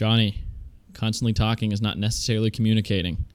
Johnny, 0.00 0.44
constantly 0.94 1.34
talking 1.34 1.72
is 1.72 1.82
not 1.82 1.98
necessarily 1.98 2.50
communicating. 2.50 3.26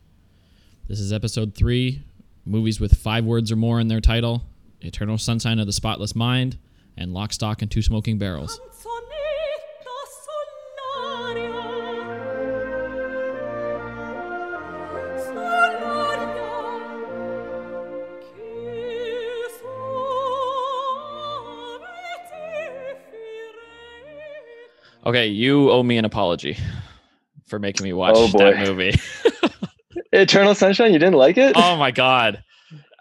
This 0.87 0.99
is 0.99 1.13
episode 1.13 1.53
three 1.53 2.01
movies 2.43 2.79
with 2.79 2.97
five 2.97 3.23
words 3.23 3.51
or 3.51 3.55
more 3.55 3.79
in 3.79 3.87
their 3.87 4.01
title 4.01 4.41
Eternal 4.81 5.19
Sunshine 5.19 5.59
of 5.59 5.67
the 5.67 5.71
Spotless 5.71 6.15
Mind 6.15 6.57
and 6.97 7.13
Lock, 7.13 7.33
Stock, 7.33 7.61
and 7.61 7.69
Two 7.69 7.83
Smoking 7.83 8.17
Barrels. 8.17 8.59
Okay, 25.05 25.27
you 25.27 25.69
owe 25.71 25.83
me 25.83 25.97
an 25.97 26.05
apology 26.05 26.57
for 27.47 27.59
making 27.59 27.83
me 27.83 27.93
watch 27.93 28.15
Oh, 28.15 28.27
that 28.39 28.57
movie. 28.59 28.93
Eternal 30.11 30.55
Sunshine, 30.55 30.93
you 30.93 30.99
didn't 30.99 31.15
like 31.15 31.37
it? 31.37 31.55
oh 31.55 31.77
my 31.77 31.91
god. 31.91 32.43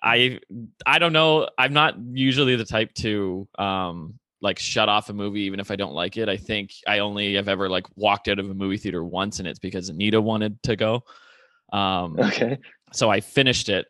I 0.02 0.38
I 0.84 0.98
don't 0.98 1.14
know. 1.14 1.48
I'm 1.56 1.72
not 1.72 1.94
usually 2.12 2.56
the 2.56 2.64
type 2.66 2.92
to 2.96 3.48
um 3.58 4.18
like 4.42 4.58
shut 4.58 4.90
off 4.90 5.08
a 5.08 5.14
movie 5.14 5.42
even 5.42 5.60
if 5.60 5.70
I 5.70 5.76
don't 5.76 5.94
like 5.94 6.18
it. 6.18 6.28
I 6.28 6.36
think 6.36 6.72
I 6.86 6.98
only 6.98 7.34
have 7.36 7.48
ever 7.48 7.70
like 7.70 7.86
walked 7.96 8.28
out 8.28 8.38
of 8.38 8.50
a 8.50 8.54
movie 8.54 8.76
theater 8.76 9.02
once 9.02 9.38
and 9.38 9.48
it's 9.48 9.58
because 9.58 9.88
Anita 9.88 10.20
wanted 10.20 10.62
to 10.64 10.76
go. 10.76 11.04
Um 11.72 12.18
Okay. 12.18 12.58
so 12.92 13.10
I 13.10 13.20
finished 13.20 13.70
it. 13.70 13.86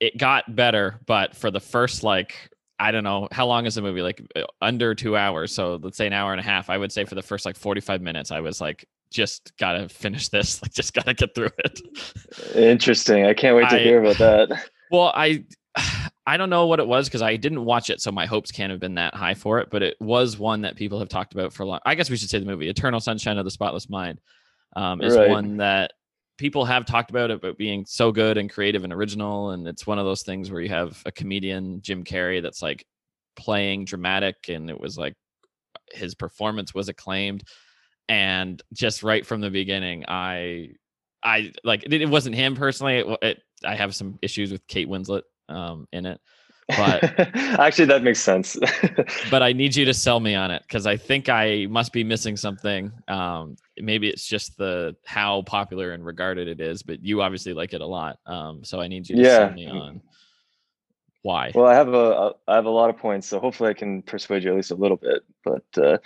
It 0.00 0.16
got 0.16 0.54
better, 0.56 1.00
but 1.06 1.36
for 1.36 1.50
the 1.50 1.60
first 1.60 2.02
like 2.02 2.50
I 2.78 2.90
don't 2.90 3.04
know 3.04 3.28
how 3.30 3.46
long 3.46 3.66
is 3.66 3.74
the 3.76 3.82
movie 3.82 4.02
like 4.02 4.20
uh, 4.36 4.42
under 4.60 4.94
2 4.94 5.16
hours. 5.16 5.52
So 5.54 5.78
let's 5.82 5.96
say 5.96 6.06
an 6.06 6.12
hour 6.12 6.32
and 6.32 6.40
a 6.40 6.44
half. 6.44 6.70
I 6.70 6.76
would 6.78 6.90
say 6.92 7.04
for 7.04 7.14
the 7.14 7.22
first 7.22 7.44
like 7.46 7.56
45 7.56 8.00
minutes 8.02 8.30
I 8.30 8.40
was 8.40 8.60
like 8.60 8.84
just 9.10 9.56
got 9.58 9.72
to 9.74 9.88
finish 9.88 10.28
this. 10.28 10.60
Like 10.62 10.72
just 10.72 10.92
got 10.92 11.06
to 11.06 11.14
get 11.14 11.34
through 11.34 11.50
it. 11.58 11.80
Interesting. 12.54 13.26
I 13.26 13.34
can't 13.34 13.56
wait 13.56 13.68
to 13.70 13.76
I- 13.76 13.82
hear 13.82 14.00
about 14.02 14.18
that. 14.18 14.68
Well, 14.90 15.12
I 15.14 15.44
I 16.26 16.36
don't 16.36 16.50
know 16.50 16.66
what 16.66 16.78
it 16.78 16.86
was 16.86 17.08
because 17.08 17.20
I 17.22 17.36
didn't 17.36 17.64
watch 17.64 17.90
it, 17.90 18.00
so 18.00 18.10
my 18.12 18.26
hopes 18.26 18.50
can't 18.50 18.70
have 18.70 18.80
been 18.80 18.94
that 18.94 19.14
high 19.14 19.34
for 19.34 19.58
it. 19.58 19.68
But 19.70 19.82
it 19.82 19.96
was 20.00 20.38
one 20.38 20.62
that 20.62 20.76
people 20.76 20.98
have 21.00 21.08
talked 21.08 21.34
about 21.34 21.52
for 21.52 21.64
a 21.64 21.66
long. 21.66 21.80
I 21.84 21.94
guess 21.96 22.08
we 22.10 22.16
should 22.16 22.30
say 22.30 22.38
the 22.38 22.44
movie 22.46 22.68
"Eternal 22.68 23.00
Sunshine 23.00 23.36
of 23.38 23.44
the 23.44 23.50
Spotless 23.50 23.88
Mind" 23.90 24.20
um, 24.76 25.00
is 25.02 25.16
Right. 25.16 25.28
one 25.28 25.56
that 25.58 25.92
people 26.36 26.64
have 26.64 26.84
talked 26.84 27.10
about 27.10 27.30
it, 27.30 27.36
about 27.36 27.58
being 27.58 27.84
so 27.86 28.10
good 28.10 28.38
and 28.38 28.50
creative 28.50 28.84
and 28.84 28.92
original. 28.92 29.50
And 29.50 29.68
it's 29.68 29.86
one 29.86 29.98
of 29.98 30.04
those 30.04 30.22
things 30.22 30.50
where 30.50 30.60
you 30.60 30.68
have 30.68 31.00
a 31.06 31.12
comedian, 31.12 31.80
Jim 31.82 32.04
Carrey, 32.04 32.42
that's 32.42 32.62
like 32.62 32.84
playing 33.36 33.84
dramatic, 33.84 34.48
and 34.48 34.70
it 34.70 34.80
was 34.80 34.98
like 34.98 35.14
his 35.92 36.14
performance 36.14 36.74
was 36.74 36.88
acclaimed. 36.88 37.44
And 38.08 38.62
just 38.72 39.02
right 39.02 39.24
from 39.24 39.40
the 39.40 39.50
beginning, 39.50 40.04
I 40.08 40.70
I 41.22 41.52
like 41.64 41.84
it, 41.84 41.92
it 41.92 42.08
wasn't 42.08 42.36
him 42.36 42.54
personally. 42.54 42.98
It, 42.98 43.18
it, 43.22 43.42
I 43.64 43.74
have 43.76 43.94
some 43.94 44.18
issues 44.20 44.52
with 44.52 44.66
Kate 44.66 44.88
Winslet 44.88 45.22
um, 45.48 45.88
in 45.92 46.04
it, 46.04 46.20
but 46.68 47.02
actually, 47.58 47.86
that 47.86 48.02
makes 48.02 48.20
sense. 48.20 48.56
but 49.30 49.42
I 49.42 49.52
need 49.52 49.76
you 49.76 49.84
to 49.84 49.94
sell 49.94 50.20
me 50.20 50.34
on 50.34 50.50
it 50.50 50.62
because 50.66 50.86
I 50.86 50.96
think 50.96 51.28
I 51.28 51.66
must 51.68 51.92
be 51.92 52.04
missing 52.04 52.36
something. 52.36 52.92
Um, 53.08 53.56
maybe 53.78 54.08
it's 54.08 54.26
just 54.26 54.56
the 54.56 54.96
how 55.04 55.42
popular 55.42 55.92
and 55.92 56.04
regarded 56.04 56.48
it 56.48 56.60
is, 56.60 56.82
but 56.82 57.04
you 57.04 57.22
obviously 57.22 57.52
like 57.52 57.74
it 57.74 57.80
a 57.80 57.86
lot. 57.86 58.18
Um, 58.26 58.64
so 58.64 58.80
I 58.80 58.88
need 58.88 59.08
you 59.08 59.16
to 59.16 59.22
Yeah. 59.22 59.36
sell 59.36 59.50
me 59.52 59.66
on 59.66 60.00
why. 61.22 61.52
well, 61.54 61.66
I 61.66 61.74
have 61.74 61.88
a 61.94 62.32
I 62.48 62.54
have 62.54 62.66
a 62.66 62.70
lot 62.70 62.90
of 62.90 62.98
points, 62.98 63.26
so 63.26 63.40
hopefully 63.40 63.70
I 63.70 63.74
can 63.74 64.02
persuade 64.02 64.44
you 64.44 64.50
at 64.50 64.56
least 64.56 64.70
a 64.70 64.74
little 64.74 64.98
bit. 64.98 65.22
But 65.42 65.64
uh, 65.76 65.98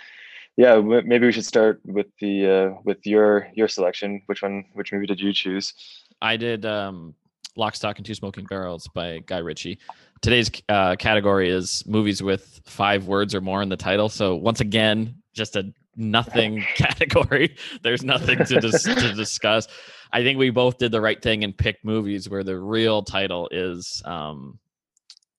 yeah, 0.55 0.75
w- 0.75 1.01
maybe 1.05 1.25
we 1.25 1.31
should 1.33 1.45
start 1.45 1.81
with 1.85 2.07
the 2.21 2.47
uh, 2.49 2.79
with 2.85 3.05
your 3.05 3.49
your 3.53 3.67
selection. 3.67 4.21
Which 4.27 4.41
one? 4.41 4.65
Which 4.73 4.93
movie 4.93 5.07
did 5.07 5.19
you 5.19 5.33
choose? 5.33 5.73
I 6.21 6.37
did 6.37 6.65
um, 6.65 7.15
Lock, 7.57 7.75
Stock, 7.75 7.97
and 7.97 8.05
Two 8.05 8.13
Smoking 8.15 8.45
Barrels 8.45 8.87
by 8.93 9.19
Guy 9.25 9.39
Ritchie. 9.39 9.79
Today's 10.21 10.51
uh, 10.67 10.95
category 10.97 11.49
is 11.49 11.83
movies 11.87 12.21
with 12.21 12.61
five 12.65 13.07
words 13.07 13.33
or 13.33 13.41
more 13.41 13.61
in 13.61 13.69
the 13.69 13.77
title. 13.77 14.09
So 14.09 14.35
once 14.35 14.59
again, 14.59 15.15
just 15.33 15.55
a 15.55 15.71
nothing 15.95 16.61
category. 16.75 17.55
There's 17.83 18.03
nothing 18.03 18.37
to, 18.45 18.59
dis- 18.59 18.83
to 18.83 19.13
discuss. 19.15 19.67
I 20.11 20.23
think 20.23 20.37
we 20.37 20.49
both 20.49 20.77
did 20.77 20.91
the 20.91 21.01
right 21.01 21.21
thing 21.21 21.43
and 21.43 21.57
picked 21.57 21.85
movies 21.85 22.29
where 22.29 22.43
the 22.43 22.57
real 22.59 23.01
title 23.03 23.47
is 23.51 24.01
um, 24.05 24.59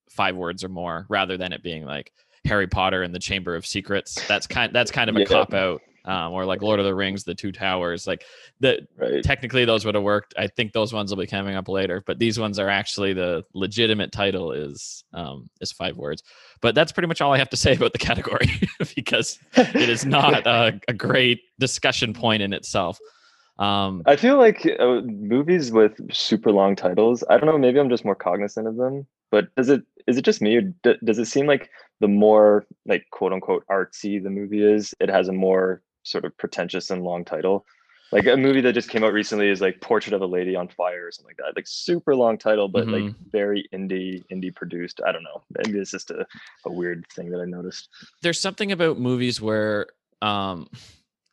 five 0.09 0.35
words 0.35 0.63
or 0.63 0.69
more, 0.69 1.05
rather 1.09 1.37
than 1.37 1.53
it 1.53 1.61
being 1.61 1.85
like 1.85 2.11
Harry 2.45 2.67
Potter 2.67 3.03
and 3.03 3.13
the 3.13 3.19
Chamber 3.19 3.55
of 3.55 3.65
Secrets. 3.65 4.25
That's 4.27 4.47
kind. 4.47 4.73
That's 4.73 4.89
kind 4.91 5.09
of 5.09 5.15
a 5.15 5.19
Yeah. 5.19 5.25
cop 5.25 5.53
out. 5.53 5.81
Um, 6.03 6.33
or 6.33 6.45
like 6.45 6.61
Lord 6.63 6.79
of 6.79 6.85
the 6.85 6.95
Rings, 6.95 7.23
the 7.23 7.35
Two 7.35 7.51
Towers. 7.51 8.07
Like 8.07 8.23
the 8.59 8.87
Right. 8.97 9.23
technically 9.23 9.65
those 9.65 9.85
would 9.85 9.93
have 9.95 10.03
worked. 10.03 10.33
I 10.37 10.47
think 10.47 10.73
those 10.73 10.91
ones 10.91 11.11
will 11.11 11.21
be 11.21 11.27
coming 11.27 11.55
up 11.55 11.67
later, 11.67 12.03
but 12.07 12.17
these 12.17 12.39
ones 12.39 12.57
are 12.57 12.69
actually 12.69 13.13
the 13.13 13.43
legitimate 13.53 14.11
title 14.11 14.51
is 14.51 15.03
um 15.13 15.49
is 15.59 15.71
five 15.71 15.97
words. 15.97 16.23
But 16.61 16.73
that's 16.73 16.91
pretty 16.91 17.07
much 17.07 17.21
all 17.21 17.33
I 17.33 17.37
have 17.37 17.49
to 17.51 17.57
say 17.57 17.75
about 17.75 17.91
the 17.93 17.99
category 17.99 18.49
because 18.95 19.37
it 19.55 19.89
is 19.89 20.05
not 20.19 20.47
a, 20.47 20.79
a 20.87 20.93
great 20.93 21.41
discussion 21.59 22.13
point 22.13 22.41
in 22.41 22.53
itself. 22.53 22.97
Um 23.59 24.01
I 24.07 24.15
feel 24.15 24.37
like 24.37 24.65
uh, 24.79 25.01
movies 25.05 25.71
with 25.71 25.93
super 26.11 26.51
long 26.51 26.75
titles. 26.75 27.23
I 27.29 27.37
don't 27.37 27.45
know. 27.45 27.57
Maybe 27.59 27.79
I'm 27.79 27.89
just 27.89 28.05
more 28.05 28.15
cognizant 28.15 28.67
of 28.67 28.75
them. 28.75 29.05
But 29.29 29.53
does 29.55 29.69
it 29.69 29.83
is 30.07 30.17
it 30.17 30.25
just 30.25 30.41
me, 30.41 30.55
or 30.55 30.61
d- 30.61 30.97
does 31.03 31.19
it 31.19 31.25
seem 31.25 31.45
like 31.45 31.69
the 31.99 32.07
more 32.07 32.65
like 32.87 33.05
quote 33.11 33.33
unquote 33.33 33.63
artsy 33.69 34.21
the 34.21 34.31
movie 34.31 34.63
is, 34.63 34.95
it 34.99 35.09
has 35.09 35.27
a 35.27 35.33
more 35.33 35.83
sort 36.03 36.25
of 36.25 36.37
pretentious 36.37 36.89
and 36.89 37.03
long 37.03 37.25
title? 37.25 37.65
Like 38.11 38.27
a 38.27 38.35
movie 38.35 38.59
that 38.61 38.73
just 38.73 38.89
came 38.89 39.05
out 39.05 39.13
recently 39.13 39.47
is 39.49 39.61
like 39.61 39.79
Portrait 39.79 40.13
of 40.13 40.21
a 40.21 40.25
Lady 40.25 40.53
on 40.53 40.67
Fire 40.67 41.07
or 41.07 41.11
something 41.11 41.29
like 41.29 41.37
that. 41.37 41.55
Like 41.55 41.65
super 41.65 42.13
long 42.13 42.37
title, 42.37 42.67
but 42.67 42.87
like 42.87 43.13
very 43.31 43.69
indie 43.73 44.25
indie 44.29 44.53
produced. 44.53 44.99
I 45.05 45.13
don't 45.13 45.23
know. 45.23 45.41
Maybe 45.57 45.79
it's 45.79 45.91
just 45.91 46.11
a, 46.11 46.25
a 46.65 46.71
weird 46.71 47.05
thing 47.15 47.29
that 47.31 47.39
I 47.39 47.45
noticed. 47.45 47.87
there's 48.21 48.39
something 48.39 48.73
about 48.73 48.99
movies 48.99 49.39
where 49.39 49.87
um 50.21 50.67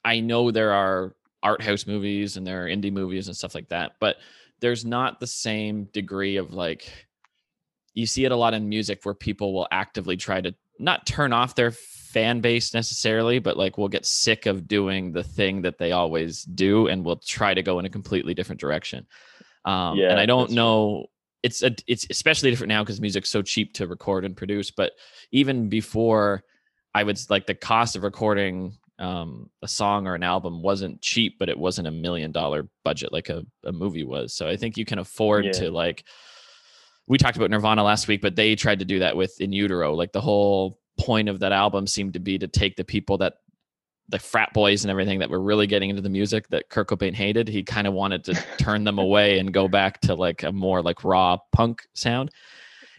I 0.04 0.20
know 0.20 0.52
there 0.52 0.72
are 0.72 1.16
art 1.42 1.62
house 1.62 1.86
movies 1.86 2.36
and 2.36 2.46
there 2.46 2.64
are 2.64 2.68
indie 2.68 2.92
movies 2.92 3.26
and 3.26 3.36
stuff 3.36 3.54
like 3.54 3.68
that, 3.70 3.92
but 3.98 4.16
there's 4.60 4.84
not 4.84 5.18
the 5.18 5.26
same 5.26 5.84
degree 5.86 6.36
of 6.36 6.52
like 6.52 7.06
you 7.94 8.06
see 8.06 8.24
it 8.24 8.30
a 8.30 8.36
lot 8.36 8.54
in 8.54 8.68
music 8.68 9.00
where 9.02 9.14
people 9.14 9.52
will 9.52 9.66
actively 9.72 10.16
try 10.16 10.40
to 10.40 10.54
not 10.78 11.06
turn 11.06 11.32
off 11.32 11.54
their 11.54 11.70
fan 11.70 12.40
base 12.40 12.72
necessarily, 12.72 13.38
but 13.38 13.56
like 13.56 13.76
we'll 13.76 13.88
get 13.88 14.06
sick 14.06 14.46
of 14.46 14.66
doing 14.66 15.12
the 15.12 15.22
thing 15.22 15.62
that 15.62 15.78
they 15.78 15.92
always 15.92 16.42
do 16.44 16.86
and 16.88 17.04
we'll 17.04 17.16
try 17.16 17.52
to 17.52 17.62
go 17.62 17.78
in 17.78 17.84
a 17.84 17.90
completely 17.90 18.34
different 18.34 18.60
direction. 18.60 19.06
Um, 19.64 19.98
Yeah, 19.98 20.10
and 20.10 20.18
I 20.20 20.26
don't 20.26 20.46
true. 20.46 20.56
know. 20.56 21.06
It's 21.42 21.62
a, 21.62 21.74
it's 21.86 22.06
especially 22.10 22.50
different 22.50 22.70
now 22.70 22.82
because 22.82 23.00
music's 23.00 23.30
so 23.30 23.42
cheap 23.42 23.74
to 23.74 23.86
record 23.86 24.24
and 24.24 24.36
produce. 24.36 24.70
But 24.70 24.92
even 25.32 25.68
before, 25.68 26.42
I 26.94 27.04
would 27.04 27.20
like 27.30 27.46
the 27.46 27.54
cost 27.54 27.94
of 27.94 28.02
recording 28.02 28.76
um, 28.98 29.48
a 29.62 29.68
song 29.68 30.08
or 30.08 30.14
an 30.16 30.24
album 30.24 30.62
wasn't 30.62 31.00
cheap, 31.00 31.38
but 31.38 31.48
it 31.48 31.58
wasn't 31.58 31.86
a 31.86 31.92
million 31.92 32.32
dollar 32.32 32.68
budget 32.84 33.12
like 33.12 33.28
a, 33.28 33.44
a 33.64 33.70
movie 33.70 34.02
was. 34.02 34.34
So 34.34 34.48
I 34.48 34.56
think 34.56 34.76
you 34.76 34.84
can 34.84 34.98
afford 34.98 35.44
Yeah. 35.44 35.52
to 35.52 35.70
like. 35.70 36.04
We 37.08 37.18
talked 37.18 37.36
about 37.36 37.50
Nirvana 37.50 37.82
last 37.82 38.06
week, 38.08 38.20
but 38.20 38.36
they 38.36 38.54
tried 38.54 38.78
to 38.80 38.84
do 38.84 38.98
that 39.00 39.16
with 39.16 39.40
In 39.40 39.52
Utero. 39.52 39.94
Like 39.94 40.12
the 40.12 40.20
whole 40.20 40.78
point 40.98 41.28
of 41.28 41.40
that 41.40 41.52
album 41.52 41.86
seemed 41.86 42.12
to 42.14 42.20
be 42.20 42.38
to 42.38 42.48
take 42.48 42.76
the 42.76 42.84
people 42.84 43.18
that 43.18 43.34
the 44.08 44.18
frat 44.18 44.52
boys 44.54 44.84
and 44.84 44.90
everything 44.90 45.18
that 45.18 45.28
were 45.28 45.40
really 45.40 45.66
getting 45.66 45.90
into 45.90 46.02
the 46.02 46.08
music 46.08 46.48
that 46.48 46.68
Kurt 46.70 46.88
Cobain 46.88 47.14
hated. 47.14 47.46
He 47.48 47.62
kind 47.62 47.86
of 47.86 47.92
wanted 47.92 48.24
to 48.24 48.34
turn 48.58 48.84
them 48.84 48.98
away 48.98 49.38
and 49.38 49.52
go 49.52 49.68
back 49.68 50.00
to 50.02 50.14
like 50.14 50.42
a 50.42 50.52
more 50.52 50.82
like 50.82 51.04
raw 51.04 51.36
punk 51.52 51.86
sound. 51.94 52.30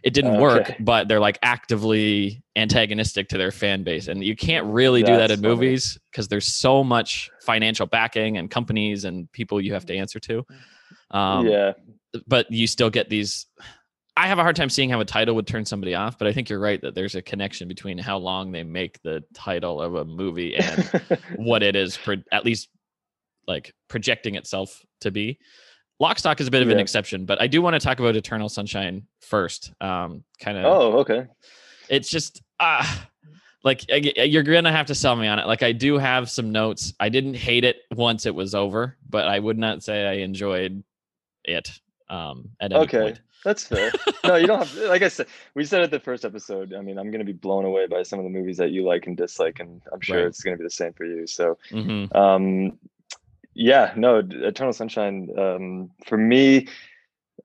It 0.01 0.13
didn't 0.13 0.39
work, 0.39 0.75
but 0.79 1.09
they're 1.09 1.19
like 1.19 1.37
actively 1.41 2.41
antagonistic 2.55 3.27
to 3.29 3.37
their 3.37 3.51
fan 3.51 3.83
base. 3.83 4.07
And 4.07 4.23
you 4.23 4.33
can't 4.33 4.65
really 4.67 5.03
do 5.03 5.13
that 5.17 5.29
in 5.29 5.41
funny. 5.41 5.49
movies 5.49 5.99
because 6.09 6.29
there's 6.29 6.47
so 6.47 6.85
much 6.85 7.29
financial 7.41 7.85
backing 7.85 8.37
and 8.37 8.49
companies 8.49 9.03
and 9.03 9.29
people 9.33 9.59
you 9.59 9.73
have 9.73 9.85
to 9.87 9.95
answer 9.97 10.19
to. 10.21 10.45
Um, 11.11 11.47
yeah. 11.47 11.73
but 12.27 12.49
you 12.49 12.65
still 12.65 12.89
get 12.89 13.09
these 13.09 13.47
i 14.19 14.27
have 14.27 14.37
a 14.37 14.41
hard 14.41 14.55
time 14.55 14.69
seeing 14.69 14.89
how 14.89 14.99
a 14.99 15.05
title 15.05 15.33
would 15.35 15.47
turn 15.47 15.65
somebody 15.65 15.95
off 15.95 16.17
but 16.17 16.27
i 16.27 16.33
think 16.33 16.49
you're 16.49 16.59
right 16.59 16.81
that 16.81 16.93
there's 16.93 17.15
a 17.15 17.21
connection 17.21 17.67
between 17.67 17.97
how 17.97 18.17
long 18.17 18.51
they 18.51 18.63
make 18.63 19.01
the 19.01 19.23
title 19.33 19.81
of 19.81 19.95
a 19.95 20.05
movie 20.05 20.55
and 20.55 20.83
what 21.37 21.63
it 21.63 21.75
is 21.75 21.97
pro- 21.97 22.23
at 22.31 22.43
least 22.45 22.67
like 23.47 23.73
projecting 23.87 24.35
itself 24.35 24.85
to 25.01 25.09
be. 25.09 25.39
Lockstock 25.99 26.39
is 26.39 26.47
a 26.47 26.51
bit 26.51 26.61
of 26.61 26.69
an 26.69 26.79
exception 26.79 27.25
but 27.25 27.41
i 27.41 27.47
do 27.47 27.61
want 27.61 27.73
to 27.73 27.79
talk 27.79 27.99
about 27.99 28.15
eternal 28.15 28.47
sunshine 28.49 29.07
first 29.21 29.73
um 29.81 30.23
kind 30.39 30.57
of 30.57 30.65
oh, 30.65 30.99
okay. 30.99 31.25
it's 31.89 32.09
just 32.09 32.41
ah 32.59 33.07
like 33.63 33.83
I 33.91 33.95
you're 34.23 34.43
gonna 34.43 34.71
have 34.71 34.85
to 34.87 34.95
sell 34.95 35.15
me 35.17 35.27
on 35.27 35.39
it. 35.39 35.45
Like 35.47 35.63
i 35.63 35.71
do 35.73 35.97
have 35.97 36.29
some 36.29 36.51
notes. 36.53 36.93
I 36.99 37.09
didn't 37.09 37.33
hate 37.33 37.65
it 37.65 37.77
once 37.93 38.25
it 38.25 38.33
was 38.35 38.55
over 38.55 38.97
but 39.09 39.27
i 39.27 39.37
would 39.39 39.57
not 39.57 39.83
say 39.83 40.05
i 40.07 40.13
enjoyed 40.23 40.83
it 41.43 41.69
um 42.09 42.49
at 42.61 42.71
any 42.71 42.81
Okay. 42.83 42.99
point 43.01 43.21
That's 43.45 43.65
fair. 43.65 43.91
No, 44.25 44.35
you 44.35 44.47
don't 44.47 44.59
have. 44.59 44.73
To, 44.73 44.87
Like 44.89 45.01
I 45.01 45.07
said, 45.07 45.27
we 45.55 45.63
said 45.65 45.81
at 45.81 45.91
the 45.91 45.99
first 45.99 46.25
episode. 46.25 46.73
I 46.73 46.81
mean, 46.81 46.97
I'm 46.97 47.09
going 47.11 47.19
to 47.19 47.25
be 47.25 47.33
blown 47.33 47.65
away 47.65 47.87
by 47.87 48.03
some 48.03 48.19
of 48.19 48.23
the 48.25 48.29
movies 48.29 48.57
that 48.57 48.71
you 48.71 48.83
like 48.83 49.07
and 49.07 49.15
dislike, 49.15 49.59
and 49.59 49.81
I'm 49.93 50.01
sure 50.01 50.17
Right. 50.17 50.27
it's 50.27 50.43
going 50.43 50.55
to 50.57 50.61
be 50.61 50.65
the 50.65 50.69
same 50.71 50.93
for 50.93 51.05
you. 51.05 51.25
So, 51.25 51.57
Mhm. 51.71 52.13
um, 52.15 52.77
yeah, 53.53 53.93
no, 53.95 54.21
Eternal 54.29 54.73
Sunshine. 54.73 55.29
Um, 55.37 55.91
for 56.05 56.17
me, 56.17 56.67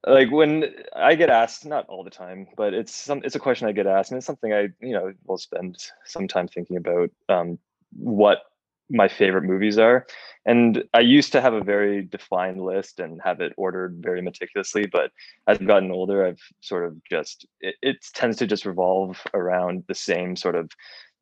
like 0.06 0.30
when 0.30 0.74
I 0.94 1.14
get 1.14 1.30
asked, 1.30 1.64
not 1.64 1.86
all 1.88 2.04
the 2.04 2.10
time, 2.10 2.48
but 2.56 2.74
it's 2.74 2.94
some. 2.94 3.22
It's 3.24 3.36
a 3.36 3.40
question 3.40 3.68
I 3.68 3.72
get 3.72 3.86
asked, 3.86 4.10
and 4.10 4.18
it's 4.18 4.26
something 4.26 4.52
I, 4.52 4.68
you 4.80 4.92
know, 4.92 5.12
will 5.26 5.38
spend 5.38 5.78
some 6.04 6.28
time 6.28 6.48
thinking 6.48 6.76
about. 6.76 7.10
Um, 7.28 7.58
what 7.96 8.42
my 8.90 9.08
favorite 9.08 9.44
movies 9.44 9.78
are. 9.78 10.06
And 10.46 10.84
I 10.92 11.00
used 11.00 11.32
to 11.32 11.40
have 11.40 11.54
a 11.54 11.64
very 11.64 12.02
defined 12.02 12.60
list 12.60 13.00
and 13.00 13.20
have 13.24 13.40
it 13.40 13.54
ordered 13.56 13.96
very 13.98 14.20
meticulously, 14.20 14.86
but 14.86 15.10
as 15.48 15.58
I've 15.58 15.66
gotten 15.66 15.90
older, 15.90 16.26
I've 16.26 16.42
sort 16.60 16.84
of 16.84 16.96
just 17.10 17.46
it, 17.60 17.76
it 17.80 17.96
tends 18.14 18.36
to 18.38 18.46
just 18.46 18.66
revolve 18.66 19.22
around 19.32 19.84
the 19.88 19.94
same 19.94 20.36
sort 20.36 20.54
of 20.54 20.70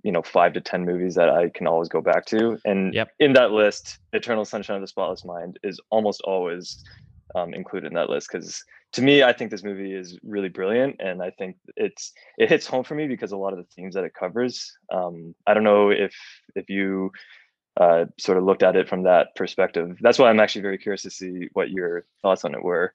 you 0.02 0.10
know 0.10 0.22
five 0.22 0.54
to 0.54 0.60
ten 0.60 0.84
movies 0.84 1.14
that 1.14 1.30
I 1.30 1.50
can 1.50 1.68
always 1.68 1.88
go 1.88 2.00
back 2.00 2.26
to. 2.26 2.58
And 2.64 2.92
Yep. 2.94 3.10
in 3.20 3.32
that 3.34 3.52
list, 3.52 3.98
Eternal 4.12 4.44
Sunshine 4.44 4.76
of 4.76 4.82
the 4.82 4.88
Spotless 4.88 5.24
Mind 5.24 5.58
is 5.62 5.78
almost 5.90 6.20
always 6.22 6.82
um, 7.36 7.54
included 7.54 7.86
in 7.88 7.94
that 7.94 8.10
list 8.10 8.28
because 8.30 8.62
to 8.94 9.02
me, 9.02 9.22
I 9.22 9.32
think 9.32 9.50
this 9.50 9.64
movie 9.64 9.94
is 9.94 10.18
really 10.22 10.50
brilliant, 10.50 10.96
and 10.98 11.22
I 11.22 11.30
think 11.30 11.56
it's 11.76 12.12
it 12.36 12.50
hits 12.50 12.66
home 12.66 12.84
for 12.84 12.94
me 12.94 13.06
because 13.06 13.32
a 13.32 13.36
lot 13.36 13.52
of 13.52 13.58
the 13.58 13.66
themes 13.74 13.94
that 13.94 14.04
it 14.04 14.12
covers. 14.12 14.70
Um, 14.92 15.34
I 15.46 15.54
don't 15.54 15.64
know 15.64 15.90
if 15.90 16.14
if 16.54 16.68
you 16.68 17.10
uh, 17.80 18.04
sort 18.18 18.38
of 18.38 18.44
looked 18.44 18.62
at 18.62 18.76
it 18.76 18.88
from 18.88 19.04
that 19.04 19.34
perspective. 19.34 19.96
That's 20.00 20.18
why 20.18 20.28
I'm 20.30 20.40
actually 20.40 20.62
very 20.62 20.78
curious 20.78 21.02
to 21.02 21.10
see 21.10 21.48
what 21.52 21.70
your 21.70 22.04
thoughts 22.20 22.44
on 22.44 22.54
it 22.54 22.62
were. 22.62 22.92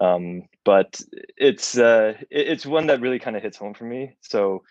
Um, 0.00 0.44
but 0.64 1.00
it's 1.36 1.78
uh, 1.78 2.14
it's 2.30 2.66
one 2.66 2.86
that 2.88 3.00
really 3.00 3.18
kind 3.18 3.36
of 3.36 3.42
hits 3.42 3.56
home 3.56 3.74
for 3.74 3.84
me. 3.84 4.16
So 4.20 4.62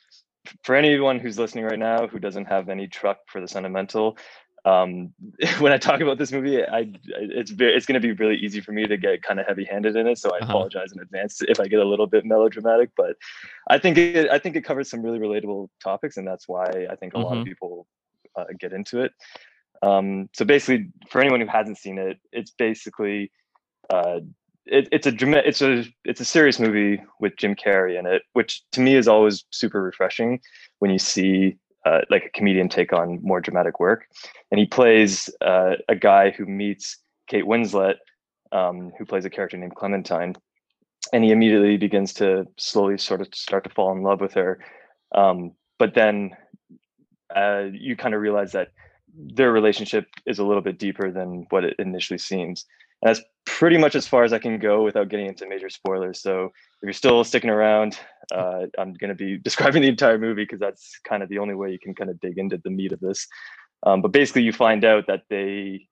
for 0.63 0.75
anyone 0.75 1.19
who's 1.19 1.37
listening 1.39 1.65
right 1.65 1.79
now 1.79 2.07
who 2.07 2.19
doesn't 2.19 2.45
have 2.45 2.69
any 2.69 2.87
truck 2.87 3.19
for 3.27 3.41
the 3.41 3.47
sentimental, 3.47 4.17
um, 4.65 5.13
when 5.59 5.71
I 5.71 5.77
talk 5.77 6.01
about 6.01 6.17
this 6.17 6.31
movie, 6.31 6.63
I 6.63 6.91
it's 7.05 7.51
it's 7.57 7.85
going 7.85 7.99
to 8.01 8.05
be 8.07 8.13
really 8.13 8.35
easy 8.37 8.61
for 8.61 8.71
me 8.71 8.85
to 8.87 8.97
get 8.97 9.21
kind 9.23 9.39
of 9.39 9.47
heavy-handed 9.47 9.95
in 9.95 10.07
it. 10.07 10.17
So 10.17 10.33
I 10.33 10.39
Uh-huh. 10.39 10.65
apologize 10.65 10.91
in 10.93 10.99
advance 11.01 11.41
if 11.47 11.59
I 11.59 11.67
get 11.67 11.79
a 11.79 11.85
little 11.85 12.07
bit 12.07 12.25
melodramatic. 12.25 12.91
But 12.95 13.17
I 13.69 13.77
think 13.79 13.97
it 13.97 14.29
I 14.29 14.39
think 14.39 14.55
it 14.55 14.63
covers 14.63 14.89
some 14.89 15.01
really 15.01 15.19
relatable 15.19 15.69
topics, 15.83 16.17
and 16.17 16.27
that's 16.27 16.47
why 16.47 16.87
I 16.89 16.95
think 16.95 17.13
a 17.13 17.19
lot 17.19 17.37
of 17.37 17.43
people 17.43 17.87
uh, 18.37 18.45
get 18.59 18.73
into 18.73 19.01
it. 19.01 19.11
Um, 19.81 20.29
so 20.33 20.45
basically, 20.45 20.89
for 21.09 21.21
anyone 21.21 21.41
who 21.41 21.47
hasn't 21.47 21.77
seen 21.77 21.97
it, 21.97 22.17
it's 22.31 22.51
basically 22.51 23.31
uh, 23.89 24.19
it, 24.65 24.87
it's 24.91 25.07
a 25.07 25.47
it's 25.47 25.61
a 25.61 25.85
it's 26.03 26.21
a 26.21 26.25
serious 26.25 26.59
movie 26.59 27.01
with 27.19 27.37
Jim 27.37 27.55
Carrey 27.55 27.97
in 27.97 28.05
it, 28.05 28.23
which 28.33 28.63
to 28.71 28.81
me 28.81 28.95
is 28.95 29.07
always 29.07 29.45
super 29.51 29.81
refreshing 29.81 30.39
when 30.79 30.91
you 30.91 30.99
see 30.99 31.57
uh, 31.85 32.01
like 32.09 32.25
a 32.25 32.29
comedian 32.29 32.69
take 32.69 32.91
on 32.91 33.19
more 33.21 33.41
dramatic 33.41 33.79
work. 33.79 34.07
And 34.51 34.59
he 34.59 34.65
plays 34.65 35.29
uh, 35.41 35.75
a 35.87 35.95
guy 35.95 36.31
who 36.31 36.45
meets 36.45 36.97
Kate 37.27 37.45
Winslet, 37.45 37.95
um, 38.51 38.91
who 38.97 39.05
plays 39.05 39.25
a 39.25 39.29
character 39.29 39.57
named 39.57 39.75
Clementine, 39.75 40.35
and 41.13 41.23
he 41.23 41.31
immediately 41.31 41.77
begins 41.77 42.13
to 42.15 42.45
slowly 42.57 42.97
sort 42.97 43.21
of 43.21 43.27
start 43.33 43.63
to 43.63 43.69
fall 43.69 43.91
in 43.91 44.03
love 44.03 44.21
with 44.21 44.33
her. 44.33 44.59
Um, 45.15 45.53
but 45.79 45.93
then 45.93 46.31
uh, 47.35 47.65
you 47.71 47.95
kind 47.95 48.13
of 48.13 48.21
realize 48.21 48.51
that 48.53 48.69
their 49.15 49.51
relationship 49.51 50.07
is 50.25 50.39
a 50.39 50.43
little 50.43 50.61
bit 50.61 50.77
deeper 50.77 51.11
than 51.11 51.45
what 51.49 51.63
it 51.63 51.75
initially 51.79 52.17
seems. 52.17 52.65
And 53.01 53.09
that's 53.09 53.21
pretty 53.45 53.77
much 53.77 53.95
as 53.95 54.07
far 54.07 54.23
as 54.23 54.33
I 54.33 54.39
can 54.39 54.59
go 54.59 54.83
without 54.83 55.09
getting 55.09 55.27
into 55.27 55.47
major 55.47 55.69
spoilers. 55.69 56.21
So 56.21 56.45
if 56.45 56.83
you're 56.83 56.93
still 56.93 57.23
sticking 57.23 57.49
around, 57.49 57.99
uh, 58.33 58.65
I'm 58.77 58.93
going 58.93 59.09
to 59.09 59.15
be 59.15 59.37
describing 59.43 59.81
the 59.81 59.87
entire 59.87 60.17
movie 60.17 60.43
because 60.43 60.59
that's 60.59 60.99
kind 61.07 61.23
of 61.23 61.29
the 61.29 61.39
only 61.39 61.55
way 61.55 61.71
you 61.71 61.79
can 61.79 61.95
kind 61.95 62.09
of 62.09 62.19
dig 62.19 62.37
into 62.37 62.57
the 62.57 62.69
meat 62.69 62.91
of 62.91 62.99
this. 62.99 63.27
Um, 63.83 64.01
but 64.01 64.11
basically, 64.11 64.41
you 64.41 64.53
find 64.53 64.83
out 64.83 65.05
that 65.07 65.23
they, 65.29 65.87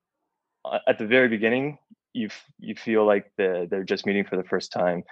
uh, 0.66 0.80
at 0.88 0.98
the 0.98 1.06
very 1.06 1.28
beginning, 1.28 1.78
you 2.14 2.28
f- 2.28 2.46
you 2.60 2.74
feel 2.76 3.06
like 3.06 3.32
the, 3.38 3.68
they're 3.70 3.84
just 3.84 4.08
meeting 4.08 4.26
for 4.26 4.38
the 4.38 4.44
first 4.44 4.72
time, 4.72 5.04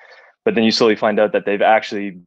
but 0.43 0.55
then 0.55 0.63
you 0.63 0.71
slowly 0.71 0.95
find 0.95 1.19
out 1.19 1.33
that 1.33 1.45
they've 1.45 1.61
actually 1.61 2.21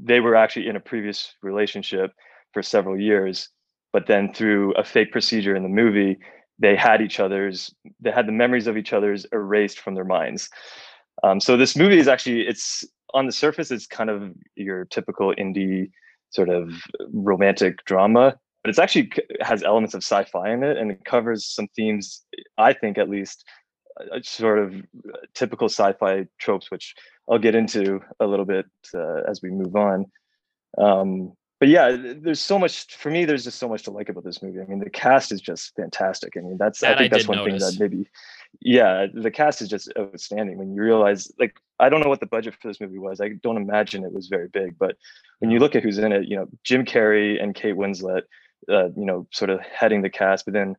they 0.00 0.20
were 0.20 0.34
actually 0.34 0.68
in 0.68 0.76
a 0.76 0.80
previous 0.80 1.34
relationship 1.42 2.12
for 2.52 2.62
several 2.62 2.98
years, 2.98 3.48
but 3.92 4.06
then 4.06 4.32
through 4.32 4.72
a 4.74 4.84
fake 4.84 5.12
procedure 5.12 5.54
in 5.54 5.62
the 5.62 5.68
movie, 5.68 6.18
they 6.58 6.76
had 6.76 7.00
each 7.00 7.18
other's 7.20 7.74
they 8.00 8.10
had 8.10 8.26
the 8.26 8.32
memories 8.32 8.66
of 8.66 8.76
each 8.76 8.92
other's 8.92 9.26
erased 9.32 9.80
from 9.80 9.94
their 9.94 10.04
minds. 10.04 10.48
Um, 11.22 11.40
so 11.40 11.56
this 11.56 11.76
movie 11.76 11.98
is 11.98 12.08
actually 12.08 12.42
it's 12.42 12.84
on 13.14 13.26
the 13.26 13.32
surface 13.32 13.70
it's 13.70 13.86
kind 13.86 14.10
of 14.10 14.32
your 14.54 14.84
typical 14.86 15.34
indie 15.36 15.90
sort 16.30 16.48
of 16.48 16.72
romantic 17.12 17.84
drama, 17.84 18.34
but 18.62 18.70
it's 18.70 18.78
actually 18.78 19.10
has 19.40 19.62
elements 19.62 19.94
of 19.94 20.02
sci-fi 20.02 20.50
in 20.50 20.62
it, 20.62 20.78
and 20.78 20.90
it 20.90 21.04
covers 21.04 21.44
some 21.46 21.68
themes 21.76 22.24
I 22.58 22.72
think 22.72 22.96
at 22.96 23.10
least 23.10 23.44
uh, 24.00 24.20
sort 24.22 24.58
of 24.58 24.74
uh, 24.74 25.18
typical 25.34 25.68
sci-fi 25.68 26.26
tropes, 26.38 26.70
which 26.70 26.94
I'll 27.30 27.38
get 27.38 27.54
into 27.54 28.00
a 28.20 28.26
little 28.26 28.46
bit 28.46 28.66
uh, 28.94 29.22
as 29.28 29.40
we 29.42 29.50
move 29.50 29.76
on. 29.76 30.06
Um, 30.78 31.32
but 31.62 31.68
yeah, 31.68 31.96
there's 31.96 32.40
so 32.40 32.58
much 32.58 32.92
for 32.96 33.08
me. 33.08 33.24
There's 33.24 33.44
just 33.44 33.60
so 33.60 33.68
much 33.68 33.84
to 33.84 33.92
like 33.92 34.08
about 34.08 34.24
this 34.24 34.42
movie. 34.42 34.60
I 34.60 34.64
mean, 34.64 34.80
the 34.80 34.90
cast 34.90 35.30
is 35.30 35.40
just 35.40 35.76
fantastic. 35.76 36.36
I 36.36 36.40
mean, 36.40 36.58
that's 36.58 36.80
That 36.80 36.96
I 36.96 36.98
think 36.98 37.12
I 37.12 37.16
that's 37.18 37.28
one 37.28 37.44
thing 37.44 37.58
that 37.58 37.76
maybe, 37.78 38.08
yeah, 38.60 39.06
the 39.14 39.30
cast 39.30 39.62
is 39.62 39.68
just 39.68 39.88
outstanding. 39.96 40.58
When 40.58 40.74
you 40.74 40.82
realize, 40.82 41.30
like, 41.38 41.54
I 41.78 41.88
don't 41.88 42.00
know 42.00 42.08
what 42.08 42.18
the 42.18 42.26
budget 42.26 42.56
for 42.60 42.66
this 42.66 42.80
movie 42.80 42.98
was. 42.98 43.20
I 43.20 43.28
don't 43.44 43.56
imagine 43.56 44.02
it 44.02 44.12
was 44.12 44.26
very 44.26 44.48
big, 44.48 44.76
but 44.76 44.96
when 45.38 45.52
you 45.52 45.60
look 45.60 45.76
at 45.76 45.84
who's 45.84 45.98
in 45.98 46.10
it, 46.10 46.26
you 46.26 46.34
know, 46.34 46.48
Jim 46.64 46.84
Carrey 46.84 47.40
and 47.40 47.54
Kate 47.54 47.76
Winslet, 47.76 48.22
uh, 48.68 48.86
you 48.96 49.04
know, 49.04 49.28
sort 49.30 49.50
of 49.50 49.60
heading 49.60 50.02
the 50.02 50.10
cast, 50.10 50.44
but 50.44 50.54
then 50.54 50.74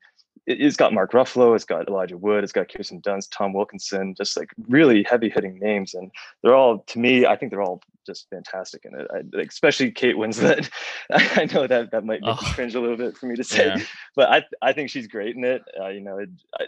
it- 0.48 0.60
it's 0.60 0.76
got 0.76 0.94
Mark 0.94 1.14
Ruffalo, 1.14 1.56
it's 1.56 1.64
got 1.64 1.88
Elijah 1.88 2.18
Wood, 2.18 2.44
it's 2.44 2.52
got 2.52 2.68
Kirsten 2.68 3.02
Dunst, 3.02 3.30
Tom 3.32 3.54
Wilkinson, 3.54 4.16
just 4.16 4.36
like 4.36 4.50
really 4.68 5.04
heavy 5.04 5.30
hitting 5.30 5.60
names, 5.60 5.94
and 5.94 6.12
they're 6.42 6.56
all 6.56 6.80
to 6.80 7.00
me. 7.00 7.26
I 7.26 7.38
think 7.38 7.52
they're 7.52 7.62
all 7.62 7.82
just 8.06 8.28
fantastic 8.30 8.86
in 8.86 9.00
it. 9.00 9.08
I, 9.14 9.42
especially 9.42 9.92
Kate 9.92 10.16
Winslet. 10.16 10.70
I 11.12 11.46
know 11.54 11.68
that 11.68 11.92
that 11.92 12.04
might 12.06 12.22
make 12.22 12.30
Oh. 12.30 12.52
cringe 12.54 12.76
a 12.76 12.80
little 12.82 12.98
bit 12.98 13.18
for 13.18 13.26
me 13.28 13.36
to 13.36 13.44
say, 13.44 13.68
Yeah. 13.68 13.78
but 14.16 14.30
I 14.30 14.44
I 14.62 14.74
think 14.74 14.90
she's 14.90 15.08
great 15.08 15.36
in 15.36 15.44
it. 15.44 15.62
Uh, 15.80 15.88
you 15.90 16.02
know, 16.02 16.18
it, 16.20 16.30
I, 16.60 16.66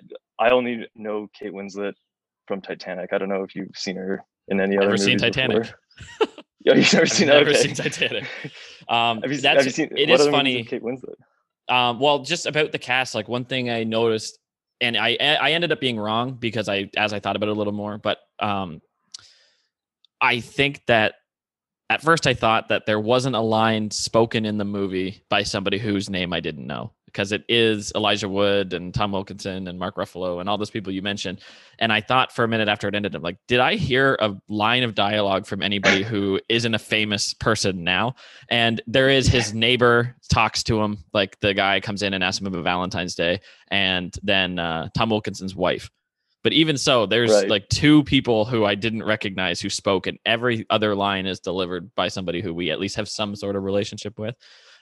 I 0.48 0.50
only 0.52 0.88
know 0.96 1.28
Kate 1.38 1.54
Winslet 1.54 1.94
from 2.48 2.62
Titanic. 2.62 3.12
I 3.14 3.18
don't 3.18 3.30
know 3.30 3.44
if 3.44 3.56
you've 3.56 3.76
seen 3.76 3.96
her 3.96 4.24
in 4.48 4.60
any 4.60 4.78
other 4.78 4.88
Never 4.88 4.98
seen 4.98 5.18
Titanic. 5.18 5.74
Yeah, 6.64 6.76
you've 6.76 6.94
never 6.94 7.02
I've 7.04 7.12
seen 7.12 7.28
never 7.28 7.50
okay. 7.50 7.60
seen 7.60 7.76
Titanic. 7.76 8.26
Um, 8.88 9.22
Have 9.22 9.32
you, 9.32 9.38
that's 9.40 9.58
have 9.58 9.66
you 9.66 9.72
seen? 9.72 9.90
it 9.98 10.10
is 10.10 10.28
funny. 10.28 10.64
Kate 10.64 10.84
Winslet. 10.84 11.16
Um, 11.68 12.00
well, 12.00 12.20
just 12.20 12.46
about 12.46 12.72
the 12.72 12.78
cast, 12.78 13.16
like 13.16 13.28
one 13.28 13.46
thing 13.46 13.70
I 13.72 13.84
noticed, 13.84 14.38
and 14.82 14.96
I 14.96 15.18
I 15.20 15.52
ended 15.54 15.72
up 15.72 15.80
being 15.80 15.98
wrong 16.00 16.34
because 16.34 16.70
I 16.70 16.90
as 16.96 17.12
I 17.14 17.20
thought 17.20 17.36
about 17.36 17.50
it 17.50 17.54
a 17.54 17.56
little 17.56 17.74
more, 17.74 17.98
but 17.98 18.20
um, 18.40 18.82
I 20.22 20.40
think 20.42 20.82
that 20.88 21.16
at 21.90 22.02
first 22.02 22.28
I 22.28 22.34
thought 22.34 22.70
that 22.70 22.86
there 22.86 23.00
wasn't 23.00 23.36
a 23.36 23.42
line 23.42 23.92
spoken 23.92 24.46
in 24.46 24.58
the 24.58 24.66
movie 24.66 25.24
by 25.30 25.44
somebody 25.44 25.78
whose 25.78 26.10
name 26.10 26.34
I 26.34 26.40
didn't 26.40 26.68
know 26.68 26.92
because 27.16 27.32
it 27.32 27.46
is 27.48 27.94
Elijah 27.96 28.28
Wood 28.28 28.74
and 28.74 28.94
Tom 28.94 29.14
Wilkinson 29.14 29.70
and 29.70 29.80
Mark 29.80 29.96
Ruffalo 29.96 30.42
and 30.42 30.50
all 30.50 30.58
those 30.58 30.70
people 30.70 30.92
you 30.92 31.02
mentioned. 31.02 31.40
And 31.80 31.94
I 31.94 32.02
thought 32.02 32.34
for 32.34 32.44
a 32.44 32.48
minute 32.48 32.68
after 32.68 32.90
it 32.90 32.96
ended, 32.96 33.16
I'm 33.16 33.22
like, 33.22 33.38
did 33.48 33.62
I 33.62 33.76
hear 33.76 34.18
a 34.20 34.36
line 34.50 34.84
of 34.84 34.96
dialogue 34.96 35.46
from 35.46 35.62
anybody 35.62 36.04
who 36.04 36.42
isn't 36.50 36.74
a 36.74 36.80
famous 36.80 37.34
person 37.34 37.86
now? 37.86 38.16
And 38.50 38.82
there 38.86 39.10
is 39.10 39.28
his 39.28 39.54
neighbor 39.54 40.14
talks 40.30 40.62
to 40.64 40.82
him, 40.82 41.06
like 41.14 41.40
the 41.40 41.54
guy 41.54 41.80
comes 41.80 42.04
in 42.04 42.14
and 42.14 42.22
asks 42.22 42.42
him 42.42 42.48
about 42.48 42.66
Valentine's 42.66 43.16
Day, 43.16 43.40
and 43.70 44.14
then 44.22 44.60
uh, 44.60 44.90
Tom 44.94 45.10
Wilkinson's 45.10 45.56
wife. 45.56 45.90
But 46.46 46.54
even 46.54 46.78
so, 46.78 47.08
there's 47.08 47.32
Right. 47.32 47.50
like 47.50 47.68
two 47.70 48.04
people 48.04 48.46
who 48.46 48.66
I 48.66 48.76
didn't 48.76 49.02
recognize 49.04 49.60
who 49.60 49.68
spoke, 49.72 50.06
and 50.06 50.20
every 50.28 50.64
other 50.70 50.94
line 50.94 51.26
is 51.26 51.40
delivered 51.40 51.90
by 51.96 52.08
somebody 52.08 52.40
who 52.40 52.54
we 52.54 52.70
at 52.70 52.80
least 52.80 52.96
have 52.98 53.10
some 53.10 53.36
sort 53.36 53.56
of 53.56 53.64
relationship 53.64 54.20
with. 54.20 54.36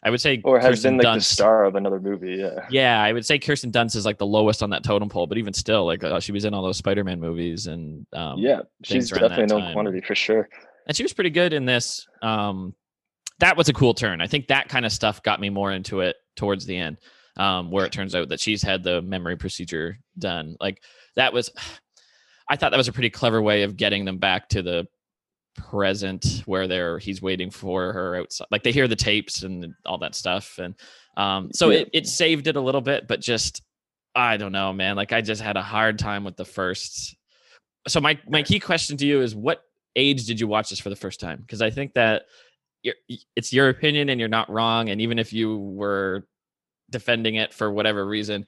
I 0.04 0.10
would 0.10 0.20
say 0.20 0.42
Or 0.44 0.60
has 0.60 0.72
Kirsten 0.72 0.98
been 0.98 1.06
like 1.06 1.20
the 1.20 1.24
star 1.24 1.64
of 1.64 1.76
another 1.76 2.02
movie. 2.02 2.34
Yeah. 2.36 2.68
yeah, 2.70 3.02
I 3.02 3.14
would 3.14 3.26
say 3.26 3.40
Kirsten 3.40 3.72
Dunst 3.72 3.96
is 3.96 4.06
like 4.06 4.18
the 4.18 4.26
lowest 4.26 4.62
on 4.62 4.72
that 4.72 4.84
totem 4.84 5.08
pole, 5.08 5.26
but 5.26 5.38
even 5.38 5.54
still, 5.54 5.86
like 5.86 6.04
uh, 6.04 6.20
she 6.20 6.34
was 6.34 6.44
in 6.44 6.54
all 6.54 6.64
those 6.64 6.76
Spider-Man 6.76 7.22
movies, 7.22 7.68
and 7.68 8.06
um, 8.12 8.40
yeah, 8.40 8.60
she's 8.84 9.10
definitely 9.10 9.46
no 9.46 9.72
quantity 9.72 10.02
for 10.02 10.16
sure. 10.16 10.50
and 10.88 10.98
she 10.98 11.04
was 11.04 11.14
pretty 11.14 11.30
good 11.30 11.54
in 11.54 11.64
this. 11.64 12.06
Um, 12.22 12.76
that 13.40 13.56
was 13.56 13.70
a 13.70 13.74
cool 13.74 13.94
turn. 13.94 14.20
I 14.20 14.28
think 14.28 14.48
that 14.48 14.68
kind 14.68 14.86
of 14.86 14.92
stuff 14.92 15.24
got 15.24 15.40
me 15.40 15.50
more 15.50 15.72
into 15.72 16.02
it 16.02 16.18
towards 16.36 16.66
the 16.66 16.76
end, 16.76 16.98
um, 17.38 17.72
where 17.72 17.86
it 17.86 17.94
turns 17.94 18.16
out 18.16 18.28
that 18.28 18.42
she's 18.42 18.62
had 18.62 18.84
the 18.84 19.02
memory 19.02 19.38
procedure 19.38 19.98
done. 20.20 20.58
Like 20.60 20.84
that 21.16 21.34
was, 21.34 21.52
I 22.50 22.56
thought 22.56 22.72
that 22.72 22.78
was 22.78 22.88
a 22.88 22.94
pretty 22.94 23.10
clever 23.10 23.42
way 23.42 23.64
of 23.64 23.78
getting 23.78 24.06
them 24.06 24.18
back 24.18 24.50
to 24.50 24.62
the 24.62 24.88
present 25.56 26.42
where 26.46 26.68
they're 26.68 26.98
he's 26.98 27.22
waiting 27.22 27.52
for 27.52 27.94
her 27.94 28.16
outside. 28.16 28.48
Like 28.52 28.64
they 28.64 28.72
hear 28.72 28.88
the 28.88 28.96
tapes 28.96 29.44
and 29.44 29.74
all 29.86 30.00
that 30.00 30.16
stuff, 30.16 30.58
and 30.58 30.76
um, 31.18 31.52
so 31.54 31.70
it 31.70 31.90
it 31.94 32.08
saved 32.08 32.48
it 32.48 32.56
a 32.56 32.62
little 32.62 32.82
bit, 32.82 33.08
but 33.08 33.22
just 33.22 33.62
I 34.16 34.38
don't 34.38 34.52
know, 34.52 34.74
man. 34.74 34.96
Like 34.96 35.12
I 35.12 35.22
just 35.22 35.42
had 35.42 35.58
a 35.58 35.62
hard 35.62 36.00
time 36.00 36.24
with 36.24 36.38
the 36.38 36.46
first. 36.46 37.16
So 37.88 38.00
my 38.00 38.20
my 38.28 38.44
key 38.44 38.60
question 38.60 38.98
to 38.98 39.06
you 39.06 39.22
is 39.22 39.36
what 39.36 39.64
age 39.96 40.26
did 40.26 40.40
you 40.40 40.48
watch 40.48 40.70
this 40.70 40.80
for 40.80 40.90
the 40.90 40.96
first 40.96 41.20
time? 41.20 41.40
Because 41.42 41.62
I 41.62 41.70
think 41.70 41.94
that 41.94 42.24
it's 43.36 43.54
your 43.54 43.70
opinion 43.70 44.10
and 44.10 44.20
you're 44.20 44.30
not 44.30 44.50
wrong. 44.50 44.90
And 44.90 45.00
even 45.02 45.20
if 45.20 45.32
you 45.32 45.58
were 45.58 46.28
defending 46.90 47.36
it 47.36 47.54
for 47.54 47.72
whatever 47.72 48.06
reason, 48.06 48.46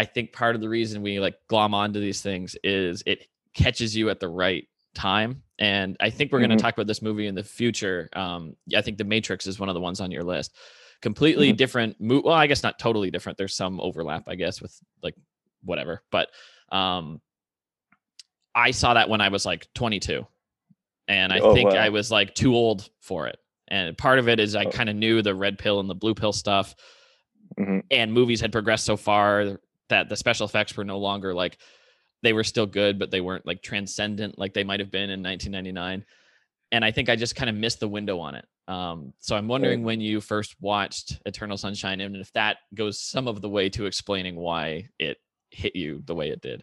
I 0.00 0.06
think 0.06 0.32
part 0.32 0.54
of 0.54 0.62
the 0.62 0.68
reason 0.70 1.02
we 1.02 1.20
like 1.20 1.34
glom 1.46 1.74
onto 1.74 2.00
these 2.00 2.22
things 2.22 2.56
is 2.64 3.02
it 3.04 3.26
catches 3.52 3.94
you 3.94 4.08
at 4.08 4.18
the 4.18 4.30
right 4.30 4.66
time. 4.94 5.42
And 5.58 5.94
I 6.00 6.08
think 6.08 6.32
we're 6.32 6.38
mm-hmm. 6.38 6.48
going 6.48 6.58
to 6.58 6.62
talk 6.62 6.72
about 6.72 6.86
this 6.86 7.02
movie 7.02 7.26
in 7.26 7.34
the 7.34 7.44
future. 7.44 8.08
Um, 8.14 8.56
I 8.74 8.80
think 8.80 8.96
The 8.96 9.04
Matrix 9.04 9.46
is 9.46 9.60
one 9.60 9.68
of 9.68 9.74
the 9.74 9.80
ones 9.82 10.00
on 10.00 10.10
your 10.10 10.22
list. 10.22 10.56
Completely 11.02 11.48
mm-hmm. 11.48 11.56
different. 11.56 12.00
Mo- 12.00 12.22
well, 12.24 12.34
I 12.34 12.46
guess 12.46 12.62
not 12.62 12.78
totally 12.78 13.10
different. 13.10 13.36
There's 13.36 13.54
some 13.54 13.78
overlap, 13.78 14.24
I 14.26 14.36
guess, 14.36 14.62
with 14.62 14.74
like 15.02 15.16
whatever. 15.62 16.02
But 16.10 16.30
um, 16.72 17.20
I 18.54 18.70
saw 18.70 18.94
that 18.94 19.10
when 19.10 19.20
I 19.20 19.28
was 19.28 19.44
like 19.44 19.68
22, 19.74 20.26
and 21.08 21.30
I 21.30 21.40
oh, 21.40 21.52
think 21.52 21.72
wow. 21.72 21.76
I 21.76 21.90
was 21.90 22.10
like 22.10 22.34
too 22.34 22.54
old 22.54 22.88
for 23.00 23.26
it. 23.26 23.36
And 23.68 23.98
part 23.98 24.18
of 24.18 24.30
it 24.30 24.40
is 24.40 24.56
I 24.56 24.64
oh. 24.64 24.70
kind 24.70 24.88
of 24.88 24.96
knew 24.96 25.20
the 25.20 25.34
red 25.34 25.58
pill 25.58 25.78
and 25.78 25.90
the 25.90 25.94
blue 25.94 26.14
pill 26.14 26.32
stuff, 26.32 26.74
mm-hmm. 27.58 27.80
and 27.90 28.14
movies 28.14 28.40
had 28.40 28.50
progressed 28.50 28.86
so 28.86 28.96
far 28.96 29.58
that 29.90 30.08
the 30.08 30.16
special 30.16 30.46
effects 30.46 30.76
were 30.76 30.84
no 30.84 30.98
longer 30.98 31.32
like 31.34 31.58
they 32.22 32.32
were 32.32 32.44
still 32.44 32.66
good, 32.66 32.98
but 32.98 33.10
they 33.10 33.20
weren't 33.20 33.46
like 33.46 33.62
transcendent 33.62 34.38
like 34.38 34.54
they 34.54 34.64
might 34.64 34.80
have 34.80 34.90
been 34.90 35.10
in 35.10 35.22
1999. 35.22 36.04
And 36.72 36.84
I 36.84 36.90
think 36.90 37.08
I 37.08 37.16
just 37.16 37.36
kind 37.36 37.50
of 37.50 37.56
missed 37.56 37.80
the 37.80 37.88
window 37.88 38.18
on 38.20 38.34
it. 38.34 38.46
Um, 38.68 39.12
so 39.18 39.36
I'm 39.36 39.48
wondering 39.48 39.82
when 39.82 40.00
you 40.00 40.20
first 40.20 40.54
watched 40.60 41.20
Eternal 41.26 41.56
Sunshine 41.56 42.00
and 42.00 42.16
if 42.16 42.32
that 42.34 42.58
goes 42.74 43.00
some 43.00 43.26
of 43.26 43.40
the 43.40 43.48
way 43.48 43.68
to 43.70 43.86
explaining 43.86 44.36
why 44.36 44.88
it 44.98 45.18
hit 45.50 45.74
you 45.74 46.02
the 46.06 46.14
way 46.14 46.30
it 46.30 46.40
did. 46.40 46.62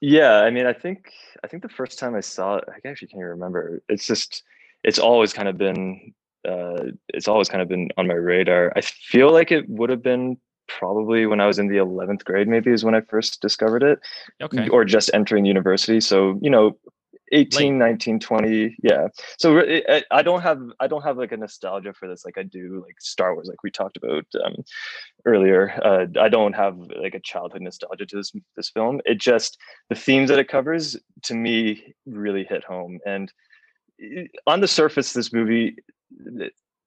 Yeah, 0.00 0.40
I 0.40 0.50
mean, 0.50 0.66
I 0.66 0.74
think 0.74 1.10
I 1.42 1.46
think 1.46 1.62
the 1.62 1.68
first 1.70 1.98
time 1.98 2.14
I 2.14 2.20
saw 2.20 2.56
it, 2.56 2.64
I 2.68 2.86
actually 2.86 3.08
can't 3.08 3.20
even 3.20 3.30
remember. 3.30 3.82
It's 3.88 4.06
just 4.06 4.42
it's 4.82 4.98
always 4.98 5.32
kind 5.32 5.48
of 5.48 5.56
been 5.56 6.12
uh, 6.46 6.90
it's 7.08 7.28
always 7.28 7.48
kind 7.48 7.62
of 7.62 7.68
been 7.68 7.88
on 7.96 8.06
my 8.06 8.14
radar. 8.14 8.72
I 8.76 8.82
feel 8.82 9.32
like 9.32 9.50
it 9.50 9.66
would 9.68 9.88
have 9.88 10.02
been 10.02 10.36
probably 10.66 11.26
when 11.26 11.40
I 11.40 11.46
was 11.46 11.58
in 11.58 11.68
the 11.68 11.76
11th 11.76 12.24
grade, 12.24 12.48
maybe 12.48 12.70
is 12.70 12.84
when 12.84 12.94
I 12.94 13.00
first 13.00 13.40
discovered 13.40 13.82
it. 13.82 14.00
Okay. 14.42 14.68
Or 14.68 14.84
just 14.84 15.10
entering 15.14 15.44
university. 15.44 16.00
So, 16.00 16.38
you 16.40 16.50
know, 16.50 16.76
18 17.32 17.78
Late. 17.78 17.78
19 17.78 18.20
20 18.20 18.76
yeah 18.82 19.08
so 19.38 19.62
i 20.10 20.22
don't 20.22 20.42
have 20.42 20.60
i 20.80 20.86
don't 20.86 21.02
have 21.02 21.16
like 21.16 21.32
a 21.32 21.36
nostalgia 21.36 21.92
for 21.92 22.06
this 22.06 22.24
like 22.24 22.36
i 22.36 22.42
do 22.42 22.82
like 22.86 23.00
star 23.00 23.34
wars 23.34 23.48
like 23.48 23.62
we 23.62 23.70
talked 23.70 23.96
about 23.96 24.26
um, 24.44 24.54
earlier 25.24 25.72
uh, 25.82 26.06
i 26.20 26.28
don't 26.28 26.54
have 26.54 26.76
like 27.00 27.14
a 27.14 27.20
childhood 27.20 27.62
nostalgia 27.62 28.04
to 28.04 28.16
this 28.16 28.32
this 28.56 28.70
film 28.70 29.00
it 29.04 29.18
just 29.18 29.58
the 29.88 29.94
themes 29.94 30.28
that 30.28 30.38
it 30.38 30.48
covers 30.48 30.96
to 31.22 31.34
me 31.34 31.94
really 32.06 32.44
hit 32.44 32.62
home 32.62 32.98
and 33.06 33.32
on 34.46 34.60
the 34.60 34.68
surface 34.68 35.12
this 35.12 35.32
movie 35.32 35.76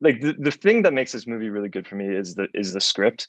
like 0.02 0.22
the, 0.22 0.36
the 0.38 0.52
thing 0.52 0.84
that 0.84 0.94
makes 0.94 1.12
this 1.12 1.28
movie 1.28 1.50
really 1.50 1.70
good 1.70 1.88
for 1.88 1.96
me 1.96 2.08
is 2.08 2.36
the 2.36 2.48
is 2.54 2.74
the 2.74 2.82
script 2.82 3.28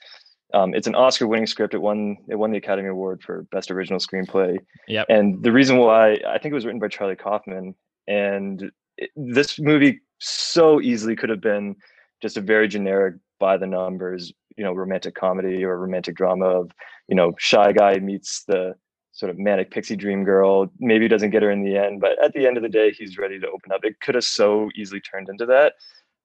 um, 0.54 0.74
it's 0.74 0.86
an 0.86 0.94
Oscar-winning 0.94 1.46
script. 1.46 1.74
It 1.74 1.82
won 1.82 2.16
it 2.28 2.36
won 2.36 2.50
the 2.50 2.58
Academy 2.58 2.88
Award 2.88 3.22
for 3.22 3.42
Best 3.50 3.70
Original 3.70 3.98
Screenplay. 3.98 4.58
Yep. 4.86 5.06
And 5.08 5.42
the 5.42 5.52
reason 5.52 5.76
why 5.78 6.20
I 6.26 6.38
think 6.38 6.52
it 6.52 6.54
was 6.54 6.64
written 6.64 6.80
by 6.80 6.88
Charlie 6.88 7.16
Kaufman, 7.16 7.74
and 8.06 8.70
it, 8.96 9.10
this 9.16 9.58
movie 9.58 10.00
so 10.18 10.80
easily 10.80 11.14
could 11.16 11.30
have 11.30 11.40
been 11.40 11.76
just 12.22 12.36
a 12.36 12.40
very 12.40 12.66
generic, 12.66 13.14
by 13.38 13.56
the 13.56 13.66
numbers, 13.66 14.32
you 14.56 14.64
know, 14.64 14.72
romantic 14.72 15.14
comedy 15.14 15.64
or 15.64 15.78
romantic 15.78 16.16
drama 16.16 16.46
of, 16.46 16.72
you 17.06 17.14
know, 17.14 17.32
shy 17.38 17.72
guy 17.72 17.98
meets 17.98 18.42
the 18.44 18.74
sort 19.12 19.30
of 19.30 19.38
manic 19.38 19.70
pixie 19.70 19.96
dream 19.96 20.24
girl. 20.24 20.70
Maybe 20.80 21.06
doesn't 21.06 21.30
get 21.30 21.42
her 21.42 21.50
in 21.50 21.62
the 21.62 21.76
end, 21.76 22.00
but 22.00 22.22
at 22.22 22.32
the 22.32 22.46
end 22.46 22.56
of 22.56 22.62
the 22.62 22.68
day, 22.68 22.90
he's 22.90 23.18
ready 23.18 23.38
to 23.38 23.46
open 23.46 23.70
up. 23.72 23.84
It 23.84 24.00
could 24.00 24.14
have 24.16 24.24
so 24.24 24.70
easily 24.74 25.00
turned 25.00 25.28
into 25.28 25.46
that 25.46 25.74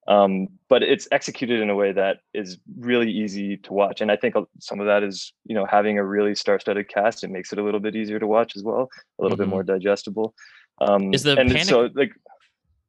um, 0.06 0.48
but 0.68 0.82
it's 0.82 1.08
executed 1.12 1.60
in 1.60 1.70
a 1.70 1.74
way 1.74 1.92
that 1.92 2.18
is 2.34 2.58
really 2.78 3.10
easy 3.10 3.56
to 3.58 3.72
watch 3.72 4.00
and 4.00 4.10
i 4.10 4.16
think 4.16 4.34
some 4.60 4.80
of 4.80 4.86
that 4.86 5.02
is 5.02 5.32
you 5.44 5.54
know 5.54 5.66
having 5.66 5.98
a 5.98 6.04
really 6.04 6.34
star-studded 6.34 6.88
cast 6.88 7.24
it 7.24 7.30
makes 7.30 7.52
it 7.52 7.58
a 7.58 7.62
little 7.62 7.80
bit 7.80 7.96
easier 7.96 8.18
to 8.18 8.26
watch 8.26 8.52
as 8.56 8.62
well 8.62 8.88
a 9.18 9.22
little 9.22 9.36
mm-hmm. 9.36 9.44
bit 9.44 9.48
more 9.48 9.62
digestible 9.62 10.34
um, 10.80 11.14
is 11.14 11.22
the 11.22 11.38
and 11.38 11.50
panic, 11.50 11.64
so 11.64 11.88
like 11.94 12.12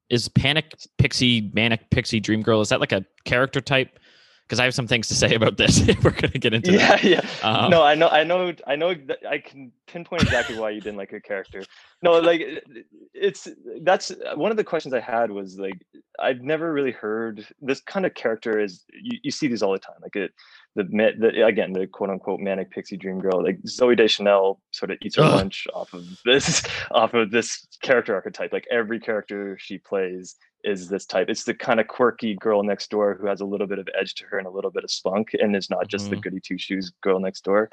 is 0.09 0.27
panic 0.27 0.75
pixie 0.97 1.51
manic 1.53 1.89
pixie 1.89 2.19
dream 2.19 2.41
girl 2.41 2.61
is 2.61 2.69
that 2.69 2.79
like 2.79 2.91
a 2.91 3.05
character 3.25 3.61
type 3.61 3.99
because 4.47 4.59
I 4.59 4.63
have 4.63 4.75
some 4.75 4.87
things 4.87 5.07
to 5.07 5.15
say 5.15 5.33
about 5.33 5.57
this. 5.57 5.85
We're 6.03 6.11
gonna 6.11 6.33
get 6.33 6.53
into 6.53 6.73
yeah, 6.73 6.89
that. 6.89 7.03
yeah. 7.03 7.25
Um, 7.43 7.71
no, 7.71 7.83
I 7.83 7.95
know, 7.95 8.09
I 8.09 8.23
know, 8.23 8.53
I 8.67 8.75
know. 8.75 8.95
I 9.29 9.39
can 9.39 9.71
pinpoint 9.87 10.21
exactly 10.23 10.57
why 10.57 10.69
you 10.69 10.81
didn't 10.81 10.97
like 10.97 11.13
a 11.13 11.19
character. 11.19 11.63
No, 12.01 12.19
like 12.19 12.41
it's 13.13 13.47
that's 13.81 14.11
one 14.35 14.51
of 14.51 14.57
the 14.57 14.63
questions 14.63 14.93
I 14.93 14.99
had 14.99 15.31
was 15.31 15.57
like 15.57 15.85
I've 16.19 16.41
never 16.41 16.71
really 16.71 16.91
heard 16.91 17.47
this 17.61 17.81
kind 17.81 18.05
of 18.05 18.13
character 18.13 18.59
is 18.59 18.83
you, 18.93 19.19
you 19.23 19.31
see 19.31 19.47
these 19.47 19.63
all 19.63 19.71
the 19.71 19.79
time. 19.79 19.95
Like 20.01 20.15
it, 20.15 20.31
the, 20.75 20.83
the 20.83 21.45
again 21.45 21.73
the 21.73 21.87
quote 21.87 22.09
unquote 22.09 22.39
manic 22.39 22.69
pixie 22.69 22.97
dream 22.97 23.19
girl. 23.19 23.43
Like 23.43 23.59
Zooey 23.63 23.97
Deschanel 23.97 24.61
sort 24.71 24.91
of 24.91 24.97
eats 25.01 25.15
her 25.15 25.23
lunch 25.23 25.67
off 25.73 25.93
of 25.93 26.05
this 26.23 26.63
off 26.91 27.13
of 27.13 27.31
this 27.31 27.65
character 27.81 28.13
archetype. 28.13 28.53
Like 28.53 28.67
every 28.69 28.99
character 28.99 29.57
she 29.59 29.79
plays 29.79 30.35
is 30.65 30.89
this 30.89 31.05
type. 31.05 31.29
It's 31.29 31.43
the 31.43 31.53
kind 31.53 31.79
of 31.79 31.87
quirky 31.87 32.35
girl 32.35 32.63
next 32.63 32.89
door 32.89 33.17
who 33.19 33.27
has 33.27 33.41
a 33.41 33.45
little 33.45 33.67
bit 33.67 33.79
of 33.79 33.87
edge 33.99 34.15
to 34.15 34.25
her 34.25 34.37
and 34.37 34.47
a 34.47 34.51
little 34.51 34.71
bit 34.71 34.83
of 34.83 34.91
spunk, 34.91 35.31
and 35.33 35.55
is 35.55 35.69
not 35.69 35.87
just 35.87 36.05
mm-hmm. 36.05 36.15
the 36.15 36.21
goody 36.21 36.39
two 36.39 36.57
shoes 36.57 36.91
girl 37.01 37.19
next 37.19 37.43
door. 37.43 37.69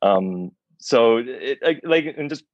Um, 0.00 0.52
so 0.78 1.22
it 1.24 1.58
like 1.84 2.06
and 2.16 2.30
just 2.30 2.44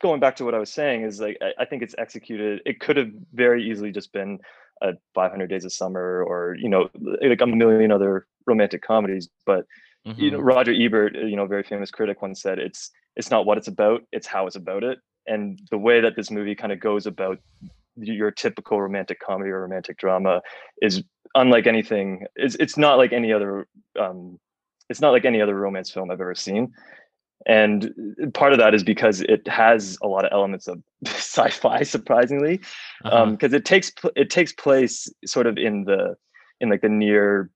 going 0.00 0.20
back 0.20 0.36
to 0.36 0.44
what 0.44 0.54
I 0.54 0.58
was 0.58 0.70
saying 0.70 1.02
is 1.02 1.20
like 1.20 1.38
I, 1.40 1.62
I 1.62 1.64
think 1.64 1.82
it's 1.82 1.94
executed. 1.98 2.60
It 2.66 2.80
could 2.80 2.96
have 2.96 3.10
very 3.32 3.68
easily 3.68 3.90
just 3.90 4.12
been 4.12 4.38
a 4.82 4.92
500 5.14 5.48
Days 5.48 5.64
of 5.64 5.72
Summer 5.72 6.22
or 6.22 6.56
you 6.58 6.68
know 6.68 6.88
like 7.22 7.40
a 7.40 7.46
million 7.46 7.90
other 7.90 8.26
romantic 8.46 8.82
comedies, 8.82 9.28
but 9.46 9.66
mm-hmm. 10.06 10.20
you 10.20 10.30
know 10.30 10.38
mm-hmm. 10.38 10.46
Roger 10.46 10.72
Ebert, 10.72 11.14
you 11.14 11.36
know, 11.36 11.46
very 11.46 11.62
famous 11.62 11.90
critic, 11.90 12.22
once 12.22 12.42
said 12.42 12.58
it's 12.58 12.90
it's 13.16 13.30
not 13.30 13.46
what 13.46 13.58
it's 13.58 13.68
about, 13.68 14.02
it's 14.12 14.26
how 14.26 14.46
it's 14.46 14.56
about 14.56 14.84
it. 14.84 14.98
And 15.26 15.58
the 15.70 15.78
way 15.78 16.00
that 16.00 16.16
this 16.16 16.30
movie 16.30 16.54
kind 16.54 16.72
of 16.72 16.80
goes 16.80 17.06
about 17.06 17.38
your 17.96 18.30
typical 18.30 18.80
romantic 18.80 19.20
comedy 19.20 19.50
or 19.50 19.60
romantic 19.60 19.96
drama 19.98 20.40
is 20.82 21.02
unlike 21.34 21.66
anything 21.66 22.26
it's, 22.36 22.54
it's 22.56 22.76
not 22.76 22.96
like 22.98 23.12
any 23.12 23.32
other 23.32 23.66
um, 23.98 24.38
it's 24.88 25.00
not 25.00 25.10
like 25.10 25.24
any 25.24 25.40
other 25.40 25.54
romance 25.54 25.90
film 25.90 26.10
i've 26.10 26.20
ever 26.20 26.34
seen 26.34 26.72
and 27.46 27.92
part 28.32 28.52
of 28.52 28.58
that 28.58 28.74
is 28.74 28.82
because 28.82 29.20
it 29.22 29.46
has 29.46 29.98
a 30.02 30.08
lot 30.08 30.24
of 30.24 30.32
elements 30.32 30.66
of 30.66 30.82
sci-fi 31.06 31.82
surprisingly 31.82 32.56
because 33.02 33.12
uh-huh. 33.12 33.22
um, 33.22 33.38
it 33.40 33.64
takes 33.64 33.92
it 34.16 34.30
takes 34.30 34.52
place 34.52 35.08
sort 35.26 35.46
of 35.46 35.58
in 35.58 35.84
the 35.84 36.16
in 36.60 36.70
like 36.70 36.80
the 36.80 36.88
near 36.88 37.50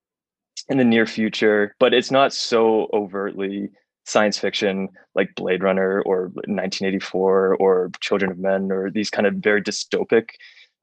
in 0.68 0.76
the 0.78 0.84
near 0.84 1.06
future 1.06 1.74
but 1.78 1.94
it's 1.94 2.10
not 2.10 2.32
so 2.32 2.88
overtly 2.92 3.70
science 4.08 4.38
fiction 4.38 4.88
like 5.14 5.34
Blade 5.34 5.62
Runner 5.62 6.02
or 6.02 6.28
1984 6.46 7.56
or 7.56 7.90
Children 8.00 8.30
of 8.30 8.38
Men 8.38 8.72
or 8.72 8.90
these 8.90 9.10
kind 9.10 9.26
of 9.26 9.34
very 9.34 9.62
dystopic 9.62 10.30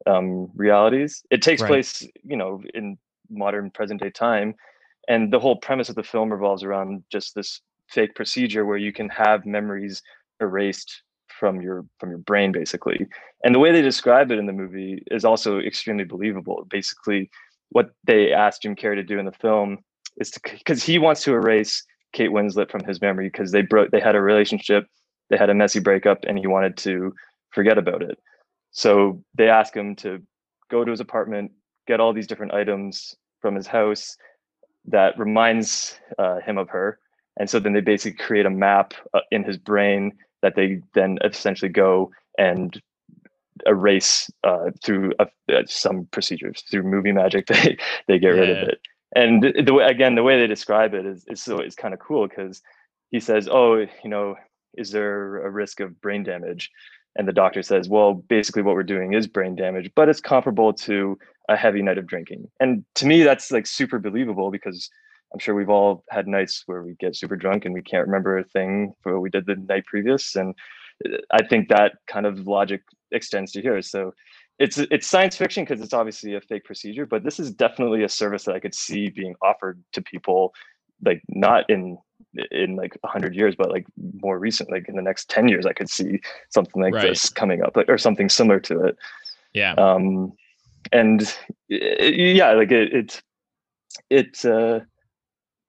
um, 0.06 0.50
realities. 0.56 1.24
It 1.32 1.42
takes 1.42 1.62
right. 1.62 1.70
place, 1.70 2.08
you 2.24 2.38
know, 2.38 2.62
in 2.74 2.98
modern 3.30 3.72
present 3.72 4.02
day 4.02 4.12
time, 4.12 4.56
and 5.08 5.34
the 5.34 5.40
whole 5.40 5.56
premise 5.56 5.90
of 5.90 5.96
the 5.96 6.04
film 6.04 6.32
revolves 6.32 6.64
around 6.64 7.04
just 7.12 7.34
this 7.36 7.62
fake 7.88 8.16
procedure 8.16 8.66
where 8.66 8.78
you 8.78 8.94
can 8.94 9.10
have 9.10 9.46
memories 9.46 10.02
erased 10.42 11.02
from 11.40 11.62
your 11.62 11.86
from 12.00 12.10
your 12.10 12.20
brain 12.20 12.52
basically 12.52 13.06
and 13.44 13.54
the 13.54 13.60
way 13.60 13.72
they 13.72 13.82
describe 13.82 14.32
it 14.32 14.40
in 14.40 14.46
the 14.46 14.54
movie 14.54 15.04
is 15.12 15.26
also 15.26 15.60
extremely 15.60 16.04
believable 16.04 16.66
basically 16.70 17.30
what 17.70 17.90
they 18.06 18.32
asked 18.32 18.62
jim 18.62 18.76
carrey 18.76 18.96
to 18.96 19.04
do 19.04 19.20
in 19.20 19.26
the 19.26 19.32
film 19.34 19.78
is 20.18 20.32
to 20.32 20.40
because 20.58 20.82
he 20.82 20.98
wants 20.98 21.24
to 21.24 21.34
erase 21.34 21.84
Kate 22.16 22.32
Winslet 22.32 22.72
from 22.72 22.84
his 22.86 23.02
memory 23.02 23.28
because 23.28 23.52
they 23.52 23.62
broke 23.62 23.92
they 23.92 24.00
had 24.00 24.16
a 24.16 24.22
relationship, 24.22 24.88
they 25.30 25.38
had 25.38 25.50
a 25.50 25.54
messy 25.54 25.82
breakup, 25.82 26.24
and 26.26 26.40
he 26.40 26.48
wanted 26.48 26.78
to 26.78 27.14
forget 27.52 27.78
about 27.78 28.02
it. 28.02 28.18
So 28.72 29.22
they 29.38 29.50
asked 29.50 29.76
him 29.76 29.96
to 29.98 30.22
go 30.72 30.86
to 30.86 30.92
his 30.92 31.02
apartment, 31.02 31.52
get 31.88 32.00
all 32.00 32.14
these 32.14 32.26
different 32.26 32.54
items 32.54 33.14
from 33.42 33.54
his 33.54 33.68
house 33.68 34.16
that 34.86 35.20
reminds 35.20 36.00
uh, 36.18 36.40
him 36.40 36.58
of 36.58 36.70
her, 36.70 37.00
and 37.38 37.50
so 37.50 37.60
then 37.60 37.74
they 37.74 37.82
basically 37.82 38.24
create 38.26 38.46
a 38.46 38.50
map 38.50 38.94
uh, 39.14 39.20
in 39.32 39.44
his 39.44 39.58
brain 39.58 40.14
that 40.42 40.56
they 40.56 40.82
then 40.94 41.18
essentially 41.24 41.70
go 41.70 42.12
and 42.38 42.82
erase 43.66 44.30
uh, 44.46 44.70
through 44.84 45.12
uh, 45.20 45.26
some 45.66 46.08
procedures 46.12 46.64
through 46.72 46.84
movie 46.84 47.12
magic. 47.12 47.48
They 47.50 47.78
they 48.08 48.20
get 48.20 48.36
yeah. 48.36 48.42
rid 48.42 48.50
of 48.52 48.70
it 48.70 48.80
and 49.16 49.44
the 49.66 49.74
way 49.74 49.86
again 49.86 50.16
the 50.16 50.24
way 50.24 50.40
they 50.40 50.48
describe 50.48 50.94
it 50.94 51.06
is 51.06 51.26
is 51.28 51.42
so 51.42 51.60
it's 51.60 51.76
kind 51.76 51.94
of 51.94 52.00
cool 52.00 52.28
because 52.28 52.62
he 53.12 53.20
says 53.20 53.48
oh 53.50 53.78
you 54.04 54.10
know 54.10 54.36
is 54.76 54.92
there 54.92 55.46
a 55.46 55.50
risk 55.50 55.80
of 55.80 56.00
brain 56.02 56.24
damage 56.24 56.70
and 57.18 57.28
the 57.28 57.34
doctor 57.34 57.64
says 57.64 57.90
well 57.90 58.14
basically 58.14 58.62
what 58.62 58.76
we're 58.76 58.84
doing 58.84 59.14
is 59.14 59.28
brain 59.28 59.56
damage 59.56 59.90
but 59.96 60.10
it's 60.10 60.22
comparable 60.22 60.74
to 60.74 61.18
a 61.50 61.56
heavy 61.56 61.82
night 61.82 61.98
of 61.98 62.08
drinking 62.08 62.48
and 62.60 62.84
to 62.96 63.06
me 63.06 63.24
that's 63.24 63.52
like 63.52 63.66
super 63.68 64.00
believable 64.00 64.52
because 64.52 64.90
i'm 65.34 65.40
sure 65.40 65.56
we've 65.56 65.70
all 65.70 66.04
had 66.10 66.28
nights 66.28 66.64
where 66.66 66.84
we 66.84 66.96
get 67.00 67.16
super 67.16 67.36
drunk 67.36 67.66
and 67.66 67.74
we 67.74 67.82
can't 67.82 68.06
remember 68.06 68.38
a 68.38 68.44
thing 68.44 68.94
for 69.02 69.14
what 69.14 69.22
we 69.22 69.30
did 69.30 69.46
the 69.46 69.56
night 69.70 69.86
previous 69.86 70.36
and 70.36 70.54
uh, 71.06 71.18
i 71.32 71.46
think 71.46 71.70
that 71.70 71.94
kind 72.08 72.26
of 72.26 72.48
logic 72.48 72.82
extends 73.12 73.52
to 73.54 73.62
here. 73.62 73.82
So 73.82 74.14
it's 74.60 74.78
it's 74.78 75.06
science 75.08 75.36
fiction 75.36 75.64
because 75.66 75.82
it's 75.82 75.94
obviously 75.94 76.34
a 76.36 76.42
fake 76.42 76.64
procedure, 76.64 77.06
but 77.06 77.24
this 77.24 77.40
is 77.40 77.52
definitely 77.52 78.04
a 78.04 78.10
service 78.10 78.44
that 78.46 78.56
I 78.56 78.60
could 78.60 78.74
see 78.76 79.10
being 79.10 79.36
offered 79.42 79.84
to 79.94 80.02
people, 80.02 80.54
like 81.04 81.22
not 81.30 81.70
in 81.70 81.98
in 82.52 82.76
like 82.76 82.98
100 83.02 83.36
years 83.36 83.56
but 83.58 83.70
like 83.72 83.86
more 84.22 84.40
recent 84.40 84.70
like 84.72 84.88
in 84.90 84.96
the 84.96 85.02
next 85.02 85.30
10 85.30 85.48
years 85.48 85.66
i 85.66 85.74
could 85.74 85.90
see 85.90 86.20
something 86.50 86.82
like 86.82 86.94
Right. 86.94 87.10
this 87.10 87.30
coming 87.30 87.62
up 87.62 87.76
like, 87.78 87.88
or 87.90 87.98
something 87.98 88.30
similar 88.30 88.60
to 88.62 88.84
it 88.86 88.98
Yeah. 89.54 89.74
um 89.74 90.32
and 90.92 91.22
y- 91.70 91.78
yeah 91.80 92.52
like 92.54 92.72
it 92.72 92.94
it's 92.94 93.22
it's 94.10 94.44
uh 94.46 94.80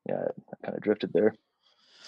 yeah 0.08 0.14
i 0.52 0.66
kind 0.66 0.76
of 0.76 0.82
drifted 0.82 1.12
there 1.12 1.34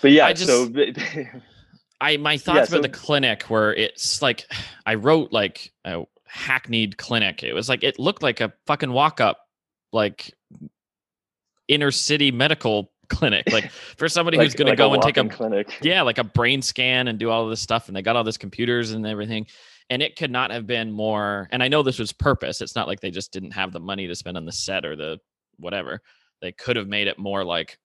but 0.02 0.12
yeah 0.12 0.26
I 0.26 0.32
just- 0.32 0.48
so 0.48 0.68
I 2.00 2.16
my 2.16 2.36
thoughts 2.38 2.70
so- 2.70 2.76
about 2.78 2.82
the 2.90 2.96
clinic 2.96 3.42
where 3.44 3.74
it's 3.74 4.22
like 4.22 4.46
I 4.86 4.94
wrote 4.94 5.32
like 5.32 5.72
a 5.84 6.04
hackneyed 6.28 6.96
clinic. 6.96 7.42
It 7.42 7.52
was 7.52 7.68
like 7.68 7.82
it 7.82 7.98
looked 7.98 8.22
like 8.22 8.40
a 8.40 8.52
fucking 8.66 8.92
walk 8.92 9.20
up 9.20 9.38
like 9.92 10.32
inner 11.68 11.90
city 11.90 12.30
medical 12.30 12.92
clinic. 13.08 13.50
Like 13.50 13.70
for 13.70 14.08
somebody 14.08 14.36
who's 14.38 14.48
like- 14.52 14.58
going 14.58 14.70
to 14.70 14.76
go 14.76 14.92
and 14.92 15.02
take 15.02 15.16
a 15.16 15.24
clinic 15.28 15.78
yeah, 15.82 16.02
like 16.02 16.18
a 16.18 16.24
brain 16.24 16.60
scan 16.62 17.08
and 17.08 17.18
do 17.18 17.30
all 17.30 17.44
of 17.44 17.50
this 17.50 17.60
stuff 17.60 17.88
and 17.88 17.96
they 17.96 18.02
got 18.02 18.16
all 18.16 18.24
this 18.24 18.36
computers 18.38 18.92
and 18.92 19.06
everything. 19.06 19.46
And 19.90 20.02
it 20.02 20.16
could 20.16 20.30
not 20.30 20.50
have 20.50 20.66
been 20.66 20.92
more 20.92 21.48
and 21.50 21.62
I 21.62 21.68
know 21.68 21.82
this 21.82 21.98
was 21.98 22.12
purpose. 22.12 22.60
It's 22.60 22.76
not 22.76 22.86
like 22.86 23.00
they 23.00 23.10
just 23.10 23.32
didn't 23.32 23.52
have 23.52 23.72
the 23.72 23.80
money 23.80 24.06
to 24.06 24.14
spend 24.14 24.36
on 24.36 24.44
the 24.44 24.52
set 24.52 24.84
or 24.84 24.96
the 24.96 25.18
whatever. 25.58 26.00
They 26.42 26.52
could 26.52 26.76
have 26.76 26.86
made 26.88 27.06
it 27.08 27.18
more 27.18 27.44
like 27.44 27.78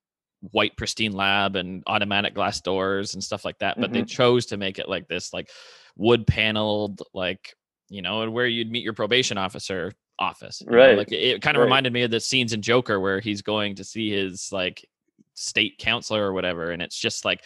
white 0.52 0.76
pristine 0.76 1.14
lab 1.14 1.56
and 1.56 1.82
automatic 1.88 2.34
glass 2.36 2.60
doors 2.60 3.14
and 3.14 3.24
stuff 3.24 3.46
like 3.46 3.58
that 3.60 3.78
but 3.80 3.86
Mm-hmm. 3.92 3.94
they 3.94 4.04
chose 4.04 4.46
to 4.48 4.58
make 4.58 4.78
it 4.78 4.90
like 4.90 5.08
this 5.08 5.32
like 5.32 5.50
wood 5.96 6.28
paneled 6.28 7.02
like 7.14 7.56
you 7.90 8.02
know 8.02 8.22
and 8.22 8.34
where 8.34 8.48
you'd 8.48 8.72
meet 8.72 8.84
your 8.84 8.94
probation 8.94 9.38
officer 9.38 9.92
office 10.20 10.62
you 10.62 10.72
know, 10.72 10.78
Right, 10.78 10.98
like 10.98 11.12
it, 11.12 11.16
it 11.16 11.42
kind 11.42 11.58
of 11.58 11.62
right. 11.62 11.66
reminded 11.66 11.94
me 11.94 12.04
of 12.04 12.12
the 12.12 12.20
scenes 12.20 12.54
in 12.54 12.62
joker 12.62 13.00
where 13.00 13.20
he's 13.20 13.42
going 13.42 13.76
to 13.76 13.84
see 13.84 14.12
his 14.12 14.52
like 14.52 14.88
state 15.34 15.78
counselor 15.78 16.24
or 16.24 16.34
whatever 16.34 16.72
and 16.72 16.82
it's 16.82 16.98
just 16.98 17.26
like 17.26 17.44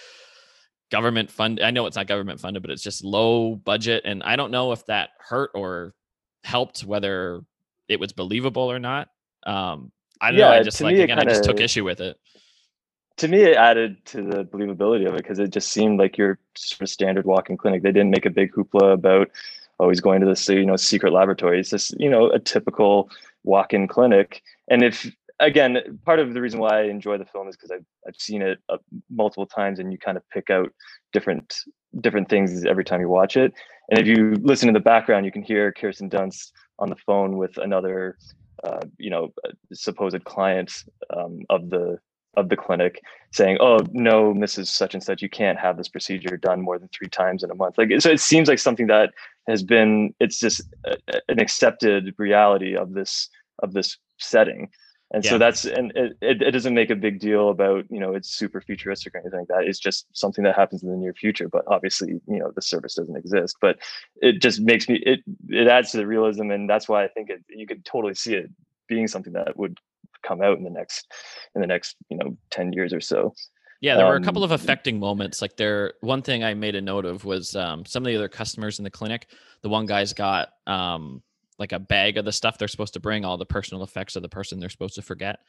government 0.92 1.30
fund 1.30 1.60
i 1.62 1.72
know 1.72 1.86
it's 1.86 1.96
not 1.96 2.08
government 2.08 2.40
funded 2.40 2.62
but 2.62 2.72
it's 2.72 2.84
just 2.84 3.04
low 3.04 3.56
budget 3.56 4.04
and 4.06 4.24
i 4.24 4.36
don't 4.36 4.52
know 4.52 4.72
if 4.72 4.86
that 4.86 5.10
hurt 5.20 5.52
or 5.54 5.94
helped 6.44 6.82
whether 6.82 7.42
it 7.88 8.00
was 8.00 8.14
believable 8.14 8.72
or 8.72 8.80
not 8.80 9.10
um 9.46 9.92
i 10.22 10.32
don't 10.32 10.40
know 10.40 10.48
i 10.50 10.58
Yeah, 10.58 10.64
just 10.64 10.82
like 10.82 10.98
again 10.98 11.20
i 11.20 11.24
just 11.24 11.44
took 11.44 11.60
issue 11.60 11.84
with 11.84 12.00
it 12.00 12.18
to 13.18 13.28
me 13.28 13.42
it 13.42 13.58
added 13.58 13.98
to 14.06 14.22
the 14.22 14.44
believability 14.46 15.08
of 15.08 15.14
it 15.14 15.24
because 15.24 15.40
it 15.40 15.50
just 15.50 15.72
seemed 15.72 16.00
like 16.00 16.18
your 16.18 16.40
sort 16.56 16.82
of 16.82 16.90
standard 16.90 17.26
walk-in 17.26 17.58
clinic 17.58 17.84
they 17.84 17.92
didn't 17.92 18.12
make 18.12 18.26
a 18.26 18.30
big 18.30 18.52
hoopla 18.54 18.94
about 18.94 19.30
he's 19.86 20.02
going 20.02 20.20
to 20.22 20.28
this 20.28 20.48
you 20.50 20.66
know 20.66 20.76
secret 20.76 21.14
laboratory 21.14 21.60
it's 21.60 21.70
just 21.70 22.00
you 22.00 22.10
know 22.10 22.30
a 22.32 22.40
typical 22.40 23.10
walk-in 23.44 23.88
clinic 23.88 24.42
and 24.70 24.84
if 24.84 25.10
again 25.40 26.00
part 26.06 26.20
of 26.20 26.34
the 26.34 26.42
reason 26.42 26.60
why 26.60 26.80
i 26.80 26.84
enjoy 26.84 27.18
the 27.18 27.26
film 27.26 27.48
is 27.48 27.56
because 27.56 27.72
I've, 27.72 27.86
I've 28.08 28.16
seen 28.16 28.42
it 28.42 28.60
uh, 28.70 28.78
multiple 29.10 29.46
times 29.46 29.80
and 29.80 29.92
you 29.92 29.98
kind 29.98 30.18
of 30.18 30.28
pick 30.30 30.50
out 30.50 30.74
different 31.14 31.54
different 32.02 32.30
things 32.30 32.66
every 32.66 32.84
time 32.84 33.02
you 33.02 33.10
watch 33.10 33.38
it 33.38 33.54
and 33.90 34.00
if 34.00 34.08
you 34.08 34.36
listen 34.42 34.68
in 34.68 34.74
the 34.74 34.80
background 34.80 35.26
you 35.26 35.32
can 35.32 35.44
hear 35.44 35.72
kirsten 35.72 36.10
dunst 36.10 36.52
on 36.80 36.90
the 36.90 36.96
phone 36.96 37.38
with 37.38 37.58
another 37.58 38.18
uh, 38.64 38.82
you 38.98 39.10
know 39.10 39.32
supposed 39.74 40.24
client 40.26 40.84
um, 41.16 41.40
of 41.50 41.70
the 41.70 42.00
of 42.38 42.50
the 42.50 42.56
clinic 42.56 43.02
saying, 43.32 43.58
"Oh 43.60 43.80
no, 43.92 44.34
Mrs. 44.34 44.68
Such 44.68 44.94
and 44.94 45.04
Such, 45.04 45.22
you 45.22 45.30
can't 45.30 45.60
have 45.60 45.76
this 45.76 45.90
procedure 45.90 46.38
done 46.38 46.62
more 46.62 46.80
than 46.80 46.90
three 46.90 47.10
times 47.10 47.44
in 47.44 47.52
a 47.52 47.56
month." 47.56 47.78
Like, 47.78 47.90
so 48.00 48.12
it 48.12 48.22
seems 48.22 48.48
like 48.48 48.60
something 48.60 48.88
that 48.88 49.12
has 49.48 49.64
been 49.64 50.14
it's 50.20 50.40
just 50.40 50.62
a, 50.86 50.98
an 51.30 51.40
accepted 51.40 52.14
reality 52.18 52.76
of 52.76 52.94
this 52.94 53.30
of 53.64 53.74
this 53.74 53.98
setting, 54.20 54.70
and 55.12 55.24
Yeah. 55.24 55.32
so 55.32 55.38
that's 55.38 55.66
and 55.66 55.92
it, 55.96 56.18
it, 56.22 56.42
it 56.42 56.52
doesn't 56.52 56.74
make 56.74 56.90
a 56.90 56.96
big 56.96 57.20
deal 57.20 57.50
about 57.50 57.86
you 57.90 58.00
know 58.00 58.14
it's 58.14 58.30
super 58.30 58.62
futuristic 58.62 59.16
or 59.16 59.20
anything 59.20 59.40
like 59.40 59.48
that. 59.50 59.68
It's 59.68 59.80
just 59.80 60.06
something 60.14 60.44
that 60.44 60.56
happens 60.56 60.84
in 60.84 60.90
the 60.92 60.98
near 60.98 61.14
future, 61.14 61.48
but 61.50 61.64
obviously 61.68 62.10
you 62.28 62.40
know 62.40 62.52
the 62.56 62.62
service 62.62 62.96
doesn't 62.96 63.16
exist. 63.18 63.58
But 63.62 63.78
it 64.22 64.42
just 64.42 64.62
makes 64.62 64.88
me 64.90 64.96
it 65.06 65.22
it 65.50 65.68
adds 65.68 65.92
to 65.92 65.98
the 65.98 66.08
realism, 66.08 66.52
and 66.52 66.70
that's 66.70 66.90
why 66.90 67.04
I 67.04 67.08
think 67.08 67.30
it 67.30 67.44
you 67.50 67.66
could 67.68 67.86
totally 67.86 68.14
see 68.16 68.36
it 68.36 68.50
being 68.88 69.08
something 69.08 69.34
that 69.34 69.58
would 69.58 69.78
come 70.24 70.42
out 70.42 70.58
in 70.58 70.64
the 70.64 70.70
next 70.70 71.12
in 71.56 71.62
the 71.62 71.68
next 71.68 71.96
you 72.10 72.18
know 72.18 72.36
10 72.52 72.74
years 72.74 72.92
or 72.94 73.00
so 73.02 73.34
Yeah, 73.82 73.96
there 73.96 74.08
were 74.08 74.16
a 74.16 74.22
couple 74.24 74.44
Um, 74.44 74.52
of 74.52 74.60
affecting 74.60 75.00
moments. 75.00 75.42
Like 75.42 75.56
there, 75.58 75.94
one 76.02 76.22
thing 76.22 76.44
I 76.44 76.54
made 76.54 76.76
a 76.76 76.82
note 76.82 77.06
of 77.06 77.26
was 77.26 77.56
um, 77.56 77.86
some 77.86 78.04
of 78.04 78.08
the 78.08 78.16
other 78.16 78.28
customers 78.30 78.80
in 78.80 78.84
the 78.84 78.90
clinic. 78.90 79.28
The 79.62 79.70
one 79.70 79.86
guy's 79.86 80.14
got 80.14 80.50
um, 80.66 81.22
like 81.60 81.72
a 81.72 81.80
bag 81.80 82.18
of 82.18 82.26
the 82.26 82.32
stuff 82.32 82.58
they're 82.58 82.68
supposed 82.68 82.94
to 82.94 83.00
bring, 83.00 83.26
all 83.26 83.38
the 83.38 83.46
personal 83.46 83.84
effects 83.84 84.16
of 84.16 84.22
the 84.22 84.30
person 84.30 84.60
they're 84.60 84.70
supposed 84.70 84.96
to 84.96 85.02
forget. 85.02 85.40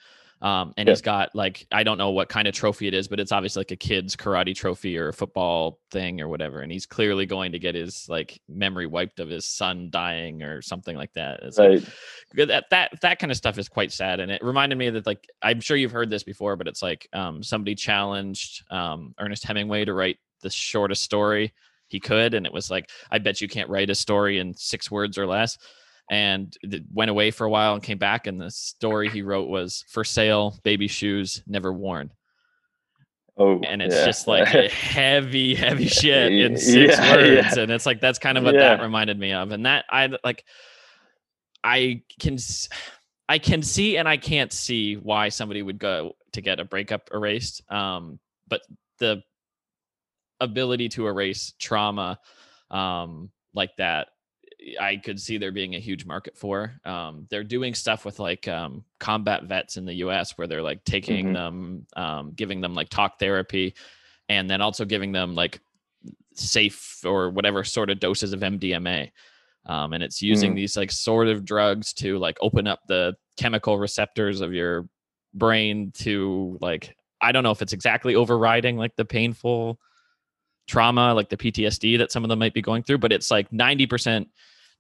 Um, 0.41 0.73
and 0.77 0.87
Yeah. 0.87 0.93
he's 0.93 1.03
got 1.03 1.35
like 1.35 1.67
I 1.73 1.83
don't 1.83 1.99
know 1.99 2.11
what 2.11 2.29
kind 2.29 2.47
of 2.47 2.55
trophy 2.55 2.87
it 2.87 2.95
is, 2.95 3.09
but 3.09 3.19
it's 3.21 3.33
obviously 3.33 3.61
like 3.61 3.73
a 3.73 3.77
kid's 3.77 4.15
karate 4.17 4.55
trophy 4.55 4.97
or 4.97 5.09
a 5.09 5.13
football 5.13 5.81
thing 5.91 6.21
or 6.21 6.29
whatever. 6.29 6.61
And 6.61 6.71
he's 6.71 6.87
clearly 6.87 7.27
going 7.27 7.53
to 7.53 7.59
get 7.59 7.75
his 7.75 8.09
like 8.09 8.41
memory 8.49 8.87
wiped 8.87 9.19
of 9.21 9.29
his 9.29 9.45
son 9.47 9.89
dying 9.91 10.43
or 10.43 10.63
something 10.63 10.97
like 10.97 11.13
that. 11.15 11.41
It's 11.43 11.59
right 11.59 11.83
good- 12.35 12.51
that 12.51 12.67
that 12.71 13.01
that 13.01 13.19
kind 13.19 13.31
of 13.31 13.37
stuff 13.37 13.59
is 13.59 13.69
quite 13.69 13.91
sad 13.93 14.21
and 14.21 14.31
it 14.31 14.43
reminded 14.43 14.77
me 14.77 14.91
that 14.91 15.07
like 15.07 15.27
i'm 15.43 15.61
sure 15.61 15.77
you've 15.77 15.93
heard 15.93 16.11
this 16.11 16.23
before 16.23 16.57
but 16.57 16.69
it's 16.69 16.83
like 16.83 17.09
um 17.13 17.43
somebody 17.43 17.75
challenged 17.75 18.65
um 18.71 19.15
ernest 19.19 19.45
hemingway 19.45 19.85
to 19.85 19.95
write 19.95 20.19
the 20.43 20.51
shortest 20.51 21.03
story 21.03 21.53
he 21.89 21.99
could 21.99 22.35
and 22.35 22.45
it 22.47 22.53
was 22.53 22.71
like 22.71 22.91
i 23.11 23.19
bet 23.19 23.41
you 23.41 23.49
can't 23.49 23.71
write 23.71 23.89
a 23.91 23.95
story 23.95 24.39
in 24.39 24.55
six 24.55 24.91
words 24.91 25.17
or 25.17 25.27
less 25.27 25.57
and 26.11 26.57
it 26.63 26.83
went 26.93 27.11
away 27.11 27.31
for 27.31 27.45
a 27.45 27.51
while 27.51 27.75
and 27.75 27.83
came 27.83 27.99
back 27.99 28.27
and 28.27 28.41
the 28.41 28.51
story 28.51 29.09
he 29.09 29.23
wrote 29.23 29.49
was 29.49 29.85
for 29.89 30.05
sale 30.05 30.59
baby 30.63 30.89
shoes 30.89 31.43
never 31.47 31.73
worn 31.73 32.11
oh 33.37 33.61
and 33.61 33.83
it's 33.83 33.95
yeah. 33.95 34.05
just 34.07 34.27
like 34.27 34.49
heavy 34.71 35.55
heavy 35.55 35.87
shit 35.87 36.33
in 36.33 36.57
six 36.57 36.97
Yeah, 36.99 37.17
words 37.17 37.57
yeah. 37.57 37.63
and 37.63 37.73
it's 37.73 37.87
like 37.87 38.01
that's 38.01 38.19
kind 38.19 38.39
of 38.39 38.45
what 38.45 38.55
that 38.55 38.81
reminded 38.81 39.19
me 39.19 39.33
of 39.33 39.53
and 39.53 39.67
that 39.67 39.85
i 39.91 40.09
like 40.25 40.45
i 41.63 42.03
can 42.19 42.39
i 43.29 43.39
can 43.39 43.63
see 43.63 43.97
and 43.97 44.09
i 44.09 44.17
can't 44.17 44.53
see 44.53 44.95
why 44.97 45.29
somebody 45.29 45.63
would 45.63 45.79
go 45.79 46.13
to 46.33 46.41
get 46.41 46.61
a 46.61 46.65
breakup 46.65 47.11
erased 47.13 47.63
um 47.71 48.19
but 48.49 48.63
the 48.99 49.23
ability 50.41 50.89
to 50.89 51.07
erase 51.07 51.53
trauma 51.59 52.19
um 52.71 53.31
like 53.55 53.75
that 53.77 54.09
I 54.81 54.97
could 54.97 55.21
see 55.21 55.39
there 55.39 55.53
being 55.53 55.75
a 55.75 55.79
huge 55.79 56.05
market 56.05 56.37
for. 56.37 56.81
Um, 56.85 57.27
they're 57.31 57.45
doing 57.45 57.75
stuff 57.75 58.05
with 58.05 58.19
like 58.19 58.49
um, 58.49 58.85
combat 58.99 59.45
vets 59.45 59.77
in 59.77 59.85
the 59.85 59.95
U.S. 59.95 60.37
where 60.37 60.47
they're 60.47 60.63
like 60.63 60.83
taking 60.85 61.29
Mhm. 61.29 61.33
them, 61.33 61.87
um, 61.97 62.33
giving 62.33 62.61
them 62.61 62.75
like 62.75 62.89
talk 62.89 63.19
therapy, 63.19 63.75
and 64.29 64.51
then 64.51 64.61
also 64.61 64.85
giving 64.85 65.13
them 65.13 65.35
like 65.35 65.61
safe 66.35 67.01
or 67.05 67.31
whatever 67.31 67.65
sort 67.65 67.91
of 67.91 68.01
doses 68.01 68.33
of 68.33 68.41
MDMA. 68.41 69.11
Um, 69.67 69.93
and 69.93 70.03
it's 70.03 70.23
using 70.23 70.53
Mm. 70.53 70.57
these 70.57 70.77
like 70.77 70.91
sort 70.91 71.29
of 71.29 71.45
drugs 71.45 71.93
to 71.95 72.19
like 72.19 72.39
open 72.41 72.67
up 72.67 72.81
the 72.87 73.17
chemical 73.37 73.79
receptors 73.79 74.41
of 74.41 74.53
your 74.53 74.89
brain 75.35 75.93
to 75.93 76.57
like 76.61 76.97
I 77.21 77.33
don't 77.33 77.43
know 77.43 77.51
if 77.51 77.61
it's 77.63 77.73
exactly 77.73 78.15
overriding 78.15 78.77
like 78.77 78.97
the 78.97 79.05
painful 79.05 79.79
trauma, 80.69 81.13
like 81.15 81.29
the 81.31 81.37
PTSD 81.37 81.99
that 81.99 82.13
some 82.13 82.23
of 82.25 82.29
them 82.29 82.39
might 82.39 82.55
be 82.55 82.63
going 82.63 82.83
through, 82.85 82.99
but 82.99 83.13
it's 83.13 83.31
like 83.31 83.51
90% 83.51 84.27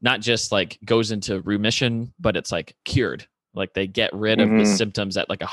not 0.00 0.20
just 0.20 0.52
like 0.52 0.78
goes 0.84 1.10
into 1.10 1.40
remission, 1.40 2.12
but 2.20 2.36
it's 2.36 2.52
like 2.52 2.76
cured. 2.84 3.26
Like 3.54 3.74
they 3.74 3.88
get 3.88 4.12
rid 4.12 4.40
of 4.40 4.48
the 4.48 4.54
Mhm. 4.62 4.76
symptoms 4.76 5.16
at 5.16 5.28
like 5.28 5.42
a 5.42 5.48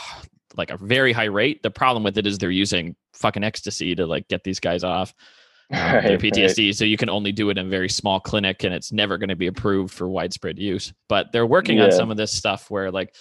like 0.56 0.69
a 0.69 0.78
very 0.78 1.12
high 1.12 1.24
rate. 1.26 1.63
The 1.63 1.71
problem 1.71 2.04
with 2.04 2.17
it 2.17 2.28
is 2.28 2.38
they're 2.38 2.52
using 2.52 2.95
fucking 3.13 3.43
ecstasy 3.43 3.95
to 3.95 4.06
like 4.06 4.28
get 4.28 4.43
these 4.43 4.60
guys 4.60 4.84
off 4.84 5.13
um, 5.74 5.80
their 5.80 6.02
Right, 6.04 6.10
right. 6.12 6.19
PTSD. 6.19 6.76
So 6.76 6.86
you 6.86 6.95
can 6.95 7.10
only 7.10 7.32
do 7.32 7.50
it 7.50 7.58
in 7.58 7.65
a 7.65 7.69
very 7.69 7.89
small 7.89 8.19
clinic 8.19 8.63
and 8.63 8.74
it's 8.74 8.91
never 8.93 9.17
going 9.17 9.30
to 9.30 9.36
be 9.36 9.48
approved 9.48 9.93
for 9.93 10.08
widespread 10.08 10.60
use. 10.60 10.93
But 11.10 11.32
they're 11.32 11.45
working 11.48 11.80
on 11.80 11.91
some 11.91 12.12
of 12.12 12.17
this 12.17 12.32
stuff 12.32 12.69
where 12.69 12.91
like 12.91 13.15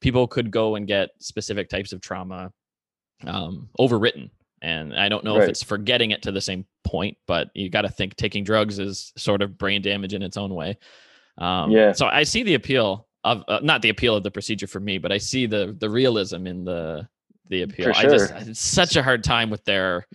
people 0.00 0.26
could 0.26 0.50
go 0.50 0.74
and 0.76 0.86
get 0.86 1.10
specific 1.20 1.68
types 1.68 1.92
of 1.92 2.00
trauma 2.00 2.50
um, 3.26 3.68
overwritten. 3.78 4.30
And 4.62 4.94
I 4.98 5.08
don't 5.08 5.24
know 5.24 5.36
if 5.36 5.48
it's 5.48 5.62
for 5.62 5.78
getting 5.78 6.10
it 6.10 6.22
to 6.22 6.32
the 6.32 6.40
same 6.40 6.66
point, 6.84 7.16
but 7.26 7.48
you 7.54 7.70
got 7.70 7.82
to 7.82 7.88
think 7.88 8.16
taking 8.16 8.44
drugs 8.44 8.78
is 8.78 9.12
sort 9.16 9.40
of 9.42 9.56
brain 9.56 9.80
damage 9.82 10.12
in 10.12 10.22
its 10.22 10.36
own 10.36 10.54
way. 10.54 10.76
Um, 11.38 11.70
Yeah. 11.70 11.92
So 11.92 12.06
I 12.06 12.24
see 12.24 12.42
the 12.42 12.54
appeal 12.54 13.06
of 13.24 13.42
uh, 13.48 13.60
not 13.62 13.80
the 13.82 13.88
appeal 13.88 14.14
of 14.16 14.22
the 14.22 14.30
procedure 14.30 14.66
for 14.66 14.80
me, 14.80 14.98
but 14.98 15.12
I 15.12 15.18
see 15.18 15.46
the 15.46 15.76
the 15.78 15.88
realism 15.88 16.46
in 16.46 16.64
the 16.64 17.08
the 17.48 17.62
appeal. 17.62 17.86
For 17.92 17.98
I 17.98 18.02
just. 18.02 18.32
I 18.32 18.38
had 18.40 18.56
such 18.56 18.96
a 18.96 19.02
hard 19.02 19.24
time 19.24 19.48
with 19.50 19.64
their 19.64 20.06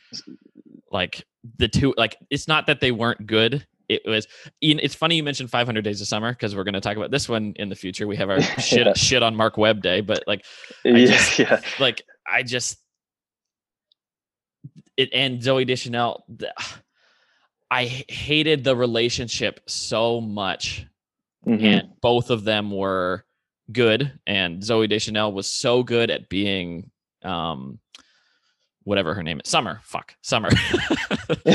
like 0.92 1.26
the 1.58 1.68
two 1.68 1.94
like 1.98 2.18
it's 2.30 2.48
not 2.48 2.68
that 2.68 2.80
they 2.80 2.92
weren't 2.92 3.26
good 3.28 3.66
it 3.88 4.02
was 4.06 4.28
it's 4.62 4.96
funny 4.96 5.16
you 5.16 5.24
mentioned 5.24 5.50
500 5.52 5.84
days 5.84 6.02
of 6.02 6.08
summer 6.08 6.32
because 6.32 6.56
we're 6.56 6.64
going 6.64 6.74
to 6.74 6.82
talk 6.82 6.98
about 6.98 7.12
this 7.12 7.30
one 7.30 7.54
in 7.58 7.70
the 7.70 7.76
future 7.76 8.08
we 8.08 8.16
have 8.16 8.30
our 8.32 8.42
shit 8.60 8.88
Yeah. 8.88 8.94
shit 8.96 9.22
on 9.24 9.36
marc 9.36 9.58
webb 9.58 9.82
day 9.84 10.02
but 10.02 10.24
like 10.26 10.44
I 10.86 10.90
yeah 10.90 11.06
just- 11.06 11.40
yeah 11.40 11.62
like 11.80 12.02
i 12.28 12.42
just 12.42 12.80
it 14.98 15.10
and 15.14 15.42
zooey 15.42 15.66
deschanel 15.68 16.24
the- 16.30 16.54
I 17.72 17.86
hated 17.86 18.64
the 18.64 18.76
relationship 18.76 19.60
so 19.68 20.22
much, 20.22 20.86
Mhm. 21.46 21.64
and 21.64 21.90
both 22.02 22.30
of 22.30 22.44
them 22.44 22.70
were 22.72 23.26
good. 23.72 24.20
And 24.28 24.62
Zooey 24.62 24.88
Deschanel 24.88 25.32
was 25.34 25.52
so 25.52 25.82
good 25.82 26.12
at 26.12 26.30
being, 26.30 26.92
um, 27.24 27.80
whatever 28.84 29.16
her 29.16 29.24
name 29.24 29.42
is, 29.44 29.50
Summer. 29.50 29.80
Fuck, 29.84 30.16
Summer. 30.22 30.52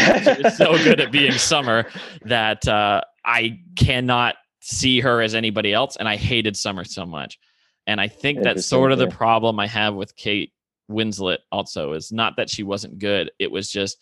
so 0.57 0.77
good 0.83 1.01
at 1.01 1.13
being 1.13 1.33
Summer 1.39 1.87
that 2.23 2.67
uh, 2.67 3.03
I 3.25 3.61
cannot 3.77 4.35
see 4.61 5.01
her 5.01 5.23
as 5.23 5.35
anybody 5.37 5.73
else, 5.73 5.97
and 5.97 6.09
I 6.09 6.17
hated 6.17 6.57
Summer 6.57 6.85
so 6.85 7.07
much. 7.07 7.39
And 7.87 8.01
I 8.01 8.09
think 8.09 8.43
that's 8.43 8.67
sort 8.67 8.91
of 8.93 8.99
the 8.99 9.07
problem 9.09 9.59
I 9.61 9.67
have 9.69 9.95
with 9.95 10.15
Kate 10.17 10.53
Winslet. 10.91 11.39
Also, 11.53 11.93
is 11.93 12.13
not 12.13 12.37
that 12.37 12.51
she 12.51 12.63
wasn't 12.63 12.99
good; 12.99 13.31
it 13.39 13.51
was 13.51 13.71
just 13.71 13.99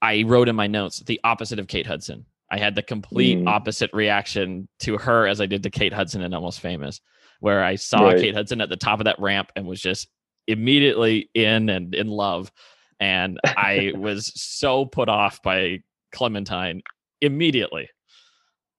I 0.00 0.22
wrote 0.26 0.48
in 0.48 0.56
my 0.56 0.66
notes 0.66 1.00
the 1.00 1.20
opposite 1.24 1.58
of 1.58 1.66
Kate 1.66 1.86
Hudson. 1.86 2.24
I 2.50 2.58
had 2.58 2.74
the 2.74 2.82
complete 2.82 3.38
Mm. 3.38 3.48
opposite 3.48 3.90
reaction 3.92 4.68
to 4.80 4.98
her 4.98 5.26
as 5.26 5.40
I 5.40 5.46
did 5.46 5.62
to 5.64 5.70
Kate 5.70 5.92
Hudson 5.92 6.22
in 6.22 6.34
Almost 6.34 6.60
Famous, 6.60 7.00
where 7.40 7.64
I 7.64 7.76
saw 7.76 8.04
Right. 8.08 8.20
Kate 8.20 8.34
Hudson 8.34 8.60
at 8.60 8.68
the 8.68 8.76
top 8.76 9.00
of 9.00 9.04
that 9.04 9.18
ramp 9.18 9.50
and 9.56 9.66
was 9.66 9.80
just 9.80 10.08
immediately 10.46 11.30
in 11.34 11.68
and 11.70 11.94
in 11.94 12.08
love. 12.08 12.52
And 13.00 13.40
I 13.44 13.92
was 13.96 14.30
so 14.40 14.84
put 14.84 15.08
off 15.08 15.42
by 15.42 15.80
Clementine 16.12 16.82
immediately. 17.20 17.88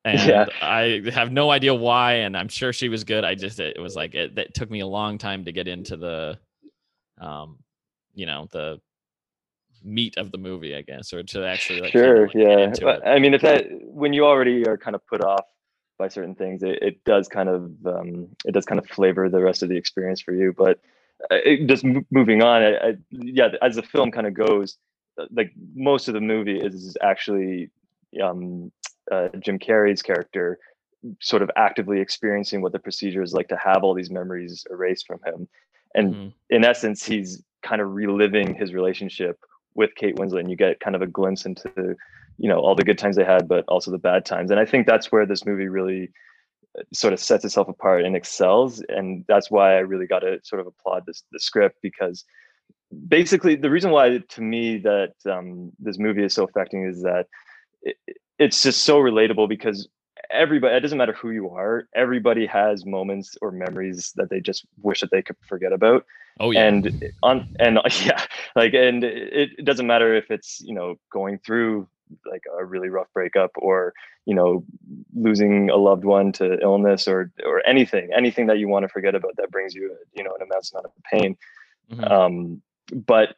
And 0.05 0.19
Yeah. 0.29 0.45
I 0.61 1.01
have 1.11 1.31
no 1.31 1.49
idea 1.49 1.73
why. 1.73 2.13
And 2.17 2.37
I'm 2.37 2.47
sure 2.49 2.71
she 2.71 2.87
was 2.87 3.03
good. 3.03 3.25
I 3.25 3.33
just, 3.35 3.59
it 3.59 3.79
was 3.81 3.95
like, 3.95 4.13
it, 4.13 4.37
it 4.37 4.53
took 4.53 4.69
me 4.69 4.81
a 4.81 4.87
long 4.87 5.17
time 5.17 5.43
to 5.45 5.51
get 5.51 5.67
into 5.67 5.97
the, 5.97 6.37
um, 7.19 7.57
you 8.13 8.25
know, 8.25 8.47
the 8.51 8.79
meat 9.83 10.17
of 10.17 10.31
the 10.31 10.37
movie, 10.37 10.75
I 10.75 10.81
guess, 10.81 11.13
or 11.13 11.23
to 11.23 11.45
actually 11.45 11.81
like, 11.81 11.91
sure 11.91 12.27
like, 12.27 12.35
yeah 12.35 12.73
But, 12.81 13.07
i 13.07 13.19
mean 13.19 13.33
if 13.33 13.41
that 13.41 13.67
when 13.83 14.13
you 14.13 14.25
already 14.25 14.65
are 14.65 14.77
kind 14.77 14.95
of 14.95 15.05
put 15.05 15.23
off 15.23 15.45
by 15.97 16.07
certain 16.07 16.35
things 16.35 16.63
it, 16.63 16.79
it 16.81 17.03
does 17.03 17.27
kind 17.27 17.47
of 17.49 17.71
um 17.85 18.27
it 18.45 18.53
does 18.53 18.65
kind 18.65 18.79
of 18.79 18.87
flavor 18.87 19.29
the 19.29 19.41
rest 19.41 19.63
of 19.63 19.69
the 19.69 19.77
experience 19.77 20.21
for 20.21 20.33
you 20.33 20.53
but 20.57 20.79
uh, 21.31 21.37
it, 21.45 21.67
just 21.67 21.85
m- 21.85 22.05
moving 22.11 22.41
on 22.41 22.63
I, 22.63 22.75
I, 22.75 22.93
yeah 23.11 23.49
as 23.61 23.75
the 23.75 23.83
film 23.83 24.11
kind 24.11 24.27
of 24.27 24.33
goes 24.33 24.77
uh, 25.21 25.25
like 25.31 25.53
most 25.75 26.07
of 26.07 26.13
the 26.13 26.21
movie 26.21 26.59
is 26.59 26.97
actually 27.01 27.69
um 28.21 28.71
uh, 29.11 29.29
jim 29.39 29.59
carrey's 29.59 30.01
character 30.01 30.57
sort 31.21 31.43
of 31.43 31.51
actively 31.55 31.99
experiencing 31.99 32.61
what 32.61 32.71
the 32.71 32.79
procedure 32.79 33.21
is 33.21 33.33
like 33.33 33.47
to 33.49 33.57
have 33.63 33.83
all 33.83 33.93
these 33.93 34.09
memories 34.09 34.65
erased 34.71 35.05
from 35.05 35.19
him 35.25 35.47
and 35.95 36.15
Mhm. 36.15 36.33
in 36.49 36.65
essence, 36.65 37.03
he's 37.05 37.43
kind 37.63 37.81
of 37.81 37.93
reliving 37.93 38.53
his 38.53 38.73
relationship 38.73 39.39
with 39.73 39.95
Kate 39.95 40.15
Winslet, 40.15 40.41
and 40.41 40.49
you 40.49 40.55
get 40.55 40.79
kind 40.79 40.95
of 40.95 41.01
a 41.01 41.07
glimpse 41.07 41.45
into, 41.45 41.95
you 42.37 42.49
know, 42.49 42.59
all 42.59 42.75
the 42.75 42.83
good 42.83 42.97
times 42.97 43.15
they 43.15 43.25
had, 43.25 43.47
but 43.47 43.65
also 43.67 43.91
the 43.91 43.97
bad 43.97 44.25
times. 44.25 44.51
And 44.51 44.59
I 44.59 44.65
think 44.65 44.85
that's 44.85 45.11
where 45.11 45.25
this 45.25 45.45
movie 45.45 45.67
really 45.67 46.11
uh, 46.77 46.83
sort 46.93 47.13
of 47.13 47.19
sets 47.19 47.43
itself 47.43 47.67
apart 47.67 48.05
and 48.05 48.15
excels. 48.15 48.83
And 48.89 49.25
that's 49.27 49.49
why 49.49 49.75
I 49.75 49.79
really 49.79 50.07
got 50.07 50.19
to 50.19 50.39
sort 50.43 50.59
of 50.59 50.67
applaud 50.67 51.05
this 51.05 51.23
the 51.31 51.39
script 51.39 51.77
because 51.81 52.23
basically 53.07 53.55
the 53.55 53.69
reason 53.69 53.91
why 53.91 54.19
to 54.19 54.41
me 54.41 54.77
that 54.77 55.13
um, 55.29 55.71
this 55.79 55.97
movie 55.97 56.23
is 56.23 56.33
so 56.33 56.43
affecting 56.43 56.85
is 56.85 57.01
that 57.01 57.27
it, 57.81 57.97
it's 58.37 58.63
just 58.63 58.83
so 58.83 58.99
relatable 58.99 59.49
because 59.49 59.87
everybody 60.31 60.75
it 60.75 60.79
doesn't 60.81 60.97
matter 60.97 61.13
who 61.13 61.31
you 61.31 61.49
are 61.49 61.87
everybody 61.95 62.45
has 62.45 62.85
moments 62.85 63.37
or 63.41 63.51
memories 63.51 64.13
that 64.15 64.29
they 64.29 64.39
just 64.39 64.65
wish 64.81 65.01
that 65.01 65.11
they 65.11 65.21
could 65.21 65.35
forget 65.47 65.71
about 65.73 66.05
Oh, 66.39 66.51
yeah. 66.51 66.65
and 66.67 67.03
on 67.23 67.47
and 67.59 67.79
yeah 68.05 68.21
like 68.55 68.73
and 68.73 69.03
it, 69.03 69.51
it 69.57 69.65
doesn't 69.65 69.87
matter 69.87 70.13
if 70.15 70.29
it's 70.29 70.59
you 70.61 70.73
know 70.73 70.95
going 71.11 71.39
through 71.39 71.87
like 72.29 72.43
a 72.59 72.63
really 72.65 72.89
rough 72.89 73.07
breakup 73.13 73.51
or 73.55 73.93
you 74.25 74.35
know 74.35 74.63
losing 75.15 75.69
a 75.69 75.75
loved 75.77 76.03
one 76.05 76.31
to 76.33 76.59
illness 76.61 77.07
or 77.07 77.31
or 77.45 77.65
anything 77.65 78.09
anything 78.15 78.47
that 78.47 78.57
you 78.59 78.67
want 78.67 78.83
to 78.83 78.89
forget 78.89 79.15
about 79.15 79.35
that 79.37 79.49
brings 79.49 79.73
you 79.73 79.95
you 80.13 80.23
know 80.23 80.31
an 80.39 80.45
immense 80.45 80.71
amount 80.73 80.85
of 80.87 80.91
pain 81.11 81.37
Mhm. 81.91 82.11
um 82.11 82.61
but 83.05 83.35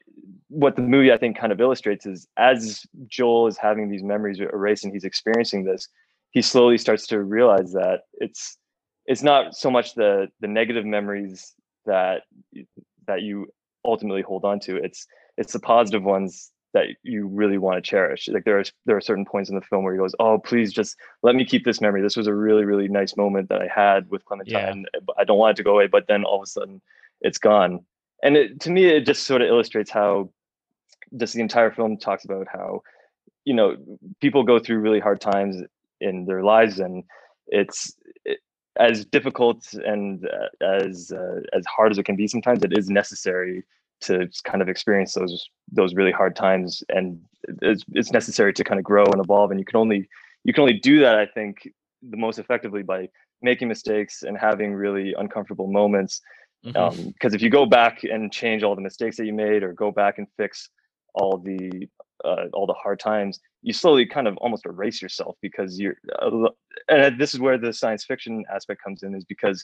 what 0.50 0.76
the 0.78 0.82
movie 0.82 1.12
i 1.12 1.18
think 1.18 1.38
kind 1.38 1.52
of 1.52 1.60
illustrates 1.62 2.06
is 2.06 2.28
as 2.38 2.86
joel 3.08 3.48
is 3.48 3.58
having 3.58 3.90
these 3.90 4.04
memories 4.04 4.40
erased 4.40 4.84
and 4.86 4.94
he's 4.94 5.04
experiencing 5.04 5.66
this 5.66 5.88
he 6.38 6.42
slowly 6.44 6.78
starts 6.78 7.08
to 7.08 7.24
realize 7.24 7.72
that 7.72 8.02
it's 8.14 8.58
it's 9.08 9.24
not 9.24 9.56
so 9.56 9.72
much 9.72 9.96
the 9.96 10.28
the 10.40 10.48
negative 10.48 10.86
memories 10.86 11.56
that 11.88 12.22
that 13.08 13.24
you 13.24 13.48
ultimately 13.84 14.22
hold 14.22 14.46
on 14.46 14.60
to 14.60 14.76
it's 14.76 15.08
it's 15.40 15.54
the 15.54 15.60
positive 15.60 16.04
ones 16.04 16.52
that 16.76 16.86
you 17.02 17.26
really 17.26 17.58
want 17.58 17.76
to 17.76 17.90
cherish. 17.90 18.28
Like 18.28 18.44
there 18.44 18.60
are 18.60 18.66
there 18.86 18.96
are 18.96 19.02
certain 19.02 19.26
points 19.26 19.50
in 19.50 19.56
the 19.56 19.64
film 19.64 19.84
where 19.84 19.94
he 19.96 19.98
goes 19.98 20.14
oh 20.20 20.38
please 20.38 20.72
just 20.72 20.96
let 21.24 21.34
me 21.34 21.44
keep 21.44 21.66
this 21.66 21.82
memory. 21.82 22.04
This 22.04 22.18
was 22.18 22.28
a 22.28 22.36
really 22.36 22.66
really 22.66 22.88
nice 22.88 23.18
moment 23.18 23.50
that 23.50 23.64
i 23.64 23.70
had 23.84 24.08
with 24.12 24.24
clementine 24.26 24.86
but 25.08 25.16
i 25.18 25.24
don't 25.24 25.40
want 25.40 25.56
it 25.56 25.58
to 25.58 25.64
go 25.64 25.72
away 25.72 25.88
but 25.88 26.06
then 26.08 26.24
all 26.24 26.38
of 26.38 26.44
a 26.44 26.46
sudden 26.46 26.82
it's 27.22 27.40
gone. 27.40 27.84
And 28.22 28.38
it, 28.38 28.60
to 28.60 28.70
me 28.70 28.86
it 28.86 29.08
just 29.08 29.24
sort 29.24 29.42
of 29.42 29.48
illustrates 29.48 29.90
how 29.90 30.30
just 31.22 31.34
the 31.34 31.42
entire 31.42 31.72
film 31.72 31.98
talks 31.98 32.26
about 32.26 32.48
how 32.48 32.84
you 33.44 33.56
know 33.56 33.76
people 34.22 34.44
go 34.44 34.60
through 34.60 34.86
really 34.86 35.00
hard 35.00 35.20
times 35.20 35.64
in 36.02 36.26
their 36.26 36.44
lives 36.44 36.80
and 36.80 37.04
it's 37.48 37.96
it, 38.26 38.40
as 38.80 39.06
difficult 39.06 39.74
and 39.74 40.26
uh, 40.26 40.66
as 40.66 41.12
uh, 41.12 41.42
as 41.54 41.66
hard 41.66 41.92
as 41.92 41.98
it 41.98 42.04
can 42.04 42.16
be 42.16 42.28
sometimes 42.28 42.64
it 42.64 42.78
is 42.78 42.90
necessary 42.90 43.64
to 44.00 44.28
kind 44.44 44.62
of 44.62 44.70
experience 44.70 45.14
those 45.14 45.50
those 45.72 45.96
really 45.96 46.12
hard 46.12 46.36
times 46.36 46.84
and 46.90 47.20
it's, 47.62 47.84
it's 47.94 48.12
necessary 48.12 48.54
to 48.54 48.64
kind 48.64 48.80
of 48.80 48.84
grow 48.84 49.06
and 49.06 49.20
evolve 49.20 49.52
and 49.52 49.60
you 49.60 49.66
can 49.66 49.78
only 49.78 50.08
you 50.44 50.54
can 50.54 50.62
only 50.62 50.80
do 50.80 51.00
that 51.00 51.18
i 51.18 51.26
think 51.26 51.68
the 52.10 52.18
most 52.18 52.38
effectively 52.38 52.84
by 52.84 53.10
making 53.42 53.68
mistakes 53.68 54.24
and 54.24 54.38
having 54.38 54.74
really 54.74 55.14
uncomfortable 55.18 55.68
moments 55.68 56.22
because 56.64 57.34
if 57.34 57.42
you 57.42 57.50
go 57.50 57.66
back 57.66 58.04
and 58.04 58.32
change 58.32 58.64
all 58.64 58.76
the 58.76 58.82
mistakes 58.82 59.18
that 59.18 59.26
you 59.26 59.34
made 59.34 59.64
or 59.64 59.74
go 59.74 59.92
back 59.92 60.18
and 60.18 60.28
fix 60.38 60.70
all 61.14 61.38
the 61.38 61.88
uh, 62.26 62.46
all 62.54 62.66
the 62.66 62.74
hard 62.74 63.00
times 63.00 63.40
you 63.62 63.74
slowly 63.74 64.06
kind 64.06 64.28
of 64.28 64.38
almost 64.38 64.66
erase 64.66 65.02
yourself 65.02 65.36
because 65.42 65.80
you're 65.80 65.96
uh, 66.22 66.50
and 66.90 67.20
this 67.20 67.34
is 67.34 67.40
where 67.40 67.58
the 67.58 67.74
science 67.74 68.04
fiction 68.06 68.44
aspect 68.54 68.82
comes 68.84 69.04
in 69.04 69.16
is 69.16 69.26
because 69.26 69.64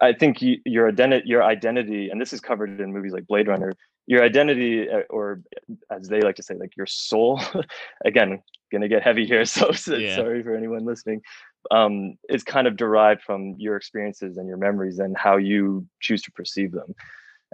i 0.00 0.12
think 0.12 0.40
you, 0.42 0.58
your 0.64 0.88
identity 0.88 1.28
your 1.28 1.42
identity 1.42 2.08
and 2.10 2.20
this 2.20 2.32
is 2.32 2.40
covered 2.40 2.80
in 2.80 2.92
movies 2.92 3.12
like 3.12 3.26
blade 3.26 3.48
runner 3.48 3.72
your 4.06 4.22
identity 4.22 4.88
uh, 4.88 5.02
or 5.10 5.42
as 5.90 6.08
they 6.08 6.20
like 6.20 6.36
to 6.36 6.42
say 6.42 6.54
like 6.54 6.76
your 6.76 6.86
soul 6.86 7.40
again 8.04 8.42
gonna 8.72 8.88
get 8.88 9.02
heavy 9.02 9.26
here 9.26 9.44
so, 9.56 9.72
so 9.72 9.98
Yeah. 9.98 10.14
sorry 10.14 10.42
for 10.42 10.54
anyone 10.54 10.84
listening 10.84 11.20
um, 11.70 12.14
is 12.28 12.42
kind 12.44 12.66
of 12.66 12.76
derived 12.76 13.22
from 13.22 13.54
your 13.58 13.76
experiences 13.76 14.36
and 14.36 14.48
your 14.48 14.56
memories 14.56 14.98
and 14.98 15.16
how 15.16 15.36
you 15.36 15.86
choose 16.00 16.22
to 16.22 16.32
perceive 16.32 16.72
them. 16.72 16.94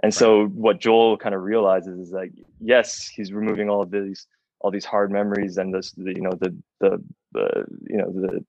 And 0.03 0.13
so 0.13 0.45
what 0.47 0.79
Joel 0.79 1.17
kind 1.17 1.35
of 1.35 1.41
realizes 1.41 1.99
is 1.99 2.11
like, 2.11 2.31
yes, 2.59 3.09
he's 3.15 3.33
removing 3.33 3.69
all 3.69 3.81
of 3.81 3.91
these 3.91 4.27
all 4.61 4.71
these 4.71 4.85
hard 4.85 5.11
memories 5.11 5.57
and 5.57 5.73
this, 5.73 5.91
the, 5.91 6.13
you 6.15 6.21
know, 6.21 6.31
the 6.39 6.55
the 6.79 7.03
the 7.33 7.65
you 7.87 7.97
know 7.97 8.11
the 8.11 8.45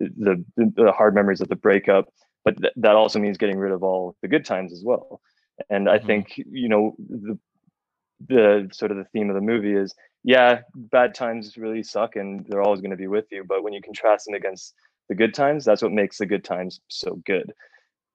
the 0.00 0.44
the 0.56 0.92
hard 0.92 1.14
memories 1.14 1.40
of 1.40 1.48
the 1.48 1.56
breakup, 1.56 2.06
but 2.44 2.56
th- 2.60 2.72
that 2.76 2.96
also 2.96 3.18
means 3.18 3.38
getting 3.38 3.58
rid 3.58 3.72
of 3.72 3.82
all 3.82 4.16
the 4.22 4.28
good 4.28 4.44
times 4.44 4.72
as 4.72 4.82
well. 4.84 5.20
And 5.70 5.88
I 5.88 5.98
Mhm. 5.98 6.06
think 6.06 6.34
you 6.36 6.68
know 6.68 6.96
the 6.98 7.38
the 8.28 8.68
sort 8.72 8.90
of 8.90 8.96
the 8.98 9.04
theme 9.12 9.30
of 9.30 9.34
the 9.34 9.40
movie 9.42 9.74
is 9.74 9.94
yeah, 10.24 10.60
bad 10.74 11.14
times 11.14 11.56
really 11.56 11.82
suck 11.82 12.16
and 12.16 12.46
they're 12.48 12.62
always 12.62 12.80
going 12.80 12.92
to 12.92 12.96
be 12.96 13.08
with 13.08 13.26
you, 13.32 13.44
but 13.44 13.62
when 13.64 13.72
you 13.72 13.80
contrast 13.82 14.26
them 14.26 14.34
against 14.34 14.74
the 15.08 15.14
good 15.16 15.34
times 15.34 15.64
that's 15.64 15.82
what 15.82 15.92
makes 15.92 16.18
the 16.18 16.26
good 16.26 16.44
times 16.44 16.80
so 16.88 17.20
good 17.26 17.52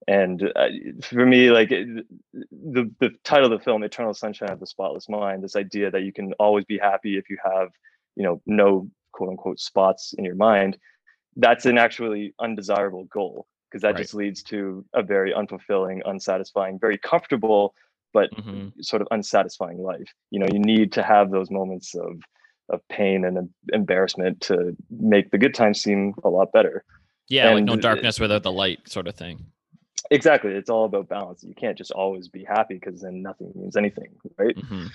and 0.08 0.44
uh, 0.56 0.68
for 1.02 1.26
me 1.26 1.50
like 1.50 1.72
it- 1.72 2.06
the 2.52 2.92
the 3.00 3.10
title 3.24 3.52
of 3.52 3.58
the 3.58 3.64
film 3.64 3.84
eternal 3.84 4.14
sunshine 4.14 4.52
of 4.52 4.60
the 4.60 4.68
spotless 4.68 5.10
mind 5.10 5.44
this 5.44 5.56
idea 5.56 5.90
that 5.90 6.04
you 6.04 6.14
can 6.14 6.34
always 6.34 6.66
be 6.66 6.78
happy 6.78 7.18
if 7.18 7.30
you 7.30 7.38
have 7.44 7.70
you 8.16 8.24
know 8.24 8.42
no 8.46 8.90
quote 9.12 9.30
unquote 9.30 9.60
spots 9.60 10.14
in 10.18 10.24
your 10.24 10.36
mind 10.36 10.78
that's 11.38 11.66
an 11.66 11.78
actually 11.78 12.34
undesirable 12.40 13.06
goal 13.06 13.48
because 13.70 13.82
that 13.82 13.90
Right. 13.96 13.98
just 13.98 14.14
leads 14.14 14.44
to 14.44 14.86
a 14.94 15.02
very 15.02 15.34
unfulfilling 15.34 16.02
unsatisfying 16.06 16.78
very 16.80 16.98
comfortable 16.98 17.74
but 18.14 18.30
Mhm. 18.32 18.72
sort 18.84 19.02
of 19.02 19.08
unsatisfying 19.12 19.80
life 19.82 20.10
you 20.32 20.40
know 20.40 20.48
you 20.52 20.60
need 20.60 20.92
to 20.94 21.04
have 21.04 21.32
those 21.32 21.50
moments 21.52 21.96
of 21.96 22.22
of 22.70 22.86
pain 22.90 23.24
and 23.26 23.50
embarrassment 23.72 24.42
to 24.42 24.76
make 24.92 25.32
the 25.32 25.38
good 25.38 25.54
times 25.56 25.82
seem 25.82 26.14
a 26.24 26.30
lot 26.30 26.52
better 26.52 26.84
Yeah, 27.30 27.54
like 27.54 27.64
no 27.66 27.74
And- 27.74 27.82
darkness 27.82 28.20
without 28.22 28.44
the 28.44 28.52
light, 28.54 28.88
sort 28.88 29.08
of 29.08 29.16
thing. 29.16 29.48
Exactly 30.12 30.52
it's 30.52 30.70
all 30.70 30.86
about 30.86 31.08
balance 31.10 31.44
you 31.44 31.54
can't 31.56 31.78
just 31.78 31.92
always 31.92 32.28
be 32.28 32.44
happy 32.44 32.76
because 32.76 33.02
then 33.02 33.22
nothing 33.22 33.52
means 33.56 33.76
anything 33.76 34.10
right 34.38 34.58
hmm 34.68 34.88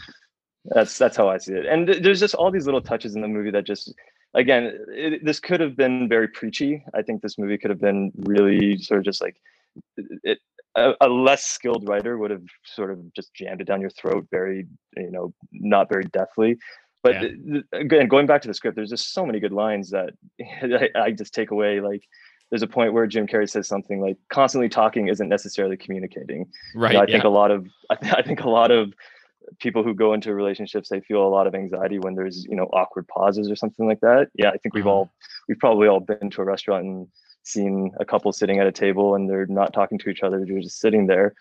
that's 0.66 0.96
that's 0.96 1.16
how 1.16 1.28
i 1.28 1.38
see 1.38 1.54
it 1.54 1.66
and 1.66 1.88
th- 1.88 2.02
there's 2.02 2.20
just 2.20 2.34
all 2.36 2.50
these 2.50 2.66
little 2.66 2.80
touches 2.80 3.16
in 3.16 3.20
the 3.20 3.28
movie 3.28 3.50
that 3.50 3.64
just 3.64 3.92
again 4.34 4.72
it, 4.88 5.24
this 5.24 5.40
could 5.40 5.60
have 5.60 5.76
been 5.76 6.08
very 6.08 6.28
preachy 6.28 6.84
i 6.94 7.02
think 7.02 7.20
this 7.20 7.36
movie 7.36 7.58
could 7.58 7.70
have 7.70 7.80
been 7.80 8.12
really 8.18 8.78
sort 8.78 8.98
of 8.98 9.04
just 9.04 9.20
like 9.20 9.36
it 10.22 10.38
a, 10.76 10.92
a 11.00 11.08
less 11.08 11.44
skilled 11.44 11.86
writer 11.88 12.16
would 12.16 12.30
have 12.30 12.44
sort 12.64 12.90
of 12.92 13.12
just 13.12 13.34
jammed 13.34 13.60
it 13.60 13.64
down 13.64 13.80
your 13.80 13.90
throat 13.90 14.26
very 14.30 14.66
you 14.96 15.10
know 15.10 15.34
not 15.52 15.88
very 15.88 16.04
deftly 16.04 16.56
but 17.02 17.14
Yeah. 17.14 17.28
th- 17.52 17.64
again, 17.72 18.06
going 18.08 18.26
back 18.26 18.42
to 18.42 18.48
the 18.48 18.54
script, 18.54 18.76
there's 18.76 18.90
just 18.90 19.12
so 19.12 19.26
many 19.26 19.40
good 19.40 19.52
lines 19.52 19.90
that 19.90 20.14
I, 20.40 20.88
I 20.94 21.10
just 21.10 21.34
take 21.34 21.50
away. 21.50 21.80
Like, 21.80 22.02
there's 22.52 22.62
a 22.62 22.66
point 22.66 22.92
where 22.92 23.06
Jim 23.06 23.26
Carrey 23.26 23.48
says 23.48 23.66
something 23.66 24.02
like, 24.02 24.18
"Constantly 24.28 24.68
talking 24.68 25.08
isn't 25.08 25.28
necessarily 25.28 25.76
communicating." 25.78 26.46
You 26.74 26.80
right 26.82 26.92
know, 26.92 27.00
I 27.00 27.04
yeah. 27.08 27.12
think 27.14 27.24
a 27.24 27.30
lot 27.30 27.50
of 27.50 27.66
I, 27.90 27.94
th- 27.96 28.14
I 28.14 28.20
think 28.22 28.42
a 28.42 28.50
lot 28.50 28.70
of 28.70 28.92
people 29.58 29.82
who 29.82 29.94
go 29.94 30.12
into 30.12 30.34
relationships 30.34 30.88
they 30.90 31.00
feel 31.00 31.26
a 31.26 31.28
lot 31.28 31.46
of 31.46 31.54
anxiety 31.54 31.98
when 31.98 32.14
there's 32.14 32.44
you 32.44 32.54
know 32.54 32.64
awkward 32.74 33.08
pauses 33.08 33.50
or 33.50 33.56
something 33.56 33.86
like 33.88 34.00
that. 34.00 34.28
Yeah, 34.34 34.50
I 34.50 34.58
think 34.58 34.74
we've 34.74 34.84
Mhm. 34.84 34.88
all 34.94 35.10
we've 35.48 35.58
probably 35.58 35.88
all 35.88 36.00
been 36.00 36.28
to 36.30 36.42
a 36.42 36.44
restaurant 36.44 36.84
and 36.84 37.08
seen 37.44 37.90
a 37.98 38.04
couple 38.04 38.30
sitting 38.32 38.58
at 38.60 38.66
a 38.66 38.72
table 38.72 39.14
and 39.14 39.28
they're 39.30 39.46
not 39.46 39.72
talking 39.72 39.98
to 39.98 40.10
each 40.10 40.22
other, 40.22 40.44
they're 40.46 40.60
just 40.60 40.78
sitting 40.78 41.06
there. 41.06 41.34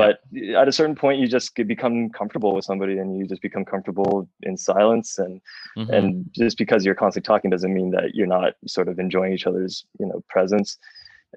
But 0.00 0.20
at 0.56 0.68
a 0.68 0.72
certain 0.72 0.94
point, 0.94 1.20
you 1.20 1.28
just 1.28 1.54
become 1.54 2.10
comfortable 2.10 2.54
with 2.54 2.64
somebody, 2.64 2.98
and 2.98 3.18
you 3.18 3.26
just 3.26 3.42
become 3.42 3.64
comfortable 3.64 4.28
in 4.42 4.56
silence. 4.56 5.18
And 5.18 5.40
Mhm. 5.76 5.96
and 5.96 6.30
just 6.34 6.58
because 6.58 6.84
you're 6.84 6.94
constantly 6.94 7.26
talking 7.26 7.50
doesn't 7.50 7.72
mean 7.72 7.90
that 7.90 8.14
you're 8.14 8.26
not 8.26 8.54
sort 8.66 8.88
of 8.88 8.98
enjoying 8.98 9.32
each 9.32 9.46
other's 9.46 9.84
you 9.98 10.06
know 10.06 10.22
presence 10.28 10.78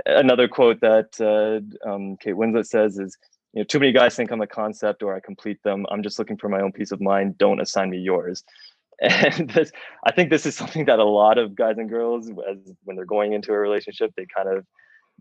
another 0.05 0.47
quote 0.47 0.79
that 0.81 1.09
uh, 1.19 1.89
um, 1.89 2.17
kate 2.17 2.35
winslet 2.35 2.65
says 2.65 2.97
is 2.97 3.17
you 3.53 3.59
know 3.59 3.63
too 3.65 3.79
many 3.79 3.91
guys 3.91 4.15
think 4.15 4.31
i'm 4.31 4.41
a 4.41 4.47
concept 4.47 5.03
or 5.03 5.15
i 5.15 5.19
complete 5.19 5.61
them 5.63 5.85
i'm 5.91 6.03
just 6.03 6.19
looking 6.19 6.37
for 6.37 6.49
my 6.49 6.61
own 6.61 6.71
peace 6.71 6.91
of 6.91 7.01
mind 7.01 7.37
don't 7.37 7.61
assign 7.61 7.89
me 7.89 7.97
yours 7.97 8.43
and 9.01 9.49
this 9.51 9.71
i 10.05 10.11
think 10.11 10.29
this 10.29 10.45
is 10.45 10.55
something 10.55 10.85
that 10.85 10.99
a 10.99 11.03
lot 11.03 11.37
of 11.37 11.55
guys 11.55 11.77
and 11.77 11.89
girls 11.89 12.29
as 12.49 12.57
when 12.83 12.95
they're 12.95 13.05
going 13.05 13.33
into 13.33 13.51
a 13.51 13.57
relationship 13.57 14.11
they 14.15 14.25
kind 14.35 14.49
of 14.49 14.65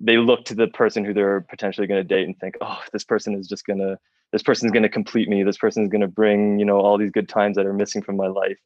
they 0.01 0.17
look 0.17 0.45
to 0.47 0.55
the 0.55 0.69
person 0.69 1.05
who 1.05 1.13
they're 1.13 1.43
potentially 1.43 1.87
going 1.87 2.01
to 2.01 2.09
date 2.09 2.27
and 2.27 2.39
think 2.39 2.57
oh 2.61 2.81
this 2.93 3.05
person 3.05 3.35
is 3.35 3.47
just 3.47 3.67
going 3.67 3.79
to 3.79 3.99
this 4.33 4.43
person's 4.43 4.71
going 4.71 4.85
to 4.85 4.89
complete 4.89 5.29
me. 5.29 5.43
This 5.43 5.59
person's 5.59 5.91
going 5.91 6.03
to 6.03 6.09
bring 6.09 6.59
you 6.59 6.65
know 6.65 6.81
all 6.81 6.99
these 6.99 7.11
good 7.11 7.29
times 7.29 7.57
that 7.57 7.67
are 7.67 7.73
missing 7.73 8.03
from 8.03 8.17
my 8.17 8.29
life. 8.29 8.59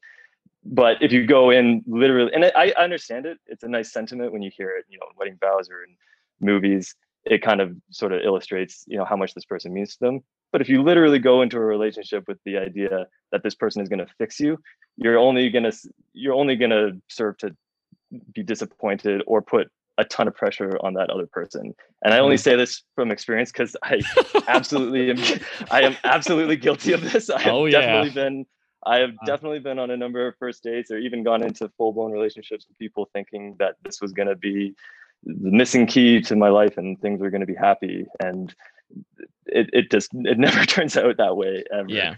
But 0.65 1.03
if 1.03 1.13
you 1.13 1.27
go 1.27 1.51
in 1.51 1.83
literally 1.87 2.33
and 2.33 2.45
I, 2.45 2.73
I 2.77 2.83
understand 2.83 3.27
it. 3.27 3.39
It's 3.47 3.65
a 3.65 3.69
nice 3.69 3.93
sentiment 3.93 4.33
when 4.33 4.43
you 4.43 4.51
hear 4.55 4.71
it 4.71 4.85
you 4.89 4.99
know 4.99 5.07
in 5.11 5.17
wedding 5.17 5.39
vows 5.41 5.69
or 5.71 5.83
in 5.85 5.97
movies. 6.41 6.95
It 7.25 7.41
kind 7.41 7.63
of 7.63 7.75
sort 7.91 8.13
of 8.13 8.21
illustrates 8.23 8.85
you 8.87 8.99
know 8.99 9.05
how 9.05 9.17
much 9.17 9.35
this 9.35 9.47
person 9.47 9.73
means 9.73 9.97
to 9.97 9.99
them. 10.01 10.21
But 10.53 10.61
if 10.61 10.69
you 10.69 10.83
literally 10.83 11.19
go 11.19 11.43
into 11.43 11.57
a 11.57 11.65
relationship 11.65 12.29
with 12.29 12.39
the 12.45 12.59
idea 12.59 13.07
that 13.33 13.43
this 13.43 13.57
person 13.57 13.83
is 13.83 13.89
going 13.89 13.99
to 13.99 14.13
fix 14.19 14.39
you 14.39 14.59
you're 14.97 15.19
only 15.19 15.51
going 15.51 15.65
to 15.65 15.73
you're 16.13 16.35
only 16.35 16.57
going 16.57 16.71
to 16.71 17.01
serve 17.09 17.37
to 17.39 17.55
be 18.33 18.43
disappointed 18.43 19.23
or 19.27 19.43
put 19.43 19.71
a 19.99 20.05
ton 20.05 20.27
of 20.29 20.35
pressure 20.35 20.77
on 20.81 20.95
that 20.95 21.09
other 21.11 21.27
person. 21.27 21.75
And 22.03 22.13
i 22.13 22.19
only 22.19 22.37
say 22.37 22.57
this 22.57 22.83
from 22.97 23.11
experience 23.11 23.51
because 23.53 23.77
i 23.83 24.01
absolutely 24.49 25.11
am 25.11 25.19
i 25.71 25.83
am 25.83 25.97
absolutely 26.05 26.57
guilty 26.57 26.93
of 26.93 27.01
this. 27.13 27.31
I 27.31 27.41
have 27.43 27.55
Oh, 27.55 27.67
yeah. 27.67 27.81
definitely 27.81 28.11
been 28.11 28.47
i 28.87 28.97
have 28.99 29.11
Uh. 29.11 29.27
definitely 29.27 29.61
been 29.61 29.79
on 29.79 29.91
a 29.91 29.97
number 29.97 30.27
of 30.27 30.35
first 30.39 30.63
dates 30.63 30.91
or 30.91 30.99
even 30.99 31.23
gone 31.23 31.43
into 31.43 31.69
full-blown 31.79 32.13
relationships 32.13 32.67
with 32.69 32.77
people 32.79 33.09
thinking 33.13 33.57
that 33.59 33.77
this 33.85 34.01
was 34.03 34.13
going 34.13 34.29
to 34.29 34.37
be 34.37 34.75
the 35.25 35.51
missing 35.51 35.87
key 35.87 36.21
to 36.21 36.37
my 36.37 36.49
life 36.51 36.77
and 36.77 37.01
things 37.01 37.21
were 37.21 37.31
going 37.31 37.41
to 37.41 37.47
be 37.47 37.55
happy. 37.55 38.05
And 38.21 38.55
it, 39.47 39.71
it 39.73 39.91
just 39.91 40.11
it 40.13 40.39
never 40.47 40.65
turns 40.67 40.97
out 40.99 41.17
that 41.17 41.37
way 41.37 41.65
ever. 41.73 41.89
Yeah 41.89 42.17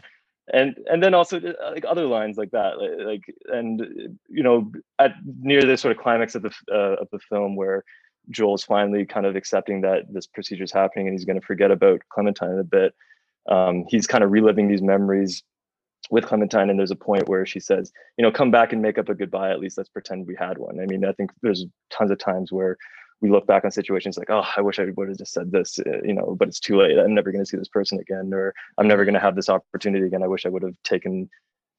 and 0.53 0.77
and 0.91 1.03
then 1.03 1.15
also 1.15 1.39
uh, 1.39 1.71
like 1.73 1.85
other 1.87 2.07
lines 2.07 2.37
like 2.37 2.51
that 2.53 2.79
like, 3.05 3.25
and 3.47 4.19
you 4.29 4.43
know 4.43 4.71
at 4.99 5.15
near 5.41 5.63
the 5.63 5.77
sort 5.77 5.97
of 5.97 6.03
climax 6.03 6.35
of 6.35 6.43
the 6.43 6.53
uh, 6.73 6.97
of 7.01 7.09
the 7.11 7.19
film 7.19 7.57
where 7.57 7.85
joel's 8.31 8.65
finally 8.65 9.05
kind 9.05 9.27
of 9.27 9.37
accepting 9.37 9.81
that 9.81 10.13
this 10.13 10.27
procedure 10.27 10.65
is 10.65 10.73
happening 10.73 11.07
and 11.07 11.15
he's 11.15 11.25
going 11.25 11.41
to 11.41 11.47
forget 11.47 11.71
about 11.71 12.01
clementine 12.11 12.59
a 12.59 12.65
bit 12.65 12.95
um, 13.49 13.85
he's 13.89 14.07
kind 14.07 14.25
of 14.25 14.31
reliving 14.31 14.69
these 14.69 14.83
memories 14.83 15.43
with 16.11 16.27
clementine 16.27 16.71
and 16.71 16.79
there's 16.79 16.91
a 16.91 16.97
point 16.97 17.29
where 17.29 17.45
she 17.45 17.59
says 17.59 17.93
you 18.17 18.23
know 18.23 18.31
come 18.31 18.51
back 18.51 18.73
and 18.73 18.83
make 18.83 18.99
up 18.99 19.09
a 19.09 19.15
goodbye 19.15 19.51
at 19.51 19.61
least 19.61 19.77
let's 19.77 19.89
pretend 19.89 20.27
we 20.27 20.37
had 20.39 20.59
one. 20.59 20.81
I 20.81 20.87
mean 20.87 21.05
i 21.05 21.13
think 21.13 21.33
there's 21.43 21.65
tons 21.91 22.11
of 22.11 22.19
times 22.19 22.53
where 22.53 22.77
we 23.21 23.31
look 23.31 23.47
back 23.47 23.65
on 23.65 23.71
situations 23.71 24.19
like 24.19 24.31
oh 24.31 24.45
i 24.57 24.61
wish 24.61 24.79
i 24.79 24.85
would 24.97 25.09
have 25.09 25.19
just 25.19 25.33
said 25.33 25.51
this 25.51 25.79
uh, 25.79 26.03
you 26.05 26.13
know 26.13 26.37
but 26.39 26.49
it's 26.49 26.61
too 26.61 26.79
late. 26.79 26.99
I'm 26.99 27.15
never 27.15 27.33
going 27.33 27.45
to 27.45 27.49
see 27.49 27.57
this 27.57 27.69
person 27.69 27.99
again 27.99 28.31
or 28.33 28.55
i'm 28.79 28.89
never 28.89 29.05
going 29.05 29.15
to 29.15 29.21
have 29.21 29.37
this 29.37 29.49
opportunity 29.49 30.07
again. 30.07 30.23
I 30.23 30.29
wish 30.29 30.47
i 30.47 30.49
would 30.49 30.63
have 30.63 30.75
taken 30.85 31.29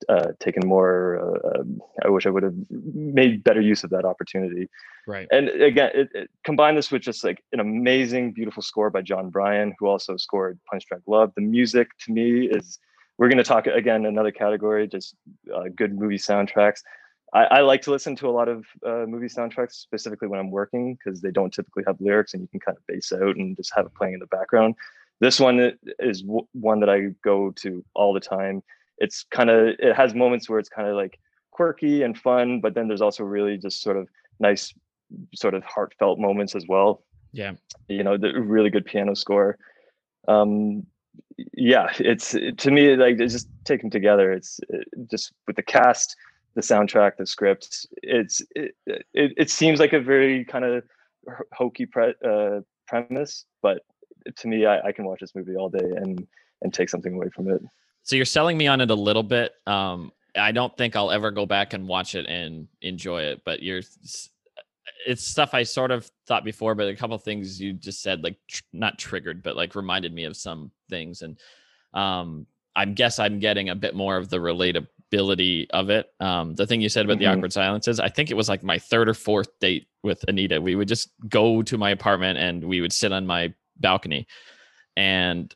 uh, 0.10 0.28
taken 0.40 0.68
more 0.68 1.20
uh, 1.20 1.60
um, 1.60 1.82
i 2.06 2.10
wish 2.10 2.26
i 2.28 2.30
would 2.30 2.44
have 2.44 2.54
made 2.70 3.44
better 3.44 3.62
use 3.62 3.84
of 3.84 3.90
that 3.90 4.06
opportunity. 4.06 4.70
Right. 5.08 5.28
And 5.32 5.50
again 5.50 5.92
it, 5.94 6.10
it, 6.14 6.30
combine 6.44 6.76
this 6.76 6.92
with 6.92 7.02
just 7.02 7.24
like 7.24 7.44
an 7.52 7.60
amazing 7.60 8.34
beautiful 8.34 8.62
score 8.62 8.90
by 8.90 9.02
jon 9.02 9.30
brion 9.30 9.74
who 9.80 9.88
also 9.88 10.18
scored 10.18 10.60
punch 10.70 10.86
drunk 10.88 11.04
love. 11.08 11.32
The 11.36 11.42
music 11.42 11.90
to 12.06 12.12
me 12.12 12.48
is 12.48 12.80
we're 13.18 13.30
going 13.30 13.40
to 13.40 13.44
talk 13.44 13.66
again 13.66 14.06
another 14.06 14.32
category 14.32 14.88
just 14.88 15.16
uh, 15.54 15.64
good 15.76 15.98
movie 15.98 16.18
soundtracks 16.18 16.82
I, 17.38 17.58
I 17.58 17.62
like 17.62 17.84
to 17.84 17.92
listen 17.92 18.16
to 18.16 18.28
a 18.28 18.32
lot 18.32 18.50
of 18.50 18.66
uh, 18.84 19.06
movie 19.08 19.28
soundtracks 19.28 19.74
specifically 19.74 20.28
when 20.28 20.40
i'm 20.40 20.50
working 20.50 20.96
because 20.96 21.22
they 21.22 21.30
don't 21.30 21.54
typically 21.54 21.84
have 21.86 22.02
lyrics 22.02 22.34
and 22.34 22.42
you 22.42 22.48
can 22.48 22.60
kind 22.60 22.76
of 22.76 22.88
base 22.88 23.12
out 23.12 23.36
and 23.36 23.56
just 23.56 23.72
have 23.76 23.86
it 23.86 23.94
playing 23.94 24.16
in 24.16 24.20
the 24.20 24.28
background. 24.28 24.76
This 25.20 25.40
one 25.40 25.78
is 26.00 26.22
w- 26.22 26.48
one 26.54 26.80
that 26.80 26.90
i 26.90 27.10
go 27.24 27.52
to 27.64 27.84
all 27.94 28.14
the 28.14 28.20
time. 28.20 28.64
It's 28.98 29.24
kind 29.30 29.50
of 29.52 29.76
it 29.80 29.96
has 29.96 30.16
moments 30.16 30.50
where 30.50 30.60
it's 30.60 30.70
kind 30.70 30.88
of 30.88 30.96
like 30.96 31.20
quirky 31.52 32.04
and 32.04 32.18
fun 32.18 32.60
but 32.62 32.74
then 32.74 32.88
there's 32.88 33.02
also 33.02 33.24
really 33.24 33.58
just 33.58 33.82
sort 33.82 33.98
of 33.98 34.08
nice 34.40 34.74
sort 35.36 35.54
of 35.54 35.64
heartfelt 35.64 36.20
moments 36.20 36.56
as 36.56 36.66
well. 36.68 37.04
Yeah. 37.34 37.54
You 37.88 38.04
know 38.04 38.18
the 38.18 38.34
really 38.40 38.72
good 38.72 38.86
piano 38.86 39.14
score. 39.14 39.60
Um 40.28 40.88
yeah 41.54 41.92
it's 42.00 42.32
to 42.32 42.72
me 42.72 42.96
like 42.96 43.20
it's 43.20 43.34
just 43.34 43.50
taken 43.64 43.92
together. 43.92 44.32
It's 44.32 44.60
it, 44.70 44.88
just 45.12 45.34
with 45.46 45.56
the 45.56 45.64
cast 45.64 46.16
the 46.58 46.64
soundtrack 46.64 47.18
the 47.18 47.26
scripts. 47.26 47.86
It's 48.02 48.42
it 48.56 48.76
it, 48.86 49.06
it 49.14 49.50
seems 49.50 49.80
like 49.80 49.94
a 49.94 50.02
very 50.02 50.44
kind 50.44 50.66
of 50.66 50.84
hokey 51.54 51.86
pre- 51.86 52.16
uh, 52.26 52.62
premise 52.88 53.46
but 53.62 53.82
to 54.36 54.48
me 54.48 54.66
I, 54.66 54.88
I 54.88 54.92
can 54.92 55.06
watch 55.06 55.20
this 55.20 55.36
movie 55.36 55.56
all 55.56 55.70
day 55.70 55.86
and 55.96 56.26
and 56.62 56.74
take 56.74 56.90
something 56.90 57.14
away 57.14 57.30
from 57.30 57.50
it 57.50 57.62
so 58.04 58.16
you're 58.16 58.26
selling 58.26 58.58
me 58.58 58.68
on 58.68 58.82
it 58.82 58.90
a 58.90 58.96
little 58.96 59.24
bit 59.24 59.54
um 59.68 60.12
i 60.36 60.52
don't 60.52 60.76
think 60.78 60.96
i'll 60.96 61.12
ever 61.12 61.32
go 61.32 61.46
back 61.46 61.74
and 61.74 61.88
watch 61.88 62.16
it 62.16 62.26
and 62.28 62.68
enjoy 62.82 63.22
it 63.22 63.42
but 63.46 63.62
you're 63.62 63.82
it's 65.06 65.24
stuff 65.24 65.54
i 65.54 65.64
sort 65.64 65.92
of 65.92 66.10
thought 66.26 66.44
before 66.44 66.74
but 66.74 66.88
a 66.88 66.96
couple 66.96 67.18
things 67.18 67.62
you 67.62 67.74
just 67.74 68.02
said 68.02 68.24
like 68.24 68.38
tr- 68.48 68.64
not 68.74 68.98
triggered 68.98 69.44
but 69.44 69.56
like 69.56 69.76
reminded 69.76 70.14
me 70.14 70.24
of 70.24 70.36
some 70.36 70.72
things 70.90 71.22
and 71.22 71.38
um 71.94 72.46
i 72.76 72.86
guess 72.86 73.20
i'm 73.20 73.40
getting 73.40 73.70
a 73.70 73.76
bit 73.76 73.96
more 73.96 74.18
of 74.18 74.30
the 74.30 74.40
relatability 75.12 75.68
of 75.72 75.90
it 75.90 76.08
um 76.20 76.56
the 76.56 76.66
thing 76.68 76.82
you 76.82 76.90
said 76.90 77.06
about 77.06 77.20
the 77.20 77.26
Mhm. 77.26 77.38
awkward 77.38 77.54
silences 77.54 78.00
i 78.00 78.10
think 78.10 78.30
it 78.32 78.36
was 78.36 78.50
like 78.50 78.64
my 78.64 78.78
third 78.78 79.08
or 79.10 79.14
fourth 79.14 79.48
date 79.60 79.88
with 80.04 80.24
anita 80.28 80.62
we 80.62 80.76
would 80.76 80.88
just 80.88 81.10
go 81.30 81.62
to 81.64 81.78
my 81.78 81.92
apartment 81.92 82.38
and 82.40 82.64
we 82.64 82.82
would 82.82 82.94
sit 82.94 83.12
on 83.12 83.26
my 83.26 83.54
balcony 83.78 84.28
and 84.96 85.54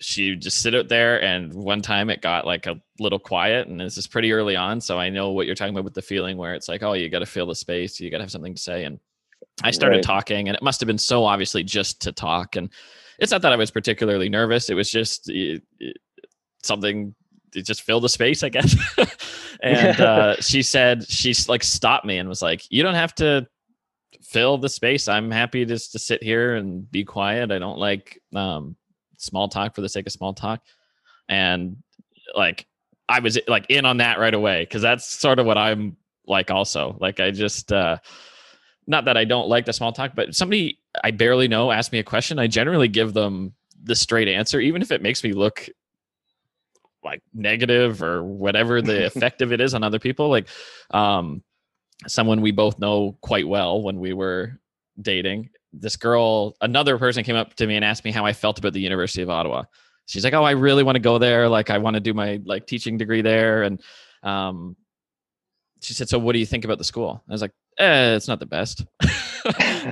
she 0.00 0.30
would 0.30 0.42
just 0.42 0.58
sit 0.60 0.74
out 0.74 0.88
there 0.88 1.22
and 1.22 1.52
one 1.54 1.80
time 1.80 2.10
it 2.10 2.20
got 2.20 2.46
like 2.46 2.66
a 2.66 2.80
little 2.98 3.18
quiet 3.18 3.68
and 3.68 3.80
this 3.80 3.96
is 3.96 4.06
pretty 4.06 4.32
early 4.32 4.56
on 4.56 4.80
so 4.80 4.98
i 4.98 5.08
know 5.08 5.30
what 5.30 5.46
you're 5.46 5.54
talking 5.54 5.74
about 5.74 5.84
with 5.84 5.94
the 5.94 6.02
feeling 6.02 6.36
where 6.36 6.54
it's 6.54 6.68
like 6.68 6.82
oh 6.82 6.92
you 6.92 7.08
got 7.08 7.20
to 7.20 7.26
fill 7.26 7.46
the 7.46 7.54
space 7.54 8.00
you 8.00 8.10
got 8.10 8.18
to 8.18 8.24
have 8.24 8.30
something 8.32 8.54
to 8.54 8.60
say 8.60 8.84
and 8.84 8.98
i 9.62 9.70
started 9.70 9.96
Right. 9.96 10.04
talking 10.04 10.48
and 10.48 10.56
it 10.56 10.62
must 10.62 10.80
have 10.80 10.86
been 10.88 10.98
so 10.98 11.24
obviously 11.24 11.62
just 11.62 12.00
to 12.02 12.12
talk 12.12 12.56
and 12.56 12.68
it's 13.18 13.30
not 13.32 13.42
that 13.42 13.52
i 13.52 13.56
was 13.56 13.70
particularly 13.70 14.28
nervous 14.28 14.68
it 14.68 14.74
was 14.74 14.90
just 14.90 15.28
it, 15.30 15.62
it- 15.80 15.96
something 16.62 17.08
it 17.08 17.14
just 17.62 17.82
fill 17.82 18.00
the 18.00 18.08
space 18.08 18.42
i 18.42 18.48
guess. 18.48 18.76
And 19.64 19.98
uh, 19.98 20.36
she 20.40 20.62
said 20.62 21.08
she's 21.08 21.48
like 21.48 21.62
stopped 21.62 22.04
me 22.04 22.18
and 22.18 22.28
was 22.28 22.42
like 22.42 22.70
you 22.70 22.82
don't 22.82 22.94
have 22.94 23.14
to 23.16 23.46
fill 24.22 24.58
the 24.58 24.68
space. 24.68 25.08
I'm 25.08 25.30
happy 25.30 25.64
just 25.64 25.92
to 25.92 25.98
sit 25.98 26.22
here 26.22 26.56
and 26.56 26.90
be 26.90 27.02
quiet. 27.02 27.50
I 27.50 27.58
don't 27.58 27.78
like 27.78 28.20
um 28.34 28.76
small 29.16 29.48
talk 29.48 29.74
for 29.74 29.80
the 29.80 29.88
sake 29.88 30.06
of 30.06 30.12
small 30.12 30.34
talk. 30.34 30.60
And 31.28 31.78
like 32.34 32.66
i 33.08 33.20
was 33.20 33.38
like 33.48 33.66
in 33.68 33.84
on 33.84 33.98
that 33.98 34.18
right 34.18 34.34
away 34.34 34.62
because 34.62 34.80
that's 34.80 35.04
sort 35.06 35.38
of 35.38 35.46
what 35.46 35.58
i'm 35.58 35.96
like 36.26 36.50
also. 36.50 36.96
Like 37.00 37.20
i 37.20 37.30
just 37.30 37.72
uh 37.72 37.98
not 38.86 39.06
that 39.06 39.16
i 39.16 39.24
don't 39.24 39.48
like 39.48 39.64
the 39.64 39.72
small 39.72 39.92
talk 39.92 40.12
but 40.14 40.34
somebody 40.34 40.78
i 41.02 41.10
barely 41.10 41.48
know 41.48 41.70
ask 41.70 41.90
me 41.90 42.00
a 42.00 42.04
question. 42.04 42.38
I 42.38 42.48
generally 42.48 42.88
give 42.88 43.14
them 43.14 43.54
the 43.82 43.96
straight 43.96 44.28
answer 44.28 44.60
even 44.60 44.82
if 44.82 44.90
it 44.90 45.00
makes 45.00 45.24
me 45.24 45.32
look 45.32 45.68
like 47.04 47.22
negative 47.32 48.02
or 48.02 48.22
whatever 48.22 48.80
the 48.82 49.06
effect 49.14 49.42
of 49.42 49.52
it 49.52 49.60
is 49.60 49.74
on 49.74 49.82
other 49.82 49.98
people 49.98 50.28
like 50.28 50.48
um 50.92 51.42
someone 52.06 52.40
we 52.40 52.50
both 52.50 52.78
know 52.78 53.16
quite 53.20 53.46
well 53.46 53.82
when 53.82 54.00
we 54.00 54.12
were 54.12 54.58
dating 55.00 55.48
this 55.72 55.96
girl 55.96 56.54
another 56.60 56.98
person 56.98 57.24
came 57.24 57.36
up 57.36 57.54
to 57.54 57.66
me 57.66 57.76
and 57.76 57.84
asked 57.84 58.04
me 58.04 58.12
how 58.12 58.24
i 58.24 58.32
felt 58.32 58.58
about 58.58 58.72
the 58.72 58.80
university 58.80 59.22
of 59.22 59.30
ottawa. 59.30 59.64
She's 60.06 60.24
like 60.24 60.34
oh 60.34 60.44
i 60.44 60.50
really 60.50 60.82
want 60.82 60.96
to 60.96 61.00
go 61.00 61.18
there 61.18 61.48
like 61.48 61.70
i 61.70 61.78
want 61.78 61.94
to 61.94 62.00
do 62.00 62.12
my 62.12 62.40
like 62.44 62.66
teaching 62.66 62.98
degree 62.98 63.22
there 63.22 63.62
and 63.62 63.80
um 64.22 64.76
she 65.80 65.94
said 65.94 66.08
so 66.08 66.18
what 66.18 66.32
do 66.32 66.38
you 66.38 66.46
think 66.46 66.64
about 66.64 66.78
the 66.78 66.84
school? 66.84 67.22
I 67.28 67.32
was 67.32 67.42
like 67.42 67.52
eh, 67.78 68.14
it's 68.14 68.28
not 68.28 68.40
the 68.40 68.46
best. 68.46 68.84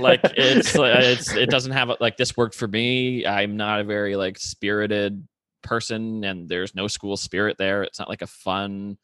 Like 0.00 0.20
it's 0.22 0.78
uh, 0.78 1.00
it's 1.02 1.34
it 1.34 1.50
doesn't 1.50 1.72
have 1.72 1.90
like 2.00 2.16
this 2.16 2.36
worked 2.36 2.54
for 2.54 2.66
me. 2.66 3.26
I'm 3.26 3.58
not 3.58 3.80
a 3.80 3.84
very 3.84 4.16
like 4.16 4.38
spirited 4.38 5.28
person 5.62 6.24
and 6.24 6.48
there's 6.48 6.74
no 6.74 6.88
school 6.88 7.16
spirit 7.16 7.56
there. 7.58 7.82
It's 7.82 7.98
not 7.98 8.08
like 8.08 8.22
a 8.22 8.26
fun 8.26 8.98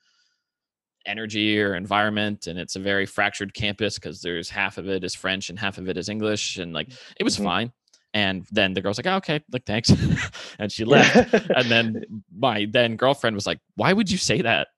energy 1.06 1.60
or 1.60 1.74
environment 1.74 2.46
and 2.48 2.58
it's 2.58 2.76
a 2.76 2.80
very 2.80 3.06
fractured 3.06 3.54
campus 3.54 3.94
because 3.98 4.20
there's 4.20 4.50
half 4.50 4.76
of 4.76 4.88
it 4.88 5.02
is 5.04 5.14
french 5.14 5.48
and 5.48 5.58
half 5.58 5.78
of 5.78 5.88
it 5.88 5.96
is 5.96 6.10
english 6.10 6.58
and 6.58 6.74
like 6.74 6.88
it 7.18 7.24
was 7.24 7.38
Mhm. 7.38 7.44
fine. 7.44 7.72
And 8.14 8.46
then 8.50 8.72
the 8.74 8.80
girl's 8.80 8.98
like 8.98 9.06
oh, 9.06 9.16
okay 9.16 9.40
like 9.52 9.64
thanks. 9.64 9.90
And 10.58 10.70
she 10.72 10.84
left. 10.84 11.32
And 11.32 11.70
then 11.70 12.04
my 12.36 12.66
then 12.70 12.96
girlfriend 12.96 13.36
was 13.36 13.46
like 13.46 13.58
why 13.76 13.92
would 13.92 14.10
you 14.10 14.18
say 14.18 14.42
that 14.42 14.68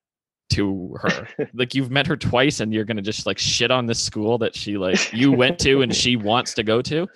to 0.50 0.96
her? 1.00 1.26
Like 1.54 1.74
you've 1.74 1.90
met 1.90 2.06
her 2.06 2.16
twice 2.16 2.60
and 2.60 2.72
you're 2.74 2.84
gonna 2.84 3.02
just 3.02 3.26
like 3.26 3.38
shit 3.38 3.70
on 3.70 3.86
this 3.86 4.00
school 4.02 4.36
that 4.38 4.54
she 4.54 4.76
like 4.76 5.12
you 5.12 5.32
went 5.32 5.58
to 5.60 5.82
and 5.82 5.94
she 5.94 6.16
wants 6.16 6.54
to 6.54 6.62
go 6.62 6.82
to? 6.82 7.08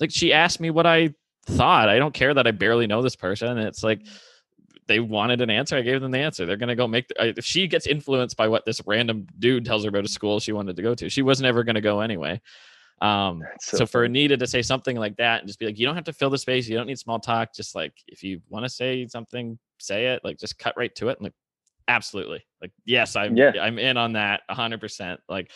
Like 0.00 0.10
she 0.12 0.32
asked 0.32 0.60
me 0.60 0.70
what 0.70 0.86
i 0.86 1.10
thought 1.46 1.88
i 1.88 1.98
don't 1.98 2.14
care 2.14 2.34
that 2.34 2.46
i 2.46 2.50
barely 2.50 2.86
know 2.86 3.02
this 3.02 3.16
person 3.16 3.48
and 3.48 3.66
it's 3.66 3.82
like 3.82 4.06
they 4.86 5.00
wanted 5.00 5.40
an 5.40 5.50
answer 5.50 5.76
i 5.76 5.82
gave 5.82 6.00
them 6.00 6.10
the 6.10 6.18
answer 6.18 6.46
they're 6.46 6.56
gonna 6.56 6.76
go 6.76 6.86
make 6.86 7.08
the, 7.08 7.28
if 7.38 7.44
she 7.44 7.66
gets 7.66 7.86
influenced 7.86 8.36
by 8.36 8.48
what 8.48 8.64
this 8.64 8.80
random 8.86 9.26
dude 9.38 9.64
tells 9.64 9.84
her 9.84 9.88
about 9.88 10.04
a 10.04 10.08
school 10.08 10.38
she 10.40 10.52
wanted 10.52 10.76
to 10.76 10.82
go 10.82 10.94
to 10.94 11.08
she 11.08 11.22
was 11.22 11.40
never 11.40 11.64
gonna 11.64 11.80
go 11.80 12.00
anyway 12.00 12.40
um 13.00 13.42
so, 13.60 13.78
so 13.78 13.86
for. 13.86 14.04
Anita 14.04 14.36
to 14.36 14.46
say 14.46 14.60
something 14.62 14.96
like 14.96 15.16
that 15.16 15.40
and 15.40 15.48
just 15.48 15.58
be 15.58 15.66
like, 15.66 15.78
you 15.78 15.86
don't 15.86 15.94
have 15.94 16.04
to 16.04 16.12
fill 16.12 16.30
the 16.30 16.38
space, 16.38 16.68
you 16.68 16.76
don't 16.76 16.86
need 16.86 16.98
small 16.98 17.18
talk. 17.18 17.54
Just 17.54 17.74
like 17.74 17.94
if 18.08 18.22
you 18.22 18.40
want 18.48 18.64
to 18.64 18.68
say 18.68 19.06
something, 19.06 19.58
say 19.78 20.08
it. 20.08 20.20
Like 20.22 20.38
just 20.38 20.58
cut 20.58 20.74
right 20.76 20.94
to 20.96 21.08
it. 21.08 21.18
And 21.18 21.24
like, 21.24 21.32
absolutely. 21.88 22.44
Like, 22.60 22.72
yes, 22.84 23.16
I'm 23.16 23.36
Yeah. 23.36 23.52
I'm 23.60 23.78
in 23.78 23.96
on 23.96 24.14
that 24.14 24.42
hundred 24.50 24.80
percent. 24.80 25.20
Like, 25.28 25.50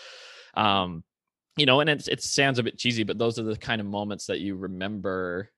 um, 0.55 1.05
you 1.57 1.66
know, 1.66 1.81
and 1.81 1.90
it's 1.90 2.09
it 2.09 2.23
sounds 2.23 2.59
a 2.59 2.62
bit 2.62 2.79
cheesy, 2.79 3.05
but 3.05 3.18
those 3.18 3.38
are 3.38 3.42
the 3.42 3.57
kind 3.57 3.81
of 3.81 3.87
moments 3.87 4.27
that 4.27 4.40
you 4.40 4.57
remember 4.57 5.51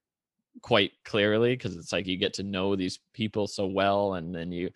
quite 0.63 0.93
clearly 1.05 1.55
because 1.57 1.77
it's 1.77 1.93
like 1.93 2.07
you 2.07 2.17
get 2.17 2.35
to 2.35 2.43
know 2.43 2.77
these 2.77 2.99
people 3.13 3.47
so 3.47 3.67
well, 3.67 4.15
and 4.15 4.35
then 4.35 4.53
you 4.53 4.71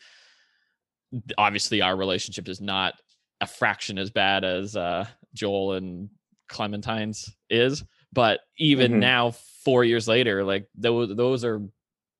obviously 1.39 1.83
our 1.83 1.97
relationship 1.97 2.49
is 2.49 2.61
not 2.61 2.95
a 3.41 3.47
fraction 3.47 3.99
as 3.99 4.11
bad 4.11 4.45
as 4.45 4.77
uh 4.77 5.07
Joel 5.35 5.73
and 5.75 6.09
Clementine's 6.49 7.35
is, 7.49 7.85
but 8.13 8.41
even 8.59 8.93
Mhm. 8.93 9.01
now, 9.01 9.31
four 9.31 9.85
years 9.85 10.07
later, 10.09 10.45
like 10.45 10.69
those 10.75 11.15
those 11.17 11.45
are 11.45 11.63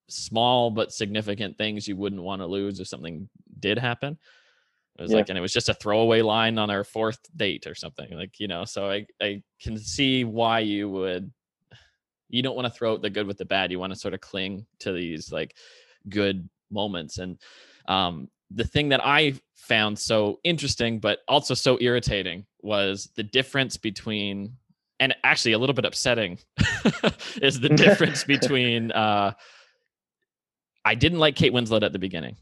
small 0.09 0.71
but 0.71 0.93
significant 0.93 1.57
things 1.59 1.87
you 1.89 1.97
wouldn't 1.97 2.23
want 2.23 2.43
to 2.43 2.47
lose 2.47 2.81
if 2.81 2.89
something 2.89 3.29
did 3.61 3.79
happen. 3.79 4.19
It 4.99 5.03
was 5.03 5.13
Yeah. 5.13 5.19
like, 5.19 5.29
and 5.29 5.39
it 5.39 5.41
was 5.41 5.53
just 5.53 5.69
a 5.69 5.75
throwaway 5.75 6.21
line 6.23 6.59
on 6.59 6.71
our 6.71 6.85
fourth 6.85 7.21
date 7.37 7.67
or 7.67 7.75
something, 7.75 8.11
like 8.13 8.39
you 8.41 8.49
know. 8.49 8.65
So 8.65 8.91
I 8.91 9.07
I 9.21 9.43
can 9.61 9.79
see 9.79 10.25
why 10.25 10.61
you 10.61 10.89
would. 10.91 11.33
You 12.31 12.43
don't 12.43 12.57
want 12.57 12.67
to 12.67 12.77
throw 12.77 12.93
out 12.93 13.03
the 13.03 13.11
good 13.11 13.27
with 13.27 13.39
the 13.39 13.45
bad. 13.45 13.71
You 13.71 13.79
want 13.79 13.93
to 13.93 13.99
sort 13.99 14.15
of 14.15 14.21
cling 14.21 14.67
to 14.81 14.93
these 14.93 15.31
like 15.31 15.57
good 16.09 16.49
moments 16.71 17.19
and 17.19 17.39
um 17.89 18.29
the 18.51 18.65
thing 18.65 18.89
that 18.89 19.01
I 19.05 19.35
found 19.55 19.99
so 19.99 20.41
interesting, 20.43 20.99
but 20.99 21.21
also 21.29 21.55
so 21.55 21.79
irritating, 21.81 22.47
was 22.63 23.11
the 23.15 23.23
difference 23.23 23.77
between, 23.77 24.57
and 24.99 25.15
actually 25.25 25.53
a 25.53 25.59
little 25.59 25.75
bit 25.75 25.85
upsetting, 25.85 26.39
is 27.41 27.61
the 27.61 27.69
difference 27.77 28.25
between. 28.25 28.91
Uh, 28.93 29.33
I 30.85 30.95
didn't 30.95 31.19
like 31.19 31.37
Kate 31.37 31.53
Winslet 31.53 31.83
at 31.83 31.93
the 31.93 31.99
beginning. 31.99 32.37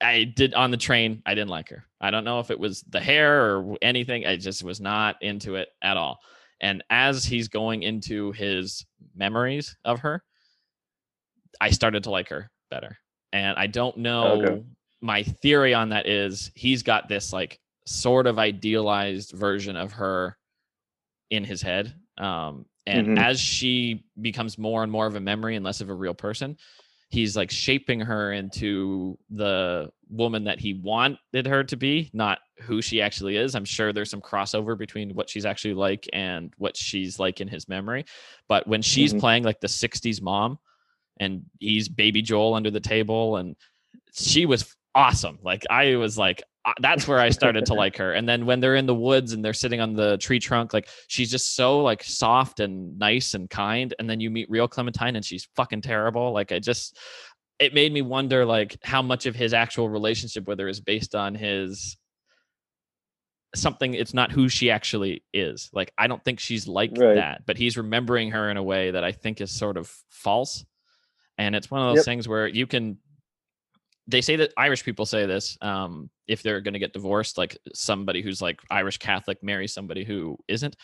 I 0.00 0.24
did 0.24 0.54
on 0.54 0.70
the 0.70 0.76
train. 0.76 1.22
I 1.26 1.34
didn't 1.34 1.50
like 1.50 1.70
her. 1.70 1.84
I 2.00 2.10
don't 2.10 2.24
know 2.24 2.38
if 2.38 2.50
it 2.50 2.60
was 2.60 2.82
the 2.82 3.00
hair 3.00 3.56
or 3.56 3.76
anything. 3.82 4.26
I 4.26 4.36
just 4.36 4.62
was 4.62 4.80
not 4.80 5.20
into 5.22 5.56
it 5.56 5.68
at 5.82 5.96
all. 5.96 6.20
And 6.60 6.82
as 6.90 7.24
he's 7.24 7.48
going 7.48 7.82
into 7.82 8.32
his 8.32 8.84
memories 9.14 9.76
of 9.84 10.00
her, 10.00 10.22
I 11.60 11.70
started 11.70 12.04
to 12.04 12.10
like 12.10 12.28
her 12.28 12.50
better. 12.70 12.96
And 13.32 13.58
I 13.58 13.66
don't 13.66 13.96
know. 13.98 14.42
Okay. 14.42 14.62
My 15.00 15.22
theory 15.22 15.74
on 15.74 15.90
that 15.90 16.06
is 16.08 16.50
he's 16.54 16.82
got 16.82 17.08
this 17.08 17.32
like 17.32 17.60
sort 17.86 18.26
of 18.26 18.38
idealized 18.38 19.32
version 19.32 19.76
of 19.76 19.92
her 19.92 20.36
in 21.30 21.44
his 21.44 21.62
head. 21.62 21.94
Um, 22.16 22.66
and 22.86 23.06
Mhm. 23.08 23.18
as 23.18 23.38
she 23.40 24.04
becomes 24.20 24.58
more 24.58 24.82
and 24.82 24.90
more 24.90 25.06
of 25.06 25.14
a 25.14 25.20
memory 25.20 25.56
and 25.56 25.64
less 25.64 25.80
of 25.80 25.90
a 25.90 25.94
real 25.94 26.14
person, 26.14 26.56
he's 27.10 27.36
like 27.36 27.50
shaping 27.50 28.00
her 28.00 28.32
into 28.32 29.18
the 29.30 29.90
woman 30.10 30.44
that 30.44 30.60
he 30.60 30.74
wanted 30.74 31.46
her 31.46 31.64
to 31.64 31.76
be, 31.76 32.10
not 32.12 32.38
who 32.60 32.82
she 32.82 33.00
actually 33.00 33.36
is. 33.36 33.54
I'm 33.54 33.64
sure 33.64 33.92
there's 33.92 34.10
some 34.10 34.20
crossover 34.20 34.76
between 34.76 35.14
what 35.14 35.30
she's 35.30 35.46
actually 35.46 35.74
like 35.74 36.06
and 36.12 36.52
what 36.58 36.76
she's 36.76 37.18
like 37.18 37.40
in 37.40 37.48
his 37.48 37.68
memory. 37.68 38.04
But 38.48 38.66
when 38.66 38.82
she's 38.82 39.14
Mhm. 39.14 39.20
playing 39.20 39.42
like 39.44 39.60
the 39.60 39.68
60s 39.68 40.20
mom 40.20 40.58
and 41.18 41.44
he's 41.58 41.88
baby 41.88 42.20
Joel 42.22 42.54
under 42.54 42.70
the 42.70 42.80
table 42.80 43.36
and 43.36 43.56
she 44.12 44.44
was 44.46 44.74
awesome. 44.94 45.38
Like 45.42 45.64
I 45.70 45.96
was 45.96 46.18
like 46.18 46.42
that's 46.80 47.06
where 47.08 47.18
I 47.18 47.30
started 47.30 47.66
to 47.66 47.74
like 47.82 47.96
her. 47.96 48.12
And 48.12 48.28
then 48.28 48.46
when 48.46 48.60
they're 48.60 48.74
in 48.76 48.86
the 48.86 48.94
woods 48.94 49.32
and 49.32 49.44
they're 49.44 49.52
sitting 49.52 49.80
on 49.80 49.94
the 49.94 50.18
tree 50.18 50.38
trunk, 50.38 50.72
like 50.72 50.88
she's 51.08 51.30
just 51.30 51.54
so 51.56 51.80
like 51.82 52.02
soft 52.02 52.60
and 52.60 52.98
nice 52.98 53.34
and 53.34 53.48
kind. 53.48 53.94
And 53.98 54.08
then 54.08 54.20
you 54.20 54.30
meet 54.30 54.50
real 54.50 54.68
Clementine 54.68 55.16
and 55.16 55.24
she's 55.24 55.48
fucking 55.56 55.82
terrible. 55.82 56.32
Like 56.32 56.52
I 56.52 56.58
just 56.58 56.98
it 57.58 57.74
made 57.74 57.92
me 57.92 58.02
wonder 58.02 58.44
like 58.44 58.76
how 58.84 59.02
much 59.02 59.26
of 59.26 59.34
his 59.34 59.52
actual 59.52 59.88
relationship 59.88 60.46
with 60.46 60.58
her 60.60 60.68
is 60.68 60.80
based 60.80 61.14
on 61.14 61.34
his 61.34 61.96
something 63.54 63.94
it's 63.94 64.12
not 64.12 64.30
who 64.30 64.46
she 64.48 64.70
actually 64.70 65.24
is 65.32 65.70
like 65.72 65.90
i 65.96 66.06
don't 66.06 66.22
think 66.22 66.38
she's 66.38 66.68
like 66.68 66.90
Right. 66.94 67.14
that 67.14 67.46
but 67.46 67.56
he's 67.56 67.78
remembering 67.78 68.30
her 68.32 68.50
in 68.50 68.58
a 68.58 68.62
way 68.62 68.90
that 68.90 69.02
i 69.02 69.10
think 69.10 69.40
is 69.40 69.50
sort 69.50 69.78
of 69.78 69.90
false 70.10 70.66
and 71.38 71.56
it's 71.56 71.70
one 71.70 71.80
of 71.80 71.88
those 71.88 71.96
Yep. 72.00 72.04
things 72.04 72.28
where 72.28 72.46
you 72.46 72.66
can 72.66 72.98
they 74.08 74.20
say 74.20 74.36
that 74.36 74.52
irish 74.56 74.84
people 74.84 75.06
say 75.06 75.26
this 75.26 75.56
um 75.60 76.10
if 76.26 76.42
they're 76.42 76.60
going 76.60 76.72
to 76.72 76.80
get 76.80 76.92
divorced 76.92 77.38
like 77.38 77.56
somebody 77.74 78.22
who's 78.22 78.42
like 78.42 78.60
irish 78.70 78.98
catholic 78.98 79.42
marries 79.42 79.72
somebody 79.72 80.04
who 80.04 80.36
isn't. 80.48 80.76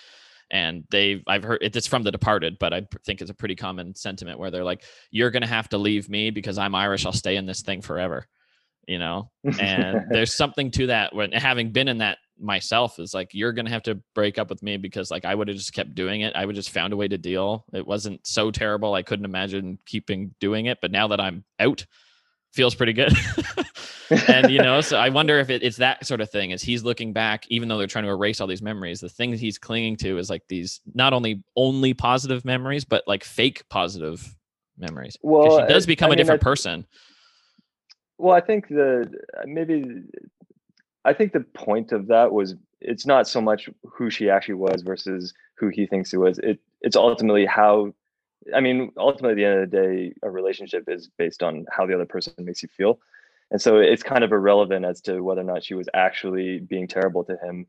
And 0.51 0.85
they've 0.91 1.23
i've 1.27 1.43
heard 1.43 1.61
it's 1.63 1.87
from 1.87 2.03
the 2.03 2.13
departed 2.13 2.59
but 2.61 2.75
I 2.75 2.87
think 3.07 3.23
it's 3.23 3.31
a 3.31 3.35
pretty 3.35 3.57
common 3.57 3.95
sentiment 3.95 4.39
where 4.39 4.51
they're 4.51 4.63
like 4.63 4.85
you're 5.11 5.31
going 5.31 5.43
to 5.43 5.49
have 5.49 5.71
to 5.71 5.79
leave 5.79 6.11
me 6.11 6.31
because 6.31 6.59
i'm 6.59 6.75
irish 6.75 7.07
i'll 7.07 7.13
stay 7.13 7.37
in 7.37 7.47
this 7.47 7.63
thing 7.63 7.81
forever 7.81 8.29
you 8.87 8.99
know? 8.99 9.31
And 9.59 10.05
there's 10.11 10.35
something 10.35 10.71
to 10.73 10.89
that 10.89 11.15
when 11.15 11.33
having 11.33 11.73
been 11.73 11.89
in 11.89 11.99
that 11.99 12.19
myself 12.39 12.99
is 12.99 13.15
like 13.15 13.31
you're 13.33 13.53
gonna 13.53 13.71
have 13.71 13.85
to 13.85 14.01
break 14.15 14.39
up 14.39 14.51
with 14.51 14.61
me 14.61 14.77
because 14.77 15.09
like 15.09 15.25
i 15.25 15.33
would 15.33 15.47
have 15.47 15.57
just 15.57 15.73
kept 15.73 15.95
doing 15.95 16.23
it. 16.23 16.35
I 16.35 16.45
would 16.45 16.57
just 16.57 16.71
found 16.71 16.93
a 16.93 16.97
way 16.97 17.07
to 17.07 17.17
deal. 17.17 17.65
It 17.73 17.87
wasn't 17.87 18.27
so 18.27 18.51
terrible 18.51 18.93
i 18.93 19.03
couldn't 19.03 19.25
imagine 19.25 19.79
keeping 19.87 20.35
doing 20.41 20.67
it 20.67 20.79
but 20.83 20.91
now 20.91 21.09
that 21.09 21.21
i'm 21.21 21.45
out 21.61 21.87
feels 22.55 22.75
pretty 22.75 22.93
good 22.93 23.13
and 24.29 24.51
you 24.51 24.59
know 24.63 24.81
so 24.81 24.97
i 24.97 25.09
wonder 25.09 25.39
if 25.41 25.51
it, 25.51 25.63
it's 25.63 25.77
that 25.79 26.07
sort 26.07 26.21
of 26.21 26.31
thing 26.31 26.53
as 26.53 26.63
he's 26.63 26.85
looking 26.85 27.13
back 27.13 27.45
even 27.49 27.69
though 27.69 27.77
they're 27.79 27.87
trying 27.87 28.05
to 28.05 28.11
erase 28.11 28.41
all 28.41 28.47
these 28.47 28.63
memories 28.63 29.01
the 29.01 29.09
thing 29.09 29.31
that 29.33 29.41
he's 29.41 29.59
clinging 29.59 29.97
to 29.97 30.19
is 30.19 30.31
like 30.31 30.43
these 30.49 30.81
not 30.95 31.13
only 31.13 31.43
only 31.57 31.93
positive 31.95 32.45
memories 32.45 32.85
but 32.85 33.03
like 33.07 33.25
fake 33.25 33.65
positive 33.69 34.35
memories. 34.79 35.17
well, 35.23 35.61
she 35.61 35.67
does 35.73 35.85
become 35.87 36.07
I 36.07 36.09
a 36.09 36.11
mean, 36.13 36.19
different 36.19 36.43
I- 36.43 36.45
person 36.45 36.87
Well, 38.19 38.35
I 38.35 38.41
think 38.41 38.69
the 38.69 39.13
maybe 39.45 40.03
I 41.05 41.13
think 41.13 41.33
the 41.33 41.41
point 41.41 41.93
of 41.93 42.07
that 42.07 42.33
was 42.33 42.55
it's 42.81 43.07
not 43.07 43.27
so 43.27 43.41
much 43.41 43.69
who 43.83 44.11
she 44.11 44.31
actually 44.31 44.55
was 44.55 44.83
versus 44.83 45.35
who 45.57 45.69
he 45.69 45.87
thinks 45.87 46.13
it 46.15 46.19
was. 46.19 46.39
It 46.39 46.61
it's 46.83 46.97
ultimately 46.97 47.47
how 47.47 47.93
I 48.55 48.61
mean, 48.61 48.91
ultimately 48.97 49.33
at 49.33 49.37
the 49.37 49.45
end 49.45 49.63
of 49.63 49.71
the 49.71 49.77
day, 49.77 50.15
a 50.23 50.31
relationship 50.31 50.85
is 50.89 51.09
based 51.19 51.43
on 51.43 51.65
how 51.71 51.87
the 51.87 51.95
other 51.95 52.07
person 52.07 52.33
makes 52.39 52.63
you 52.63 52.69
feel. 52.77 52.99
And 53.51 53.61
so 53.61 53.79
it's 53.79 54.03
kind 54.03 54.25
of 54.25 54.33
irrelevant 54.33 54.85
as 54.85 55.01
to 55.03 55.21
whether 55.21 55.41
or 55.41 55.45
not 55.45 55.65
she 55.65 55.75
was 55.75 55.89
actually 55.95 56.61
being 56.61 56.89
terrible 56.89 57.25
to 57.25 57.37
him. 57.43 57.67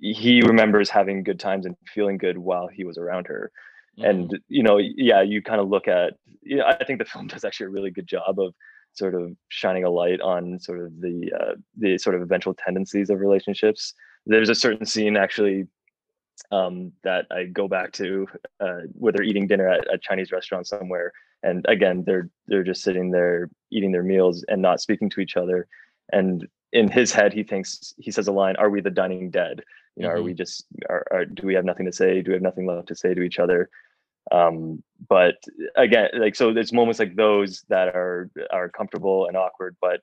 He 0.00 0.42
remembers 0.42 0.90
having 0.90 1.22
good 1.22 1.40
times 1.40 1.66
and 1.66 1.76
feeling 1.86 2.18
good 2.18 2.38
while 2.38 2.68
he 2.68 2.84
was 2.84 2.98
around 2.98 3.26
her. 3.26 3.50
Mhm. 3.98 4.10
And 4.10 4.38
you 4.48 4.62
know, 4.62 4.78
yeah, 4.78 5.22
you 5.22 5.42
kind 5.42 5.60
of 5.60 5.68
look 5.68 5.88
at 5.88 6.14
you 6.42 6.56
know, 6.56 6.66
I 6.66 6.84
think 6.84 6.98
the 6.98 7.04
film 7.12 7.26
does 7.26 7.44
actually 7.44 7.66
a 7.66 7.70
really 7.70 7.90
good 7.90 8.06
job 8.06 8.38
of 8.38 8.54
sort 8.92 9.14
of 9.14 9.36
shining 9.48 9.84
a 9.84 9.90
light 9.90 10.20
on 10.20 10.58
sort 10.60 10.80
of 10.80 11.00
the 11.00 11.32
uh, 11.38 11.54
the 11.76 11.98
sort 11.98 12.16
of 12.16 12.22
eventual 12.22 12.54
tendencies 12.54 13.10
of 13.10 13.20
relationships. 13.20 13.94
There's 14.26 14.48
a 14.48 14.54
certain 14.54 14.86
scene 14.86 15.16
actually 15.16 15.66
um, 16.50 16.92
that 17.02 17.26
I 17.30 17.44
go 17.44 17.68
back 17.68 17.92
to 17.92 18.26
uh, 18.60 18.80
where 18.92 19.12
they're 19.12 19.22
eating 19.22 19.46
dinner 19.46 19.68
at 19.68 19.92
a 19.92 19.98
Chinese 19.98 20.32
restaurant 20.32 20.66
somewhere, 20.66 21.12
and 21.42 21.64
again 21.68 22.04
they're 22.06 22.28
they're 22.46 22.64
just 22.64 22.82
sitting 22.82 23.10
there 23.10 23.50
eating 23.70 23.92
their 23.92 24.02
meals 24.02 24.44
and 24.48 24.62
not 24.62 24.80
speaking 24.80 25.10
to 25.10 25.20
each 25.20 25.36
other. 25.36 25.66
And 26.12 26.46
in 26.72 26.90
his 26.90 27.12
head, 27.12 27.32
he 27.32 27.42
thinks 27.42 27.94
he 27.98 28.10
says 28.10 28.28
a 28.28 28.32
line, 28.32 28.56
"Are 28.56 28.70
we 28.70 28.80
the 28.80 28.90
dining 28.90 29.30
dead? 29.30 29.62
You 29.96 30.02
know, 30.02 30.10
are 30.10 30.22
we 30.22 30.34
just 30.34 30.66
are, 30.88 31.06
are 31.10 31.24
do 31.24 31.46
we 31.46 31.54
have 31.54 31.64
nothing 31.64 31.86
to 31.86 31.92
say? 31.92 32.20
Do 32.20 32.30
we 32.30 32.34
have 32.34 32.42
nothing 32.42 32.66
left 32.66 32.88
to 32.88 32.96
say 32.96 33.14
to 33.14 33.22
each 33.22 33.38
other?" 33.38 33.70
um 34.32 34.82
but 35.08 35.34
again 35.76 36.08
like 36.14 36.34
so 36.34 36.52
there's 36.52 36.72
moments 36.72 36.98
like 36.98 37.14
those 37.14 37.62
that 37.68 37.88
are 37.88 38.30
are 38.50 38.68
comfortable 38.70 39.26
and 39.26 39.36
awkward 39.36 39.76
but 39.80 40.00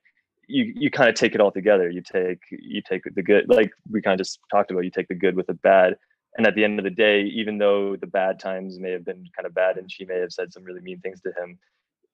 you 0.47 0.71
you 0.75 0.91
kind 0.91 1.09
of 1.09 1.15
take 1.15 1.33
it 1.33 1.41
all 1.41 1.51
together 1.51 1.89
you 1.89 2.01
take 2.01 2.39
you 2.51 2.81
take 2.87 3.01
the 3.15 3.23
good 3.23 3.45
like 3.47 3.71
we 3.89 4.01
kind 4.01 4.19
of 4.19 4.23
just 4.23 4.39
talked 4.51 4.69
about 4.69 4.83
you 4.83 4.91
take 4.91 5.07
the 5.07 5.15
good 5.15 5.35
with 5.35 5.47
the 5.47 5.53
bad 5.53 5.95
and 6.37 6.47
at 6.47 6.55
the 6.55 6.63
end 6.63 6.79
of 6.79 6.83
the 6.83 6.89
day 6.89 7.23
even 7.23 7.57
though 7.57 7.95
the 7.97 8.07
bad 8.07 8.39
times 8.39 8.79
may 8.79 8.91
have 8.91 9.05
been 9.05 9.23
kind 9.35 9.45
of 9.45 9.53
bad 9.53 9.77
and 9.77 9.91
she 9.91 10.05
may 10.05 10.19
have 10.19 10.31
said 10.31 10.51
some 10.51 10.63
really 10.63 10.81
mean 10.81 10.99
things 11.01 11.21
to 11.21 11.29
him 11.39 11.57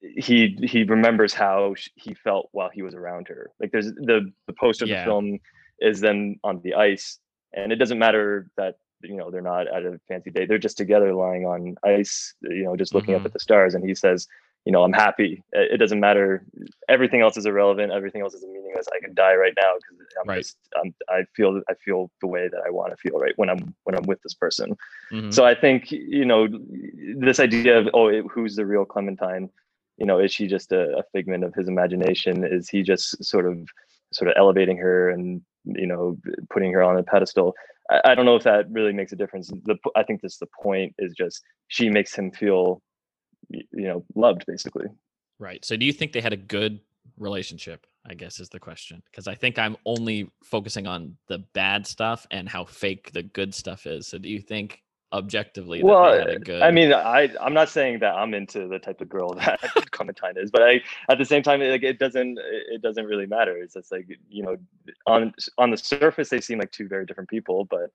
he 0.00 0.56
he 0.62 0.84
remembers 0.84 1.34
how 1.34 1.74
he 1.96 2.14
felt 2.14 2.48
while 2.52 2.70
he 2.72 2.82
was 2.82 2.94
around 2.94 3.26
her 3.28 3.50
like 3.60 3.70
there's 3.72 3.92
the 3.94 4.30
the 4.46 4.52
poster 4.52 4.84
of 4.84 4.88
Yeah. 4.90 5.00
the 5.00 5.04
film 5.04 5.38
is 5.80 6.00
them 6.00 6.36
on 6.44 6.60
the 6.62 6.74
ice 6.74 7.18
and 7.54 7.72
it 7.72 7.76
doesn't 7.76 7.98
matter 7.98 8.50
that 8.56 8.76
you 9.02 9.16
know 9.16 9.30
they're 9.30 9.40
not 9.40 9.66
at 9.68 9.84
a 9.84 9.98
fancy 10.08 10.30
day 10.30 10.44
they're 10.46 10.58
just 10.58 10.76
together 10.76 11.14
lying 11.14 11.46
on 11.46 11.76
ice 11.84 12.34
you 12.42 12.64
know 12.64 12.76
just 12.76 12.94
looking 12.94 13.14
Mhm. 13.14 13.20
up 13.20 13.26
at 13.26 13.32
the 13.32 13.38
stars 13.40 13.74
and 13.74 13.84
he 13.88 13.94
says 13.94 14.26
you 14.64 14.72
know 14.72 14.82
i'm 14.82 14.92
happy 14.92 15.42
it 15.52 15.72
it 15.72 15.76
doesn't 15.78 16.00
matter 16.00 16.44
everything 16.88 17.20
else 17.20 17.36
is 17.36 17.46
irrelevant 17.46 17.92
everything 17.92 18.20
else 18.22 18.34
is 18.34 18.44
meaningless 18.44 18.86
i 18.94 19.00
can 19.00 19.14
die 19.14 19.34
right 19.34 19.54
now 19.56 19.72
because 19.76 20.06
i'm 20.20 20.28
Right. 20.28 20.38
just 20.42 20.58
I'm, 20.76 20.94
i 21.08 21.24
feel 21.34 21.62
i 21.68 21.74
feel 21.84 22.10
the 22.20 22.26
way 22.26 22.48
that 22.48 22.62
i 22.66 22.70
want 22.70 22.90
to 22.92 22.96
feel 22.96 23.18
right 23.18 23.32
when 23.36 23.48
i'm 23.50 23.74
when 23.84 23.96
i'm 23.96 24.04
with 24.06 24.20
this 24.22 24.34
person 24.34 24.76
Mhm. 25.12 25.32
so 25.32 25.44
I 25.44 25.54
think 25.54 25.90
you 25.90 26.24
know 26.26 26.48
this 27.16 27.40
idea 27.40 27.78
of 27.78 27.88
oh, 27.94 28.22
who's 28.28 28.56
the 28.56 28.66
real 28.66 28.84
Clementine? 28.84 29.48
You 29.96 30.06
know, 30.06 30.18
is 30.18 30.32
she 30.32 30.46
just 30.46 30.70
a, 30.70 30.98
a 30.98 31.02
figment 31.12 31.44
of 31.44 31.54
his 31.54 31.66
imagination? 31.68 32.44
Is 32.44 32.68
he 32.68 32.82
just 32.82 33.24
sort 33.24 33.46
of 33.46 33.58
sort 34.12 34.28
of 34.30 34.34
elevating 34.36 34.76
her 34.76 35.08
and 35.10 35.40
you 35.64 35.86
know 35.86 36.16
putting 36.50 36.72
her 36.72 36.82
on 36.82 36.98
a 36.98 37.02
pedestal? 37.02 37.54
I, 37.90 38.00
I 38.04 38.14
don't 38.14 38.26
know 38.26 38.36
if 38.36 38.44
that 38.44 38.70
really 38.70 38.92
makes 38.92 39.12
a 39.12 39.16
difference. 39.16 39.48
The 39.64 39.76
I 39.96 40.02
think 40.02 40.20
this 40.20 40.36
the 40.36 40.48
point 40.62 40.94
is 40.98 41.14
just 41.14 41.42
she 41.68 41.88
makes 41.88 42.14
him 42.14 42.30
feel 42.30 42.82
you 43.50 43.66
know 43.72 44.04
loved 44.14 44.44
basically. 44.46 44.86
Right. 45.38 45.64
So 45.64 45.76
do 45.76 45.86
you 45.86 45.92
think 45.92 46.12
they 46.12 46.20
had 46.20 46.32
a 46.32 46.38
good 46.38 46.80
relationship? 47.16 47.86
I 48.06 48.14
guess 48.14 48.40
is 48.40 48.48
the 48.48 48.60
question. 48.60 49.02
Because 49.10 49.28
I 49.28 49.34
think 49.34 49.58
I'm 49.58 49.76
only 49.84 50.30
focusing 50.42 50.86
on 50.86 51.16
the 51.26 51.38
bad 51.38 51.86
stuff 51.86 52.26
and 52.30 52.48
how 52.48 52.64
fake 52.64 53.12
the 53.12 53.22
good 53.22 53.54
stuff 53.54 53.86
is. 53.86 54.06
So 54.06 54.18
do 54.18 54.28
you 54.28 54.40
think 54.40 54.82
objectively 55.12 55.78
that 55.78 55.86
well 55.86 56.12
they 56.12 56.18
had 56.18 56.28
a 56.28 56.32
eh, 56.32 56.38
good 56.44 56.62
i 56.62 56.70
mean 56.70 56.92
i 56.92 57.30
i'm 57.40 57.54
not 57.54 57.70
saying 57.70 57.98
that 57.98 58.14
i'm 58.14 58.34
into 58.34 58.68
the 58.68 58.78
type 58.78 59.00
of 59.00 59.08
girl 59.08 59.32
that 59.34 59.58
clementine 59.90 60.36
is 60.36 60.50
but 60.50 60.62
i 60.62 60.78
at 61.08 61.16
the 61.16 61.24
same 61.24 61.42
time 61.42 61.60
like 61.60 61.82
it 61.82 61.98
doesn't 61.98 62.38
it 62.70 62.82
doesn't 62.82 63.06
really 63.06 63.24
matter 63.24 63.56
it's 63.56 63.72
just 63.72 63.90
like 63.90 64.06
you 64.28 64.42
know 64.42 64.54
on 65.06 65.32
on 65.56 65.70
the 65.70 65.78
surface 65.78 66.28
they 66.28 66.42
seem 66.42 66.58
like 66.58 66.70
two 66.72 66.86
very 66.86 67.06
different 67.06 67.30
people 67.30 67.64
but 67.70 67.90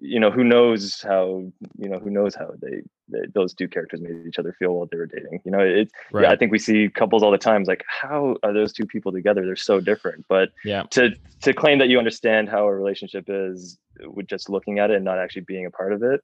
you 0.00 0.20
know 0.20 0.30
who 0.30 0.44
knows 0.44 1.00
how 1.02 1.42
you 1.78 1.88
know 1.88 1.98
who 1.98 2.10
knows 2.10 2.34
how 2.34 2.50
they, 2.60 2.82
they 3.08 3.26
those 3.34 3.54
two 3.54 3.66
characters 3.66 4.00
made 4.00 4.26
each 4.26 4.38
other 4.38 4.54
feel 4.58 4.74
while 4.74 4.86
they 4.90 4.98
were 4.98 5.06
dating 5.06 5.40
you 5.44 5.50
know 5.50 5.60
it's 5.60 5.90
right. 6.12 6.24
yeah 6.24 6.30
i 6.30 6.36
think 6.36 6.52
we 6.52 6.58
see 6.58 6.88
couples 6.90 7.22
all 7.22 7.30
the 7.30 7.38
time 7.38 7.62
it's 7.62 7.68
like 7.68 7.84
how 7.88 8.36
are 8.42 8.52
those 8.52 8.72
two 8.72 8.84
people 8.86 9.10
together 9.10 9.44
they're 9.46 9.56
so 9.56 9.80
different 9.80 10.24
but 10.28 10.50
yeah. 10.64 10.82
to 10.90 11.10
to 11.40 11.54
claim 11.54 11.78
that 11.78 11.88
you 11.88 11.98
understand 11.98 12.48
how 12.48 12.66
a 12.66 12.74
relationship 12.74 13.24
is 13.28 13.78
with 14.04 14.26
just 14.26 14.50
looking 14.50 14.78
at 14.78 14.90
it 14.90 14.96
and 14.96 15.04
not 15.04 15.18
actually 15.18 15.42
being 15.42 15.64
a 15.66 15.70
part 15.70 15.92
of 15.92 16.02
it 16.02 16.22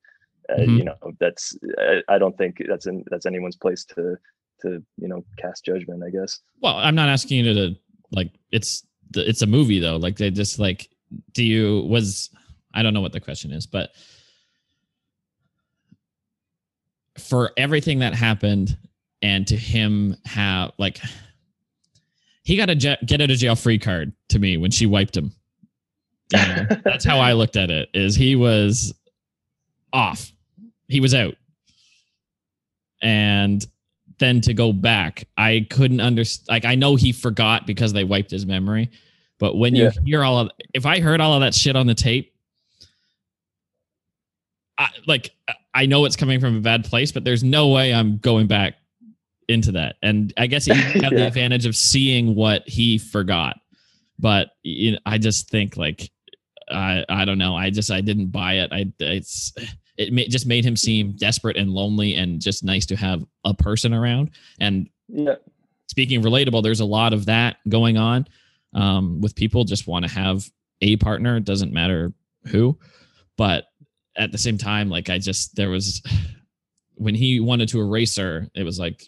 uh, 0.50 0.56
Mhm. 0.58 0.78
you 0.78 0.84
know 0.84 0.96
that's 1.18 1.56
I, 1.78 2.02
I 2.08 2.18
don't 2.18 2.36
think 2.36 2.62
that's 2.68 2.86
in 2.86 3.02
that's 3.10 3.24
anyone's 3.26 3.56
place 3.56 3.84
to 3.96 4.16
to 4.60 4.82
you 4.98 5.08
know 5.08 5.24
cast 5.38 5.64
judgment 5.64 6.02
i 6.06 6.10
guess 6.10 6.40
Well, 6.60 6.76
I'm 6.76 6.94
not 6.94 7.08
asking 7.08 7.44
you 7.44 7.54
to 7.54 7.76
like 8.12 8.30
it's 8.52 8.86
the, 9.10 9.26
it's 9.28 9.42
a 9.42 9.46
movie 9.46 9.78
though. 9.80 9.96
Like 9.96 10.16
they 10.18 10.30
just 10.30 10.58
like 10.58 10.88
do 11.32 11.42
you 11.44 11.80
was 11.88 12.30
I 12.74 12.82
don't 12.82 12.92
know 12.92 13.00
what 13.00 13.12
the 13.12 13.20
question 13.20 13.52
is, 13.52 13.66
but 13.66 13.90
for 17.18 17.52
everything 17.56 18.00
that 18.00 18.14
happened 18.14 18.76
and 19.22 19.46
to 19.46 19.56
him 19.56 20.16
have 20.26 20.72
like 20.78 20.98
he 22.42 22.56
got 22.56 22.68
a 22.68 22.74
get 22.74 23.20
out 23.20 23.30
of 23.30 23.38
jail 23.38 23.56
free 23.56 23.78
card 23.78 24.12
to 24.30 24.38
me 24.38 24.56
when 24.56 24.70
she 24.70 24.86
wiped 24.86 25.16
him. 25.16 25.32
You 26.30 26.38
know, 26.40 26.66
that's 26.84 27.04
how 27.04 27.18
I 27.20 27.32
looked 27.32 27.56
at 27.56 27.70
it. 27.70 27.88
Is 27.94 28.16
he 28.16 28.34
was 28.36 28.92
off, 29.92 30.32
he 30.88 31.00
was 31.00 31.14
out, 31.14 31.36
and 33.00 33.64
then 34.18 34.40
to 34.42 34.54
go 34.54 34.72
back, 34.72 35.24
I 35.36 35.66
couldn't 35.70 36.00
understand. 36.00 36.48
Like 36.48 36.64
I 36.64 36.74
know 36.74 36.96
he 36.96 37.12
forgot 37.12 37.66
because 37.66 37.92
they 37.92 38.04
wiped 38.04 38.30
his 38.30 38.44
memory, 38.46 38.90
but 39.38 39.56
when 39.56 39.74
you 39.74 39.84
Yeah. 39.84 39.90
hear 40.04 40.24
all 40.24 40.38
of, 40.40 40.50
if 40.74 40.84
I 40.86 41.00
heard 41.00 41.20
all 41.20 41.34
of 41.34 41.40
that 41.40 41.54
shit 41.54 41.76
on 41.76 41.86
the 41.86 41.94
tape, 41.94 42.33
I 44.78 44.88
like 45.06 45.30
I 45.74 45.86
know 45.86 46.04
it's 46.04 46.16
coming 46.16 46.40
from 46.40 46.56
a 46.56 46.60
bad 46.60 46.84
place, 46.84 47.12
but 47.12 47.24
there's 47.24 47.44
no 47.44 47.68
way 47.68 47.92
I'm 47.92 48.18
going 48.18 48.46
back 48.46 48.74
into 49.48 49.72
that. 49.72 49.96
And 50.02 50.32
I 50.36 50.46
guess 50.46 50.66
you 50.66 50.74
have 51.02 51.12
the 51.12 51.26
advantage 51.26 51.66
of 51.66 51.76
seeing 51.76 52.34
what 52.34 52.66
he 52.68 52.98
forgot. 52.98 53.56
But 54.18 54.50
you 54.62 54.92
know, 54.92 54.98
I 55.06 55.18
just 55.18 55.50
think 55.50 55.76
like 55.76 56.10
I 56.70 57.04
I 57.08 57.24
don't 57.24 57.38
know. 57.38 57.56
I 57.56 57.70
just 57.70 57.90
I 57.90 58.00
didn't 58.00 58.28
buy 58.28 58.54
it. 58.54 58.72
I 58.72 58.92
it's 58.98 59.52
it 59.96 60.12
ma- 60.12 60.22
just 60.28 60.46
made 60.46 60.64
him 60.64 60.76
seem 60.76 61.12
desperate 61.12 61.56
and 61.56 61.70
lonely 61.70 62.16
and 62.16 62.40
just 62.40 62.64
nice 62.64 62.86
to 62.86 62.96
have 62.96 63.24
a 63.44 63.54
person 63.54 63.94
around. 63.94 64.30
And 64.60 64.88
yeah 65.08 65.36
speaking 65.88 66.18
of 66.18 66.24
relatable, 66.24 66.62
there's 66.62 66.80
a 66.80 66.84
lot 66.84 67.12
of 67.12 67.26
that 67.26 67.56
going 67.68 67.96
on 67.96 68.26
um, 68.74 69.20
with 69.20 69.34
people 69.34 69.64
just 69.64 69.86
want 69.86 70.04
to 70.04 70.10
have 70.10 70.50
a 70.80 70.96
partner. 70.96 71.36
It 71.36 71.44
doesn't 71.44 71.72
matter 71.72 72.12
who, 72.46 72.78
but 73.36 73.66
at 74.16 74.32
the 74.32 74.38
same 74.38 74.58
time, 74.58 74.88
like 74.88 75.10
I 75.10 75.18
just 75.18 75.56
there 75.56 75.70
was 75.70 76.02
when 76.94 77.14
he 77.14 77.40
wanted 77.40 77.68
to 77.70 77.80
erase 77.80 78.16
her, 78.16 78.48
it 78.54 78.62
was 78.62 78.78
like 78.78 79.02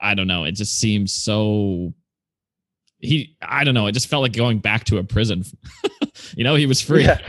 I 0.00 0.14
don't 0.14 0.28
know. 0.28 0.44
It 0.44 0.52
just 0.52 0.78
seems 0.78 1.12
so. 1.12 1.92
He, 3.00 3.36
I 3.40 3.62
don't 3.62 3.74
know. 3.74 3.86
It 3.86 3.92
just 3.92 4.08
felt 4.08 4.22
like 4.22 4.32
going 4.32 4.58
back 4.58 4.84
to 4.84 4.98
a 4.98 5.04
prison. 5.04 5.44
you 6.36 6.42
know, 6.42 6.56
he 6.56 6.66
was 6.66 6.80
free, 6.80 7.04
yeah 7.04 7.20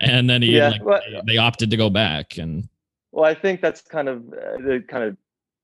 and 0.00 0.28
then 0.28 0.42
he 0.42 0.56
Yeah, 0.56 0.70
like 0.70 0.84
well- 0.84 1.00
they, 1.10 1.32
they 1.32 1.36
opted 1.38 1.70
to 1.70 1.76
go 1.76 1.90
back, 1.90 2.38
and 2.38 2.68
well 3.12 3.24
i 3.24 3.34
think 3.34 3.60
that's 3.60 3.80
kind 3.80 4.08
of 4.08 4.22
uh, 4.32 4.70
it 4.70 4.86
kind 4.86 5.02
of 5.04 5.16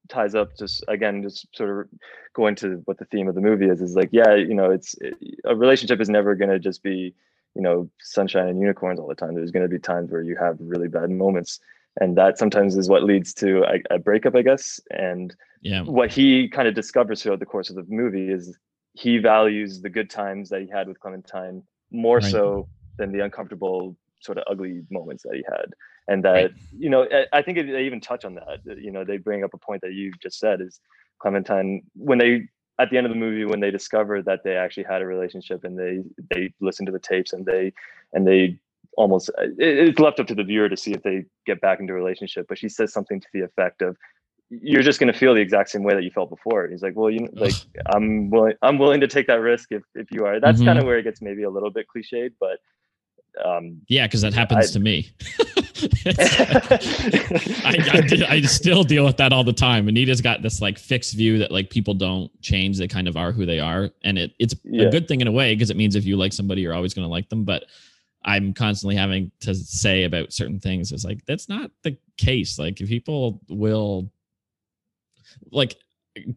ties 0.09 0.35
up 0.35 0.57
just 0.59 0.83
again 0.89 1.23
just 1.23 1.47
sort 1.55 1.71
of 1.71 1.89
going 2.35 2.55
to 2.55 2.83
what 2.87 2.99
the 2.99 3.05
theme 3.07 3.29
of 3.29 3.35
the 3.35 3.41
movie 3.41 3.67
is 3.67 3.81
is 3.81 3.95
like 3.95 4.09
yeah 4.13 4.35
you 4.35 4.55
know 4.55 4.71
it's 4.71 4.95
a 5.45 5.55
relationship 5.55 6.01
is 6.01 6.09
never 6.09 6.35
going 6.35 6.51
to 6.51 6.59
just 6.59 6.83
be 6.83 7.15
you 7.55 7.63
know 7.63 7.89
sunshine 8.01 8.49
and 8.49 8.61
unicorns 8.61 8.99
all 9.01 9.07
the 9.09 9.15
time. 9.15 9.35
There's 9.35 9.51
going 9.51 9.63
to 9.63 9.69
be 9.69 9.79
times 9.79 10.11
where 10.11 10.23
you 10.23 10.37
have 10.37 10.57
really 10.61 10.89
bad 10.89 11.11
moments. 11.11 11.61
And 12.01 12.17
that 12.19 12.39
sometimes 12.39 12.77
is 12.77 12.89
what 12.89 13.05
leads 13.05 13.33
to 13.35 13.63
a, 13.65 13.95
a 13.95 13.99
breakup 13.99 14.35
i 14.35 14.43
guess. 14.43 14.81
And 14.91 15.35
yeah, 15.63 15.83
what 15.83 16.13
he 16.13 16.49
kind 16.49 16.67
of 16.69 16.75
discovers 16.75 17.23
throughout 17.23 17.39
the 17.41 17.47
course 17.47 17.71
of 17.71 17.77
the 17.77 17.85
movie 17.89 18.31
is 18.31 18.59
he 18.95 19.19
values 19.19 19.81
the 19.81 19.91
good 19.91 20.11
times 20.11 20.49
that 20.51 20.61
he 20.63 20.69
had 20.69 20.89
with 20.89 20.99
clementine 21.01 21.63
more 21.91 22.21
Right. 22.21 22.33
so 22.33 22.69
than 22.99 23.13
the 23.13 23.21
uncomfortable 23.21 23.97
sort 24.21 24.39
of 24.39 24.45
ugly 24.51 24.83
moments 24.91 25.23
that 25.25 25.35
he 25.35 25.45
had. 25.49 25.67
And 26.09 26.25
that 26.25 26.33
Right. 26.35 26.51
you 26.77 26.91
know 26.91 27.07
I- 27.11 27.27
i 27.39 27.43
think 27.43 27.59
they 27.59 27.85
even 27.85 28.01
touch 28.01 28.25
on 28.25 28.35
that 28.35 28.59
that, 28.65 28.79
you 28.79 28.91
know 28.91 29.05
they 29.05 29.19
bring 29.19 29.45
up 29.45 29.55
a 29.55 29.59
point 29.59 29.81
that 29.83 29.93
you 29.93 30.13
just 30.21 30.39
said 30.39 30.61
is 30.61 30.81
clementine 31.21 31.83
when 31.95 32.19
they 32.19 32.49
at 32.79 32.91
the 32.91 32.97
end 32.97 33.07
of 33.07 33.13
the 33.13 33.19
movie 33.19 33.45
when 33.45 33.61
they 33.61 33.71
discover 33.71 34.23
that 34.23 34.43
they 34.45 34.57
actually 34.57 34.85
had 34.85 35.01
a 35.03 35.07
relationship 35.07 35.65
and 35.65 35.79
they 35.79 36.03
they 36.35 36.53
listen 36.61 36.85
to 36.87 36.93
the 36.93 36.99
tapes 36.99 37.33
and 37.33 37.47
they 37.47 37.73
and 38.13 38.27
they 38.27 38.59
almost 38.97 39.29
it, 39.39 39.55
it's 39.59 39.99
left 39.99 40.19
up 40.21 40.27
to 40.27 40.35
the 40.35 40.45
viewer 40.45 40.69
to 40.69 40.77
see 40.77 40.93
if 40.93 41.03
they 41.03 41.25
get 41.47 41.61
back 41.61 41.81
into 41.81 41.93
a 41.93 41.97
relationship 41.97 42.47
but 42.49 42.59
she 42.59 42.69
says 42.69 42.93
something 42.93 43.21
to 43.21 43.29
the 43.33 43.41
effect 43.41 43.83
of 43.83 43.97
you're 44.51 44.83
just 44.83 45.01
going 45.01 45.13
to 45.13 45.19
feel 45.19 45.35
the 45.35 45.41
exact 45.41 45.71
same 45.71 45.83
way 45.83 45.95
that 45.95 46.05
you 46.05 46.11
felt 46.11 46.29
before. 46.31 46.69
He's 46.69 46.83
like, 46.83 46.95
well, 46.95 47.11
you 47.11 47.21
know, 47.21 47.29
like 47.33 47.55
I'm 47.87 48.31
willing, 48.31 48.53
I'm 48.63 48.79
willing 48.79 49.01
to 49.01 49.09
take 49.09 49.27
that 49.27 49.41
risk 49.41 49.73
if, 49.73 49.83
if 49.95 50.13
you 50.13 50.27
are. 50.27 50.39
That's 50.39 50.61
Mhm. 50.61 50.67
kind 50.67 50.79
of 50.79 50.85
where 50.85 50.99
it 50.99 51.03
gets 51.03 51.21
maybe 51.23 51.43
a 51.43 51.51
little 51.51 51.71
bit 51.71 51.87
cliched, 51.93 52.33
but 52.39 52.59
um, 53.45 53.81
yeah, 53.89 54.07
because 54.07 54.21
that 54.21 54.35
happens 54.35 54.71
I- 54.71 54.73
to 54.75 54.81
me. 54.81 55.11
I, 57.65 58.27
I, 58.29 58.35
I 58.37 58.41
still 58.43 58.83
deal 58.85 59.05
with 59.05 59.17
that 59.19 59.33
all 59.33 59.45
the 59.45 59.53
time. 59.53 59.89
Anita's 59.89 60.21
got 60.21 60.43
this 60.43 60.61
like 60.61 60.79
fixed 60.79 61.15
view 61.15 61.39
that 61.39 61.51
like 61.51 61.71
people 61.71 61.95
don't 61.95 62.31
change; 62.43 62.79
they 62.79 62.89
kind 62.89 63.09
of 63.09 63.17
are 63.17 63.33
who 63.33 63.47
they 63.47 63.61
are, 63.61 63.91
and 64.03 64.19
it 64.19 64.33
it's 64.39 64.55
Yeah. 64.65 64.85
a 64.87 64.91
good 64.91 65.09
thing 65.09 65.21
in 65.21 65.27
a 65.27 65.33
way 65.33 65.55
because 65.55 65.71
it 65.71 65.77
means 65.77 65.97
if 65.97 66.05
you 66.05 66.17
like 66.17 66.33
somebody, 66.33 66.61
you're 66.63 66.75
always 66.75 66.95
going 66.95 67.07
to 67.07 67.11
like 67.11 67.29
them. 67.29 67.45
But 67.45 67.65
I'm 68.25 68.55
constantly 68.55 68.97
having 68.97 69.31
to 69.41 69.55
say 69.55 70.05
about 70.05 70.33
certain 70.33 70.59
things 70.61 70.93
is 70.93 71.05
like 71.05 71.25
that's 71.27 71.49
not 71.49 71.71
the 71.83 71.97
case. 72.17 72.59
Like 72.59 72.77
people 72.77 73.41
will 73.49 74.11
like 75.51 75.77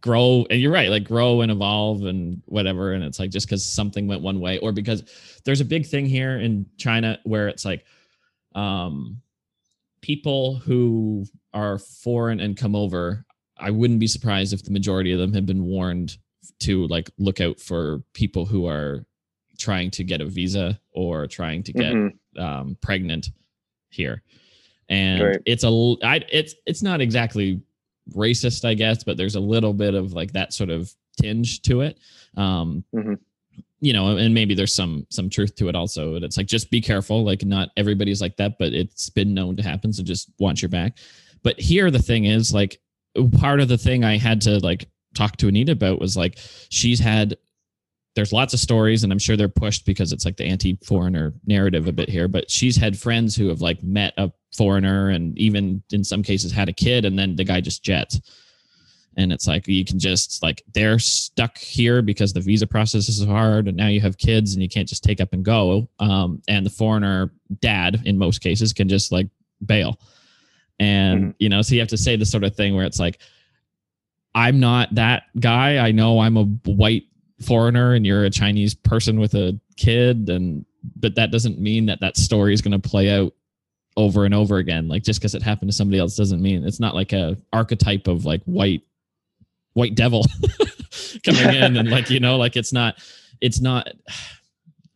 grow 0.01 0.45
and 0.49 0.59
you're 0.59 0.71
right 0.71 0.89
like 0.89 1.03
grow 1.03 1.41
and 1.41 1.51
evolve 1.51 2.03
and 2.05 2.41
whatever 2.47 2.93
and 2.93 3.03
it's 3.03 3.19
like 3.19 3.29
just 3.29 3.45
because 3.45 3.63
something 3.63 4.07
went 4.07 4.23
one 4.23 4.39
way 4.39 4.57
or 4.57 4.71
because 4.71 5.03
there's 5.45 5.61
a 5.61 5.65
big 5.65 5.85
thing 5.85 6.07
here 6.07 6.39
in 6.39 6.65
china 6.77 7.19
where 7.25 7.47
it's 7.47 7.63
like 7.63 7.85
um 8.55 9.21
people 10.07 10.55
who 10.55 11.25
are 11.53 11.77
foreign 11.77 12.39
and 12.39 12.55
come 12.55 12.75
over 12.75 13.25
i 13.59 13.69
wouldn't 13.69 13.99
be 13.99 14.07
surprised 14.07 14.53
if 14.53 14.63
the 14.63 14.71
majority 14.71 15.11
of 15.11 15.19
them 15.19 15.33
have 15.33 15.45
been 15.45 15.65
warned 15.65 16.17
to 16.59 16.87
like 16.87 17.09
look 17.17 17.41
out 17.41 17.59
for 17.59 18.01
people 18.13 18.45
who 18.45 18.65
are 18.65 19.05
trying 19.59 19.91
to 19.91 20.03
get 20.05 20.21
a 20.21 20.25
visa 20.25 20.79
or 20.91 21.27
trying 21.27 21.61
to 21.61 21.73
get 21.73 21.93
mhm, 21.93 22.13
um, 22.37 22.77
pregnant 22.81 23.31
here, 23.89 24.21
and 24.87 25.21
Right. 25.23 25.41
it's 25.45 25.63
a 25.63 25.95
I, 26.03 26.23
it's 26.31 26.55
it's 26.65 26.81
not 26.83 27.01
exactly 27.01 27.61
racist, 28.15 28.63
I 28.65 28.75
guess, 28.75 29.03
but 29.03 29.17
there's 29.17 29.35
a 29.35 29.39
little 29.39 29.73
bit 29.73 29.93
of 29.93 30.13
like 30.13 30.31
that 30.33 30.53
sort 30.53 30.69
of 30.69 30.93
tinge 31.21 31.61
to 31.63 31.81
it. 31.81 31.99
Um, 32.37 32.83
Mhm. 32.95 33.17
You 33.79 33.93
know, 33.93 34.17
and 34.17 34.33
maybe 34.33 34.55
there's 34.55 34.73
some 34.73 35.05
some 35.09 35.29
truth 35.29 35.55
to 35.55 35.69
it 35.69 35.75
also. 35.75 36.15
And 36.15 36.25
it's 36.25 36.37
like 36.37 36.47
just 36.47 36.71
be 36.71 36.81
careful. 36.81 37.23
Like 37.23 37.45
not 37.45 37.69
everybody's 37.77 38.21
like 38.21 38.35
that, 38.37 38.57
but 38.57 38.73
it's 38.73 39.09
been 39.09 39.33
known 39.33 39.55
to 39.57 39.63
happen. 39.63 39.93
So 39.93 40.03
just 40.03 40.31
watch 40.39 40.61
your 40.61 40.69
back. 40.69 40.97
But 41.43 41.59
here 41.59 41.91
the 41.91 42.01
thing 42.01 42.25
is 42.25 42.53
like 42.53 42.79
part 43.39 43.59
of 43.59 43.67
the 43.67 43.77
thing 43.77 44.03
I 44.03 44.17
had 44.17 44.41
to 44.41 44.59
like 44.59 44.89
talk 45.13 45.37
to 45.37 45.47
Anita 45.47 45.73
about 45.73 45.99
was 45.99 46.17
like 46.17 46.39
she's 46.69 46.99
had 46.99 47.37
there's 48.17 48.33
lots 48.33 48.51
of 48.51 48.59
stories 48.59 49.03
and 49.03 49.13
i'm 49.13 49.19
sure 49.19 49.37
they're 49.37 49.47
pushed 49.47 49.85
because 49.85 50.11
it's 50.11 50.25
like 50.25 50.37
the 50.37 50.43
anti-foreigner 50.43 51.35
narrative 51.45 51.87
a 51.87 51.91
bit 51.91 52.09
here 52.09 52.27
but 52.27 52.49
she's 52.49 52.75
had 52.75 52.97
friends 52.97 53.35
who 53.35 53.47
have 53.47 53.61
like 53.61 53.81
met 53.83 54.11
a 54.17 54.31
foreigner 54.55 55.09
and 55.09 55.37
even 55.37 55.83
in 55.91 56.03
some 56.03 56.23
cases 56.23 56.51
had 56.51 56.67
a 56.67 56.73
kid 56.73 57.05
and 57.05 57.17
then 57.17 57.35
the 57.35 57.43
guy 57.43 57.61
just 57.61 57.83
jets 57.83 58.19
and 59.17 59.33
it's 59.33 59.47
like 59.47 59.67
you 59.67 59.83
can 59.83 59.99
just 59.99 60.41
like 60.43 60.63
they're 60.73 60.99
stuck 60.99 61.57
here 61.57 62.01
because 62.01 62.33
the 62.33 62.39
visa 62.39 62.67
process 62.67 63.09
is 63.09 63.25
hard 63.25 63.67
and 63.67 63.75
now 63.75 63.87
you 63.87 63.99
have 63.99 64.17
kids 64.17 64.53
and 64.53 64.61
you 64.61 64.69
can't 64.69 64.87
just 64.87 65.03
take 65.03 65.19
up 65.19 65.33
and 65.33 65.43
go. 65.43 65.89
Um, 65.99 66.41
and 66.47 66.65
the 66.65 66.69
foreigner 66.69 67.33
dad 67.59 68.03
in 68.05 68.17
most 68.17 68.39
cases 68.41 68.73
can 68.73 68.87
just 68.87 69.11
like 69.11 69.27
bail. 69.65 69.99
And 70.79 71.19
mm-hmm. 71.21 71.31
you 71.39 71.49
know 71.49 71.61
so 71.63 71.73
you 71.73 71.81
have 71.81 71.89
to 71.89 71.97
say 71.97 72.15
the 72.15 72.25
sort 72.25 72.43
of 72.43 72.55
thing 72.55 72.75
where 72.75 72.85
it's 72.85 72.99
like 72.99 73.19
i'm 74.35 74.59
not 74.59 74.93
that 74.95 75.23
guy. 75.39 75.77
I 75.79 75.91
know 75.91 76.19
i'm 76.19 76.37
a 76.37 76.43
white 76.65 77.03
foreigner 77.41 77.93
and 77.93 78.05
you're 78.05 78.25
a 78.25 78.29
chinese 78.29 78.73
person 78.73 79.19
with 79.19 79.35
a 79.35 79.59
kid 79.75 80.29
and 80.29 80.65
but 80.95 81.15
that 81.15 81.31
doesn't 81.31 81.59
mean 81.59 81.87
that 81.87 81.99
that 82.01 82.17
story 82.17 82.53
is 82.53 82.61
going 82.61 82.79
to 82.79 82.89
play 82.89 83.11
out 83.11 83.33
over 83.97 84.25
and 84.25 84.33
over 84.33 84.57
again. 84.57 84.87
Like 84.87 85.03
just 85.03 85.19
because 85.19 85.35
it 85.35 85.41
happened 85.41 85.71
to 85.71 85.75
somebody 85.75 85.99
else 85.99 86.15
doesn't 86.15 86.41
mean 86.41 86.63
it's 86.63 86.79
not 86.79 86.95
like 86.95 87.13
a 87.13 87.35
archetype 87.51 88.07
of 88.07 88.25
like 88.25 88.41
white 88.45 88.83
white 89.77 89.93
devil 89.93 90.25
coming 91.23 91.55
in 91.55 91.77
and 91.77 91.91
like 91.91 92.09
you 92.09 92.19
know 92.19 92.35
like 92.35 92.55
it's 92.55 92.73
not 92.73 92.97
it's 93.41 93.61
not 93.61 93.87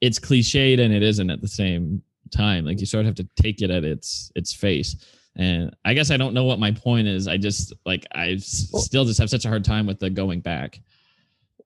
it's 0.01 0.17
cliched 0.17 0.79
and 0.79 0.91
it 0.91 1.03
isn't 1.03 1.29
at 1.29 1.39
the 1.39 1.47
same 1.47 2.01
time. 2.31 2.65
Like 2.65 2.79
you 2.79 2.87
sort 2.87 3.01
of 3.01 3.05
have 3.05 3.15
to 3.15 3.41
take 3.41 3.61
it 3.61 3.69
at 3.69 3.83
its 3.83 4.31
its 4.35 4.51
face. 4.53 4.95
And 5.37 5.73
i 5.85 5.93
guess 5.93 6.11
i 6.11 6.17
don't 6.17 6.33
know 6.33 6.43
what 6.43 6.59
my 6.59 6.71
point 6.71 7.07
is. 7.07 7.27
I 7.27 7.37
just 7.37 7.73
like 7.85 8.05
i 8.13 8.39
well, 8.73 8.81
still 8.81 9.05
just 9.05 9.19
have 9.19 9.29
such 9.29 9.45
a 9.45 9.49
hard 9.49 9.63
time 9.63 9.85
with 9.85 9.99
the 9.99 10.09
going 10.09 10.41
back. 10.41 10.81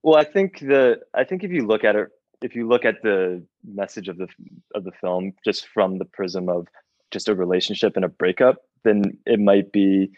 Well 0.03 0.19
i 0.19 0.25
think 0.25 0.59
the 0.59 0.99
i 1.13 1.23
think 1.23 1.43
if 1.43 1.51
you 1.51 1.65
look 1.65 1.83
at 1.83 1.95
it 1.95 2.09
if 2.41 2.53
you 2.53 2.67
look 2.67 2.83
at 2.83 3.01
the 3.01 3.41
message 3.63 4.09
of 4.09 4.17
the 4.17 4.27
of 4.75 4.83
the 4.83 4.91
film 4.91 5.33
just 5.43 5.67
from 5.67 5.97
the 5.97 6.05
prism 6.05 6.49
of 6.49 6.67
just 7.11 7.29
a 7.29 7.33
relationship 7.33 7.95
and 7.95 8.03
a 8.03 8.09
breakup 8.09 8.57
then 8.83 9.17
it 9.25 9.39
might 9.39 9.71
be 9.71 10.11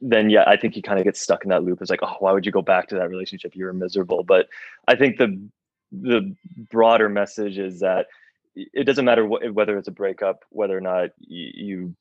then 0.00 0.30
yeah, 0.30 0.44
I 0.46 0.56
think 0.56 0.76
you 0.76 0.82
kind 0.82 0.98
of 0.98 1.04
get 1.04 1.16
stuck 1.16 1.44
in 1.44 1.50
that 1.50 1.62
loop. 1.62 1.80
It's 1.80 1.90
like, 1.90 2.02
oh, 2.02 2.16
why 2.20 2.32
would 2.32 2.46
you 2.46 2.52
go 2.52 2.62
back 2.62 2.88
to 2.88 2.94
that 2.96 3.10
relationship? 3.10 3.54
You 3.54 3.66
were 3.66 3.72
miserable. 3.72 4.22
But 4.22 4.48
I 4.88 4.96
think 4.96 5.18
the 5.18 5.40
the 5.92 6.34
broader 6.70 7.08
message 7.08 7.58
is 7.58 7.80
that 7.80 8.06
it 8.54 8.84
doesn't 8.84 9.04
matter 9.04 9.24
what, 9.24 9.52
whether 9.52 9.76
it's 9.76 9.88
a 9.88 9.92
breakup, 9.92 10.44
whether 10.50 10.76
or 10.76 10.80
not 10.80 11.10
you 11.18 11.94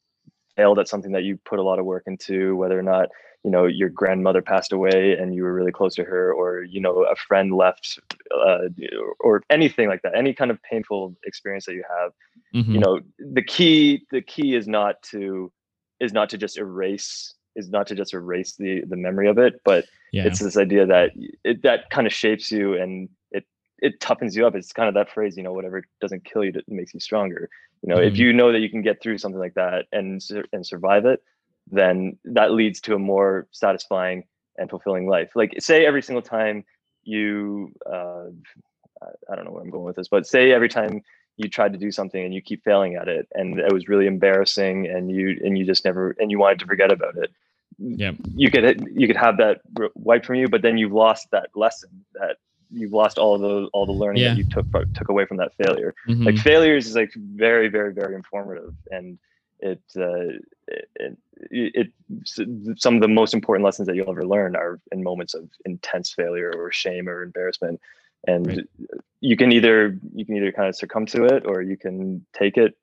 failed 0.55 0.80
at 0.80 0.88
something 0.88 1.11
that 1.11 1.23
you 1.23 1.38
put 1.45 1.59
a 1.59 1.63
lot 1.63 1.80
of 1.80 1.86
work 1.86 2.03
into, 2.07 2.55
whether 2.55 2.80
or 2.80 2.84
not 2.84 3.09
you 3.43 3.51
know 3.51 3.65
your 3.65 3.89
grandmother 3.89 4.41
passed 4.41 4.71
away 4.71 5.15
and 5.19 5.36
you 5.36 5.43
were 5.43 5.53
really 5.53 5.71
close 5.71 5.95
to 5.95 6.03
her, 6.03 6.34
or 6.34 6.63
you 6.63 6.80
know 6.80 7.03
a 7.03 7.15
friend 7.15 7.53
left, 7.53 7.99
uh, 8.34 8.69
or 9.19 9.43
anything 9.49 9.88
like 9.88 10.01
that. 10.01 10.15
Any 10.15 10.34
kind 10.34 10.49
of 10.49 10.61
painful 10.63 11.15
experience 11.26 11.65
that 11.65 11.73
you 11.73 11.84
have, 11.99 12.11
mm-hmm. 12.55 12.71
you 12.71 12.80
know, 12.80 13.01
the 13.19 13.43
key 13.43 14.05
the 14.11 14.21
key 14.21 14.55
is 14.55 14.67
not 14.67 15.01
to 15.11 15.51
is 15.99 16.13
not 16.13 16.30
to 16.30 16.38
just 16.38 16.57
erase 16.57 17.35
is 17.56 17.70
not 17.70 17.88
to 17.88 17.95
just 17.95 18.14
erase 18.14 18.56
the 18.56 18.84
the 18.88 18.95
memory 18.95 19.28
of 19.28 19.38
it, 19.38 19.62
but 19.64 19.86
yeah. 20.12 20.26
it's 20.26 20.39
this 20.39 20.58
idea 20.58 20.86
that 20.86 21.12
it 21.43 21.64
that 21.64 21.89
kind 21.89 22.08
of 22.08 22.14
shapes 22.14 22.51
you 22.51 22.74
and 22.74 23.10
it 23.32 23.45
it 23.80 23.99
toughens 23.99 24.36
you 24.36 24.45
up. 24.45 24.56
It's 24.56 24.72
kind 24.72 24.88
of 24.88 24.95
that 24.95 25.12
phrase, 25.12 25.38
you 25.38 25.43
know, 25.43 25.53
whatever 25.53 25.84
doesn't 26.01 26.26
kill 26.26 26.43
you, 26.43 26.51
it 26.56 26.64
makes 26.68 26.93
you 26.93 26.99
stronger. 26.99 27.49
You 27.82 27.89
know, 27.89 27.97
mm-hmm. 27.97 28.08
if 28.08 28.18
you 28.18 28.34
know 28.34 28.51
that 28.51 28.60
you 28.60 28.70
can 28.70 28.82
get 28.82 29.01
through 29.01 29.18
something 29.18 29.39
like 29.39 29.56
that 29.56 29.86
and 29.91 30.22
and 30.51 30.66
survive 30.66 31.06
it, 31.06 31.22
then 31.70 32.18
that 32.26 32.51
leads 32.51 32.82
to 32.82 32.95
a 32.95 32.99
more 32.99 33.47
satisfying 33.51 34.24
and 34.58 34.70
fulfilling 34.70 35.08
life. 35.08 35.32
Like 35.36 35.56
say 35.60 35.86
every 35.86 36.01
single 36.01 36.22
time 36.22 36.66
you 37.03 37.74
uh, 37.86 38.26
I 39.30 39.36
don't 39.36 39.45
know 39.45 39.51
where 39.51 39.64
I'm 39.64 39.70
going 39.70 39.86
with 39.86 39.95
this, 39.95 40.08
but 40.08 40.26
say 40.26 40.51
every 40.51 40.70
time 40.70 41.01
you 41.38 41.49
tried 41.49 41.74
to 41.74 41.80
do 41.80 41.91
something 41.91 42.24
and 42.24 42.34
you 42.34 42.41
keep 42.41 42.64
failing 42.64 42.95
at 42.95 43.08
it 43.08 43.28
and 43.34 43.60
it 43.60 43.74
was 43.74 43.88
really 43.88 44.08
embarrassing 44.08 44.88
and 44.88 45.12
you 45.12 45.38
and 45.43 45.58
you 45.58 45.66
just 45.66 45.84
never 45.84 46.16
and 46.20 46.32
you 46.32 46.39
wanted 46.39 46.60
to 46.60 46.66
forget 46.66 46.91
about 46.91 47.18
it 47.18 47.32
yeah 47.78 48.11
you 48.36 48.49
could 48.49 48.88
you 48.93 49.07
could 49.07 49.17
have 49.17 49.38
that 49.38 49.61
wiped 49.95 50.26
from 50.26 50.36
you 50.36 50.47
but 50.47 50.61
then 50.61 50.78
you've 50.78 50.93
lost 50.93 51.30
that 51.32 51.49
lesson 51.55 51.89
that 52.13 52.38
you've 52.71 52.93
lost 52.93 53.17
all 53.17 53.38
the 53.38 53.69
all 53.73 53.86
the 53.86 53.91
learning 53.91 54.23
yeah. 54.23 54.30
that 54.30 54.38
you 54.38 54.45
took 54.49 54.65
took 54.93 55.09
away 55.09 55.26
from 55.26 55.38
that 55.38 55.53
failure 55.55 55.93
mm-hmm. 56.07 56.23
like 56.23 56.38
failures 56.38 56.88
is 56.88 56.95
like 56.95 57.13
very 57.13 57.67
very 57.67 57.93
very 57.93 58.15
informative 58.15 58.73
and 58.91 59.17
it, 59.59 59.82
uh, 59.97 60.36
it, 60.67 61.17
it, 61.49 61.91
it 62.19 62.78
some 62.78 62.95
of 62.95 63.01
the 63.01 63.07
most 63.07 63.34
important 63.34 63.63
lessons 63.65 63.88
that 63.88 63.95
you'll 63.95 64.09
ever 64.09 64.26
learn 64.26 64.55
are 64.55 64.80
in 64.91 65.01
moments 65.01 65.34
of 65.34 65.49
intense 65.65 66.11
failure 66.11 66.53
or 66.55 66.71
shame 66.71 67.07
or 67.07 67.23
embarrassment 67.23 67.80
and 68.28 68.47
right. 68.47 68.59
you 69.21 69.38
can 69.38 69.51
either 69.51 69.97
you 70.13 70.26
can 70.26 70.36
either 70.38 70.51
kind 70.51 70.69
of 70.69 70.76
succumb 70.76 71.05
to 71.05 71.26
it 71.26 71.43
or 71.45 71.61
you 71.61 71.78
can 71.78 72.26
take 72.34 72.57
it 72.57 72.78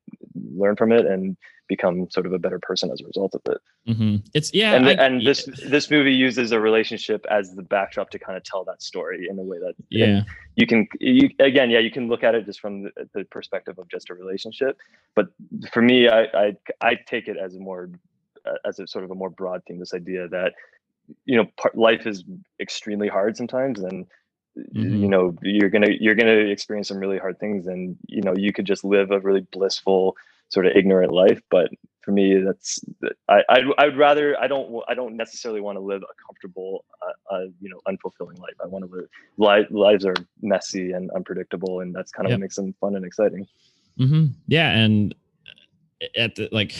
learn 0.55 0.75
from 0.75 0.91
it 0.91 1.05
and 1.05 1.37
become 1.69 2.09
sort 2.09 2.25
of 2.25 2.33
a 2.33 2.39
better 2.39 2.59
person 2.59 2.91
as 2.91 2.99
a 3.01 3.05
result 3.05 3.33
of 3.33 3.41
it 3.49 3.57
mm-hmm. 3.87 4.17
it's 4.33 4.53
yeah 4.53 4.73
and, 4.73 4.87
I, 4.87 4.91
and 4.93 5.25
this 5.25 5.47
this 5.67 5.89
movie 5.89 6.13
uses 6.13 6.51
a 6.51 6.59
relationship 6.59 7.25
as 7.29 7.55
the 7.55 7.63
backdrop 7.63 8.09
to 8.11 8.19
kind 8.19 8.37
of 8.37 8.43
tell 8.43 8.63
that 8.65 8.81
story 8.81 9.27
in 9.29 9.39
a 9.39 9.43
way 9.43 9.57
that 9.59 9.73
yeah 9.89 10.23
you 10.55 10.67
can 10.67 10.87
you, 10.99 11.29
again 11.39 11.69
yeah 11.69 11.79
you 11.79 11.91
can 11.91 12.09
look 12.09 12.23
at 12.23 12.35
it 12.35 12.45
just 12.45 12.59
from 12.59 12.83
the, 12.83 12.91
the, 13.13 13.23
perspective 13.25 13.79
of 13.79 13.87
just 13.89 14.09
a 14.09 14.13
relationship 14.13 14.77
but 15.15 15.27
for 15.71 15.81
me 15.81 16.09
I, 16.09 16.23
I 16.23 16.55
i 16.81 16.95
take 17.07 17.27
it 17.27 17.37
as 17.37 17.55
a 17.55 17.59
more 17.59 17.89
as 18.65 18.79
a 18.79 18.87
sort 18.87 19.05
of 19.05 19.11
a 19.11 19.15
more 19.15 19.29
broad 19.29 19.63
thing 19.65 19.79
this 19.79 19.93
idea 19.93 20.27
that 20.27 20.53
you 21.25 21.37
know 21.37 21.45
part, 21.57 21.77
life 21.77 22.05
is 22.05 22.23
extremely 22.59 23.07
hard 23.07 23.37
sometimes 23.37 23.79
and 23.79 24.05
mm-hmm. 24.57 24.95
you 24.95 25.07
know 25.07 25.35
you're 25.41 25.69
gonna 25.69 25.91
you're 25.99 26.15
gonna 26.15 26.31
experience 26.31 26.87
some 26.87 26.97
really 26.97 27.17
hard 27.17 27.39
things 27.39 27.67
and 27.67 27.97
you 28.07 28.21
know 28.21 28.33
you 28.35 28.53
could 28.53 28.65
just 28.65 28.83
live 28.83 29.11
a 29.11 29.19
really 29.19 29.45
blissful 29.51 30.15
sort 30.49 30.65
of 30.65 30.75
ignorant 30.75 31.11
life 31.11 31.41
but 31.49 31.69
for 32.01 32.11
me 32.11 32.39
that's 32.39 32.83
i 33.29 33.41
i'd, 33.49 33.63
I'd 33.77 33.97
rather 33.97 34.39
i 34.39 34.47
don't 34.47 34.83
i 34.87 34.93
don't 34.93 35.15
necessarily 35.15 35.61
want 35.61 35.77
to 35.77 35.81
live 35.81 36.03
a 36.03 36.13
comfortable 36.27 36.85
uh, 37.01 37.35
uh, 37.35 37.45
you 37.59 37.69
know 37.69 37.79
unfulfilling 37.87 38.39
life 38.39 38.55
i 38.63 38.67
want 38.67 38.85
to 38.85 38.91
live 38.95 39.07
li- 39.37 39.67
lives 39.69 40.05
are 40.05 40.15
messy 40.41 40.91
and 40.91 41.09
unpredictable 41.11 41.79
and 41.79 41.95
that's 41.95 42.11
kind 42.11 42.25
of 42.25 42.31
yep. 42.31 42.37
what 42.37 42.41
makes 42.41 42.55
them 42.55 42.73
fun 42.79 42.95
and 42.95 43.05
exciting 43.05 43.47
mm-hmm. 43.99 44.27
yeah 44.47 44.71
and 44.71 45.15
at 46.17 46.35
the 46.35 46.49
like 46.51 46.75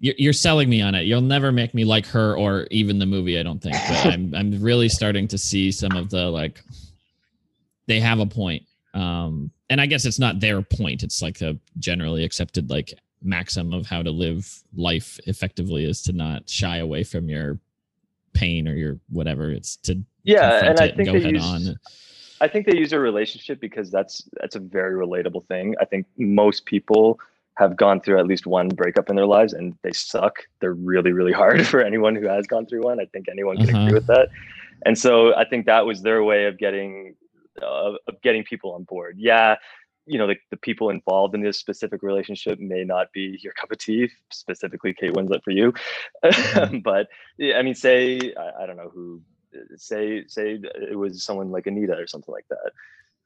you're 0.00 0.32
selling 0.32 0.70
me 0.70 0.80
on 0.80 0.94
it. 0.94 1.02
You'll 1.02 1.20
never 1.20 1.52
make 1.52 1.74
me 1.74 1.84
like 1.84 2.06
her 2.06 2.36
or 2.36 2.66
even 2.70 2.98
the 2.98 3.06
movie. 3.06 3.38
I 3.38 3.42
don't 3.42 3.60
think. 3.60 3.76
But 3.88 4.06
I'm 4.12 4.34
I'm 4.34 4.62
really 4.62 4.88
starting 4.88 5.28
to 5.28 5.38
see 5.38 5.70
some 5.70 5.92
of 5.92 6.10
the 6.10 6.30
like. 6.30 6.62
They 7.86 8.00
have 8.00 8.20
a 8.20 8.26
point, 8.26 8.64
um, 8.94 9.50
and 9.68 9.80
I 9.80 9.86
guess 9.86 10.04
it's 10.04 10.18
not 10.18 10.40
their 10.40 10.62
point. 10.62 11.02
It's 11.02 11.22
like 11.22 11.40
a 11.40 11.56
generally 11.78 12.24
accepted 12.24 12.70
like 12.70 12.94
maxim 13.22 13.74
of 13.74 13.86
how 13.86 14.02
to 14.02 14.10
live 14.10 14.62
life 14.74 15.18
effectively 15.26 15.84
is 15.84 16.02
to 16.02 16.12
not 16.12 16.48
shy 16.48 16.78
away 16.78 17.04
from 17.04 17.28
your 17.28 17.58
pain 18.32 18.68
or 18.68 18.74
your 18.74 18.98
whatever. 19.08 19.50
It's 19.50 19.76
to 19.78 20.02
yeah, 20.22 20.64
and 20.64 20.80
I 20.80 20.92
think 20.92 21.08
and 21.08 21.22
they 21.22 21.30
use, 21.30 21.44
on. 21.44 21.78
I 22.40 22.48
think 22.48 22.66
they 22.66 22.78
use 22.78 22.92
a 22.92 22.98
relationship 22.98 23.60
because 23.60 23.90
that's 23.90 24.28
that's 24.40 24.56
a 24.56 24.60
very 24.60 24.94
relatable 24.94 25.46
thing. 25.46 25.74
I 25.80 25.84
think 25.84 26.06
most 26.16 26.64
people 26.64 27.18
have 27.60 27.76
gone 27.76 28.00
through 28.00 28.18
at 28.18 28.26
least 28.26 28.46
one 28.46 28.68
breakup 28.68 29.10
in 29.10 29.16
their 29.16 29.26
lives 29.26 29.52
and 29.52 29.76
they 29.82 29.92
suck. 29.92 30.38
They're 30.60 30.72
really, 30.72 31.12
really 31.12 31.32
hard 31.32 31.66
for 31.72 31.82
anyone 31.82 32.16
who 32.16 32.26
has 32.26 32.46
gone 32.46 32.64
through 32.64 32.82
one. 32.82 32.98
I 32.98 33.04
think 33.04 33.26
anyone 33.28 33.58
can 33.58 33.68
uh-huh. 33.68 33.84
agree 33.84 33.94
with 33.94 34.06
that. 34.06 34.30
And 34.86 34.98
so 34.98 35.36
I 35.36 35.44
think 35.44 35.66
that 35.66 35.84
was 35.84 36.00
their 36.00 36.24
way 36.24 36.46
of 36.46 36.56
getting 36.56 37.14
uh, 37.62 37.92
of 38.08 38.22
getting 38.22 38.42
people 38.42 38.72
on 38.72 38.84
board. 38.84 39.16
Yeah, 39.18 39.56
you 40.06 40.16
know, 40.16 40.26
the, 40.26 40.36
the 40.50 40.56
people 40.56 40.88
involved 40.88 41.34
in 41.34 41.42
this 41.42 41.58
specific 41.58 42.02
relationship 42.02 42.58
may 42.58 42.82
not 42.82 43.12
be 43.12 43.38
your 43.42 43.52
cup 43.52 43.70
of 43.70 43.76
tea, 43.76 44.08
specifically 44.30 44.94
Kate 44.94 45.12
Winslet 45.12 45.44
for 45.44 45.50
you. 45.50 45.74
Mm-hmm. 46.24 46.78
but 46.82 47.08
I 47.54 47.60
mean, 47.60 47.74
say 47.74 48.32
I, 48.38 48.62
I 48.62 48.66
don't 48.66 48.78
know 48.78 48.90
who 48.94 49.20
say 49.76 50.24
say 50.28 50.58
it 50.90 50.96
was 50.96 51.22
someone 51.22 51.50
like 51.50 51.66
Anita 51.66 51.92
or 51.92 52.06
something 52.06 52.32
like 52.32 52.48
that 52.48 52.72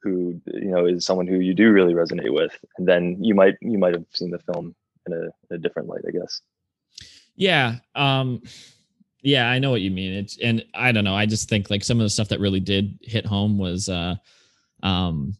who 0.01 0.39
you 0.53 0.71
know 0.71 0.85
is 0.85 1.05
someone 1.05 1.27
who 1.27 1.39
you 1.39 1.53
do 1.53 1.71
really 1.71 1.93
resonate 1.93 2.33
with 2.33 2.57
and 2.77 2.87
then 2.87 3.17
you 3.23 3.33
might 3.33 3.55
you 3.61 3.77
might 3.77 3.93
have 3.93 4.05
seen 4.13 4.29
the 4.29 4.39
film 4.39 4.75
in 5.07 5.13
a, 5.13 5.21
in 5.21 5.31
a 5.51 5.57
different 5.57 5.87
light 5.87 6.01
i 6.07 6.11
guess. 6.11 6.41
Yeah 7.35 7.77
um 7.95 8.41
yeah 9.21 9.49
i 9.49 9.59
know 9.59 9.71
what 9.71 9.81
you 9.81 9.91
mean. 9.91 10.13
It's 10.13 10.37
and 10.39 10.63
i 10.73 10.91
don't 10.91 11.03
know 11.03 11.15
i 11.15 11.25
just 11.25 11.49
think 11.49 11.69
like 11.69 11.83
some 11.83 11.99
of 11.99 12.05
the 12.05 12.09
stuff 12.09 12.29
that 12.29 12.39
really 12.39 12.59
did 12.59 12.97
hit 13.01 13.25
home 13.25 13.57
was 13.57 13.89
uh 13.89 14.15
um 14.83 15.35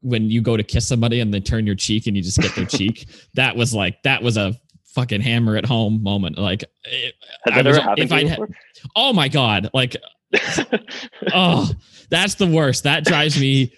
when 0.00 0.30
you 0.30 0.42
go 0.42 0.56
to 0.56 0.62
kiss 0.62 0.86
somebody 0.86 1.20
and 1.20 1.32
they 1.32 1.40
turn 1.40 1.64
your 1.64 1.74
cheek 1.74 2.06
and 2.06 2.16
you 2.16 2.22
just 2.22 2.38
get 2.38 2.54
their 2.54 2.66
cheek 2.78 3.06
that 3.34 3.56
was 3.56 3.74
like 3.74 4.02
that 4.02 4.22
was 4.22 4.36
a 4.36 4.54
fucking 4.94 5.20
hammer 5.20 5.56
at 5.56 5.66
home 5.66 6.02
moment. 6.02 6.38
Like 6.38 6.62
it, 6.84 7.14
was, 7.44 7.56
ever 7.56 7.80
happened 7.80 7.98
if 7.98 8.12
I 8.12 8.24
had, 8.24 8.38
oh 8.94 9.12
my 9.12 9.28
god 9.28 9.70
like 9.74 9.96
oh, 11.32 11.70
that's 12.10 12.34
the 12.34 12.46
worst. 12.46 12.84
That 12.84 13.04
drives 13.04 13.38
me 13.38 13.72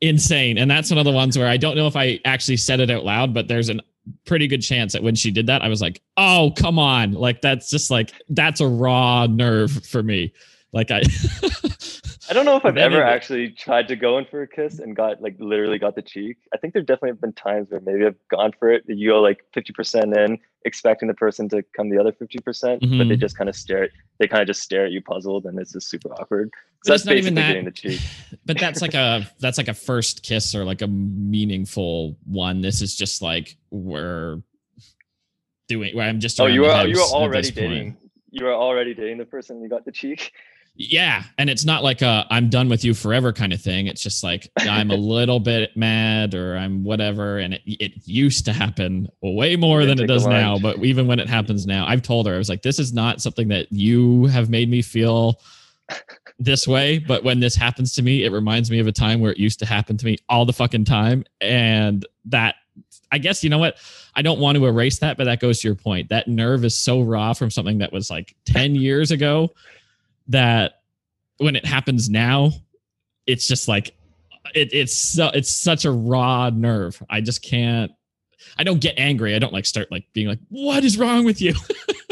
insane. 0.00 0.58
And 0.58 0.70
that's 0.70 0.90
one 0.90 0.98
of 0.98 1.04
the 1.04 1.12
ones 1.12 1.36
where 1.36 1.48
I 1.48 1.56
don't 1.56 1.76
know 1.76 1.86
if 1.86 1.96
I 1.96 2.20
actually 2.24 2.56
said 2.56 2.80
it 2.80 2.90
out 2.90 3.04
loud, 3.04 3.34
but 3.34 3.48
there's 3.48 3.68
a 3.68 3.76
pretty 4.24 4.46
good 4.46 4.62
chance 4.62 4.92
that 4.92 5.02
when 5.02 5.14
she 5.14 5.30
did 5.30 5.46
that, 5.46 5.62
I 5.62 5.68
was 5.68 5.80
like, 5.80 6.00
oh, 6.16 6.52
come 6.56 6.78
on. 6.78 7.12
Like, 7.12 7.40
that's 7.40 7.70
just 7.70 7.90
like, 7.90 8.12
that's 8.28 8.60
a 8.60 8.68
raw 8.68 9.26
nerve 9.26 9.70
for 9.86 10.02
me. 10.02 10.32
Like, 10.72 10.90
I. 10.90 11.02
I 12.30 12.32
don't 12.32 12.44
know 12.44 12.56
if 12.56 12.64
I've 12.64 12.74
Maybe 12.74 12.94
ever 12.94 13.02
actually 13.02 13.50
tried 13.50 13.88
to 13.88 13.96
go 13.96 14.16
in 14.18 14.24
for 14.24 14.42
a 14.42 14.46
kiss 14.46 14.78
and 14.78 14.94
got 14.94 15.20
like 15.20 15.34
literally 15.40 15.78
got 15.80 15.96
the 15.96 16.02
cheek. 16.02 16.36
I 16.54 16.58
think 16.58 16.72
there 16.74 16.82
definitely 16.82 17.10
have 17.10 17.20
been 17.20 17.32
times 17.32 17.70
where 17.70 17.80
maybe 17.80 18.06
I've 18.06 18.14
gone 18.30 18.52
for 18.56 18.70
it. 18.70 18.84
You 18.86 19.10
go 19.10 19.20
like 19.20 19.44
50% 19.56 20.16
in, 20.16 20.38
expecting 20.64 21.08
the 21.08 21.14
person 21.14 21.48
to 21.48 21.64
come 21.76 21.90
the 21.90 21.98
other 21.98 22.12
50%, 22.12 22.38
but 22.80 22.80
they 22.80 23.16
Mhm. 23.16 23.18
just 23.20 23.36
kind 23.36 23.50
of 23.50 23.56
stare 23.56 23.84
at 23.84 23.90
they 24.20 24.28
kind 24.28 24.42
of 24.42 24.46
just 24.46 24.62
stare 24.62 24.84
at 24.86 24.92
you 24.92 25.02
puzzled 25.02 25.44
and 25.46 25.58
it's 25.58 25.72
just 25.72 25.88
super 25.88 26.12
awkward. 26.20 26.50
So 26.84 26.92
it's 26.94 27.02
that's 27.02 27.06
not 27.06 27.16
even 27.16 27.34
basically 27.34 27.42
that- 27.42 27.48
getting 27.48 27.64
the 27.64 27.70
cheek. 27.98 28.00
but 28.46 28.58
that's 28.60 28.80
like 28.80 28.94
a 28.94 29.28
that's 29.40 29.58
like 29.58 29.68
a 29.68 29.74
first 29.74 30.22
kiss 30.22 30.54
or 30.54 30.64
like 30.64 30.82
a 30.82 30.86
meaningful 30.86 32.16
one. 32.26 32.60
This 32.60 32.80
is 32.80 32.94
just 32.94 33.22
like 33.22 33.56
we're 33.70 34.40
doing 35.68 35.96
where 35.96 36.08
I'm 36.08 36.20
just 36.20 36.40
Oh, 36.40 36.46
you 36.46 36.64
are 36.66 36.86
you 36.86 36.98
are 37.00 37.08
already 37.12 37.48
this 37.48 37.50
point. 37.50 37.70
dating. 37.70 37.96
You 38.30 38.46
are 38.46 38.54
already 38.54 38.94
dating 38.94 39.18
the 39.18 39.24
person 39.24 39.60
you 39.60 39.68
got 39.68 39.84
the 39.84 39.90
cheek. 39.92 40.32
Yeah, 40.82 41.24
and 41.36 41.50
it's 41.50 41.66
not 41.66 41.82
like 41.82 42.00
a 42.00 42.26
I'm 42.30 42.48
done 42.48 42.70
with 42.70 42.86
you 42.86 42.94
forever 42.94 43.34
kind 43.34 43.52
of 43.52 43.60
thing. 43.60 43.86
It's 43.86 44.02
just 44.02 44.24
like 44.24 44.50
I'm 44.60 44.90
a 44.90 44.94
little 44.94 45.38
bit 45.52 45.76
mad 45.76 46.34
or 46.34 46.56
I'm 46.56 46.84
whatever, 46.84 47.36
and 47.36 47.52
it, 47.52 47.60
it 47.66 47.92
used 48.06 48.46
to 48.46 48.54
happen 48.54 49.06
way 49.20 49.56
more 49.56 49.82
Yeah, 49.82 49.88
than 49.88 50.00
it 50.00 50.06
does 50.06 50.26
now. 50.26 50.58
But 50.58 50.82
even 50.82 51.06
when 51.06 51.18
it 51.18 51.28
happens 51.28 51.66
now, 51.66 51.86
I've 51.86 52.00
told 52.00 52.26
her 52.26 52.34
I 52.34 52.38
was 52.38 52.48
like, 52.48 52.62
this 52.62 52.78
is 52.78 52.94
not 52.94 53.20
something 53.20 53.48
that 53.48 53.70
you 53.70 54.24
have 54.26 54.48
made 54.48 54.70
me 54.70 54.80
feel 54.80 55.42
this 56.38 56.66
way. 56.66 56.98
But 56.98 57.24
when 57.24 57.40
this 57.40 57.54
happens 57.54 57.94
to 57.96 58.02
me, 58.02 58.24
it 58.24 58.32
reminds 58.32 58.70
me 58.70 58.78
of 58.78 58.86
a 58.86 58.92
time 58.92 59.20
where 59.20 59.32
it 59.32 59.38
used 59.38 59.58
to 59.58 59.66
happen 59.66 59.98
to 59.98 60.06
me 60.06 60.16
all 60.30 60.46
the 60.46 60.54
fucking 60.54 60.86
time, 60.86 61.24
and 61.42 62.06
that. 62.24 62.54
I 63.12 63.18
guess 63.18 63.42
you 63.42 63.50
know 63.50 63.58
what? 63.58 63.76
I 64.14 64.22
don't 64.22 64.38
want 64.38 64.56
to 64.56 64.64
erase 64.66 65.00
that, 65.00 65.18
but 65.18 65.24
that 65.24 65.40
goes 65.40 65.60
to 65.60 65.68
your 65.68 65.74
point. 65.74 66.08
That 66.10 66.28
nerve 66.28 66.64
is 66.64 66.78
so 66.78 67.02
raw 67.02 67.32
from 67.32 67.50
something 67.50 67.78
that 67.78 67.92
was 67.92 68.08
like 68.08 68.36
10 68.46 68.76
years 68.76 69.10
ago 69.10 69.50
that 70.30 70.82
when 71.38 71.56
it 71.56 71.64
happens 71.64 72.08
now, 72.08 72.50
it's 73.26 73.46
just 73.46 73.68
like 73.68 73.94
it, 74.54 74.72
it's 74.72 74.94
so 74.94 75.28
it's 75.28 75.50
such 75.50 75.84
a 75.84 75.90
raw 75.90 76.50
nerve. 76.50 77.02
I 77.08 77.20
just 77.20 77.42
can't. 77.42 77.92
I 78.58 78.64
don't 78.64 78.80
get 78.80 78.94
angry. 78.98 79.34
I 79.34 79.38
don't 79.38 79.52
like 79.52 79.66
start 79.66 79.90
like 79.92 80.04
being 80.12 80.28
like, 80.28 80.40
"What 80.48 80.84
is 80.84 80.98
wrong 80.98 81.24
with 81.24 81.40
you?" 81.40 81.54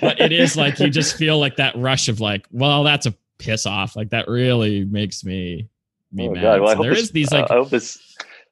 but 0.00 0.20
it 0.20 0.32
is 0.32 0.56
like 0.56 0.78
you 0.78 0.90
just 0.90 1.16
feel 1.16 1.38
like 1.38 1.56
that 1.56 1.76
rush 1.76 2.08
of 2.08 2.20
like, 2.20 2.46
"Well, 2.50 2.82
that's 2.82 3.06
a 3.06 3.14
piss 3.38 3.66
off." 3.66 3.94
Like 3.94 4.10
that 4.10 4.26
really 4.28 4.84
makes 4.84 5.24
me 5.24 5.68
me 6.12 6.28
Oh, 6.28 6.32
mad. 6.32 6.42
God. 6.42 6.60
Well, 6.62 6.76
So 6.76 6.82
there 6.82 6.92
is 6.92 7.10
these 7.10 7.32
uh, 7.32 7.40
like 7.42 7.50
I 7.50 7.54
hope 7.54 7.70
this. 7.70 7.98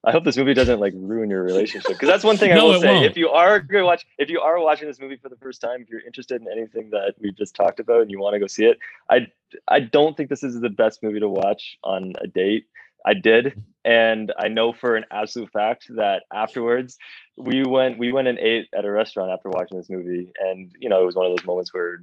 I 0.06 0.12
hope 0.12 0.24
this 0.24 0.36
movie 0.36 0.54
doesn't 0.54 0.80
like 0.80 0.92
ruin 0.96 1.30
your 1.30 1.42
relationship 1.42 1.92
because 1.92 2.08
that's 2.08 2.24
one 2.24 2.36
thing 2.36 2.52
I 2.52 2.54
No, 2.56 2.66
will 2.66 2.80
say. 2.80 2.94
won't. 2.94 3.06
If 3.06 3.16
you 3.16 3.30
are 3.30 3.60
going 3.60 3.84
watch, 3.84 4.06
if 4.18 4.28
you 4.28 4.40
are 4.40 4.60
watching 4.60 4.86
this 4.88 5.00
movie 5.00 5.16
for 5.16 5.28
the 5.28 5.36
first 5.36 5.60
time, 5.60 5.82
if 5.82 5.88
you're 5.88 6.00
interested 6.00 6.40
in 6.40 6.48
anything 6.48 6.90
that 6.90 7.14
we've 7.20 7.36
just 7.36 7.54
talked 7.54 7.80
about 7.80 8.02
and 8.02 8.10
you 8.10 8.18
want 8.18 8.34
to 8.34 8.40
go 8.40 8.46
see 8.46 8.66
it, 8.66 8.78
I 9.10 9.26
I 9.68 9.80
don't 9.80 10.16
think 10.16 10.28
this 10.28 10.42
is 10.42 10.60
the 10.60 10.70
best 10.70 11.02
movie 11.02 11.20
to 11.20 11.28
watch 11.28 11.78
on 11.84 12.12
a 12.20 12.26
date. 12.26 12.66
I 13.06 13.14
did, 13.14 13.62
and 13.84 14.32
I 14.38 14.48
know 14.48 14.72
for 14.72 14.96
an 14.96 15.04
absolute 15.10 15.52
fact 15.52 15.86
that 15.96 16.22
afterwards 16.32 16.96
we 17.36 17.62
went 17.64 17.98
we 17.98 18.12
went 18.12 18.28
and 18.28 18.38
ate 18.38 18.68
at 18.76 18.84
a 18.84 18.90
restaurant 18.90 19.30
after 19.30 19.50
watching 19.50 19.78
this 19.78 19.90
movie, 19.90 20.30
and 20.40 20.72
you 20.78 20.88
know 20.88 21.02
it 21.02 21.06
was 21.06 21.14
one 21.14 21.26
of 21.26 21.36
those 21.36 21.46
moments 21.46 21.72
where 21.74 22.02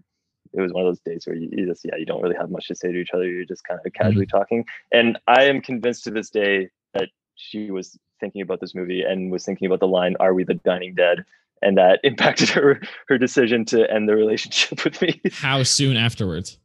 it 0.54 0.62
was 0.62 0.74
one 0.74 0.86
of 0.86 0.90
those 0.90 1.00
dates 1.00 1.26
where 1.26 1.36
you, 1.36 1.50
you 1.52 1.66
just 1.66 1.84
yeah 1.86 1.96
you 1.96 2.06
don't 2.06 2.22
really 2.22 2.36
have 2.36 2.52
much 2.52 2.68
to 2.68 2.76
say 2.76 2.92
to 2.92 2.98
each 2.98 3.12
other. 3.14 3.28
You're 3.28 3.46
just 3.46 3.64
kind 3.64 3.80
of 3.84 3.94
casually 3.94 4.26
mm-hmm. 4.26 4.38
talking, 4.38 4.66
and 4.92 5.18
I 5.28 5.46
am 5.46 5.62
convinced 5.62 6.04
to 6.04 6.12
this 6.12 6.30
day 6.30 6.70
that 6.94 7.10
she 7.42 7.72
was 7.72 7.98
thinking 8.20 8.42
about 8.42 8.60
this 8.62 8.76
movie 8.76 9.02
and 9.02 9.32
was 9.32 9.44
thinking 9.46 9.66
about 9.66 9.80
the 9.80 9.88
line 9.88 10.16
"Are 10.20 10.34
we 10.34 10.44
the 10.44 10.54
dining 10.56 10.94
dead?" 10.96 11.26
and 11.62 11.78
that 11.78 12.00
impacted 12.04 12.50
her 12.50 12.82
her 13.08 13.18
decision 13.18 13.66
to 13.66 13.90
end 13.92 14.08
the 14.08 14.16
relationship 14.16 14.84
with 14.84 15.02
me. 15.02 15.22
how 15.32 15.64
soon 15.64 15.98
afterwards. 15.98 16.58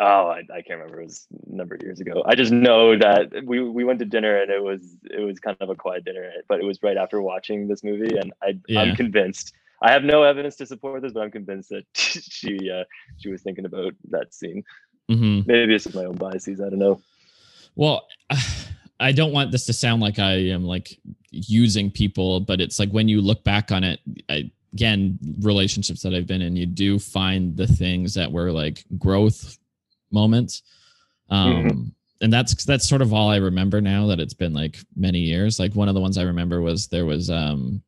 Oh, 0.00 0.28
I, 0.28 0.42
I 0.54 0.62
can't 0.62 0.78
remember. 0.78 1.00
It 1.00 1.06
was 1.06 1.26
a 1.50 1.56
number 1.56 1.74
of 1.74 1.82
years 1.82 1.98
ago. 1.98 2.22
I 2.24 2.36
just 2.36 2.52
know 2.52 2.96
that 2.96 3.32
we 3.44 3.60
we 3.60 3.82
went 3.84 3.98
to 3.98 4.04
dinner 4.04 4.40
and 4.40 4.50
it 4.50 4.62
was 4.62 4.96
it 5.10 5.20
was 5.20 5.40
kind 5.40 5.56
of 5.60 5.70
a 5.70 5.74
quiet 5.74 6.04
dinner, 6.04 6.30
but 6.48 6.60
it 6.60 6.64
was 6.64 6.80
right 6.82 6.96
after 6.96 7.20
watching 7.20 7.66
this 7.66 7.82
movie, 7.82 8.16
and 8.16 8.32
I 8.42 8.58
Yeah. 8.68 8.82
I'm 8.82 8.94
convinced. 8.96 9.52
I 9.82 9.92
have 9.92 10.02
no 10.04 10.24
evidence 10.24 10.56
to 10.56 10.66
support 10.66 11.02
this, 11.02 11.12
but 11.12 11.22
I'm 11.22 11.30
convinced 11.30 11.70
that 11.70 11.84
she 11.94 12.70
uh, 12.70 12.84
she 13.18 13.28
was 13.28 13.42
thinking 13.42 13.64
about 13.64 13.94
that 14.10 14.32
scene. 14.34 14.62
hmm 15.08 15.40
Maybe 15.46 15.74
it's 15.74 15.84
just 15.84 15.96
my 15.96 16.04
own 16.04 16.16
biases. 16.16 16.60
I 16.60 16.68
don't 16.70 16.78
know. 16.78 17.00
Well, 17.74 18.06
I 19.00 19.12
don't 19.12 19.32
want 19.32 19.52
this 19.52 19.66
to 19.66 19.72
sound 19.72 20.02
like 20.02 20.18
I 20.18 20.32
am 20.32 20.64
like 20.64 20.98
using 21.30 21.90
people, 21.90 22.40
but 22.40 22.60
it's 22.60 22.78
like 22.78 22.90
when 22.90 23.08
you 23.08 23.20
look 23.20 23.44
back 23.44 23.70
on 23.70 23.84
it, 23.84 24.00
I, 24.28 24.50
again, 24.72 25.18
relationships 25.40 26.02
that 26.02 26.14
I've 26.14 26.26
been 26.26 26.42
in, 26.42 26.56
you 26.56 26.66
do 26.66 26.98
find 26.98 27.56
the 27.56 27.66
things 27.66 28.14
that 28.14 28.30
were 28.30 28.50
like 28.50 28.84
growth 28.98 29.58
moments. 30.10 30.62
Um, 31.30 31.94
and 32.20 32.32
that's 32.32 32.64
that's 32.64 32.88
sort 32.88 33.02
of 33.02 33.12
all 33.12 33.30
I 33.30 33.36
remember 33.36 33.80
now 33.80 34.06
that 34.06 34.18
it's 34.18 34.34
been 34.34 34.52
like 34.52 34.78
many 34.96 35.20
years. 35.20 35.60
Like 35.60 35.74
one 35.74 35.88
of 35.88 35.94
the 35.94 36.00
ones 36.00 36.18
I 36.18 36.22
remember 36.22 36.60
was 36.60 36.88
there 36.88 37.06
was 37.06 37.30
um 37.30 37.82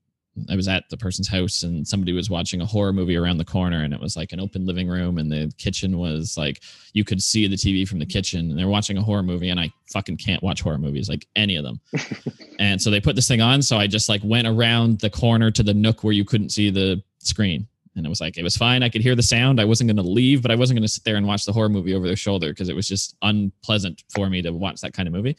I 0.49 0.57
was 0.57 0.68
at 0.68 0.85
the 0.91 0.97
person's 0.97 1.28
house 1.28 1.62
and 1.64 1.87
somebody 1.87 2.12
was 2.12 2.31
watching 2.31 2.61
a 2.61 2.66
horror 2.66 2.93
movie 2.93 3.16
around 3.16 3.39
the 3.39 3.45
corner 3.45 3.83
and 3.83 3.93
it 3.93 4.01
was 4.01 4.16
like 4.16 4.33
an 4.33 4.41
open 4.41 4.64
living 4.64 4.89
room 4.89 5.18
and 5.18 5.31
the 5.31 5.53
kitchen 5.59 5.99
was 5.99 6.37
like 6.39 6.62
you 6.93 7.05
could 7.05 7.22
see 7.22 7.47
the 7.47 7.57
TV 7.57 7.87
from 7.87 7.99
the 7.99 8.07
kitchen 8.07 8.51
and 8.51 8.59
they're 8.59 8.68
watching 8.68 8.97
a 8.97 9.03
horror 9.03 9.22
movie 9.22 9.51
and 9.51 9.59
I 9.59 9.72
fucking 9.93 10.18
can't 10.18 10.43
watch 10.43 10.62
horror 10.62 10.78
movies 10.78 11.09
like 11.09 11.26
any 11.35 11.57
of 11.57 11.64
them. 11.64 11.81
and 12.59 12.81
so 12.81 12.91
they 12.91 13.01
put 13.01 13.16
this 13.16 13.28
thing 13.28 13.41
on 13.41 13.61
so 13.61 13.76
I 13.76 13.87
just 13.87 14.09
like 14.09 14.22
went 14.24 14.47
around 14.47 15.01
the 15.01 15.11
corner 15.11 15.51
to 15.51 15.62
the 15.62 15.74
nook 15.74 16.05
where 16.05 16.12
you 16.12 16.24
couldn't 16.24 16.51
see 16.51 16.70
the 16.70 17.03
screen 17.18 17.66
and 17.97 18.07
it 18.07 18.09
was 18.09 18.20
like 18.20 18.39
it 18.39 18.45
was 18.45 18.57
fine 18.57 18.85
I 18.85 18.89
could 18.89 19.03
hear 19.03 19.16
the 19.16 19.22
sound 19.22 19.61
I 19.61 19.64
wasn't 19.64 19.89
going 19.89 19.97
to 19.97 20.11
leave 20.11 20.43
but 20.43 20.53
I 20.53 20.55
wasn't 20.57 20.78
going 20.78 20.87
to 20.87 20.93
sit 20.93 21.05
there 21.05 21.16
and 21.16 21.26
watch 21.26 21.45
the 21.45 21.53
horror 21.53 21.68
movie 21.68 21.95
over 21.95 22.07
their 22.07 22.16
shoulder 22.16 22.51
because 22.51 22.68
it 22.68 22.76
was 22.76 22.87
just 22.87 23.16
unpleasant 23.22 24.05
for 24.14 24.31
me 24.31 24.43
to 24.43 24.53
watch 24.53 24.81
that 24.81 24.93
kind 24.93 25.09
of 25.09 25.12
movie. 25.12 25.37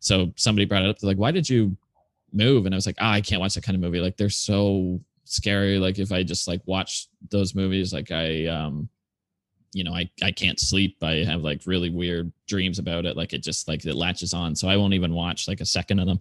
So 0.00 0.32
somebody 0.36 0.66
brought 0.66 0.82
it 0.82 0.90
up 0.90 0.98
they're 0.98 1.08
like 1.08 1.18
why 1.18 1.30
did 1.30 1.48
you 1.48 1.76
move 2.34 2.66
and 2.66 2.74
i 2.74 2.76
was 2.76 2.86
like 2.86 2.96
ah, 2.98 3.12
i 3.12 3.20
can't 3.20 3.40
watch 3.40 3.54
that 3.54 3.64
kind 3.64 3.76
of 3.76 3.82
movie. 3.82 4.00
Like 4.00 4.16
they're 4.16 4.30
so 4.30 5.00
scary. 5.24 5.78
Like 5.78 5.98
if 5.98 6.12
i 6.12 6.22
just 6.22 6.48
like 6.48 6.60
watch 6.66 7.08
those 7.30 7.54
movies 7.54 7.92
like 7.92 8.10
i 8.10 8.46
um 8.46 8.88
you 9.72 9.84
know 9.84 9.92
i 9.92 10.08
i 10.22 10.30
can't 10.30 10.60
sleep. 10.60 10.96
I 11.02 11.24
have 11.24 11.42
like 11.42 11.62
really 11.66 11.90
weird 11.90 12.32
dreams 12.46 12.78
about 12.78 13.06
it. 13.06 13.16
Like 13.16 13.32
it 13.32 13.42
just 13.42 13.68
like 13.68 13.84
it 13.84 13.94
latches 13.94 14.34
on. 14.34 14.54
So 14.54 14.68
i 14.68 14.76
won't 14.76 14.94
even 14.94 15.14
watch 15.14 15.48
like 15.48 15.60
a 15.60 15.66
second 15.66 15.98
of 15.98 16.06
them. 16.06 16.18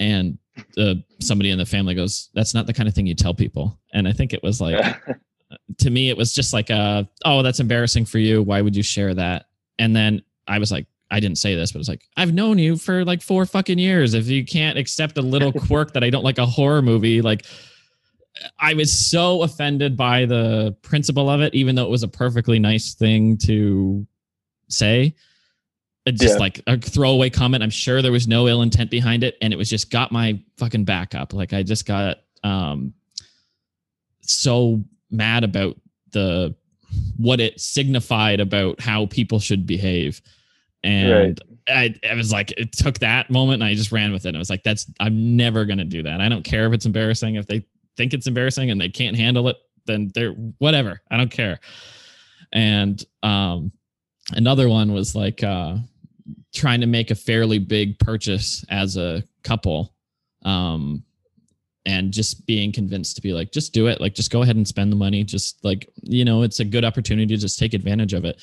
And 0.00 0.38
uh, 0.78 0.94
somebody 1.20 1.50
in 1.50 1.58
the 1.58 1.66
family 1.66 1.94
goes 1.94 2.30
that's 2.34 2.54
not 2.54 2.66
the 2.66 2.72
kind 2.72 2.88
of 2.88 2.94
thing 2.94 3.06
you 3.06 3.14
tell 3.14 3.34
people. 3.34 3.78
And 3.92 4.08
i 4.08 4.12
think 4.12 4.32
it 4.32 4.42
was 4.42 4.60
like 4.60 4.96
to 5.78 5.90
me 5.90 6.08
it 6.08 6.16
was 6.16 6.32
just 6.32 6.52
like 6.52 6.70
uh 6.70 7.04
oh 7.24 7.42
that's 7.42 7.60
embarrassing 7.60 8.06
for 8.06 8.18
you. 8.18 8.42
Why 8.42 8.60
would 8.60 8.74
you 8.76 8.82
share 8.82 9.14
that? 9.14 9.46
And 9.78 9.94
then 9.94 10.22
i 10.46 10.58
was 10.58 10.70
like 10.70 10.86
i 11.10 11.20
didn't 11.20 11.38
say 11.38 11.54
this 11.54 11.72
but 11.72 11.78
it's 11.78 11.88
like 11.88 12.06
i've 12.16 12.32
known 12.32 12.58
you 12.58 12.76
for 12.76 13.04
like 13.04 13.22
four 13.22 13.46
fucking 13.46 13.78
years. 13.78 14.14
If 14.14 14.26
you 14.28 14.44
can't 14.44 14.78
accept 14.78 15.18
a 15.18 15.22
little 15.22 15.52
quirk 15.68 15.92
that 15.92 16.02
i 16.04 16.10
don't 16.10 16.24
like 16.24 16.38
a 16.38 16.46
horror 16.46 16.82
movie 16.82 17.20
like 17.22 17.44
i 18.58 18.74
was 18.74 18.92
so 18.92 19.42
offended 19.42 19.96
by 19.96 20.24
the 20.26 20.76
principle 20.82 21.30
of 21.30 21.40
it 21.40 21.54
even 21.54 21.74
though 21.74 21.84
it 21.84 21.90
was 21.90 22.02
a 22.02 22.08
perfectly 22.08 22.58
nice 22.58 22.94
thing 22.94 23.36
to 23.38 24.06
say. 24.68 25.14
It 26.06 26.16
just 26.16 26.34
Yeah. 26.34 26.38
like 26.40 26.60
a 26.66 26.78
throwaway 26.78 27.30
comment. 27.30 27.62
I'm 27.62 27.70
sure 27.70 28.02
there 28.02 28.12
was 28.12 28.26
no 28.28 28.46
ill 28.46 28.60
intent 28.60 28.90
behind 28.90 29.24
it 29.24 29.36
and 29.40 29.52
it 29.54 29.56
was 29.56 29.70
just 29.70 29.90
got 29.90 30.12
my 30.12 30.38
fucking 30.58 30.84
back 30.84 31.14
up. 31.14 31.32
Like 31.32 31.52
i 31.54 31.62
just 31.62 31.86
got 31.86 32.18
um 32.42 32.92
so 34.20 34.84
mad 35.10 35.44
about 35.44 35.76
the 36.12 36.54
what 37.16 37.40
it 37.40 37.60
signified 37.60 38.40
about 38.40 38.80
how 38.80 39.06
people 39.06 39.38
should 39.38 39.66
behave 39.66 40.20
and 40.84 41.40
I, 41.68 41.94
I 42.08 42.14
was 42.14 42.30
like 42.30 42.52
it 42.52 42.72
took 42.72 42.98
that 42.98 43.30
moment 43.30 43.62
and 43.62 43.64
i 43.64 43.74
just 43.74 43.90
ran 43.90 44.12
with 44.12 44.26
it. 44.26 44.34
I 44.34 44.38
was 44.38 44.50
like 44.50 44.62
that's 44.62 44.86
i'm 45.00 45.36
never 45.36 45.64
going 45.64 45.78
to 45.78 45.84
do 45.84 46.02
that. 46.02 46.20
I 46.20 46.28
don't 46.28 46.44
care 46.44 46.66
if 46.66 46.72
it's 46.72 46.86
embarrassing. 46.86 47.36
If 47.36 47.46
they 47.46 47.66
think 47.96 48.12
it's 48.12 48.26
embarrassing 48.26 48.70
and 48.70 48.80
they 48.80 48.90
can't 48.90 49.16
handle 49.16 49.48
it 49.48 49.56
then 49.86 50.10
they're 50.14 50.32
whatever. 50.58 51.00
I 51.10 51.16
don't 51.16 51.30
care. 51.30 51.58
And 52.52 53.02
um 53.22 53.72
another 54.32 54.68
one 54.68 54.92
was 54.92 55.14
like 55.14 55.42
uh 55.42 55.76
trying 56.54 56.80
to 56.82 56.86
make 56.86 57.10
a 57.10 57.14
fairly 57.14 57.58
big 57.58 57.98
purchase 57.98 58.64
as 58.68 58.96
a 58.96 59.22
couple 59.42 59.94
um 60.44 61.02
and 61.86 62.12
just 62.12 62.46
being 62.46 62.72
convinced 62.72 63.16
to 63.16 63.22
be 63.22 63.32
like 63.32 63.52
just 63.52 63.72
do 63.72 63.86
it. 63.86 64.00
Like 64.00 64.14
just 64.14 64.30
go 64.30 64.42
ahead 64.42 64.56
and 64.56 64.68
spend 64.68 64.92
the 64.92 64.96
money. 64.96 65.24
Just 65.24 65.64
like 65.64 65.88
you 66.02 66.26
know 66.26 66.42
it's 66.42 66.60
a 66.60 66.64
good 66.64 66.84
opportunity. 66.84 67.34
To 67.34 67.40
just 67.40 67.58
take 67.58 67.72
advantage 67.72 68.12
of 68.12 68.26
it 68.26 68.42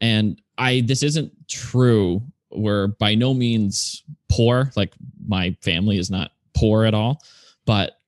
and 0.00 0.40
i 0.58 0.80
this 0.86 1.02
isn't 1.02 1.32
true 1.48 2.22
we're 2.50 2.88
by 2.88 3.14
no 3.14 3.34
means 3.34 4.04
poor 4.28 4.70
like 4.76 4.92
my 5.26 5.56
family 5.60 5.98
is 5.98 6.10
not 6.10 6.32
poor 6.54 6.84
at 6.84 6.94
all 6.94 7.20
but 7.66 7.98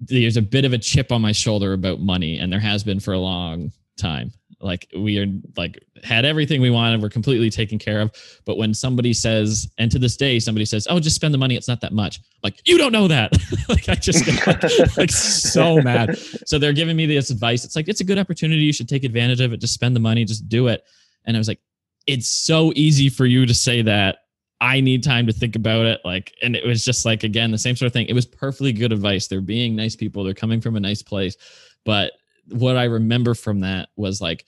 there's 0.00 0.36
a 0.36 0.42
bit 0.42 0.64
of 0.64 0.72
a 0.72 0.78
chip 0.78 1.10
on 1.10 1.20
my 1.20 1.32
shoulder 1.32 1.72
about 1.72 2.00
money 2.00 2.38
and 2.38 2.52
there 2.52 2.60
has 2.60 2.84
been 2.84 3.00
for 3.00 3.12
a 3.12 3.18
long 3.18 3.72
time. 3.96 4.32
Like 4.60 4.88
we 4.96 5.18
are 5.18 5.26
like 5.56 5.84
had 6.02 6.24
everything 6.24 6.62
we 6.62 6.70
wanted 6.70 7.02
we're 7.02 7.10
completely 7.10 7.50
taken 7.50 7.78
care 7.78 8.00
of 8.00 8.10
but 8.46 8.56
when 8.56 8.72
somebody 8.72 9.12
says 9.12 9.68
and 9.78 9.90
to 9.90 9.98
this 9.98 10.16
day 10.16 10.38
somebody 10.38 10.64
says 10.64 10.86
oh 10.88 11.00
just 11.00 11.16
spend 11.16 11.34
the 11.34 11.38
money 11.38 11.54
it's 11.54 11.68
not 11.68 11.82
that 11.82 11.92
much 11.92 12.20
like 12.42 12.66
you 12.66 12.78
don't 12.78 12.92
know 12.92 13.08
that. 13.08 13.32
Like 13.68 13.88
i 13.88 13.94
just 13.94 14.26
get 14.26 14.96
like 14.98 15.10
so 15.10 15.80
mad. 15.80 16.18
So 16.46 16.58
they're 16.58 16.74
giving 16.74 16.96
me 16.96 17.06
this 17.06 17.30
advice. 17.30 17.64
It's 17.64 17.76
like 17.76 17.88
it's 17.88 18.00
a 18.00 18.04
good 18.04 18.18
opportunity. 18.18 18.62
You 18.62 18.72
should 18.72 18.88
take 18.88 19.04
advantage 19.04 19.40
of 19.40 19.52
it. 19.52 19.60
Just 19.60 19.74
spend 19.74 19.96
the 19.96 20.00
money. 20.00 20.24
Just 20.24 20.48
do 20.48 20.68
it 20.68 20.84
and 21.26 21.36
i 21.36 21.38
was 21.40 21.48
like 21.48 21.60
it's 22.06 22.28
so 22.28 22.72
easy 22.76 23.08
for 23.08 23.26
you 23.26 23.46
to 23.46 23.54
say 23.54 23.82
that 23.82 24.18
I 24.60 24.80
need 24.80 25.02
time 25.02 25.26
to 25.26 25.32
think 25.32 25.56
about 25.56 25.84
it. 25.86 26.00
Like, 26.04 26.34
and 26.42 26.56
it 26.56 26.66
was 26.66 26.84
just 26.84 27.04
like, 27.04 27.22
again, 27.22 27.50
the 27.50 27.58
same 27.58 27.76
sort 27.76 27.88
of 27.88 27.92
thing. 27.92 28.06
It 28.06 28.14
was 28.14 28.26
perfectly 28.26 28.72
good 28.72 28.92
advice. 28.92 29.26
They're 29.26 29.40
being 29.40 29.76
nice 29.76 29.96
people. 29.96 30.24
They're 30.24 30.32
coming 30.32 30.60
from 30.60 30.76
a 30.76 30.80
nice 30.80 31.02
place. 31.02 31.36
But 31.84 32.12
what 32.48 32.76
I 32.76 32.84
remember 32.84 33.34
from 33.34 33.60
that 33.60 33.90
was 33.96 34.20
like 34.20 34.46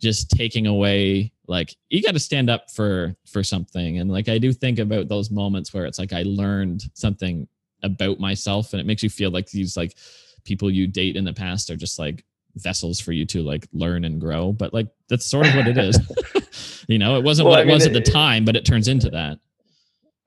just 0.00 0.30
taking 0.30 0.66
away, 0.66 1.32
like, 1.46 1.74
you 1.88 2.02
got 2.02 2.12
to 2.12 2.20
stand 2.20 2.50
up 2.50 2.70
for, 2.70 3.16
for 3.26 3.42
something. 3.42 3.98
And 3.98 4.10
like, 4.10 4.28
I 4.28 4.36
do 4.38 4.52
think 4.52 4.78
about 4.78 5.08
those 5.08 5.30
moments 5.30 5.72
where 5.72 5.86
it's 5.86 5.98
like, 5.98 6.12
I 6.12 6.24
learned 6.24 6.82
something 6.94 7.48
about 7.82 8.18
myself 8.18 8.72
and 8.72 8.80
it 8.80 8.86
makes 8.86 9.02
you 9.02 9.10
feel 9.10 9.30
like 9.30 9.48
these 9.48 9.76
like 9.76 9.96
people 10.44 10.70
you 10.70 10.86
date 10.86 11.16
in 11.16 11.24
the 11.24 11.32
past 11.32 11.70
are 11.70 11.76
just 11.76 11.98
like 11.98 12.24
vessels 12.56 13.00
for 13.00 13.12
you 13.12 13.24
to 13.26 13.42
like 13.42 13.68
learn 13.72 14.04
and 14.04 14.20
grow. 14.20 14.52
But 14.52 14.72
like, 14.72 14.88
that's 15.08 15.26
sort 15.26 15.46
of 15.46 15.54
what 15.54 15.66
it 15.66 15.78
is. 15.78 16.84
you 16.88 16.98
know, 16.98 17.18
it 17.18 17.24
wasn't 17.24 17.46
well, 17.46 17.56
what 17.56 17.60
I 17.60 17.64
mean, 17.64 17.72
it 17.72 17.74
was 17.74 17.86
at 17.86 17.92
the 17.92 18.00
time, 18.00 18.44
but 18.44 18.56
it 18.56 18.64
turns 18.64 18.88
into 18.88 19.10
that. 19.10 19.38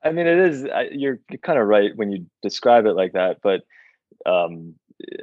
I 0.02 0.12
mean, 0.12 0.26
it 0.26 0.38
is. 0.38 0.66
You're 0.92 1.18
kind 1.42 1.58
of 1.58 1.66
right 1.66 1.94
when 1.96 2.12
you 2.12 2.26
describe 2.42 2.86
it 2.86 2.92
like 2.92 3.12
that, 3.12 3.38
but 3.42 3.62
um, 4.26 4.74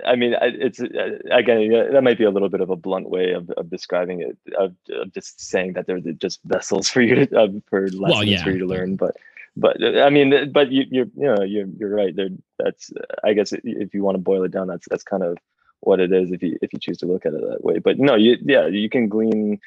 I 0.06 0.16
mean, 0.16 0.36
it's 0.42 0.80
uh, 0.80 1.20
again 1.32 1.70
that 1.92 2.02
might 2.02 2.18
be 2.18 2.24
a 2.24 2.30
little 2.30 2.50
bit 2.50 2.62
of 2.62 2.70
a 2.70 2.76
blunt 2.76 3.10
way 3.10 3.32
of, 3.32 3.50
of 3.52 3.70
describing 3.70 4.22
it, 4.22 4.38
of, 4.58 4.74
of 4.90 5.14
just 5.14 5.42
saying 5.42 5.74
that 5.74 5.86
they're 5.86 6.00
just 6.00 6.40
vessels 6.46 6.90
for 6.90 7.02
you 7.02 7.26
to 7.26 7.40
uh, 7.40 7.48
for 7.70 7.82
lessons 7.84 8.00
well, 8.02 8.24
yeah. 8.24 8.44
for 8.44 8.52
you 8.52 8.60
to 8.60 8.66
learn. 8.66 8.96
But 8.96 9.18
but 9.58 9.84
I 9.84 10.10
mean, 10.10 10.52
but 10.52 10.72
you 10.72 10.86
you're 10.90 11.08
you 11.16 11.36
know 11.36 11.44
you're 11.44 11.68
you're 11.78 11.94
right. 11.94 12.16
There, 12.16 12.30
that's 12.58 12.92
I 13.24 13.34
guess 13.34 13.52
if 13.52 13.94
you 13.94 14.04
want 14.04 14.16
to 14.16 14.22
boil 14.22 14.44
it 14.44 14.52
down, 14.52 14.68
that's 14.68 14.88
that's 14.90 15.04
kind 15.04 15.24
of 15.24 15.38
what 15.82 16.00
it 16.00 16.12
is 16.12 16.32
if 16.32 16.42
you 16.42 16.58
if 16.62 16.74
you 16.74 16.80
choose 16.80 16.98
to 17.00 17.06
look 17.06 17.26
at 17.26 17.34
it 17.34 17.42
that 17.42 17.64
way. 17.64 17.80
But 17.80 18.00
no, 18.00 18.16
you 18.16 18.38
yeah, 18.42 18.68
you 18.68 18.90
can 18.90 19.08
glean 19.08 19.60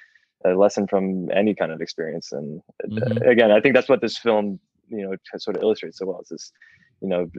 a 0.44 0.50
lesson 0.50 0.86
from 0.86 1.30
any 1.32 1.54
kind 1.54 1.72
of 1.72 1.80
experience, 1.80 2.32
and 2.32 2.62
mm-hmm. 2.86 3.28
again, 3.28 3.50
I 3.50 3.60
think 3.60 3.74
that's 3.74 3.88
what 3.88 4.00
this 4.00 4.18
film 4.18 4.60
you 4.88 5.06
know 5.06 5.16
sort 5.36 5.56
of 5.56 5.62
illustrates 5.62 5.98
so 5.98 6.06
well. 6.06 6.20
It's 6.20 6.30
this, 6.30 6.52
you 7.00 7.08
know, 7.08 7.30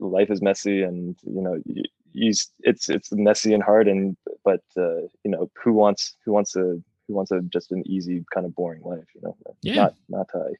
life 0.00 0.30
is 0.30 0.42
messy, 0.42 0.82
and 0.82 1.16
you 1.24 1.42
know, 1.42 1.60
you, 1.66 1.84
it's 2.12 2.88
it's 2.88 3.12
messy 3.12 3.54
and 3.54 3.62
hard, 3.62 3.88
and 3.88 4.16
but 4.44 4.62
uh, 4.76 5.02
you 5.24 5.30
know, 5.30 5.50
who 5.62 5.72
wants 5.72 6.16
who 6.24 6.32
wants 6.32 6.56
a 6.56 6.80
who 7.10 7.14
wants 7.14 7.30
a 7.30 7.40
just 7.42 7.72
an 7.72 7.82
easy 7.86 8.24
kind 8.32 8.46
of 8.46 8.54
boring 8.54 8.82
life, 8.82 9.04
you 9.14 9.20
know? 9.22 9.36
Yeah. 9.62 9.74
Not 9.74 9.94
not 10.08 10.26
high. 10.32 10.54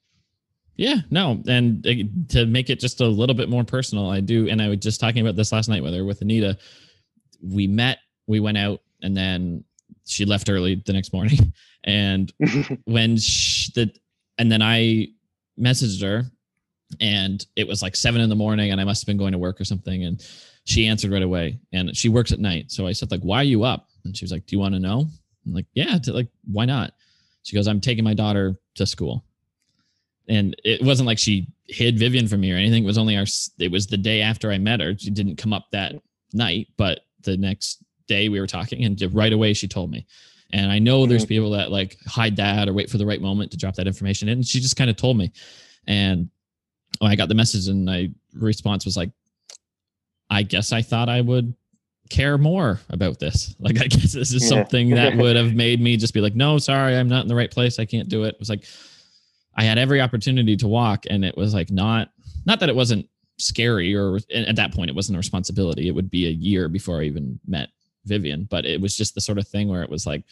Yeah, 0.77 0.97
no, 1.11 1.43
and 1.47 1.87
uh, 1.87 1.93
to 2.29 2.47
make 2.47 2.71
it 2.71 2.81
just 2.81 3.03
a 3.03 3.07
little 3.07 3.35
bit 3.35 3.51
more 3.51 3.65
personal, 3.65 4.09
I 4.09 4.21
do, 4.21 4.49
and 4.49 4.63
I 4.63 4.69
was 4.69 4.79
just 4.79 4.99
talking 4.99 5.21
about 5.21 5.37
this 5.37 5.53
last 5.53 5.69
night 5.69 5.83
with 5.83 5.93
her 5.93 6.07
with 6.07 6.23
Anita. 6.23 6.57
We 7.43 7.67
met, 7.67 7.99
we 8.27 8.41
went 8.41 8.59
out, 8.59 8.81
and 9.03 9.17
then 9.17 9.65
she 10.07 10.25
left 10.25 10.49
early 10.51 10.83
the 10.85 10.93
next 10.93 11.13
morning, 11.13 11.53
and 11.85 12.33
when 12.85 13.17
she, 13.17 13.73
the 13.75 13.93
and 14.39 14.51
then 14.51 14.63
I 14.63 15.09
messaged 15.61 16.03
her 16.03 16.25
and 17.01 17.47
it 17.57 17.69
was 17.69 17.83
like 17.83 17.95
seven 17.95 18.21
in 18.21 18.31
the 18.31 18.37
morning 18.37 18.73
and 18.73 18.81
I 18.81 18.85
must 18.85 19.03
have 19.03 19.07
been 19.07 19.19
going 19.19 19.33
to 19.33 19.39
work 19.39 19.61
or 19.61 19.65
something. 19.65 20.05
And 20.05 20.25
she 20.65 20.87
answered 20.87 21.13
right 21.13 21.23
away 21.23 21.59
and 21.73 21.97
she 21.97 22.09
works 22.09 22.33
at 22.33 22.41
night. 22.41 22.71
So 22.71 22.87
I 22.87 22.93
said 22.93 23.11
like, 23.11 23.21
why 23.21 23.39
are 23.39 23.45
you 23.45 23.65
up? 23.65 23.89
And 24.05 24.17
she 24.17 24.25
was 24.25 24.33
like, 24.33 24.47
do 24.47 24.57
you 24.57 24.61
want 24.61 24.75
to 24.75 24.81
know? 24.81 25.07
I'm 25.47 25.55
like, 25.55 25.67
yeah, 25.75 25.99
to, 25.99 26.13
like, 26.13 26.29
why 26.51 26.65
not? 26.65 26.95
She 27.43 27.55
goes, 27.55 27.69
I'm 27.69 27.81
taking 27.81 28.05
my 28.05 28.15
daughter 28.15 28.57
to 28.77 28.87
school. 28.87 29.25
And 30.29 30.55
it 30.65 30.83
wasn't 30.83 31.07
like 31.07 31.19
she 31.19 31.49
hid 31.67 31.99
Vivian 31.99 32.29
from 32.29 32.41
me 32.41 32.53
or 32.53 32.57
anything. 32.57 32.85
It 32.85 32.87
was 32.87 32.99
only 32.99 33.17
our, 33.17 33.27
it 33.59 33.71
was 33.71 33.87
the 33.87 33.97
day 33.97 34.23
after 34.23 34.51
I 34.51 34.59
met 34.59 34.81
her. 34.81 34.97
She 34.97 35.11
didn't 35.11 35.37
come 35.37 35.53
up 35.53 35.67
that 35.73 35.97
night, 36.33 36.69
but 36.77 37.01
the 37.23 37.37
next 37.37 37.83
day 38.07 38.29
we 38.29 38.41
were 38.41 38.47
talking 38.47 38.85
and 38.85 39.01
right 39.15 39.33
away 39.33 39.55
she 39.55 39.69
told 39.69 39.91
me. 39.91 40.07
And 40.53 40.71
I 40.71 40.79
know 40.79 41.07
there's 41.07 41.23
mm-hmm. 41.23 41.29
people 41.29 41.51
that 41.51 41.71
like 41.71 41.97
hide 42.07 42.37
that 42.37 42.69
or 42.69 42.73
wait 42.73 42.91
for 42.91 42.99
the 42.99 43.07
right 43.07 43.21
moment 43.21 43.53
to 43.53 43.57
drop 43.57 43.75
that 43.77 43.87
information 43.87 44.29
in. 44.29 44.39
And 44.39 44.47
she 44.47 44.61
just 44.61 44.77
kind 44.77 44.91
of 44.91 44.97
told 44.97 45.17
me. 45.17 45.33
And 45.87 46.29
I 47.01 47.17
got 47.17 47.29
the 47.29 47.35
message 47.35 47.69
and 47.69 47.85
my 47.85 48.11
response 48.35 48.85
was 48.85 48.97
like, 48.97 49.11
I 50.29 50.43
guess 50.43 50.73
I 50.73 50.83
thought 50.83 51.09
I 51.09 51.21
would 51.21 51.55
care 52.09 52.37
more 52.37 52.81
about 52.91 53.19
this. 53.19 53.55
Like, 53.61 53.81
I 53.81 53.87
guess 53.87 54.13
this 54.13 54.33
is 54.33 54.49
something 54.49 54.91
that 54.91 55.17
would 55.17 55.37
have 55.37 55.55
made 55.67 55.81
me 55.81 55.97
just 55.97 56.15
be 56.15 56.21
like, 56.21 56.35
no, 56.35 56.59
sorry, 56.59 56.97
I'm 56.97 57.09
not 57.09 57.23
in 57.23 57.29
the 57.29 57.35
right 57.35 57.51
place. 57.51 57.79
I 57.79 57.85
can't 57.85 58.09
do 58.09 58.25
it. 58.25 58.35
It 58.35 58.41
was 58.41 58.49
like, 58.49 58.65
I 59.55 59.65
had 59.65 59.79
every 59.79 60.01
opportunity 60.01 60.57
to 60.57 60.67
walk 60.67 61.05
and 61.09 61.25
it 61.25 61.37
was 61.37 61.55
like, 61.55 61.71
not, 61.71 62.11
not 62.47 62.59
that 62.61 62.69
it 62.69 62.75
wasn't 62.75 63.07
scary 63.41 63.95
or 63.95 64.19
at 64.35 64.57
that 64.57 64.75
point 64.75 64.91
it 64.91 64.97
wasn't 64.97 65.17
a 65.17 65.19
responsibility. 65.19 65.89
It 65.89 65.95
would 65.95 66.11
be 66.11 66.27
a 66.27 66.31
year 66.31 66.69
before 66.69 67.01
I 67.01 67.05
even 67.05 67.39
met 67.47 67.69
Vivian, 68.05 68.45
but 68.45 68.65
it 68.65 68.81
was 68.81 68.97
just 68.97 69.15
the 69.15 69.21
sort 69.21 69.39
of 69.39 69.49
thing 69.49 69.69
where 69.69 69.83
it 69.83 69.91
was 69.91 70.07
like, 70.07 70.25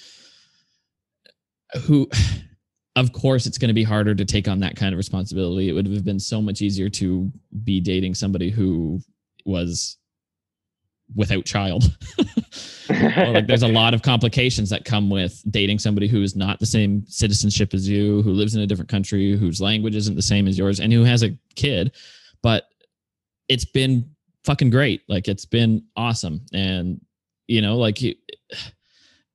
who, 1.83 2.09
of 2.97 3.13
course, 3.13 3.47
it's 3.47 3.59
going 3.59 3.69
to 3.69 3.75
be 3.75 3.85
harder 3.85 4.15
to 4.15 4.25
take 4.25 4.49
on 4.49 4.61
that 4.61 4.77
kind 4.77 4.93
of 4.93 4.97
responsibility. 4.97 5.69
It 5.69 5.73
would 5.73 5.87
have 5.87 6.05
been 6.05 6.21
so 6.21 6.43
much 6.43 6.63
easier 6.63 6.89
to 6.91 7.31
be 7.65 7.81
dating 7.81 8.15
somebody 8.15 8.51
who 8.51 9.01
was 9.45 9.99
without 11.15 11.45
child. 11.45 11.85
like 12.89 13.47
there's 13.47 13.63
a 13.63 13.69
lot 13.69 13.95
of 13.95 14.03
complications 14.03 14.71
that 14.71 14.85
come 14.85 15.11
with 15.11 15.43
dating 15.51 15.79
somebody 15.79 16.09
who 16.09 16.23
is 16.23 16.37
not 16.37 16.59
the 16.59 16.67
same 16.67 17.05
citizenship 17.07 17.75
as 17.75 17.89
you, 17.89 18.23
who 18.23 18.33
lives 18.33 18.55
in 18.55 18.63
a 18.63 18.67
different 18.67 18.91
country, 18.91 19.37
whose 19.37 19.61
language 19.61 19.97
isn't 19.97 20.17
the 20.17 20.23
same 20.23 20.49
as 20.49 20.59
yours, 20.59 20.81
and 20.81 20.93
who 20.93 21.05
has 21.05 21.23
a 21.23 21.37
kid. 21.55 21.93
But 22.43 22.68
it's 23.49 23.65
been 23.65 24.11
fucking 24.45 24.71
great. 24.71 25.03
Like 25.09 25.29
it's 25.29 25.47
been 25.47 25.85
awesome. 25.97 26.45
And 26.53 27.01
you 27.49 27.63
know 27.63 27.77
like 27.77 27.99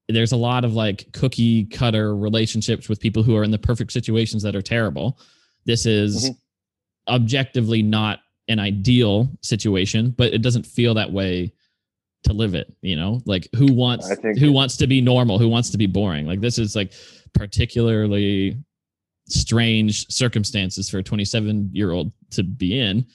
there's 0.07 0.31
a 0.31 0.37
lot 0.37 0.63
of 0.63 0.73
like 0.73 1.11
cookie 1.11 1.65
cutter 1.65 2.15
relationships 2.15 2.87
with 2.87 2.99
people 2.99 3.23
who 3.23 3.35
are 3.35 3.43
in 3.43 3.51
the 3.51 3.57
perfect 3.57 3.91
situations 3.91 4.43
that 4.43 4.55
are 4.55 4.61
terrible 4.61 5.19
this 5.65 5.85
is 5.85 6.29
mm-hmm. 6.29 7.13
objectively 7.13 7.81
not 7.81 8.19
an 8.47 8.59
ideal 8.59 9.29
situation 9.41 10.11
but 10.11 10.33
it 10.33 10.41
doesn't 10.41 10.65
feel 10.65 10.93
that 10.93 11.11
way 11.11 11.51
to 12.23 12.31
live 12.31 12.55
it 12.55 12.73
you 12.81 12.95
know 12.95 13.19
like 13.25 13.49
who 13.55 13.73
wants 13.73 14.09
who 14.39 14.51
wants 14.51 14.77
to 14.77 14.87
be 14.87 15.01
normal 15.01 15.37
who 15.37 15.49
wants 15.49 15.69
to 15.69 15.77
be 15.77 15.87
boring 15.87 16.25
like 16.25 16.39
this 16.39 16.57
is 16.57 16.75
like 16.75 16.93
particularly 17.33 18.57
strange 19.27 20.05
circumstances 20.09 20.89
for 20.89 20.99
a 20.99 21.03
27 21.03 21.69
year 21.73 21.91
old 21.91 22.11
to 22.29 22.43
be 22.43 22.79
in 22.79 23.05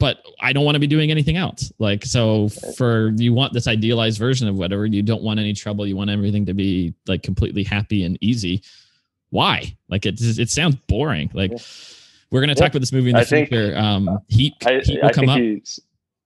but 0.00 0.24
I 0.40 0.52
don't 0.54 0.64
want 0.64 0.76
to 0.76 0.80
be 0.80 0.86
doing 0.86 1.10
anything 1.10 1.36
else. 1.36 1.70
Like, 1.78 2.04
so 2.04 2.48
for 2.76 3.10
you 3.16 3.34
want 3.34 3.52
this 3.52 3.68
idealized 3.68 4.18
version 4.18 4.48
of 4.48 4.56
whatever, 4.56 4.86
you 4.86 5.02
don't 5.02 5.22
want 5.22 5.38
any 5.38 5.52
trouble. 5.52 5.86
You 5.86 5.94
want 5.94 6.08
everything 6.08 6.46
to 6.46 6.54
be 6.54 6.94
like 7.06 7.22
completely 7.22 7.62
happy 7.62 8.04
and 8.04 8.18
easy. 8.22 8.62
Why? 9.28 9.76
Like, 9.88 10.06
it, 10.06 10.18
it 10.20 10.50
sounds 10.50 10.76
boring. 10.88 11.30
Like, 11.34 11.52
we're 12.30 12.40
going 12.40 12.48
to 12.48 12.54
talk 12.54 12.70
about 12.70 12.80
this 12.80 12.92
movie 12.92 13.10
in 13.10 13.16
the 13.16 13.20
I 13.20 13.24
future. 13.24 13.74
Think, 13.74 13.76
um, 13.76 14.18
Heat, 14.28 14.54
I, 14.64 14.80
Heat 14.82 15.00
will 15.02 15.08
I 15.08 15.12
come 15.12 15.28
up. 15.28 15.38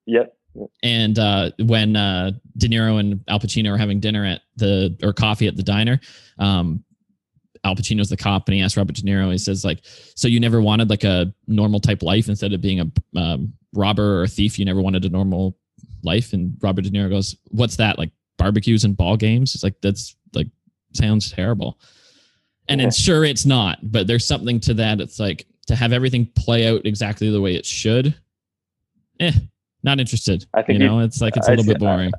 Yep. 0.06 0.36
And 0.82 1.18
uh, 1.18 1.50
when 1.58 1.96
uh, 1.96 2.30
De 2.56 2.68
Niro 2.68 3.00
and 3.00 3.20
Al 3.26 3.40
Pacino 3.40 3.74
are 3.74 3.76
having 3.76 3.98
dinner 3.98 4.24
at 4.24 4.42
the 4.56 4.96
or 5.02 5.12
coffee 5.12 5.48
at 5.48 5.56
the 5.56 5.64
diner, 5.64 6.00
um, 6.38 6.84
Al 7.64 7.74
Pacino's 7.74 8.08
the 8.08 8.16
cop, 8.16 8.46
and 8.46 8.54
he 8.54 8.62
asks 8.62 8.76
Robert 8.76 8.94
De 8.94 9.02
Niro. 9.02 9.32
He 9.32 9.38
says 9.38 9.64
like, 9.64 9.80
"So 10.14 10.28
you 10.28 10.38
never 10.38 10.60
wanted 10.60 10.90
like 10.90 11.02
a 11.02 11.34
normal 11.46 11.80
type 11.80 12.02
life 12.02 12.28
instead 12.28 12.52
of 12.52 12.60
being 12.60 12.80
a 12.80 13.18
um, 13.18 13.52
robber 13.74 14.20
or 14.20 14.22
a 14.24 14.28
thief, 14.28 14.58
you 14.58 14.64
never 14.64 14.80
wanted 14.80 15.04
a 15.04 15.10
normal 15.10 15.56
life. 16.02 16.32
And 16.32 16.56
Robert 16.62 16.82
De 16.82 16.90
Niro 16.90 17.10
goes, 17.10 17.36
What's 17.50 17.76
that? 17.76 17.98
Like 17.98 18.10
barbecues 18.38 18.84
and 18.84 18.96
ball 18.96 19.16
games? 19.16 19.54
It's 19.54 19.64
like, 19.64 19.80
that's 19.82 20.16
like, 20.34 20.48
sounds 20.92 21.30
terrible. 21.30 21.78
And 22.68 22.80
yeah. 22.80 22.88
it's 22.88 22.98
sure 22.98 23.24
it's 23.24 23.44
not, 23.44 23.78
but 23.82 24.06
there's 24.06 24.26
something 24.26 24.60
to 24.60 24.74
that. 24.74 25.00
It's 25.00 25.20
like 25.20 25.46
to 25.66 25.76
have 25.76 25.92
everything 25.92 26.26
play 26.34 26.68
out 26.68 26.86
exactly 26.86 27.30
the 27.30 27.40
way 27.40 27.54
it 27.54 27.66
should. 27.66 28.14
Eh, 29.20 29.32
not 29.82 30.00
interested. 30.00 30.46
I 30.54 30.62
think 30.62 30.80
you 30.80 30.86
know, 30.86 31.00
it's 31.00 31.20
like 31.20 31.36
it's 31.36 31.46
a 31.46 31.50
little 31.50 31.64
bit 31.64 31.78
boring. 31.78 32.12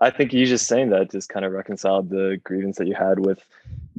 I, 0.00 0.06
I 0.06 0.10
think 0.10 0.32
you 0.32 0.44
just 0.46 0.66
saying 0.66 0.90
that 0.90 1.10
just 1.10 1.28
kind 1.28 1.44
of 1.44 1.52
reconciled 1.52 2.10
the 2.10 2.40
grievance 2.44 2.76
that 2.78 2.86
you 2.86 2.94
had 2.94 3.24
with 3.24 3.44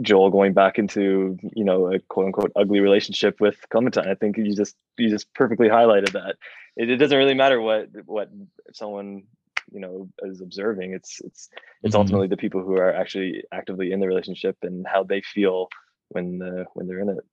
Joel 0.01 0.29
going 0.29 0.53
back 0.53 0.77
into 0.77 1.37
you 1.55 1.63
know 1.63 1.91
a 1.91 1.99
quote 1.99 2.27
unquote 2.27 2.51
ugly 2.55 2.79
relationship 2.79 3.39
with 3.39 3.57
Clementine. 3.69 4.07
I 4.07 4.15
think 4.15 4.37
you 4.37 4.55
just 4.55 4.75
you 4.97 5.09
just 5.09 5.33
perfectly 5.33 5.69
highlighted 5.69 6.11
that 6.11 6.35
it, 6.75 6.89
it 6.89 6.97
doesn't 6.97 7.17
really 7.17 7.33
matter 7.33 7.61
what 7.61 7.87
what 8.05 8.29
someone 8.73 9.23
you 9.71 9.79
know 9.79 10.09
is 10.23 10.41
observing. 10.41 10.93
It's 10.93 11.21
it's 11.21 11.49
it's 11.83 11.93
mm-hmm. 11.93 11.99
ultimately 11.99 12.27
the 12.27 12.37
people 12.37 12.61
who 12.61 12.73
are 12.73 12.93
actually 12.93 13.43
actively 13.51 13.91
in 13.91 13.99
the 13.99 14.07
relationship 14.07 14.57
and 14.61 14.85
how 14.87 15.03
they 15.03 15.21
feel 15.21 15.67
when 16.09 16.41
uh, 16.41 16.65
when 16.73 16.87
they're 16.87 16.99
in 16.99 17.09
it. 17.09 17.25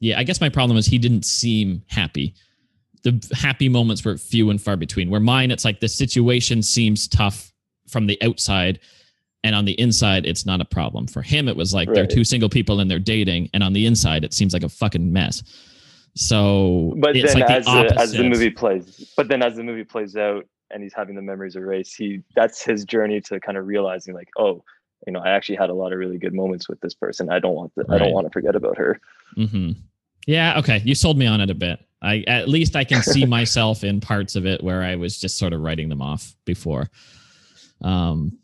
Yeah 0.00 0.18
i 0.18 0.22
guess 0.22 0.40
my 0.40 0.48
problem 0.48 0.78
is 0.78 0.86
he 0.86 0.98
didn't 0.98 1.24
seem 1.24 1.82
happy. 1.88 2.34
The 3.04 3.32
happy 3.32 3.68
moments 3.68 4.04
were 4.04 4.16
few 4.16 4.50
and 4.50 4.60
far 4.60 4.76
between. 4.76 5.10
Where 5.10 5.20
mine 5.20 5.50
it's 5.50 5.64
like 5.64 5.80
the 5.80 5.88
situation 5.88 6.62
seems 6.62 7.08
tough 7.08 7.52
from 7.88 8.06
the 8.06 8.20
outside 8.22 8.80
and 9.44 9.54
on 9.54 9.64
the 9.64 9.78
inside 9.80 10.26
it's 10.26 10.44
not 10.44 10.60
a 10.60 10.64
problem. 10.64 11.06
For 11.06 11.22
him 11.22 11.48
it 11.48 11.56
was 11.56 11.74
like 11.74 11.88
right. 11.88 11.94
they're 11.94 12.06
two 12.06 12.24
single 12.24 12.48
people 12.48 12.80
and 12.80 12.90
they're 12.90 12.98
dating 12.98 13.50
and 13.54 13.62
on 13.62 13.72
the 13.72 13.86
inside 13.86 14.24
it 14.24 14.34
seems 14.34 14.52
like 14.52 14.64
a 14.64 14.68
fucking 14.68 15.12
mess 15.12 15.42
so, 16.18 16.94
but 16.96 17.14
then 17.14 17.38
like 17.38 17.48
as, 17.48 17.64
the, 17.64 17.94
as 17.96 18.10
the 18.10 18.24
movie 18.24 18.50
plays, 18.50 19.12
but 19.16 19.28
then 19.28 19.40
as 19.40 19.54
the 19.54 19.62
movie 19.62 19.84
plays 19.84 20.16
out 20.16 20.48
and 20.68 20.82
he's 20.82 20.92
having 20.92 21.14
the 21.14 21.22
memories 21.22 21.54
erased, 21.54 21.96
he 21.96 22.24
that's 22.34 22.60
his 22.60 22.84
journey 22.84 23.20
to 23.20 23.38
kind 23.38 23.56
of 23.56 23.68
realizing 23.68 24.14
like, 24.14 24.28
oh, 24.36 24.64
you 25.06 25.12
know, 25.12 25.20
I 25.20 25.30
actually 25.30 25.54
had 25.54 25.70
a 25.70 25.74
lot 25.74 25.92
of 25.92 25.98
really 26.00 26.18
good 26.18 26.34
moments 26.34 26.68
with 26.68 26.80
this 26.80 26.92
person. 26.92 27.30
I 27.30 27.38
don't 27.38 27.54
want 27.54 27.72
to, 27.76 27.84
I 27.88 27.98
don't 27.98 28.10
want 28.10 28.26
to 28.26 28.32
forget 28.32 28.56
about 28.56 28.76
her. 28.78 29.00
Mm-hmm. 29.36 29.70
Yeah. 30.26 30.58
Okay. 30.58 30.82
You 30.84 30.96
sold 30.96 31.18
me 31.18 31.26
on 31.26 31.40
it 31.40 31.50
a 31.50 31.54
bit. 31.54 31.78
I 32.02 32.24
at 32.26 32.48
least 32.48 32.74
I 32.74 32.82
can 32.82 33.00
see 33.00 33.24
myself 33.36 33.84
in 33.84 34.00
parts 34.00 34.34
of 34.34 34.44
it 34.44 34.60
where 34.60 34.82
I 34.82 34.96
was 34.96 35.20
just 35.20 35.38
sort 35.38 35.52
of 35.52 35.60
writing 35.60 35.88
them 35.88 36.02
off 36.02 36.34
before. 36.44 36.90
Um, 37.80 38.38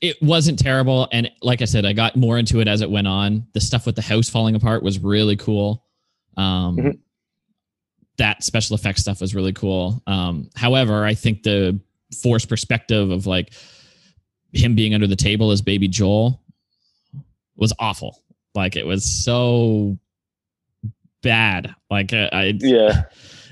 it 0.00 0.20
wasn't 0.20 0.58
terrible, 0.58 1.08
and 1.12 1.30
like 1.42 1.62
I 1.62 1.64
said, 1.64 1.84
I 1.84 1.92
got 1.92 2.16
more 2.16 2.38
into 2.38 2.60
it 2.60 2.66
as 2.66 2.82
it 2.82 2.90
went 2.90 3.06
on. 3.06 3.46
The 3.52 3.60
stuff 3.60 3.86
with 3.86 3.94
the 3.94 4.02
house 4.02 4.28
falling 4.28 4.56
apart 4.56 4.82
was 4.82 4.98
really 4.98 5.36
cool. 5.36 5.84
Um, 6.38 6.76
Mhm. 6.76 6.98
That 8.16 8.42
special 8.42 8.74
effects 8.74 9.02
stuff 9.02 9.20
was 9.20 9.34
really 9.34 9.52
cool. 9.52 10.02
Um, 10.06 10.48
however, 10.56 11.04
I 11.04 11.14
think 11.14 11.42
the 11.44 11.78
forced 12.22 12.48
perspective 12.48 13.10
of 13.10 13.26
like 13.26 13.52
him 14.52 14.74
being 14.74 14.92
under 14.94 15.06
the 15.06 15.14
table 15.14 15.50
as 15.52 15.60
baby 15.62 15.86
Joel 15.86 16.40
was 17.56 17.72
awful. 17.78 18.20
Like 18.56 18.74
it 18.76 18.84
was 18.86 19.04
so 19.04 19.98
bad. 21.22 21.74
Like 21.90 22.12
uh, 22.12 22.28
I, 22.32 22.54
Yeah. 22.58 23.04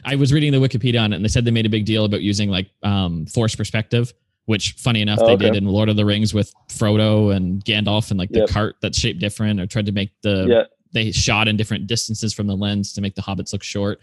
I 0.05 0.15
was 0.17 0.33
reading 0.33 0.53
the 0.53 0.59
Wikipedia 0.59 1.01
on 1.03 1.13
it, 1.13 1.17
and 1.17 1.25
they 1.25 1.29
said 1.29 1.45
they 1.45 1.51
made 1.51 1.67
a 1.67 1.71
big 1.71 1.85
deal 1.85 2.05
about 2.05 2.23
using 2.23 2.49
like 2.49 2.69
um, 2.83 3.27
forced 3.27 3.57
perspective, 3.57 4.13
which, 4.47 4.73
funny 4.79 5.01
enough, 5.01 5.19
Oh, 5.21 5.27
they 5.27 5.33
okay. 5.35 5.47
did 5.51 5.57
in 5.57 5.67
Lord 5.67 5.89
of 5.89 5.97
the 5.97 6.05
Rings 6.05 6.33
with 6.33 6.53
Frodo 6.69 7.35
and 7.35 7.65
Gandalf, 7.65 8.11
and 8.11 8.19
like 8.19 8.31
the 8.31 8.47
cart 8.49 8.77
that's 8.81 8.99
shaped 8.99 9.19
different, 9.21 9.61
or 9.61 9.67
tried 9.67 9.87
to 9.87 9.93
make 9.93 10.11
the 10.23 10.47
yeah. 10.49 10.63
They 10.93 11.13
shot 11.13 11.49
in 11.49 11.57
different 11.57 11.87
distances 11.87 12.33
from 12.33 12.47
the 12.47 12.57
lens 12.57 12.93
to 12.95 13.01
make 13.01 13.15
the 13.15 13.23
hobbits 13.23 13.53
look 13.53 13.63
short. 13.63 14.01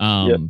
Um, 0.00 0.28
Yep. 0.28 0.40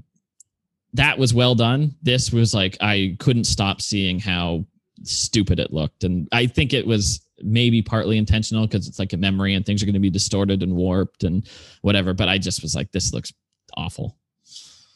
That 0.95 1.18
was 1.18 1.35
well 1.35 1.57
done. 1.57 1.97
This 2.03 2.33
was 2.33 2.55
like 2.55 2.77
I 2.81 3.16
couldn't 3.18 3.45
stop 3.45 3.81
seeing 3.81 4.20
how 4.20 4.64
stupid 5.03 5.59
it 5.59 5.72
looked, 5.72 6.05
and 6.05 6.29
I 6.31 6.47
think 6.47 6.72
it 6.72 6.87
was 6.87 7.20
maybe 7.43 7.83
partly 7.83 8.16
intentional 8.16 8.64
because 8.64 8.87
it's 8.87 9.01
like 9.01 9.12
a 9.12 9.16
memory 9.16 9.55
and 9.55 9.66
things 9.66 9.83
are 9.83 9.87
going 9.87 9.95
to 9.95 10.01
be 10.01 10.09
distorted 10.09 10.62
and 10.62 10.77
warped 10.77 11.25
and 11.25 11.49
whatever. 11.83 12.14
But 12.14 12.29
I 12.29 12.39
just 12.39 12.62
was 12.62 12.77
like, 12.77 12.93
this 12.93 13.12
looks 13.12 13.33
awful. 13.77 14.16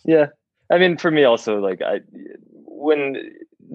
Yeah, 0.05 0.27
I 0.71 0.79
mean, 0.79 0.97
for 0.97 1.11
me 1.11 1.25
also, 1.25 1.59
like 1.59 1.83
I, 1.83 2.01
when 2.53 3.15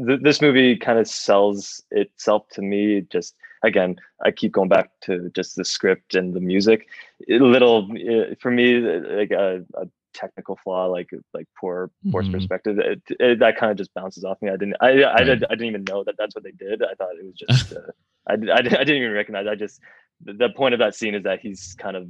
th- 0.08 0.22
this 0.22 0.42
movie 0.42 0.78
kind 0.78 1.00
of 1.00 1.08
sells 1.08 1.84
itself 1.92 2.48
to 2.54 2.62
me, 2.62 3.06
just 3.12 3.36
again, 3.64 3.96
I 4.24 4.32
keep 4.32 4.52
going 4.52 4.70
back 4.70 4.90
to 5.02 5.30
just 5.34 5.56
the 5.56 5.66
script 5.66 6.16
and 6.16 6.34
the 6.34 6.40
music. 6.40 6.88
A 7.30 7.40
little 7.40 7.90
uh, 7.92 8.36
for 8.40 8.52
me, 8.52 8.78
like 8.80 9.32
a, 9.32 9.64
a 9.76 9.88
technical 10.14 10.58
flaw, 10.64 10.86
like 10.86 11.10
like 11.34 11.48
poor 11.60 11.90
poor 12.12 12.24
Mhm. 12.24 12.32
perspective, 12.34 12.78
it, 12.80 13.02
it, 13.20 13.40
that 13.40 13.58
kind 13.58 13.72
of 13.72 13.78
just 13.78 13.94
bounces 13.94 14.24
off 14.24 14.42
me. 14.42 14.50
I 14.50 14.58
didn't, 14.58 14.76
I, 14.82 14.90
I, 14.90 14.92
Right. 14.92 15.26
did, 15.26 15.46
I 15.46 15.56
didn't 15.56 15.68
even 15.68 15.84
know 15.86 16.04
that 16.04 16.16
that's 16.18 16.36
what 16.36 16.44
they 16.44 16.52
did. 16.52 16.84
I 16.84 16.94
thought 16.96 17.16
it 17.20 17.26
was 17.26 17.36
just, 17.36 17.74
uh, 17.74 17.92
I, 18.28 18.34
I, 18.34 18.58
I 18.58 18.62
didn't 18.62 18.98
even 18.98 19.12
recognize. 19.12 19.48
I 19.48 19.56
just 19.56 19.82
the, 20.24 20.34
the 20.34 20.50
point 20.50 20.74
of 20.74 20.80
that 20.80 20.96
scene 20.96 21.16
is 21.16 21.24
that 21.24 21.40
he's 21.40 21.76
kind 21.80 21.98
of 21.98 22.08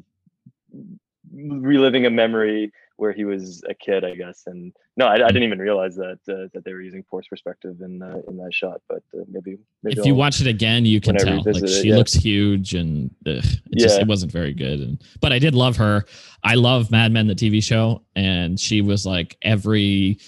reliving 1.31 2.05
a 2.05 2.09
memory 2.09 2.71
where 2.97 3.11
he 3.11 3.25
was 3.25 3.63
a 3.67 3.73
kid, 3.73 4.03
I 4.03 4.15
guess. 4.15 4.43
And 4.45 4.71
no, 4.97 5.05
I, 5.05 5.15
I 5.15 5.27
didn't 5.27 5.43
even 5.43 5.59
realize 5.59 5.95
that 5.95 6.19
uh, 6.29 6.47
that 6.53 6.63
they 6.63 6.73
were 6.73 6.81
using 6.81 7.03
forced 7.09 7.29
perspective 7.29 7.81
in 7.81 8.01
uh, 8.01 8.21
in 8.27 8.37
that 8.37 8.53
shot. 8.53 8.81
But 8.87 9.03
uh, 9.13 9.23
maybe 9.29 9.57
maybe 9.81 9.99
if 9.99 10.05
you 10.05 10.13
I'll- 10.13 10.19
watch 10.19 10.41
it 10.41 10.47
again, 10.47 10.85
you 10.85 11.01
can 11.01 11.15
tell 11.15 11.37
like 11.37 11.45
revisit 11.45 11.69
it, 11.69 11.81
she 11.81 11.89
yeah. 11.89 11.95
looks 11.95 12.13
huge 12.13 12.75
and 12.75 13.09
ugh, 13.25 13.43
it 13.43 13.79
just 13.79 13.95
Yeah. 13.95 14.01
it 14.01 14.07
wasn't 14.07 14.31
very 14.31 14.53
good. 14.53 14.79
And 14.79 15.01
but 15.21 15.31
I 15.33 15.39
did 15.39 15.55
love 15.55 15.77
her. 15.77 16.05
I 16.43 16.55
love 16.55 16.91
Mad 16.91 17.11
Men, 17.11 17.27
the 17.27 17.35
TV 17.35 17.63
show, 17.63 18.03
and 18.15 18.59
she 18.59 18.81
was 18.81 19.05
like 19.05 19.37
every 19.41 20.19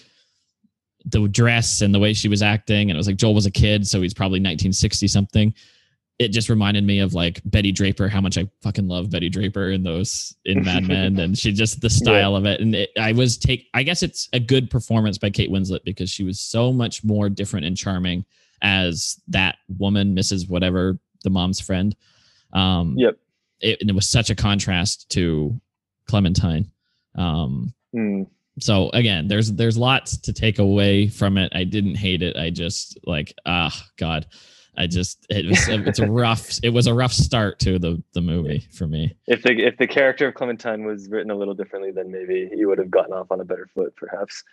the 1.07 1.27
dress 1.27 1.81
and 1.81 1.93
the 1.93 1.99
way 1.99 2.13
she 2.13 2.27
was 2.27 2.41
acting, 2.41 2.89
and 2.89 2.97
it 2.97 2.97
was 2.97 3.07
like 3.07 3.17
Joel 3.17 3.35
was 3.35 3.45
a 3.45 3.51
kid, 3.51 3.85
so 3.87 4.01
he's 4.01 4.13
probably 4.13 4.39
1960 4.39 5.07
something. 5.07 5.53
It 6.17 6.29
just 6.29 6.47
reminded 6.49 6.85
me 6.85 6.99
of 6.99 7.13
like 7.13 7.41
Betty 7.45 7.71
Draper, 7.73 8.07
how 8.07 8.21
much 8.21 8.37
I 8.37 8.49
fucking 8.61 8.87
love 8.87 9.09
Betty 9.09 9.29
Draper 9.29 9.71
in 9.71 9.83
those 9.83 10.33
in 10.45 10.63
Mad 10.63 10.83
Men, 10.87 11.19
and 11.19 11.37
she 11.37 11.51
just 11.51 11.81
the 11.81 11.89
style 11.89 12.35
of 12.37 12.45
it. 12.45 12.61
And 12.61 12.73
it, 12.73 12.89
I 12.97 13.11
was 13.11 13.37
take, 13.37 13.67
I 13.73 13.83
guess 13.83 14.01
it's 14.01 14.29
a 14.31 14.39
good 14.39 14.69
performance 14.69 15.17
by 15.17 15.29
Kate 15.29 15.51
Winslet 15.51 15.83
because 15.83 16.09
she 16.09 16.23
was 16.23 16.39
so 16.39 16.71
much 16.71 17.03
more 17.03 17.27
different 17.29 17.65
and 17.65 17.75
charming 17.75 18.23
as 18.61 19.19
that 19.27 19.57
woman, 19.77 20.15
Mrs. 20.15 20.49
Whatever, 20.49 20.97
the 21.23 21.29
mom's 21.29 21.59
friend. 21.59 21.95
Um, 22.53 22.95
Yep. 22.97 23.17
It, 23.61 23.81
and 23.81 23.89
it 23.89 23.93
was 23.95 24.07
such 24.09 24.29
a 24.29 24.35
contrast 24.35 25.09
to 25.11 25.59
Clementine. 26.07 26.71
Um, 27.15 27.73
Hmm. 27.93 28.23
so 28.59 28.89
again, 28.91 29.27
there's 29.27 29.51
there's 29.53 29.77
lots 29.77 30.17
to 30.17 30.33
take 30.33 30.59
away 30.59 31.07
from 31.07 31.37
it. 31.37 31.51
I 31.55 31.63
didn't 31.63 31.95
hate 31.95 32.21
it. 32.21 32.35
I 32.37 32.49
just 32.51 32.99
like 33.05 33.33
ah 33.45 33.73
God, 33.97 34.27
I 34.77 34.87
just 34.87 35.25
it 35.29 35.45
was 35.45 35.67
it's 35.67 35.99
a 35.99 36.09
rough. 36.09 36.59
It 36.63 36.69
was 36.69 36.87
a 36.87 36.93
rough 36.93 37.13
start 37.13 37.59
to 37.59 37.79
the 37.79 38.01
the 38.13 38.21
movie 38.21 38.67
for 38.71 38.87
me. 38.87 39.15
if 39.27 39.43
the 39.43 39.51
if 39.63 39.77
the 39.77 39.87
character 39.87 40.27
of 40.27 40.35
Clementine 40.35 40.85
was 40.85 41.09
written 41.09 41.31
a 41.31 41.35
little 41.35 41.53
differently, 41.53 41.91
then 41.91 42.11
maybe 42.11 42.49
you 42.55 42.67
would 42.67 42.77
have 42.77 42.91
gotten 42.91 43.13
off 43.13 43.31
on 43.31 43.39
a 43.39 43.45
better 43.45 43.67
foot, 43.73 43.95
perhaps. 43.95 44.43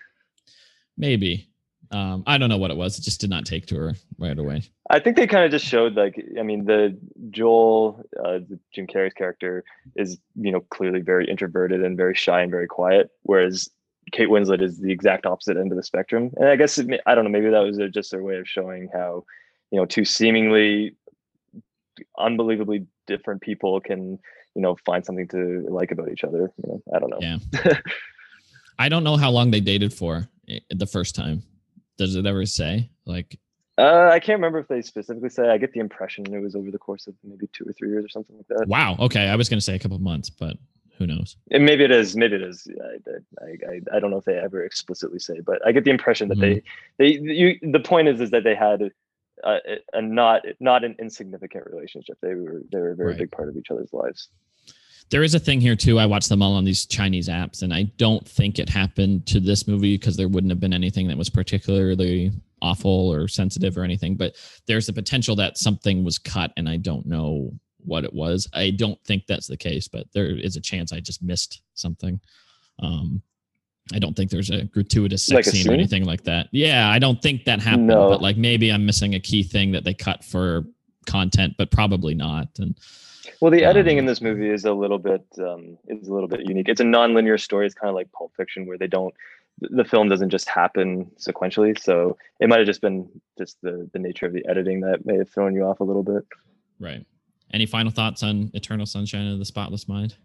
Maybe 0.97 1.49
um, 1.93 2.23
I 2.27 2.39
don't 2.39 2.49
know 2.49 2.57
what 2.57 2.71
it 2.71 2.77
was. 2.77 2.99
It 2.99 3.03
just 3.03 3.21
did 3.21 3.31
not 3.31 3.45
take 3.45 3.67
to 3.67 3.77
her 3.77 3.95
right 4.19 4.39
away. 4.39 4.63
I 4.89 4.99
think 4.99 5.17
they 5.17 5.27
kind 5.27 5.45
of 5.45 5.51
just 5.51 5.67
showed 5.67 5.95
like 5.95 6.23
I 6.39 6.43
mean 6.43 6.65
the 6.65 6.99
Joel 7.31 8.03
uh, 8.19 8.39
the 8.49 8.59
Jim 8.75 8.87
Carrey's 8.87 9.15
character 9.15 9.65
is 9.97 10.19
you 10.35 10.53
know 10.53 10.61
clearly 10.71 11.01
very 11.01 11.29
introverted 11.29 11.83
and 11.83 11.97
very 11.97 12.15
shy 12.15 12.41
and 12.43 12.51
very 12.51 12.67
quiet, 12.67 13.11
whereas 13.23 13.69
Kate 14.11 14.29
Winslet 14.29 14.63
is 14.63 14.79
the 14.79 14.91
exact 14.91 15.27
opposite 15.27 15.57
end 15.57 15.71
of 15.71 15.77
the 15.77 15.83
spectrum. 15.83 16.31
And 16.37 16.49
I 16.49 16.57
guess 16.57 16.79
it, 16.79 16.87
may- 16.87 17.01
I 17.07 17.15
don't 17.15 17.25
know 17.25 17.31
maybe 17.31 17.51
that 17.51 17.61
was 17.61 17.79
just 17.93 18.11
their 18.11 18.23
way 18.23 18.37
of 18.37 18.49
showing 18.49 18.89
how 18.93 19.25
you 19.73 19.79
know 19.79 19.87
two 19.87 20.05
seemingly 20.05 20.95
unbelievably 22.19 22.87
different 23.07 23.41
people 23.41 23.81
can 23.81 24.19
you 24.55 24.63
know 24.63 24.77
find 24.87 25.05
something 25.05 25.27
to 25.29 25.67
like 25.69 25.91
about 25.91 26.11
each 26.13 26.23
other. 26.23 26.53
You 26.63 26.69
know 26.69 26.83
I 26.95 26.99
don't 27.01 27.11
know. 27.11 27.19
Yeah. 27.21 27.39
I 28.79 28.89
don't 28.89 29.05
know 29.05 29.17
how 29.17 29.31
long 29.31 29.51
they 29.51 29.61
dated 29.61 29.93
for 29.93 30.29
eh, 30.49 30.61
the 30.71 30.87
first 30.87 31.15
time. 31.15 31.43
Does 31.99 32.17
it 32.17 32.27
ever 32.27 32.47
say? 32.47 32.91
Like, 33.07 33.39
Uh, 33.79 34.09
I 34.11 34.19
can't 34.19 34.39
remember 34.39 34.59
if 34.59 34.69
they 34.69 34.83
specifically 34.83 35.29
say. 35.29 35.49
I 35.49 35.59
get 35.59 35.73
the 35.73 35.81
impression 35.81 36.33
it 36.33 36.41
was 36.41 36.57
over 36.57 36.71
the 36.71 36.79
course 36.79 37.07
of 37.07 37.15
maybe 37.23 37.49
two 37.53 37.65
or 37.65 37.73
three 37.73 37.91
years 37.91 38.05
or 38.05 38.09
something 38.09 38.37
like 38.37 38.49
that. 38.49 38.67
wow, 38.69 38.97
okay. 38.99 39.29
I 39.29 39.37
was 39.37 39.49
going 39.49 39.59
to 39.59 39.65
say 39.65 39.75
a 39.75 39.79
couple 39.79 39.97
of 39.97 40.03
months, 40.03 40.31
but 40.31 40.57
who 40.99 41.07
knows? 41.07 41.37
And 41.51 41.65
maybe 41.65 41.85
it 41.85 41.91
is. 41.91 42.17
Maybe 42.17 42.37
it 42.37 42.43
is. 42.43 42.67
I, 42.83 43.45
I, 43.45 43.73
I, 43.73 43.97
I 43.97 44.01
don't 44.01 44.11
know 44.11 44.19
if 44.19 44.25
they 44.25 44.39
ever 44.39 44.65
explicitly 44.65 45.19
say, 45.19 45.41
but 45.41 45.65
I 45.67 45.73
get 45.73 45.85
the 45.85 45.91
impression 45.91 46.29
that 46.29 46.41
they, 46.41 46.63
they, 46.99 47.19
you. 47.19 47.59
The 47.63 47.81
point 47.81 48.09
is, 48.09 48.21
is 48.21 48.31
that 48.31 48.45
they 48.45 48.55
had 48.55 48.91
a, 49.45 49.59
a 49.95 50.03
not 50.03 50.43
not 50.61 50.85
an 50.85 50.97
insignificant 50.99 51.65
relationship. 51.71 52.19
They 52.21 52.35
were 52.35 52.63
they 52.71 52.79
were 52.79 52.91
a 52.93 52.97
very 52.97 53.11
Right. 53.11 53.19
big 53.19 53.31
part 53.33 53.49
of 53.49 53.57
each 53.57 53.71
other's 53.71 53.93
lives. 53.93 54.29
There 55.11 55.23
is 55.23 55.35
a 55.35 55.39
thing 55.39 55.61
here 55.61 55.77
too. 55.77 55.99
I 55.99 56.07
watch 56.07 56.29
them 56.29 56.41
all 56.43 56.55
on 56.55 56.65
these 56.65 56.87
Chinese 56.87 57.29
apps, 57.29 57.63
and 57.63 57.75
I 57.75 57.83
don't 57.99 58.27
think 58.27 58.59
it 58.59 58.69
happened 58.69 59.27
to 59.27 59.41
this 59.41 59.69
movie 59.69 59.97
because 59.99 60.17
there 60.17 60.29
wouldn't 60.29 60.51
have 60.51 60.61
been 60.61 60.73
anything 60.73 61.09
that 61.09 61.19
was 61.19 61.29
particularly 61.29 62.33
awful 62.63 63.13
or 63.13 63.29
sensitive 63.29 63.77
or 63.77 63.83
anything. 63.83 64.15
But 64.17 64.37
there's 64.67 64.87
the 64.87 64.93
potential 64.93 65.37
that 65.37 65.59
something 65.59 66.03
was 66.05 66.19
cut, 66.19 66.53
and 66.57 66.69
I 66.69 66.79
don't 66.79 67.05
know 67.05 67.53
what 67.85 68.05
it 68.05 68.15
was. 68.15 68.49
I 68.55 68.71
don't 68.71 68.99
think 69.05 69.27
that's 69.27 69.49
the 69.49 69.57
case, 69.57 69.87
but 69.89 70.07
there 70.15 70.31
is 70.31 70.57
a 70.57 70.61
chance 70.61 70.93
I 70.93 71.01
just 71.01 71.23
missed 71.23 71.61
something. 71.75 72.19
Um, 72.79 73.21
I 73.93 73.99
don't 73.99 74.15
think 74.15 74.31
there's 74.31 74.51
a 74.51 74.65
gratuitous 74.65 75.25
sex 75.25 75.47
Like 75.47 75.55
a 75.55 75.57
scene, 75.57 75.71
or 75.71 75.75
anything 75.75 76.05
like 76.05 76.25
that. 76.25 76.49
Yeah, 76.53 76.89
I 76.89 76.99
don't 76.99 77.21
think 77.21 77.45
that 77.45 77.61
happened. 77.61 77.89
No. 77.89 78.09
But 78.09 78.23
like 78.23 78.37
maybe 78.37 78.71
I'm 78.71 78.87
missing 78.87 79.15
a 79.15 79.21
key 79.21 79.43
thing 79.43 79.73
that 79.73 79.85
they 79.85 79.95
cut 79.95 80.25
for 80.25 80.65
content, 81.07 81.55
but 81.59 81.71
probably 81.71 82.15
not. 82.15 82.49
And 82.59 82.79
Well, 83.41 83.51
the 83.51 83.65
editing 83.65 83.99
in 83.99 84.05
Um, 84.05 84.07
this 84.07 84.21
movie 84.21 84.51
is 84.51 84.65
a 84.65 84.73
little 84.73 84.99
bit 84.99 85.25
um, 85.39 85.77
is 85.89 86.09
a 86.09 86.15
little 86.15 86.29
bit 86.29 86.47
unique. 86.47 86.69
It's 86.69 86.81
a 86.81 86.85
non-linear 86.85 87.39
story. 87.39 87.67
It's 87.67 87.75
kind 87.75 87.89
of 87.89 87.95
like 87.95 88.11
Pulp 88.13 88.33
Fiction, 88.37 88.67
where 88.67 88.79
they 88.79 88.87
don't 88.87 89.15
the 89.61 89.85
film 89.85 90.09
doesn't 90.09 90.31
just 90.31 90.49
happen 90.49 91.11
sequentially. 91.19 91.79
So 91.79 92.17
it 92.41 92.49
might 92.49 92.59
have 92.59 92.67
just 92.67 92.81
been 92.81 93.09
just 93.39 93.61
the 93.63 93.89
the 93.93 93.99
nature 93.99 94.27
of 94.27 94.33
the 94.33 94.47
editing 94.49 94.81
that 94.81 95.05
may 95.05 95.17
have 95.17 95.31
thrown 95.31 95.55
you 95.55 95.65
off 95.65 95.81
a 95.81 95.85
little 95.85 96.03
bit. 96.03 96.25
Right. 96.79 97.05
Any 97.53 97.67
final 97.67 97.93
thoughts 97.93 98.23
on 98.23 98.51
Eternal 98.55 98.87
Sunshine 98.87 99.27
of 99.27 99.39
the 99.39 99.45
Spotless 99.45 99.87
Mind? 99.87 100.17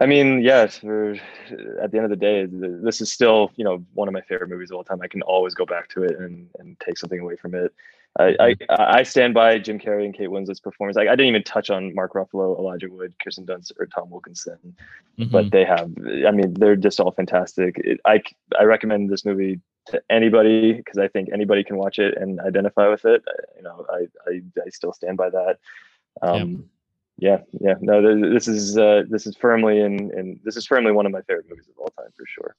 I 0.00 0.06
mean, 0.06 0.40
yes. 0.42 0.78
For 0.78 1.12
at 1.82 1.90
the 1.90 1.98
end 1.98 2.04
of 2.04 2.10
the 2.10 2.16
day, 2.16 2.46
this 2.50 3.00
is 3.00 3.12
still 3.12 3.52
you 3.56 3.64
know 3.64 3.84
one 3.94 4.08
of 4.08 4.14
my 4.14 4.22
favorite 4.22 4.48
movies 4.50 4.70
of 4.70 4.76
all 4.76 4.84
time. 4.84 5.00
I 5.02 5.08
can 5.08 5.22
always 5.22 5.54
go 5.54 5.66
back 5.66 5.88
to 5.90 6.04
it 6.04 6.18
and 6.18 6.48
and 6.58 6.78
take 6.80 6.96
something 6.98 7.20
away 7.20 7.36
from 7.36 7.54
it. 7.54 7.72
I 8.18 8.34
I, 8.40 8.56
I 9.00 9.02
stand 9.04 9.34
by 9.34 9.58
Jim 9.58 9.78
Carrey 9.78 10.04
and 10.04 10.14
Kate 10.14 10.28
Winslet's 10.30 10.58
performance. 10.60 10.96
I, 10.96 11.02
I 11.02 11.10
didn't 11.16 11.26
even 11.26 11.44
touch 11.44 11.70
on 11.70 11.94
Mark 11.94 12.14
Ruffalo, 12.14 12.58
Elijah 12.58 12.88
Wood, 12.90 13.14
Kirsten 13.22 13.46
Dunst, 13.46 13.72
or 13.78 13.86
Tom 13.86 14.10
Wilkinson, 14.10 14.58
Mhm. 15.18 15.30
but 15.30 15.50
they 15.50 15.64
have. 15.64 15.92
I 16.26 16.30
mean, 16.32 16.54
they're 16.54 16.76
just 16.76 16.98
all 16.98 17.12
fantastic. 17.12 17.78
It, 17.78 18.00
I 18.04 18.22
I 18.58 18.64
recommend 18.64 19.10
this 19.10 19.24
movie 19.24 19.60
to 19.86 20.02
anybody 20.10 20.72
because 20.72 20.98
I 20.98 21.08
think 21.08 21.28
anybody 21.32 21.62
can 21.62 21.76
watch 21.76 21.98
it 21.98 22.16
and 22.16 22.40
identify 22.40 22.88
with 22.88 23.04
it. 23.04 23.22
I- 23.28 23.56
You 23.58 23.62
know, 23.62 23.86
I 23.92 24.00
I, 24.30 24.40
I 24.66 24.68
still 24.70 24.92
stand 24.94 25.16
by 25.18 25.28
that. 25.30 25.58
Um, 26.22 26.36
Yeah, 26.38 26.56
yeah. 27.20 27.38
Yeah 27.60 27.74
no, 27.80 28.30
this 28.32 28.48
is 28.48 28.76
uh, 28.76 29.02
this 29.08 29.26
is 29.26 29.36
firmly 29.36 29.80
in, 29.80 30.10
in 30.18 30.40
this 30.44 30.56
is 30.56 30.66
firmly 30.66 30.92
one 30.92 31.06
of 31.06 31.12
my 31.12 31.22
favorite 31.22 31.46
movies 31.48 31.68
of 31.68 31.78
all 31.78 31.92
time 31.96 32.10
for 32.16 32.26
sure. 32.26 32.56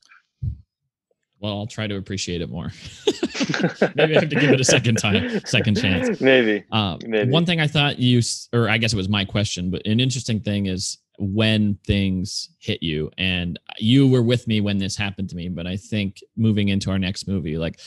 Well, 1.39 1.57
I'll 1.57 1.68
try 1.68 1.88
to 1.88 1.95
appreciate 1.95 2.41
it 2.41 2.49
more. 2.49 2.72
Maybe 3.95 4.16
I 4.16 4.20
have 4.20 4.30
to 4.30 4.36
give 4.36 4.51
it 4.51 4.62
a 4.62 4.64
second 4.64 4.97
time, 4.97 5.39
second 5.45 5.76
chance. 5.80 6.22
Maybe. 6.22 6.64
Uh, 6.72 6.97
Maybe. 7.03 7.32
One 7.32 7.47
thing 7.47 7.59
I 7.59 7.68
thought 7.68 7.97
you, 7.97 8.22
or 8.53 8.70
I 8.70 8.78
guess 8.78 8.93
it 8.93 8.97
was 8.97 9.09
my 9.09 9.26
question, 9.26 9.72
but 9.72 9.86
an 9.88 9.99
interesting 9.99 10.39
thing 10.39 10.68
is 10.68 10.99
when 11.18 11.80
things 11.86 12.49
hit 12.59 12.84
you, 12.84 13.09
and 13.18 13.59
you 13.80 14.07
were 14.07 14.22
with 14.22 14.47
me 14.47 14.62
when 14.62 14.78
this 14.78 14.95
happened 14.95 15.30
to 15.30 15.36
me. 15.36 15.49
But 15.49 15.66
I 15.66 15.78
think 15.78 16.22
moving 16.38 16.70
into 16.70 16.91
our 16.91 16.99
next 16.99 17.28
movie, 17.28 17.57
like 17.57 17.80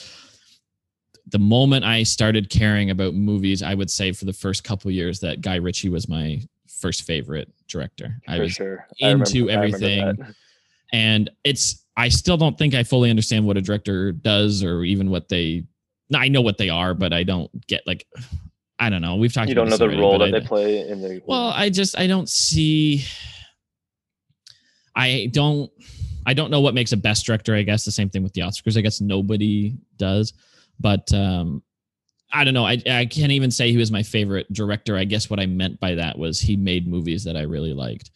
the 1.27 1.39
moment 1.39 1.85
I 1.85 2.03
started 2.03 2.49
caring 2.49 2.89
about 2.89 3.13
movies, 3.13 3.63
I 3.63 3.73
would 3.73 3.89
say 3.89 4.11
for 4.11 4.25
the 4.25 4.33
first 4.33 4.63
couple 4.63 4.91
years 4.91 5.21
that 5.21 5.41
Guy 5.41 5.55
Ritchie 5.55 5.89
was 5.89 6.09
my 6.09 6.41
first 6.85 7.03
favorite 7.03 7.51
director. 7.67 8.21
I 8.27 8.37
was 8.39 8.51
sure. 8.51 8.85
I 9.01 9.09
into 9.09 9.47
remember 9.47 9.65
everything. 9.65 10.25
and 10.93 11.31
it's 11.43 11.83
I 11.97 12.09
still 12.09 12.37
don't 12.37 12.57
think 12.57 12.75
I 12.75 12.83
fully 12.83 13.09
understand 13.09 13.45
what 13.47 13.57
a 13.57 13.61
director 13.61 14.11
does 14.11 14.63
or 14.63 14.83
even 14.83 15.09
what 15.09 15.29
they. 15.29 15.63
No, 16.11 16.19
I 16.19 16.27
know 16.27 16.41
what 16.41 16.59
they 16.59 16.69
are, 16.69 16.93
but 16.93 17.11
I 17.11 17.23
don't 17.23 17.49
get 17.67 17.81
like. 17.87 18.05
I 18.77 18.89
don't 18.89 19.01
know. 19.01 19.15
We've 19.15 19.33
talked. 19.33 19.49
You 19.49 19.53
about 19.53 19.61
don't 19.63 19.69
know 19.71 19.77
the 19.77 19.85
already, 19.85 20.01
role 20.01 20.19
that 20.19 20.35
I- 20.35 20.39
they 20.39 20.45
play 20.45 20.87
in 20.87 21.01
the. 21.01 21.21
Well, 21.25 21.49
I 21.49 21.69
just 21.71 21.97
I 21.97 22.05
don't 22.05 22.29
see. 22.29 23.03
I 24.95 25.29
don't. 25.31 25.71
I 26.27 26.33
don't 26.33 26.51
know 26.51 26.61
what 26.61 26.73
makes 26.75 26.91
a 26.91 26.97
best 26.97 27.25
director. 27.25 27.55
I 27.55 27.63
guess 27.63 27.83
the 27.85 27.91
same 27.91 28.09
thing 28.09 28.21
with 28.21 28.33
the 28.33 28.41
Oscars. 28.41 28.77
I 28.77 28.81
guess 28.81 29.01
nobody 29.01 29.75
does, 29.97 30.33
but 30.79 31.11
um, 31.13 31.63
I 32.35 32.43
don't 32.43 32.53
know. 32.53 32.65
I 32.65 32.81
I 32.89 33.05
can't 33.05 33.31
even 33.31 33.49
say 33.49 33.71
he 33.71 33.77
was 33.77 33.91
my 33.91 34.03
favorite 34.03 34.51
director. 34.51 34.97
I 34.97 35.05
guess 35.05 35.29
what 35.29 35.39
I 35.39 35.45
meant 35.45 35.79
by 35.79 35.95
that 35.95 36.19
was 36.19 36.39
he 36.39 36.57
made 36.57 36.87
movies 36.87 37.23
that 37.23 37.37
I 37.37 37.41
really 37.41 37.73
liked. 37.73 38.11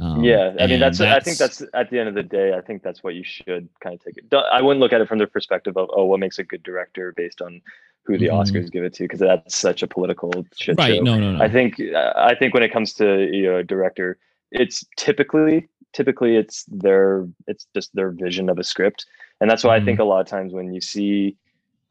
Um, 0.00 0.22
yeah, 0.22 0.54
I 0.60 0.66
mean 0.66 0.72
and 0.74 0.82
that's, 0.82 1.00
I 1.00 1.20
think 1.20 1.38
that's 1.38 1.62
at 1.74 1.90
the 1.90 1.98
end 1.98 2.08
of 2.08 2.14
the 2.14 2.22
day. 2.22 2.52
I 2.54 2.60
think 2.60 2.82
that's 2.82 3.02
what 3.02 3.14
you 3.14 3.24
should 3.24 3.68
kind 3.82 3.94
of 3.94 4.04
take 4.04 4.16
it. 4.18 4.32
I 4.34 4.62
wouldn't 4.62 4.80
look 4.80 4.92
at 4.92 5.00
it 5.00 5.08
from 5.08 5.18
the 5.18 5.26
perspective 5.26 5.76
of 5.76 5.90
oh, 5.92 6.04
what 6.04 6.20
makes 6.20 6.38
a 6.38 6.44
good 6.44 6.62
director 6.62 7.12
based 7.16 7.42
on 7.42 7.60
who 8.04 8.16
the 8.16 8.26
Mhm. 8.26 8.34
Oscars 8.34 8.70
give 8.70 8.84
it 8.84 8.94
to 8.94 9.04
because 9.04 9.18
that's 9.18 9.56
such 9.56 9.82
a 9.82 9.86
political 9.86 10.46
shit 10.56 10.76
right. 10.78 10.96
show. 10.96 11.02
No, 11.02 11.18
no, 11.18 11.32
no. 11.32 11.42
I 11.42 11.48
think 11.48 11.80
I 12.14 12.34
think 12.38 12.54
when 12.54 12.62
it 12.62 12.72
comes 12.72 12.92
to 12.94 13.28
you 13.32 13.44
know 13.44 13.62
director, 13.62 14.18
it's 14.52 14.84
typically 14.96 15.68
typically 15.92 16.36
it's 16.36 16.64
their 16.68 17.26
it's 17.48 17.66
just 17.74 17.94
their 17.94 18.10
vision 18.10 18.48
of 18.48 18.58
a 18.58 18.64
script, 18.64 19.06
and 19.40 19.50
that's 19.50 19.64
why 19.64 19.76
I 19.76 19.84
think 19.84 19.98
a 19.98 20.04
lot 20.04 20.20
of 20.20 20.26
times 20.26 20.52
when 20.52 20.72
you 20.72 20.80
see 20.80 21.36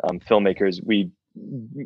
um, 0.03 0.19
filmmakers, 0.19 0.79
we 0.85 1.09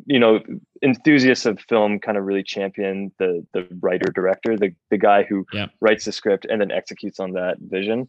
you 0.06 0.18
know 0.18 0.40
enthusiasts 0.82 1.46
of 1.46 1.58
film 1.68 1.98
kind 1.98 2.16
of 2.16 2.24
really 2.24 2.42
champion 2.42 3.12
the 3.18 3.44
the 3.52 3.66
writer 3.80 4.10
director, 4.12 4.56
the 4.56 4.72
the 4.90 4.98
guy 4.98 5.22
who 5.24 5.46
Yep. 5.52 5.70
writes 5.80 6.04
the 6.04 6.12
script 6.12 6.46
and 6.48 6.60
then 6.60 6.70
executes 6.70 7.18
on 7.20 7.32
that 7.32 7.56
vision. 7.60 8.06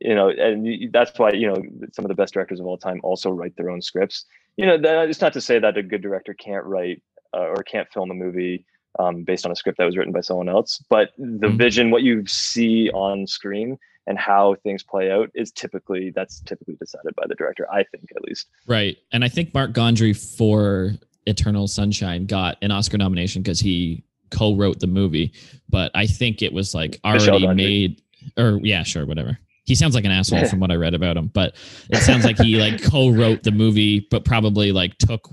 You 0.00 0.14
know, 0.14 0.28
and 0.28 0.92
that's 0.92 1.16
why 1.18 1.30
you 1.32 1.46
know 1.48 1.62
some 1.92 2.04
of 2.04 2.08
the 2.08 2.14
best 2.14 2.34
directors 2.34 2.60
of 2.60 2.66
all 2.66 2.78
time 2.78 3.00
also 3.02 3.30
write 3.30 3.56
their 3.56 3.70
own 3.70 3.80
scripts. 3.82 4.24
You 4.56 4.66
know, 4.66 4.78
that, 4.78 5.08
it's 5.08 5.20
not 5.20 5.32
to 5.34 5.40
say 5.40 5.58
that 5.58 5.76
a 5.76 5.82
good 5.82 6.02
director 6.02 6.34
can't 6.34 6.64
write 6.64 7.02
uh, 7.32 7.46
or 7.48 7.62
can't 7.64 7.88
film 7.92 8.10
a 8.10 8.14
movie 8.14 8.64
um, 8.98 9.24
based 9.24 9.44
on 9.44 9.52
a 9.52 9.56
script 9.56 9.78
that 9.78 9.84
was 9.84 9.96
written 9.96 10.12
by 10.12 10.20
someone 10.20 10.48
else. 10.48 10.82
But 10.88 11.10
the 11.18 11.48
Mhm. 11.48 11.58
vision, 11.58 11.90
what 11.90 12.02
you 12.02 12.24
see 12.26 12.90
on 12.90 13.26
screen 13.26 13.78
and 14.06 14.18
how 14.18 14.56
things 14.62 14.82
play 14.82 15.10
out 15.10 15.30
is 15.34 15.50
typically 15.50 16.12
that's 16.14 16.40
typically 16.40 16.76
decided 16.76 17.14
by 17.16 17.24
the 17.26 17.34
director. 17.34 17.66
I 17.70 17.84
think 17.84 18.08
at 18.14 18.22
least. 18.22 18.48
Right. 18.66 18.96
And 19.12 19.24
I 19.24 19.28
think 19.28 19.54
Mark 19.54 19.72
Gondry 19.72 20.16
for 20.16 20.92
Eternal 21.26 21.68
Sunshine 21.68 22.26
got 22.26 22.58
an 22.62 22.70
Oscar 22.70 22.98
nomination 22.98 23.42
because 23.42 23.60
he 23.60 24.04
co-wrote 24.30 24.80
the 24.80 24.86
movie, 24.86 25.32
but 25.68 25.90
I 25.94 26.06
think 26.06 26.42
it 26.42 26.52
was 26.52 26.74
like 26.74 27.00
already 27.04 27.46
made 27.48 28.02
or 28.36 28.60
yeah, 28.62 28.82
sure, 28.82 29.06
whatever. 29.06 29.38
He 29.64 29.74
sounds 29.74 29.94
like 29.94 30.04
an 30.04 30.10
asshole 30.10 30.46
from 30.50 30.60
what 30.60 30.70
I 30.70 30.74
read 30.74 30.94
about 30.94 31.16
him, 31.16 31.28
but 31.28 31.54
it 31.90 32.02
sounds 32.02 32.24
like 32.24 32.38
he 32.38 32.56
like 32.56 32.82
co-wrote 32.82 33.42
the 33.42 33.52
movie, 33.52 34.06
but 34.10 34.24
probably 34.24 34.72
like 34.72 34.98
took 34.98 35.30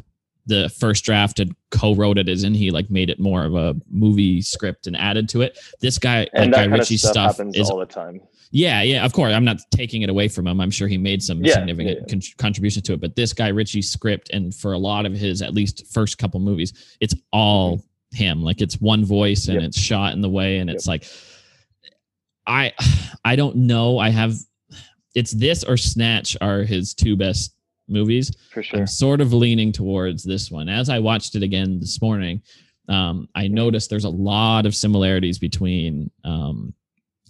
the 0.51 0.69
first 0.69 1.03
draft 1.05 1.39
and 1.39 1.55
co-wrote 1.71 2.17
it 2.17 2.29
as 2.29 2.43
in 2.43 2.53
he 2.53 2.69
like 2.71 2.89
made 2.91 3.09
it 3.09 3.19
more 3.19 3.43
of 3.43 3.55
a 3.55 3.75
movie 3.89 4.41
script 4.41 4.85
and 4.87 4.95
added 4.97 5.27
to 5.29 5.41
it. 5.41 5.57
This 5.79 5.97
guy, 5.97 6.27
And 6.33 6.51
like 6.51 6.61
that 6.61 6.69
Guy 6.69 6.75
Ritchie 6.77 6.97
stuff, 6.97 7.35
stuff, 7.35 7.47
is 7.55 7.69
all 7.69 7.77
the 7.79 7.85
time. 7.85 8.19
yeah, 8.51 8.81
yeah, 8.81 9.05
of 9.05 9.13
course. 9.13 9.33
I'm 9.33 9.45
not 9.45 9.59
taking 9.71 10.01
it 10.03 10.09
away 10.09 10.27
from 10.27 10.45
him. 10.47 10.59
I'm 10.61 10.71
sure 10.71 10.87
he 10.87 10.97
made 10.97 11.23
some 11.23 11.43
Yeah, 11.43 11.53
significant 11.53 11.95
yeah, 11.97 12.03
yeah. 12.07 12.11
con- 12.11 12.21
contributions 12.37 12.83
to 12.87 12.93
it. 12.93 13.01
But 13.01 13.15
this 13.15 13.33
guy 13.33 13.47
Ritchie 13.47 13.81
script, 13.81 14.29
and 14.31 14.53
for 14.53 14.73
a 14.73 14.77
lot 14.77 15.05
of 15.05 15.13
his 15.13 15.41
at 15.41 15.53
least 15.53 15.87
first 15.93 16.17
couple 16.17 16.39
movies, 16.39 16.97
it's 16.99 17.15
all 17.31 17.83
him. 18.11 18.43
Like 18.43 18.61
it's 18.61 18.79
one 18.81 19.05
voice 19.05 19.47
and 19.47 19.55
Mm-hmm. 19.57 19.61
Yep. 19.63 19.67
it's 19.69 19.79
shot 19.79 20.13
in 20.13 20.21
the 20.21 20.29
way, 20.29 20.57
and 20.59 20.69
it's 20.69 20.85
like, 20.87 21.05
I, 22.47 22.73
I 23.23 23.35
don't 23.35 23.55
know. 23.55 23.99
I 23.99 24.09
have, 24.09 24.33
it's 25.15 25.31
this 25.31 25.63
or 25.63 25.77
Snatch 25.77 26.35
are 26.41 26.63
his 26.63 26.93
two 26.93 27.15
best 27.15 27.53
movies. 27.87 28.31
For 28.51 28.63
sure. 28.63 28.79
I'm 28.81 28.87
sort 28.87 29.21
of 29.21 29.33
leaning 29.33 29.71
towards 29.71 30.23
this 30.23 30.49
one. 30.51 30.69
As 30.69 30.89
I 30.89 30.99
watched 30.99 31.35
it 31.35 31.43
again 31.43 31.79
this 31.79 32.01
morning, 32.01 32.41
um, 32.89 33.27
I 33.35 33.47
noticed 33.47 33.89
there's 33.89 34.05
a 34.05 34.09
lot 34.09 34.65
of 34.65 34.75
similarities 34.75 35.37
between 35.39 36.09
um, 36.23 36.73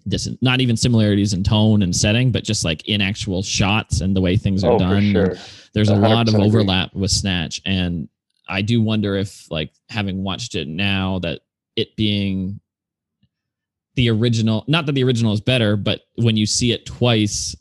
this, 0.05 0.27
not 0.41 0.61
even 0.61 0.75
similarities 0.77 1.33
in 1.33 1.43
tone 1.43 1.83
and 1.83 1.95
setting, 1.95 2.31
but 2.31 2.43
just 2.43 2.65
like 2.65 2.87
in 2.87 3.01
actual 3.01 3.43
shots 3.43 4.01
and 4.01 4.15
the 4.15 4.21
way 4.21 4.37
things 4.37 4.63
are 4.63 4.71
Oh, 4.73 4.79
done. 4.79 5.11
sure. 5.11 5.35
There's 5.73 5.89
a 5.89 5.95
lot 5.95 6.27
of 6.27 6.33
100% 6.33 6.37
agree. 6.37 6.47
overlap 6.47 6.93
with 6.95 7.11
Snatch, 7.11 7.61
and 7.65 8.07
I 8.47 8.61
do 8.61 8.81
wonder 8.81 9.15
if, 9.15 9.49
like, 9.51 9.71
having 9.89 10.23
watched 10.23 10.55
it 10.55 10.67
now, 10.67 11.19
that 11.19 11.41
it 11.77 11.95
being 11.95 12.59
the 13.95 14.09
original, 14.09 14.63
not 14.67 14.85
that 14.85 14.93
the 14.93 15.03
original 15.03 15.31
is 15.33 15.41
better, 15.41 15.75
but 15.77 16.01
when 16.15 16.35
you 16.37 16.45
see 16.45 16.71
it 16.71 16.85
twice, 16.85 17.55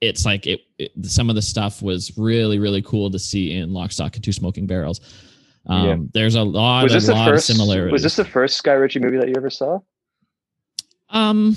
it's 0.00 0.24
like 0.26 0.46
it, 0.46 0.60
it 0.78 0.92
some 1.02 1.28
of 1.30 1.36
the 1.36 1.42
stuff 1.42 1.80
was 1.82 2.16
really 2.18 2.58
really 2.58 2.82
cool 2.82 3.10
to 3.10 3.18
see 3.18 3.52
in 3.52 3.72
Lock, 3.72 3.92
Stock, 3.92 4.14
and 4.14 4.22
Two 4.24 4.32
Smoking 4.32 4.66
Barrels. 4.66 5.00
Um, 5.66 5.86
Yeah. 5.86 5.96
There's 6.14 6.34
a 6.36 6.42
lot, 6.42 6.84
Was 6.84 6.92
a 6.92 6.96
this 6.96 7.06
the 7.06 7.14
lot 7.14 7.28
first? 7.28 7.48
of 7.50 7.56
similarities. 7.56 7.92
Was 7.92 8.02
this 8.02 8.16
the 8.16 8.24
first 8.24 8.62
Guy 8.62 8.72
Ritchie 8.74 9.00
movie 9.00 9.16
that 9.18 9.28
you 9.28 9.34
ever 9.36 9.50
saw? 9.50 9.80
Um, 11.10 11.56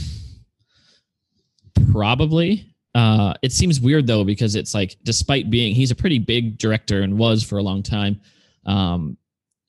probably. 1.91 2.65
Uh, 2.95 3.33
it 3.41 3.51
seems 3.51 3.79
weird 3.79 4.07
though 4.07 4.23
because 4.23 4.55
it's 4.55 4.73
like, 4.73 4.95
despite 5.03 5.49
being 5.49 5.75
he's 5.75 5.91
a 5.91 5.95
pretty 5.95 6.19
big 6.19 6.57
director 6.57 7.01
and 7.01 7.17
was 7.17 7.43
for 7.43 7.57
a 7.59 7.63
long 7.63 7.83
time, 7.83 8.19
um, 8.65 9.15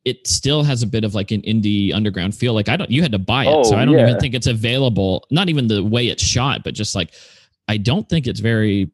it 0.04 0.26
still 0.26 0.62
has 0.62 0.82
a 0.82 0.86
bit 0.86 1.04
of 1.04 1.14
like 1.14 1.30
an 1.30 1.42
indie 1.42 1.94
underground 1.94 2.34
feel. 2.34 2.54
Like 2.54 2.68
I 2.70 2.76
don't, 2.76 2.90
you 2.90 3.02
had 3.02 3.12
to 3.12 3.18
buy 3.18 3.44
it, 3.44 3.66
so 3.66 3.74
Oh, 3.74 3.78
I 3.78 3.84
don't 3.84 3.98
even 3.98 4.18
think 4.18 4.34
it's 4.34 4.46
available. 4.46 5.26
Not 5.30 5.50
even 5.50 5.68
the 5.68 5.84
way 5.84 6.06
it's 6.08 6.22
shot, 6.22 6.64
but 6.64 6.72
just 6.72 6.94
like 6.94 7.12
I 7.70 7.76
don't 7.76 8.08
think 8.08 8.26
it's 8.26 8.40
very 8.40 8.90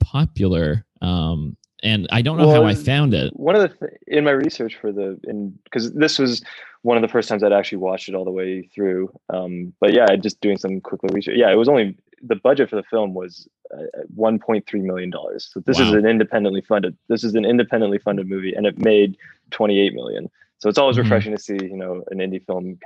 popular. 0.00 0.86
Um, 1.02 1.56
and 1.82 2.08
I 2.10 2.22
don't 2.22 2.38
know 2.38 2.50
how 2.50 2.64
I 2.64 2.74
found 2.74 3.12
it. 3.12 3.32
One 3.36 3.54
of 3.56 3.62
the 3.62 3.68
th- 3.68 3.92
in 4.06 4.24
my 4.24 4.30
research 4.30 4.76
for 4.80 4.90
the 4.90 5.20
in 5.24 5.58
because 5.64 5.92
this 5.92 6.18
was 6.18 6.42
one 6.82 6.96
of 6.96 7.02
the 7.02 7.08
first 7.08 7.28
times 7.28 7.42
I'd 7.42 7.52
actually 7.52 7.78
watched 7.78 8.08
it 8.08 8.14
all 8.14 8.24
the 8.24 8.30
way 8.30 8.62
through. 8.74 9.10
Um, 9.28 9.74
but 9.80 9.92
yeah, 9.92 10.16
just 10.16 10.40
doing 10.40 10.56
some 10.56 10.80
quick 10.80 11.00
research. 11.12 11.36
Yeah, 11.36 11.50
it 11.52 11.56
was 11.56 11.68
only 11.68 11.96
the 12.22 12.36
budget 12.36 12.70
for 12.70 12.76
the 12.76 12.82
film 12.84 13.12
was 13.12 13.46
uh, 13.74 13.82
1.3 14.16 14.82
million 14.82 15.10
dollars. 15.10 15.50
So 15.52 15.60
this 15.60 15.78
is 15.78 15.90
an 15.92 16.06
independently 16.06 16.62
funded. 16.62 16.96
This 17.08 17.22
is 17.22 17.34
an 17.34 17.44
independently 17.44 17.98
funded 17.98 18.28
movie, 18.28 18.54
and 18.54 18.66
it 18.66 18.78
made 18.78 19.16
28 19.50 19.92
million. 19.94 20.30
So 20.58 20.68
it's 20.70 20.78
always 20.78 20.96
Mhm. 20.96 21.02
refreshing 21.04 21.36
to 21.36 21.42
see 21.42 21.58
you 21.62 21.76
know 21.76 22.02
an 22.10 22.18
indie 22.18 22.44
film 22.44 22.78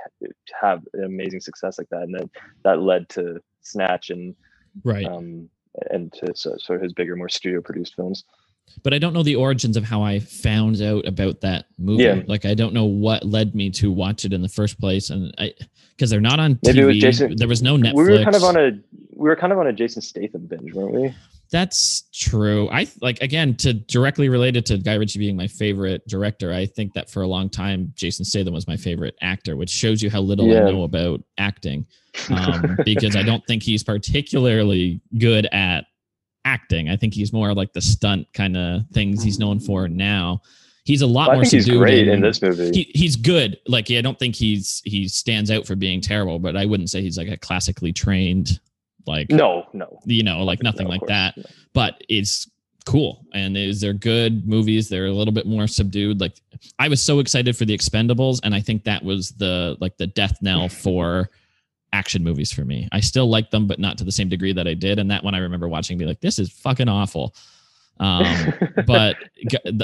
have 0.61 0.83
an 0.93 1.03
amazing 1.05 1.39
success 1.41 1.77
like 1.77 1.89
that, 1.89 2.03
and 2.03 2.13
then 2.15 2.29
that 2.63 2.81
led 2.81 3.07
to 3.09 3.41
Snatch 3.61 4.09
and 4.09 4.35
Right. 4.83 5.05
um, 5.05 5.49
and 5.91 6.11
to 6.13 6.35
so, 6.35 6.55
sort 6.57 6.77
of 6.77 6.83
his 6.83 6.93
bigger, 6.93 7.15
more 7.15 7.29
studio 7.29 7.61
produced 7.61 7.95
films. 7.95 8.23
but 8.83 8.93
I 8.93 8.97
don't 8.99 9.13
know 9.13 9.23
the 9.23 9.35
origins 9.35 9.77
of 9.77 9.83
how 9.83 10.01
I 10.01 10.19
found 10.19 10.81
out 10.81 11.05
about 11.05 11.41
that 11.41 11.65
movie. 11.77 12.03
Yeah. 12.03 12.21
Like 12.27 12.45
I 12.45 12.53
don't 12.53 12.73
know 12.73 12.85
what 12.85 13.23
led 13.25 13.55
me 13.55 13.69
to 13.71 13.91
watch 13.91 14.25
it 14.25 14.33
in 14.33 14.41
the 14.41 14.49
first 14.49 14.79
place, 14.79 15.09
and 15.09 15.33
I 15.37 15.53
because 15.95 16.09
they're 16.09 16.21
not 16.21 16.39
on 16.39 16.59
Maybe 16.63 16.79
it 16.79 16.85
was 16.85 16.95
TV. 16.97 17.01
Jason- 17.01 17.35
there 17.35 17.47
was 17.47 17.61
no 17.61 17.77
Netflix. 17.77 17.93
We 17.95 18.03
were 18.03 18.23
kind 18.23 18.35
of 18.35 18.43
on 18.43 18.57
a 18.57 18.71
we 19.13 19.29
were 19.29 19.35
kind 19.35 19.53
of 19.53 19.59
on 19.59 19.67
a 19.67 19.73
Jason 19.73 20.01
Statham 20.01 20.45
binge, 20.45 20.73
weren't 20.73 20.93
we? 20.93 21.15
That's 21.51 22.03
true. 22.13 22.69
I 22.69 22.87
like 23.01 23.19
again 23.21 23.55
to 23.57 23.73
directly 23.73 24.29
related 24.29 24.65
to 24.67 24.77
Guy 24.77 24.95
Ritchie 24.95 25.19
being 25.19 25.35
my 25.37 25.47
favorite 25.47 26.01
director. 26.07 26.51
I 26.51 26.65
think 26.65 26.93
that 26.93 27.09
for 27.09 27.21
a 27.21 27.27
long 27.27 27.49
time 27.49 27.93
Jason 27.95 28.25
Statham 28.25 28.53
was 28.53 28.67
my 28.67 28.77
favorite 28.77 29.15
actor, 29.21 29.55
which 29.55 29.69
shows 29.69 30.01
you 30.01 30.09
how 30.09 30.21
little 30.21 30.47
Yeah. 30.47 30.65
I 30.65 30.71
know 30.71 30.83
about 30.83 31.21
acting. 31.37 31.85
Um, 32.29 32.77
because 32.85 33.17
I 33.17 33.23
don't 33.23 33.45
think 33.45 33.61
he's 33.61 33.83
particularly 33.83 35.01
good 35.19 35.47
at 35.47 35.83
acting. 36.45 36.89
I 36.89 36.95
think 36.95 37.13
he's 37.13 37.33
more 37.33 37.53
like 37.53 37.73
the 37.73 37.81
stunt 37.81 38.27
kind 38.33 38.55
of 38.55 38.83
things 38.93 39.21
he's 39.21 39.37
known 39.37 39.59
for 39.59 39.89
now. 39.89 40.41
He's 40.85 41.01
a 41.01 41.07
lot 41.07 41.31
I 41.31 41.33
more 41.33 41.43
think 41.43 41.53
he's 41.53 41.67
great 41.67 42.07
in, 42.07 42.21
this 42.21 42.41
movie. 42.41 42.71
he, 42.71 42.91
he's 42.95 43.17
good. 43.17 43.57
Like 43.67 43.91
I 43.91 43.99
don't 43.99 44.17
think 44.17 44.35
he's 44.35 44.81
he 44.85 45.09
stands 45.09 45.51
out 45.51 45.65
for 45.67 45.75
being 45.75 45.99
terrible, 45.99 46.39
but 46.39 46.55
I 46.55 46.65
wouldn't 46.65 46.89
say 46.89 47.01
he's 47.01 47.17
like 47.17 47.27
a 47.27 47.37
classically 47.37 47.91
trained 47.91 48.61
like 49.07 49.29
no, 49.29 49.67
no, 49.73 49.99
you 50.05 50.23
know 50.23 50.43
like 50.43 50.61
nothing 50.63 50.85
no, 50.85 50.91
like 50.91 51.01
course, 51.01 51.09
that. 51.09 51.37
no. 51.37 51.43
But 51.73 52.03
it's 52.09 52.49
cool 52.85 53.25
and 53.33 53.57
is 53.57 53.81
they're 53.81 53.93
good 53.93 54.47
movies. 54.47 54.89
They're 54.89 55.07
a 55.07 55.11
little 55.11 55.33
bit 55.33 55.47
more 55.47 55.67
subdued. 55.67 56.21
Like 56.21 56.39
I 56.79 56.87
was 56.87 57.01
so 57.01 57.19
excited 57.19 57.57
for 57.57 57.65
the 57.65 57.77
Expendables, 57.77 58.39
and 58.43 58.53
I 58.53 58.61
think 58.61 58.83
that 58.83 59.03
was 59.03 59.31
the 59.31 59.77
like 59.79 59.97
the 59.97 60.07
death 60.07 60.37
knell 60.41 60.69
for 60.83 61.29
action 61.93 62.23
movies 62.23 62.51
for 62.51 62.65
me. 62.65 62.87
I 62.91 62.99
still 62.99 63.29
like 63.29 63.51
them, 63.51 63.67
but 63.67 63.79
not 63.79 63.97
to 63.99 64.03
the 64.03 64.11
same 64.11 64.29
degree 64.29 64.53
that 64.53 64.67
I 64.67 64.73
did. 64.73 64.99
And 64.99 65.09
that 65.11 65.23
one 65.23 65.33
I 65.33 65.39
remember 65.39 65.69
watching, 65.69 65.97
be 65.97 66.05
like, 66.05 66.19
this 66.19 66.39
is 66.39 66.51
fucking 66.51 66.89
awful. 66.89 67.33
Um, 67.99 68.53
but 68.85 69.15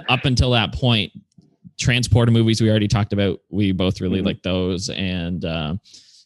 up 0.09 0.26
until 0.26 0.51
that 0.51 0.74
point, 0.74 1.13
transporter 1.80 2.32
movies 2.32 2.61
we 2.61 2.69
already 2.69 2.88
talked 2.88 3.13
about. 3.13 3.39
We 3.49 3.72
both 3.72 4.01
really 4.01 4.17
mm-hmm. 4.17 4.28
like 4.28 4.43
those, 4.43 4.89
and 4.89 5.43
uh, 5.45 5.76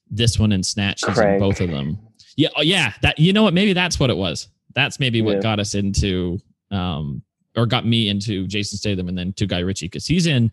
this 0.09 0.39
one 0.39 0.51
and 0.51 0.65
Snatch. 0.65 1.01
Both 1.01 1.61
of 1.61 1.69
them. 1.69 1.99
Yeah, 2.35 2.49
oh, 2.55 2.61
yeah. 2.61 2.93
That 3.01 3.17
you 3.19 3.33
know 3.33 3.43
what? 3.43 3.53
Maybe 3.53 3.73
that's 3.73 3.99
what 3.99 4.09
it 4.09 4.17
was. 4.17 4.47
That's 4.73 4.99
maybe 4.99 5.21
what 5.21 5.35
yeah. 5.35 5.41
got 5.41 5.59
us 5.59 5.73
into, 5.73 6.39
um, 6.69 7.21
or 7.55 7.65
got 7.65 7.85
me 7.85 8.09
into 8.09 8.45
Jason 8.47 8.77
Statham, 8.77 9.07
and 9.07 9.17
then 9.17 9.33
to 9.33 9.45
Guy 9.45 9.59
Ritchie 9.59 9.87
because 9.87 10.05
he's 10.05 10.27
in 10.27 10.51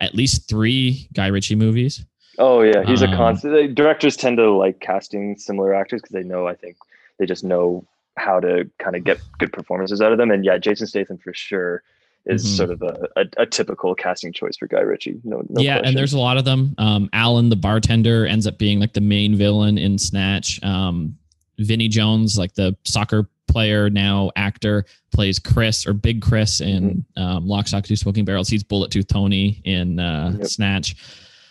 at 0.00 0.14
least 0.14 0.48
three 0.48 1.08
Guy 1.14 1.26
Ritchie 1.26 1.56
movies. 1.56 2.04
Oh 2.38 2.62
yeah, 2.62 2.84
he's 2.84 3.02
um, 3.02 3.12
a 3.12 3.16
constant. 3.16 3.74
Directors 3.74 4.16
tend 4.16 4.36
to 4.36 4.50
like 4.50 4.80
casting 4.80 5.36
similar 5.36 5.74
actors 5.74 6.02
because 6.02 6.14
they 6.14 6.22
know. 6.22 6.46
I 6.46 6.54
think 6.54 6.76
they 7.18 7.26
just 7.26 7.44
know 7.44 7.84
how 8.16 8.40
to 8.40 8.70
kind 8.78 8.96
of 8.96 9.04
get 9.04 9.20
good 9.38 9.52
performances 9.52 10.00
out 10.00 10.12
of 10.12 10.18
them. 10.18 10.30
And 10.30 10.44
yeah, 10.44 10.58
Jason 10.58 10.86
Statham 10.86 11.18
for 11.18 11.34
sure 11.34 11.82
is 12.26 12.44
mm-hmm. 12.44 12.56
sort 12.56 12.70
of 12.70 12.82
a, 12.82 13.08
a, 13.16 13.42
a, 13.42 13.46
typical 13.46 13.94
casting 13.94 14.32
choice 14.32 14.56
for 14.56 14.66
Guy 14.66 14.80
Ritchie. 14.80 15.20
No, 15.24 15.42
no 15.48 15.62
yeah, 15.62 15.74
question. 15.74 15.86
and 15.86 15.96
there's 15.96 16.12
a 16.12 16.18
lot 16.18 16.36
of 16.36 16.44
them. 16.44 16.74
Um, 16.78 17.08
Alan, 17.12 17.48
the 17.48 17.56
bartender, 17.56 18.26
ends 18.26 18.46
up 18.46 18.58
being 18.58 18.80
like 18.80 18.92
the 18.92 19.00
main 19.00 19.36
villain 19.36 19.78
in 19.78 19.98
Snatch. 19.98 20.62
Um, 20.62 21.16
Vinnie 21.58 21.88
Jones, 21.88 22.38
like 22.38 22.54
the 22.54 22.76
soccer 22.84 23.28
player 23.48 23.88
now 23.88 24.30
actor, 24.36 24.84
plays 25.12 25.38
Chris 25.38 25.86
or 25.86 25.92
Big 25.92 26.20
Chris 26.20 26.60
in 26.60 27.04
mm-hmm. 27.16 27.22
um, 27.22 27.46
Lock, 27.46 27.68
Stock, 27.68 27.84
Two 27.84 27.96
Smoking 27.96 28.24
Barrels. 28.24 28.48
He's 28.48 28.62
Bullet 28.62 28.90
Tooth 28.90 29.06
Tony 29.06 29.62
in 29.64 30.00
uh, 30.00 30.34
yep. 30.38 30.46
Snatch. 30.46 30.96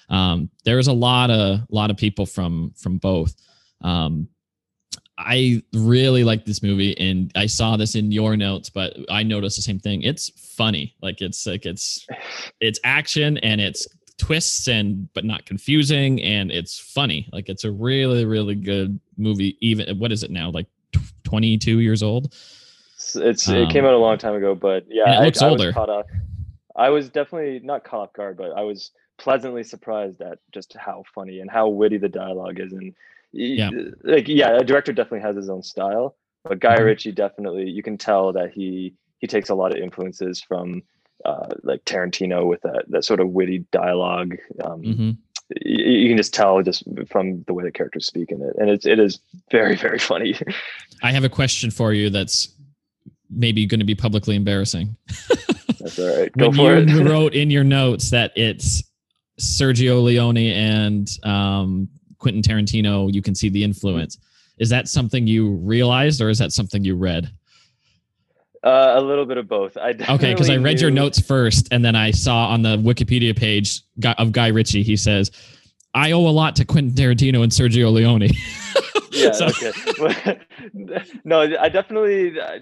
Um, 0.10 0.50
there's 0.66 0.88
a 0.88 0.94
lot 0.94 1.32
of 1.32 1.62
lot 1.70 1.90
of 1.90 1.98
people 1.98 2.26
from 2.26 2.74
from 2.76 2.98
both. 2.98 3.36
Um, 3.82 4.28
I 5.18 5.64
really 5.74 6.24
like 6.24 6.46
this 6.46 6.62
movie, 6.62 6.98
and 7.00 7.32
I 7.36 7.46
saw 7.46 7.78
this 7.78 7.96
in 7.96 8.12
your 8.12 8.36
notes, 8.36 8.70
but 8.70 8.98
I 9.10 9.24
noticed 9.24 9.56
the 9.56 9.62
same 9.62 9.80
thing. 9.80 10.02
It's 10.02 10.30
funny, 10.36 10.94
like 11.02 11.22
it's 11.22 11.46
like 11.48 11.66
it's 11.66 12.06
it's 12.60 12.80
action 12.84 13.38
and 13.38 13.62
it's 13.62 13.88
twists 14.18 14.68
and 14.68 15.12
but 15.14 15.24
not 15.24 15.46
confusing, 15.46 16.22
and 16.22 16.52
it's 16.52 16.78
funny. 16.78 17.30
Like 17.32 17.48
it's 17.48 17.64
a 17.64 17.72
really 17.72 18.26
really 18.26 18.56
good 18.56 19.00
movie. 19.18 19.58
Even 19.62 19.98
what 20.00 20.12
is 20.12 20.24
it 20.24 20.32
now? 20.32 20.50
Like 20.50 20.68
twenty 21.24 21.58
two 21.58 21.80
years 21.80 22.04
old. 22.04 22.34
It's, 22.96 23.16
it's 23.16 23.48
um, 23.48 23.56
it 23.56 23.70
came 23.70 23.86
out 23.86 23.94
a 23.94 23.98
long 23.98 24.18
time 24.18 24.36
ago, 24.36 24.54
but 24.54 24.86
yeah, 24.90 25.22
it 25.22 25.24
looks 25.24 25.42
I, 25.42 25.50
older. 25.50 25.64
I 25.64 25.68
was, 25.68 25.76
caught 25.76 26.06
I 26.76 26.90
was 26.90 27.10
definitely 27.10 27.62
not 27.64 27.84
caught 27.84 28.02
off 28.02 28.14
guard, 28.14 28.38
but 28.38 28.52
I 28.52 28.64
was 28.64 28.92
pleasantly 29.18 29.64
surprised 29.64 30.22
at 30.22 30.40
just 30.52 30.76
how 30.78 31.04
funny 31.14 31.40
and 31.40 31.50
how 31.50 31.70
witty 31.70 31.98
the 31.98 32.10
dialogue 32.10 32.60
is 32.60 32.74
and 32.74 32.94
yeah. 33.36 33.70
like 34.04 34.28
yeah, 34.28 34.58
a 34.58 34.64
director 34.64 34.94
definitely 34.94 35.22
has 35.22 35.36
his 35.36 35.50
own 35.50 35.64
style, 35.64 36.16
but 36.44 36.60
Guy 36.60 36.76
mm-hmm. 36.76 36.86
Ritchie 36.86 37.12
definitely 37.12 37.70
you 37.70 37.84
can 37.84 37.98
tell 37.98 38.34
that 38.34 38.52
he 38.52 38.96
he 39.20 39.28
takes 39.28 39.50
a 39.50 39.56
lot 39.56 39.76
of 39.76 39.82
influences 39.82 40.42
from 40.42 40.84
uh, 41.26 41.54
like 41.64 41.84
Tarantino 41.86 42.46
with 42.46 42.62
that 42.62 42.86
that 42.90 43.06
sort 43.06 43.20
of 43.20 43.30
witty 43.30 43.66
dialogue. 43.72 44.36
Um, 44.64 44.82
mm-hmm. 44.82 45.12
you, 45.62 45.86
you, 45.86 46.10
can 46.10 46.18
just 46.18 46.34
tell 46.34 46.62
just 46.62 46.84
from 47.10 47.44
the 47.48 47.54
way 47.54 47.64
the 47.64 47.72
characters 47.72 48.06
speak 48.06 48.32
in 48.32 48.42
it, 48.42 48.56
and 48.58 48.70
it's 48.70 48.86
it 48.86 49.00
is 49.00 49.20
very 49.52 49.76
very 49.76 50.00
funny. 50.00 50.36
I 51.04 51.12
have 51.12 51.24
a 51.24 51.30
question 51.30 51.72
for 51.72 51.94
you 51.94 52.10
that's 52.10 52.50
maybe 53.30 53.66
going 53.66 53.80
to 53.80 53.86
be 53.86 53.96
publicly 53.96 54.36
embarrassing. 54.36 54.96
that's 55.80 56.00
all 56.00 56.18
right. 56.18 56.32
Go 56.38 56.50
when 56.50 56.88
you 56.88 57.04
wrote 57.08 57.34
in 57.34 57.50
your 57.50 57.64
notes 57.64 58.12
that 58.12 58.32
it's 58.36 58.84
Sergio 59.40 60.04
Leone 60.04 60.38
and 60.38 61.10
um, 61.24 61.90
Quentin 62.26 62.42
Tarantino, 62.42 63.14
you 63.14 63.22
can 63.22 63.36
see 63.36 63.50
the 63.50 63.64
influence. 63.64 64.18
Is 64.58 64.70
that 64.70 64.88
something 64.88 65.28
you 65.28 65.52
realized, 65.58 66.22
or 66.22 66.30
is 66.30 66.40
that 66.40 66.52
something 66.52 66.84
you 66.84 66.96
read? 66.96 67.30
Uh, 68.64 68.94
a 68.96 69.02
little 69.02 69.28
bit 69.28 69.38
of 69.38 69.48
both. 69.48 69.78
I 69.78 69.90
okay, 69.92 70.34
because 70.34 70.50
I 70.50 70.56
read 70.56 70.78
knew... 70.78 70.82
your 70.82 70.90
notes 70.90 71.20
first, 71.22 71.68
and 71.70 71.86
then 71.86 71.96
I 71.96 72.10
saw 72.10 72.48
on 72.48 72.64
the 72.64 72.78
Wikipedia 72.78 73.38
page 73.38 73.82
of 74.18 74.32
Guy 74.32 74.48
Ritchie, 74.48 74.82
he 74.82 74.96
says, 74.96 75.30
"I 75.94 76.14
owe 76.14 76.28
a 76.28 76.34
lot 76.34 76.56
to 76.56 76.66
Quentin 76.66 76.96
Tarantino 76.96 77.44
and 77.44 77.52
Sergio 77.52 77.94
Leone." 77.94 78.22
yeah. 79.12 79.32
so... 79.32 79.46
Okay. 79.46 80.40
no, 81.26 81.42
I 81.42 81.70
definitely. 81.70 82.42
I, 82.42 82.62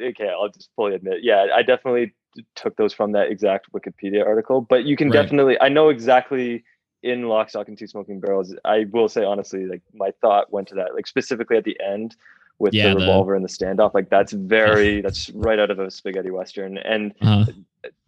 okay, 0.00 0.30
I'll 0.30 0.48
just 0.48 0.70
fully 0.74 0.94
admit. 0.94 1.18
Yeah, 1.22 1.48
I 1.54 1.62
definitely 1.62 2.14
took 2.54 2.76
those 2.76 2.94
from 2.94 3.12
that 3.12 3.30
exact 3.30 3.70
Wikipedia 3.72 4.26
article. 4.26 4.62
But 4.62 4.86
you 4.86 4.96
can 4.96 5.10
right. 5.10 5.22
definitely. 5.22 5.60
I 5.60 5.68
know 5.68 5.90
exactly 5.90 6.64
in 7.02 7.28
Lock, 7.28 7.50
Stock, 7.50 7.68
and 7.68 7.76
Two 7.76 7.86
Smoking 7.86 8.20
Barrels, 8.20 8.54
I 8.64 8.86
will 8.90 9.08
say 9.08 9.24
honestly, 9.24 9.66
like 9.66 9.82
my 9.94 10.12
thought 10.20 10.52
went 10.52 10.68
to 10.68 10.74
that, 10.76 10.94
like 10.94 11.06
specifically 11.06 11.56
at 11.56 11.64
the 11.64 11.78
end 11.80 12.16
with 12.58 12.74
yeah, 12.74 12.90
the 12.90 13.00
revolver 13.00 13.32
the... 13.32 13.36
and 13.36 13.44
the 13.44 13.48
standoff. 13.48 13.94
Like 13.94 14.08
that's 14.10 14.32
very, 14.32 15.00
that's 15.00 15.30
right 15.30 15.58
out 15.58 15.70
of 15.70 15.78
a 15.78 15.90
spaghetti 15.90 16.30
western. 16.30 16.78
And 16.78 17.14
uh-huh. 17.20 17.46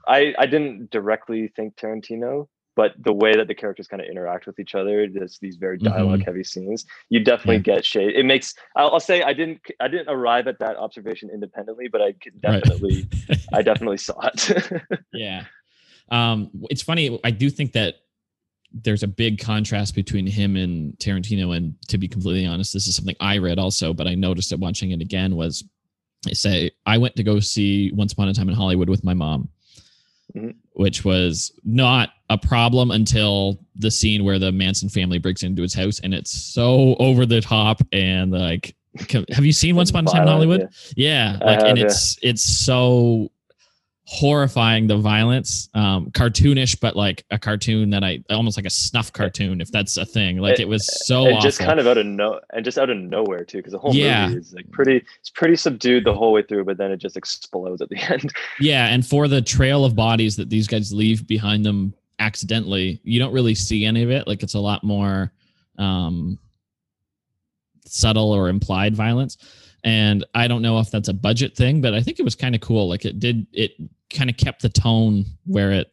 I, 0.07 0.35
I 0.39 0.47
didn't 0.47 0.91
directly 0.91 1.49
think 1.49 1.77
Tarantino, 1.77 2.49
but 2.77 2.93
the 2.99 3.13
way 3.13 3.37
that 3.37 3.47
the 3.49 3.55
characters 3.55 3.87
kind 3.87 4.03
of 4.03 4.09
interact 4.09 4.47
with 4.47 4.59
each 4.59 4.75
other, 4.75 5.09
there's 5.09 5.39
these 5.39 5.57
very 5.57 5.79
dialogue 5.79 6.25
heavy 6.25 6.41
mm-hmm. 6.41 6.67
scenes. 6.67 6.85
You 7.09 7.21
definitely 7.21 7.57
yeah. 7.57 7.77
get 7.77 7.85
shade. 7.85 8.15
It 8.17 8.25
makes. 8.25 8.55
I'll, 8.77 8.91
I'll, 8.91 9.01
say 9.01 9.23
I 9.23 9.33
didn't. 9.33 9.61
I 9.81 9.89
didn't 9.89 10.09
arrive 10.09 10.49
at 10.49 10.59
that 10.59 10.77
observation 10.77 11.31
independently, 11.31 11.89
but 11.89 12.03
I 12.03 12.13
could 12.13 12.41
definitely, 12.41 13.09
right. 13.29 13.39
I 13.53 13.63
definitely 13.71 13.99
saw 13.99 14.29
it. 14.35 14.83
yeah, 15.13 15.45
um, 16.11 16.51
it's 16.71 16.83
funny. 16.83 17.21
I 17.23 17.31
do 17.31 17.49
think 17.49 17.73
that 17.73 17.97
there's 18.83 19.03
a 19.03 19.09
big 19.09 19.39
contrast 19.39 19.95
between 19.95 20.27
him 20.27 20.57
and 20.57 20.95
Tarantino. 20.99 21.57
And 21.57 21.75
to 21.89 21.99
be 21.99 22.09
completely 22.09 22.47
honest, 22.47 22.73
this 22.73 22.89
is 22.89 22.97
something 22.97 23.17
I 23.21 23.39
read 23.39 23.59
also, 23.59 23.95
but 23.95 24.07
I 24.07 24.15
noticed 24.15 24.53
it 24.53 24.59
watching 24.59 24.91
it 24.91 25.01
again 25.01 25.37
was 25.37 25.65
I 26.27 26.33
say 26.33 26.71
I 26.87 26.99
went 26.99 27.17
to 27.17 27.23
go 27.23 27.41
see 27.41 27.93
Once 27.93 28.13
Upon 28.13 28.29
a 28.29 28.35
Time 28.35 28.49
in 28.49 28.55
Hollywood 28.55 28.89
with 28.89 29.05
my 29.05 29.15
mom, 29.15 29.49
mm-hmm. 30.35 30.51
which 30.73 31.05
was 31.05 31.53
not 31.65 32.11
a 32.31 32.39
problem 32.39 32.91
until 32.91 33.61
the 33.77 33.91
scene 33.91 34.25
where 34.25 34.39
the 34.39 34.51
Manson 34.51 34.89
family 34.89 35.19
breaks 35.19 35.43
into 35.43 35.63
his 35.63 35.75
house 35.75 36.01
and 36.01 36.15
it's 36.15 36.31
so 36.31 36.97
over 36.99 37.27
the 37.27 37.41
top 37.41 37.83
and 37.93 38.33
like 38.33 38.75
have 39.11 39.45
you 39.45 39.53
seen 39.53 39.77
Once 39.77 39.91
Upon 39.91 40.07
a 40.07 40.11
Time 40.11 40.23
in 40.23 40.29
Hollywood? 40.29 40.69
Yeah, 40.97 41.39
yeah 41.41 41.47
like 41.47 41.61
and 41.63 41.79
it's 41.79 42.17
it's 42.23 42.43
so 42.43 43.31
horrifying 44.07 44.87
the 44.87 44.99
violence 44.99 45.71
um 45.73 46.11
cartoonish 46.11 46.79
but 46.79 46.95
like 46.95 47.25
a 47.31 47.39
cartoon 47.39 47.89
that 47.89 48.05
i 48.05 48.23
almost 48.29 48.59
like 48.59 48.67
a 48.67 48.71
snuff 48.71 49.11
cartoon 49.13 49.61
if 49.61 49.71
that's 49.73 49.97
a 49.97 50.05
thing. 50.05 50.39
Like 50.39 50.55
it, 50.55 50.61
it 50.61 50.69
was 50.69 51.07
so 51.07 51.27
and 51.27 51.41
just 51.41 51.59
kind 51.59 51.81
of 51.81 51.87
out 51.87 51.99
of 51.99 52.07
no 52.07 52.41
and 52.53 52.65
just 52.65 52.79
out 52.79 52.91
of 52.91 52.97
nowhere 52.97 53.45
too 53.45 53.59
because 53.59 53.73
the 53.73 53.79
whole 53.79 53.95
yeah. 53.95 54.29
movie 54.29 54.41
is 54.41 54.53
like 54.53 54.71
pretty 54.71 55.05
it's 55.19 55.31
pretty 55.31 55.57
subdued 55.57 56.05
the 56.05 56.15
whole 56.15 56.33
way 56.33 56.43
through 56.43 56.65
but 56.65 56.77
then 56.77 56.91
it 56.91 56.99
just 56.99 57.17
explodes 57.17 57.81
at 57.81 57.89
the 57.89 57.97
end. 58.13 58.33
Yeah 58.61 58.87
and 58.87 59.07
for 59.07 59.29
the 59.29 59.41
trail 59.41 59.85
of 59.85 59.97
bodies 59.97 60.37
that 60.37 60.51
these 60.51 60.67
guys 60.67 60.93
leave 60.93 61.27
behind 61.27 61.65
them 61.65 61.95
accidentally 62.19 63.01
you 63.03 63.19
don't 63.19 63.33
really 63.33 63.55
see 63.55 63.85
any 63.85 64.03
of 64.03 64.11
it. 64.11 64.27
Like 64.27 64.43
it's 64.43 64.55
a 64.55 64.61
lot 64.61 64.85
more 64.85 65.33
um 65.79 66.39
subtle 67.87 68.33
or 68.33 68.49
implied 68.49 68.95
violence 68.95 69.37
and 69.85 70.25
i 70.35 70.49
don't 70.49 70.63
know 70.63 70.79
if 70.79 70.91
that's 70.91 71.09
a 71.09 71.15
budget 71.15 71.55
thing 71.57 71.81
but 71.81 71.95
i 71.95 72.01
think 72.01 72.19
it 72.19 72.25
was 72.25 72.35
kind 72.35 72.55
of 72.55 72.61
cool. 72.61 72.89
Like 72.89 73.05
it 73.05 73.21
did 73.21 73.47
it 73.53 73.73
kind 74.11 74.31
of 74.31 74.37
kept 74.37 74.63
the 74.63 74.69
tone 74.69 75.25
where 75.45 75.73
it 75.73 75.93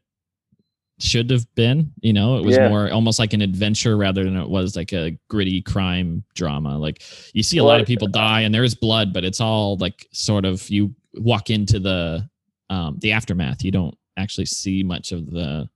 should 0.99 1.29
have 1.29 1.45
been 1.55 1.91
you 2.01 2.13
know? 2.13 2.37
It 2.37 2.45
was 2.45 2.55
yeah. 2.55 2.69
more 2.69 2.91
almost 2.91 3.19
like 3.19 3.33
an 3.33 3.41
adventure 3.41 3.97
rather 3.97 4.23
than 4.23 4.37
it 4.37 4.49
was 4.49 4.75
like 4.75 4.93
a 4.93 5.17
gritty 5.29 5.61
crime 5.61 6.23
drama. 6.35 6.77
Like 6.77 7.03
you 7.33 7.43
see 7.43 7.57
a 7.57 7.63
lot 7.63 7.81
of 7.81 7.87
people 7.87 8.07
die 8.07 8.41
and 8.41 8.53
there 8.53 8.63
is 8.63 8.75
blood 8.75 9.13
but 9.13 9.23
it's 9.23 9.41
all 9.41 9.77
like 9.77 10.07
sort 10.11 10.45
of 10.45 10.69
you 10.69 10.95
walk 11.15 11.49
into 11.49 11.79
the 11.79 12.29
um 12.69 12.97
the 12.99 13.11
aftermath. 13.11 13.63
You 13.63 13.71
don't 13.71 13.97
actually 14.17 14.45
see 14.45 14.83
much 14.83 15.11
of 15.11 15.29
the 15.29 15.69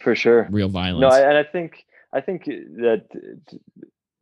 for 0.00 0.14
sure. 0.14 0.48
real 0.50 0.68
violence. 0.68 1.02
No 1.02 1.08
I, 1.08 1.20
and 1.20 1.36
i 1.38 1.44
think 1.44 1.84
i 2.12 2.20
think 2.20 2.46
that 2.46 3.04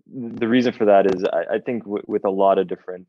the 0.07 0.49
reason 0.49 0.73
for 0.73 0.85
that 0.85 1.15
is 1.15 1.25
i, 1.25 1.55
I 1.55 1.59
think 1.59 1.85
w- 1.85 2.05
with 2.07 2.25
a 2.25 2.31
lot 2.31 2.59
of 2.59 2.69
different 2.69 3.07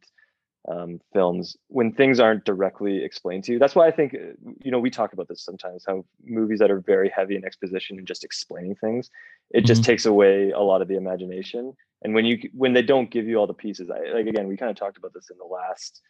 um, 0.70 1.00
films 1.12 1.58
when 1.68 1.92
things 1.92 2.20
aren't 2.20 2.46
directly 2.46 3.04
explained 3.04 3.44
to 3.46 3.54
you. 3.54 3.60
That's 3.60 3.76
why 3.76 3.88
I 3.88 3.92
think, 3.92 4.14
uh, 4.14 4.34
you 4.64 4.72
know, 4.72 4.80
we 4.80 4.90
talk 4.90 5.14
about 5.14 5.28
this 5.28 5.44
sometimes 5.44 5.84
how 5.86 6.06
movies 6.24 6.60
that 6.60 6.72
are 6.72 6.80
very 6.80 7.10
heavy 7.10 7.36
in 7.36 7.44
exposition 7.44 7.98
and 7.98 8.08
just 8.08 8.24
explaining 8.24 8.76
things, 8.76 9.10
it 9.52 9.60
mm-hmm. 9.60 9.68
just 9.68 9.84
takes 9.84 10.06
away 10.06 10.52
a 10.52 10.62
lot 10.62 10.82
of 10.82 10.88
the 10.88 10.96
imagination. 10.96 11.74
And 12.04 12.14
when 12.14 12.26
you 12.26 12.38
when 12.54 12.74
they 12.74 12.82
don't 12.82 13.12
give 13.12 13.28
you 13.28 13.38
all 13.38 13.48
the 13.48 13.54
pieces, 13.54 13.90
I 13.90 14.14
like 14.14 14.28
again, 14.28 14.48
we 14.48 14.58
kind 14.58 14.72
of 14.72 14.78
talked 14.78 14.98
about 14.98 15.14
this 15.14 15.30
in 15.30 15.38
the 15.38 15.46
last 15.46 16.02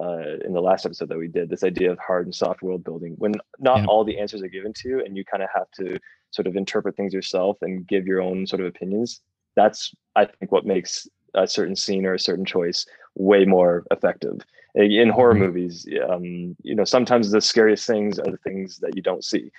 uh, 0.00 0.44
in 0.44 0.52
the 0.52 0.60
last 0.60 0.86
episode 0.86 1.08
that 1.08 1.18
we 1.18 1.28
did. 1.28 1.50
This 1.50 1.64
idea 1.64 1.90
of 1.90 1.98
hard 1.98 2.26
and 2.26 2.34
soft 2.34 2.62
world 2.62 2.84
building, 2.84 3.14
when 3.18 3.34
not 3.58 3.80
yeah. 3.80 3.86
all 3.86 4.04
the 4.04 4.18
answers 4.18 4.42
are 4.42 4.48
given 4.48 4.72
to 4.74 4.88
you, 4.88 5.04
and 5.04 5.16
you 5.16 5.24
kind 5.24 5.42
of 5.42 5.48
have 5.54 5.70
to 5.76 5.98
sort 6.30 6.46
of 6.46 6.56
interpret 6.56 6.96
things 6.96 7.14
yourself 7.14 7.56
and 7.62 7.86
give 7.86 8.06
your 8.06 8.20
own 8.20 8.46
sort 8.46 8.60
of 8.60 8.66
opinions. 8.66 9.20
That's 9.56 9.94
I 10.16 10.26
think 10.26 10.52
what 10.52 10.66
makes 10.66 11.08
a 11.34 11.46
certain 11.46 11.76
scene 11.76 12.06
or 12.06 12.14
a 12.14 12.18
certain 12.18 12.44
choice 12.44 12.86
way 13.18 13.44
more 13.44 13.84
effective 13.90 14.40
in 14.74 15.08
horror 15.08 15.34
mm-hmm. 15.34 15.42
movies 15.42 15.86
um, 16.08 16.56
you 16.62 16.74
know 16.74 16.84
sometimes 16.84 17.30
the 17.30 17.40
scariest 17.40 17.86
things 17.86 18.18
are 18.18 18.30
the 18.30 18.38
things 18.38 18.78
that 18.78 18.96
you 18.96 19.02
don't 19.02 19.24
see 19.24 19.50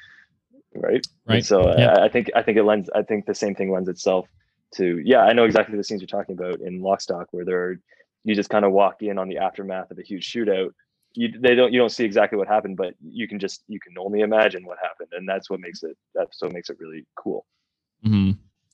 right 0.76 1.06
right 1.26 1.38
and 1.38 1.45
so 1.45 1.77
yeah. 1.77 1.94
I, 1.94 2.06
I, 2.06 2.10
think 2.10 2.30
i 2.36 2.41
think 2.41 2.57
it 2.57 2.64
lends 2.64 2.90
i 2.95 3.02
think 3.02 3.26
the 3.26 3.36
same 3.36 3.56
thing 3.56 3.72
lends 3.72 3.90
itself 3.90 4.27
to 4.76 5.02
yeah, 5.03 5.22
I 5.22 5.34
know 5.34 5.45
exactly 5.45 5.77
the 5.77 5.84
scenes 5.84 6.02
you're 6.02 6.07
talking 6.07 6.38
about 6.38 6.61
in 6.61 6.81
Lockstock 6.81 7.26
where 7.31 7.45
they're 7.45 7.80
you 8.23 8.36
just 8.36 8.49
kind 8.49 8.65
of 8.65 8.72
walk 8.72 9.02
in 9.02 9.18
on 9.18 9.27
the 9.30 9.38
aftermath 9.38 9.91
of 9.91 9.99
a 9.99 10.03
huge 10.03 10.31
shootout. 10.31 10.72
You 11.14 11.30
they 11.40 11.56
don't 11.56 11.73
you 11.73 11.80
don't 11.80 11.90
see 11.90 12.06
exactly 12.06 12.38
what 12.38 12.48
happened, 12.48 12.77
but 12.77 12.94
you 13.02 13.27
can 13.27 13.40
just 13.40 13.64
you 13.68 13.80
can 13.80 13.98
only 13.98 14.22
imagine 14.22 14.65
what 14.65 14.77
happened, 14.81 15.10
and 15.14 15.27
that's 15.27 15.49
what 15.49 15.60
makes 15.60 15.84
it 15.84 15.98
that's 16.14 16.41
what 16.41 16.53
makes 16.53 16.69
it 16.69 16.77
really 16.80 17.06
cool. 17.15 17.45
hmm 18.03 18.31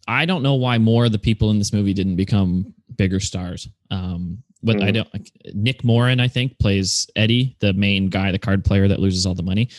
I 0.08 0.26
don't 0.26 0.44
know 0.44 0.54
why 0.54 0.78
more 0.78 1.06
of 1.06 1.12
the 1.12 1.18
people 1.18 1.50
in 1.50 1.58
this 1.58 1.74
movie 1.74 1.94
didn't 1.94 2.16
become 2.16 2.76
bigger 2.96 3.20
stars. 3.20 3.68
Um, 3.90 4.44
but 4.66 4.82
I 4.82 4.90
Mhm. 4.90 4.94
don't. 4.96 5.14
Like, 5.14 5.32
Nick 5.54 5.84
Moran, 5.84 6.20
I 6.20 6.28
think, 6.28 6.58
plays 6.60 7.08
Eddie, 7.16 7.56
the 7.60 7.74
main 7.74 8.08
guy, 8.10 8.32
the 8.32 8.40
card 8.40 8.66
player 8.66 8.88
that 8.88 9.00
loses 9.00 9.26
all 9.26 9.36
the 9.36 9.44
money. 9.44 9.70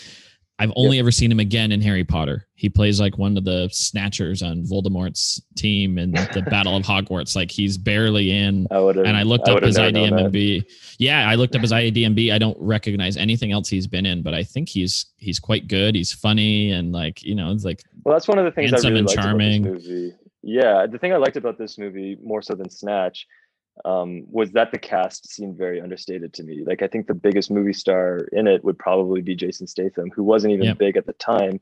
I've 0.58 0.72
only 0.74 0.98
ever 0.98 1.10
seen 1.10 1.30
him 1.30 1.38
again 1.38 1.70
in 1.70 1.82
Harry 1.82 2.02
Potter. 2.02 2.46
He 2.54 2.70
plays 2.70 2.98
like 2.98 3.18
one 3.18 3.36
of 3.36 3.44
the 3.44 3.68
snatchers 3.70 4.42
on 4.42 4.62
Voldemort's 4.64 5.38
team 5.54 5.98
in 5.98 6.12
the 6.32 6.42
Battle 6.48 6.74
of 6.74 6.82
Hogwarts. 6.82 7.36
Like 7.36 7.50
he's 7.50 7.76
barely 7.76 8.30
in. 8.30 8.66
I 8.70 8.78
And 8.78 9.14
I 9.18 9.22
looked 9.22 9.50
I 9.50 9.52
up 9.56 9.62
his 9.62 9.76
never 9.76 9.92
known 9.92 10.10
that. 10.16 10.32
IDMB. 10.32 10.64
Yeah, 10.98 11.28
I 11.28 11.34
looked 11.34 11.54
up 11.54 11.60
his 11.60 11.72
IDMB. 11.72 12.32
I 12.32 12.38
don't 12.38 12.56
recognize 12.58 13.18
anything 13.18 13.52
else 13.52 13.68
he's 13.68 13.86
been 13.86 14.06
in, 14.06 14.22
but 14.22 14.32
I 14.32 14.44
think 14.44 14.70
he's 14.70 15.04
he's 15.18 15.38
quite 15.38 15.68
good. 15.68 15.94
He's 15.94 16.12
funny 16.12 16.70
and 16.70 16.90
like 16.90 17.22
you 17.22 17.34
know, 17.34 17.52
it's 17.52 17.66
like 17.66 17.82
Well, 18.04 18.14
that's 18.14 18.26
one 18.28 18.38
of 18.38 18.46
the 18.46 18.50
things 18.52 18.72
I 18.72 18.88
really 18.88 19.02
liked 19.02 19.12
charming. 19.14 19.66
about 19.66 19.78
this 19.80 19.88
movie. 19.88 20.12
Yeah, 20.42 20.86
the 20.86 20.96
thing 20.98 21.12
I 21.12 21.16
liked 21.16 21.36
about 21.36 21.58
this 21.58 21.76
movie 21.76 22.16
more 22.22 22.40
so 22.40 22.54
than 22.54 22.70
Snatch 22.70 23.26
um, 23.84 24.24
was 24.30 24.52
that 24.52 24.72
the 24.72 24.78
cast 24.78 25.28
seemed 25.28 25.56
very 25.56 25.80
understated 25.80 26.32
to 26.34 26.42
me. 26.42 26.64
Like 26.64 26.82
I 26.82 26.86
think 26.86 27.06
the 27.06 27.14
biggest 27.14 27.50
movie 27.50 27.72
star 27.72 28.28
in 28.32 28.46
it 28.46 28.64
would 28.64 28.78
probably 28.78 29.20
be 29.20 29.36
Jason 29.36 29.66
Statham, 29.66 30.10
who 30.10 30.22
wasn't 30.22 30.54
even 30.54 30.66
Yep. 30.66 30.78
big 30.78 30.96
at 30.96 31.06
the 31.06 31.12
time, 31.14 31.60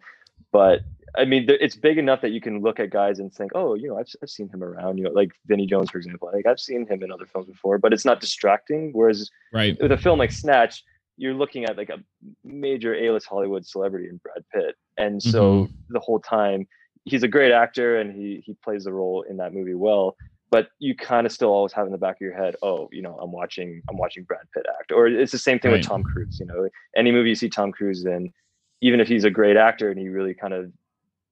but 0.53 0.81
I 1.17 1.25
mean, 1.25 1.47
it's 1.49 1.77
big 1.77 1.99
enough 1.99 2.21
that 2.23 2.33
you 2.33 2.41
can 2.41 2.61
look 2.61 2.81
at 2.81 2.91
guys 2.91 3.21
and 3.21 3.33
think, 3.33 3.53
oh, 3.55 3.75
you 3.75 3.89
know, 3.89 3.99
I've, 3.99 4.09
I've 4.21 4.31
seen 4.31 4.49
him 4.49 4.65
around. 4.65 4.99
You 4.99 5.05
know, 5.05 5.11
like 5.11 5.31
Vinnie 5.47 5.67
Jones, 5.67 5.91
for 5.91 5.99
example. 5.99 6.31
Like 6.33 6.47
I've 6.47 6.59
seen 6.59 6.87
him 6.87 7.03
in 7.03 7.13
other 7.13 7.27
films 7.27 7.47
before, 7.47 7.79
but 7.79 7.93
it's 7.93 8.05
not 8.05 8.21
distracting. 8.21 8.91
Whereas 8.93 9.31
right. 9.53 9.81
with 9.81 9.93
a 9.93 9.97
film 9.97 10.19
like 10.19 10.33
Snatch, 10.33 10.83
you're 11.17 11.35
looking 11.35 11.65
at 11.65 11.77
like 11.77 11.91
a 11.91 11.99
major 12.43 12.95
A-list 12.95 13.27
Hollywood 13.27 13.65
celebrity 13.65 14.09
in 14.09 14.21
Brad 14.25 14.45
Pitt, 14.53 14.75
and 14.97 15.23
so 15.23 15.69
the 15.89 16.01
whole 16.01 16.19
time 16.19 16.67
he's 17.05 17.23
a 17.23 17.29
great 17.29 17.53
actor 17.53 18.01
and 18.01 18.13
he 18.13 18.43
he 18.45 18.55
plays 18.65 18.85
the 18.85 18.93
role 18.93 19.23
in 19.23 19.37
that 19.37 19.53
movie 19.53 19.75
well. 19.75 20.17
But 20.55 20.69
you 20.79 20.95
kind 20.95 21.27
of 21.27 21.33
still 21.33 21.49
always 21.49 21.73
have 21.73 21.87
in 21.87 21.91
the 21.91 21.99
back 21.99 22.15
of 22.15 22.21
your 22.21 22.33
head, 22.33 22.55
oh, 22.63 22.89
you 22.93 23.03
know, 23.03 23.19
I'm 23.21 23.33
watching 23.33 23.83
I'm 23.91 23.97
watching 23.97 24.23
Brad 24.23 24.47
Pitt 24.55 24.67
act, 24.79 24.93
or 24.93 25.09
it's 25.09 25.33
the 25.33 25.37
same 25.39 25.59
thing 25.59 25.73
Right. 25.73 25.79
with 25.79 25.89
Tom 25.89 26.05
Cruise. 26.05 26.39
You 26.39 26.47
know, 26.47 26.69
any 26.97 27.11
movie 27.11 27.31
you 27.31 27.35
see 27.35 27.49
Tom 27.49 27.73
Cruise 27.73 28.05
in, 28.05 28.33
even 28.81 29.01
if 29.01 29.09
he's 29.09 29.25
a 29.25 29.31
great 29.31 29.57
actor 29.57 29.91
and 29.91 29.99
he 29.99 30.09
really 30.09 30.33
kind 30.33 30.55
of 30.55 30.71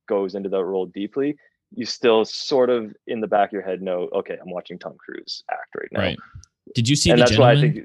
goes 0.09 0.35
into 0.35 0.49
that 0.49 0.65
role 0.65 0.87
deeply, 0.87 1.37
you 1.73 1.87
still 1.87 2.25
sort 2.25 2.69
of 2.69 2.97
in 3.07 3.21
the 3.21 3.29
back 3.29 3.51
of 3.51 3.53
your 3.53 3.63
head 3.63 3.81
know, 3.81 4.09
okay, 4.13 4.37
I'm 4.43 4.51
watching 4.51 4.77
Tom 4.77 4.97
Cruise 4.99 5.45
act 5.53 5.73
right 5.77 5.93
now. 5.93 6.01
Right. 6.01 6.19
Did 6.75 6.89
you 6.89 6.97
see 6.97 7.11
and 7.11 7.21
the 7.21 7.27
that's 7.27 7.39
why? 7.39 7.53
I 7.53 7.61
think. 7.61 7.79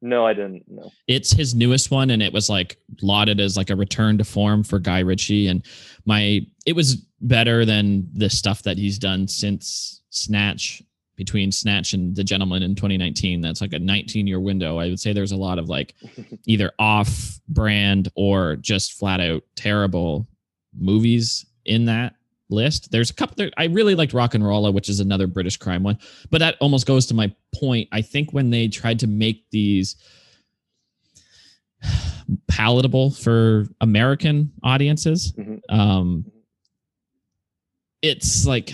No, 0.00 0.24
I 0.24 0.32
didn't. 0.32 0.64
No. 0.68 0.90
it's 1.08 1.32
his 1.32 1.54
newest 1.54 1.90
one 1.90 2.10
and 2.10 2.22
it 2.22 2.32
was 2.32 2.48
like 2.48 2.78
lauded 3.02 3.40
as 3.40 3.56
like 3.56 3.70
a 3.70 3.76
return 3.76 4.16
to 4.18 4.24
form 4.24 4.62
for 4.62 4.78
guy 4.78 5.00
ritchie 5.00 5.48
and 5.48 5.64
my 6.04 6.40
it 6.66 6.76
was 6.76 6.96
better 7.20 7.64
than 7.64 8.08
the 8.12 8.30
stuff 8.30 8.62
that 8.62 8.78
he's 8.78 8.98
done 8.98 9.26
since 9.26 10.02
snatch 10.10 10.82
between 11.16 11.50
snatch 11.50 11.94
and 11.94 12.14
the 12.14 12.22
gentlemen 12.22 12.62
in 12.62 12.76
2019 12.76 13.40
that's 13.40 13.60
like 13.60 13.72
a 13.72 13.78
19 13.78 14.26
year 14.26 14.38
window 14.38 14.78
i 14.78 14.88
would 14.88 15.00
say 15.00 15.12
there's 15.12 15.32
a 15.32 15.36
lot 15.36 15.58
of 15.58 15.68
like 15.68 15.94
either 16.46 16.70
off 16.78 17.40
brand 17.48 18.08
or 18.14 18.54
just 18.56 18.92
flat 18.92 19.20
out 19.20 19.42
terrible 19.56 20.28
movies 20.78 21.44
in 21.64 21.86
that 21.86 22.14
list 22.50 22.90
there's 22.90 23.10
a 23.10 23.14
couple 23.14 23.34
there 23.36 23.50
i 23.56 23.64
really 23.64 23.94
liked 23.94 24.12
RocknRolla 24.12 24.72
which 24.72 24.88
is 24.88 25.00
another 25.00 25.26
british 25.26 25.56
crime 25.56 25.82
one 25.82 25.98
but 26.30 26.38
that 26.38 26.56
almost 26.60 26.86
goes 26.86 27.06
to 27.06 27.14
my 27.14 27.32
point 27.54 27.88
i 27.92 28.00
think 28.00 28.32
when 28.32 28.50
they 28.50 28.68
tried 28.68 28.98
to 29.00 29.06
make 29.06 29.44
these 29.50 29.96
palatable 32.48 33.10
for 33.10 33.66
American 33.80 34.52
audiences. 34.62 35.32
Mhm. 35.32 35.60
Um, 35.68 36.24
it's 38.00 38.46
like 38.46 38.70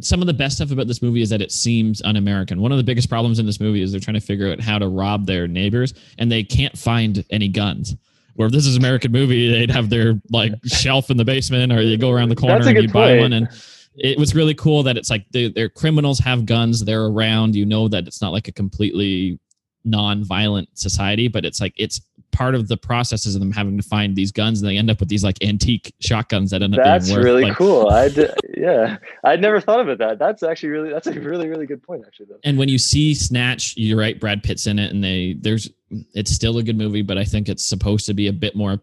some 0.00 0.20
of 0.20 0.26
the 0.28 0.34
best 0.34 0.56
stuff 0.56 0.70
about 0.70 0.86
this 0.86 1.02
movie 1.02 1.20
is 1.20 1.30
that 1.30 1.42
it 1.42 1.50
seems 1.50 2.00
un-American. 2.02 2.60
One 2.60 2.70
of 2.70 2.78
the 2.78 2.84
biggest 2.84 3.08
problems 3.08 3.40
in 3.40 3.46
this 3.46 3.58
movie 3.58 3.82
is 3.82 3.90
they're 3.90 4.00
trying 4.00 4.14
to 4.14 4.20
figure 4.20 4.52
out 4.52 4.60
how 4.60 4.78
to 4.78 4.86
rob 4.86 5.26
their 5.26 5.48
neighbors, 5.48 5.94
and 6.18 6.30
they 6.30 6.44
can't 6.44 6.78
find 6.78 7.24
any 7.30 7.48
guns. 7.48 7.96
Where 8.38 8.46
if 8.46 8.52
this 8.52 8.66
is 8.68 8.76
American 8.76 9.10
movie, 9.10 9.50
they'd 9.50 9.72
have 9.72 9.90
their 9.90 10.22
like 10.30 10.52
shelf 10.64 11.10
in 11.10 11.16
the 11.16 11.24
basement, 11.24 11.72
or 11.72 11.82
you 11.82 11.96
go 11.98 12.10
around 12.10 12.28
the 12.28 12.36
corner 12.36 12.64
and 12.68 12.82
you 12.82 12.88
buy 12.88 13.18
one. 13.18 13.32
And 13.32 13.48
it 13.96 14.16
was 14.16 14.32
really 14.32 14.54
cool 14.54 14.84
that 14.84 14.96
it's 14.96 15.10
like 15.10 15.26
they, 15.32 15.48
their 15.48 15.68
criminals 15.68 16.20
have 16.20 16.46
guns, 16.46 16.84
they're 16.84 17.06
around. 17.06 17.56
You 17.56 17.66
know 17.66 17.88
that 17.88 18.06
it's 18.06 18.22
not 18.22 18.32
like 18.32 18.46
a 18.46 18.52
completely 18.52 19.40
non-violent 19.88 20.68
society, 20.78 21.28
but 21.28 21.44
it's 21.44 21.60
like 21.60 21.74
it's 21.76 22.00
part 22.30 22.54
of 22.54 22.68
the 22.68 22.76
processes 22.76 23.34
of 23.34 23.40
them 23.40 23.50
having 23.50 23.76
to 23.76 23.82
find 23.82 24.14
these 24.14 24.30
guns, 24.30 24.60
and 24.60 24.68
they 24.68 24.76
end 24.76 24.90
up 24.90 25.00
with 25.00 25.08
these 25.08 25.24
like 25.24 25.42
antique 25.42 25.94
shotguns 26.00 26.50
that 26.50 26.62
end 26.62 26.74
up 26.78 26.84
That's 26.84 27.06
being 27.06 27.18
worth 27.18 27.24
really 27.24 27.44
like, 27.44 27.56
cool. 27.56 27.88
I 27.88 28.08
d- 28.08 28.28
yeah, 28.56 28.98
I'd 29.24 29.40
never 29.40 29.60
thought 29.60 29.80
about 29.80 29.98
that. 29.98 30.18
That's 30.18 30.42
actually 30.42 30.70
really 30.70 30.90
that's 30.90 31.06
a 31.06 31.12
really 31.12 31.48
really 31.48 31.66
good 31.66 31.82
point 31.82 32.04
actually. 32.06 32.26
Though. 32.26 32.38
and 32.44 32.58
when 32.58 32.68
you 32.68 32.78
see 32.78 33.14
Snatch, 33.14 33.74
you're 33.76 33.98
right. 33.98 34.18
Brad 34.18 34.42
Pitt's 34.42 34.66
in 34.66 34.78
it, 34.78 34.92
and 34.92 35.02
they 35.02 35.36
there's 35.40 35.70
it's 36.14 36.30
still 36.30 36.58
a 36.58 36.62
good 36.62 36.76
movie, 36.76 37.02
but 37.02 37.18
I 37.18 37.24
think 37.24 37.48
it's 37.48 37.64
supposed 37.64 38.06
to 38.06 38.14
be 38.14 38.28
a 38.28 38.32
bit 38.32 38.54
more. 38.54 38.80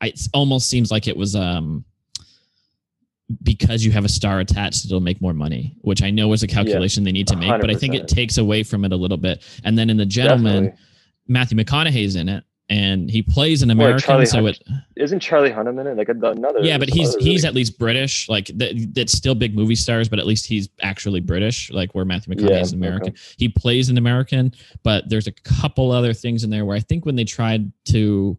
It 0.00 0.20
almost 0.32 0.70
seems 0.70 0.90
like 0.90 1.08
it 1.08 1.16
was 1.16 1.34
um 1.34 1.84
because 3.42 3.84
you 3.84 3.90
have 3.92 4.04
a 4.04 4.08
star 4.08 4.40
attached, 4.40 4.84
it'll 4.84 5.00
make 5.00 5.20
more 5.20 5.32
money, 5.32 5.76
which 5.80 6.02
I 6.02 6.10
know 6.10 6.32
is 6.32 6.42
a 6.42 6.46
calculation 6.46 7.04
they 7.04 7.12
need 7.12 7.26
to 7.28 7.36
make, 7.36 7.60
but 7.60 7.70
I 7.70 7.74
think 7.74 7.94
it 7.94 8.08
takes 8.08 8.38
away 8.38 8.62
from 8.62 8.84
it 8.84 8.92
a 8.92 8.96
little 8.96 9.16
bit. 9.16 9.42
And 9.64 9.76
then 9.76 9.90
in 9.90 9.96
the 9.96 10.06
gentlemen, 10.06 10.64
Definitely. 10.66 10.80
Matthew 11.28 11.58
McConaughey's 11.58 12.14
in 12.14 12.28
it, 12.28 12.44
and 12.68 13.10
he 13.10 13.22
plays 13.22 13.62
an 13.62 13.70
American, 13.70 14.26
so 14.26 14.46
it 14.46 14.62
Isn't 14.96 15.20
Charlie 15.20 15.50
Hunnam 15.50 15.80
in 15.80 15.86
it? 15.86 15.96
Like 15.96 16.08
another. 16.08 16.60
yeah, 16.60 16.78
but 16.78 16.88
he's 16.88 17.14
he's 17.16 17.42
really- 17.42 17.48
at 17.48 17.54
least 17.54 17.78
British. 17.78 18.28
Like 18.28 18.46
that, 18.58 18.90
that's 18.92 19.12
still 19.12 19.34
big 19.34 19.54
movie 19.56 19.74
stars, 19.74 20.08
but 20.08 20.18
at 20.18 20.26
least 20.26 20.46
he's 20.46 20.68
actually 20.82 21.20
British. 21.20 21.70
Like 21.70 21.94
where 21.94 22.04
Matthew 22.04 22.34
McConaughey 22.34 22.60
is 22.60 22.72
Yeah, 22.72 22.76
American. 22.76 23.14
He 23.38 23.48
plays 23.48 23.88
an 23.88 23.98
American, 23.98 24.52
but 24.82 25.08
there's 25.08 25.26
a 25.26 25.32
couple 25.32 25.90
other 25.90 26.12
things 26.12 26.44
in 26.44 26.50
there 26.50 26.64
where 26.64 26.76
I 26.76 26.80
think 26.80 27.06
when 27.06 27.16
they 27.16 27.24
tried 27.24 27.72
to. 27.86 28.38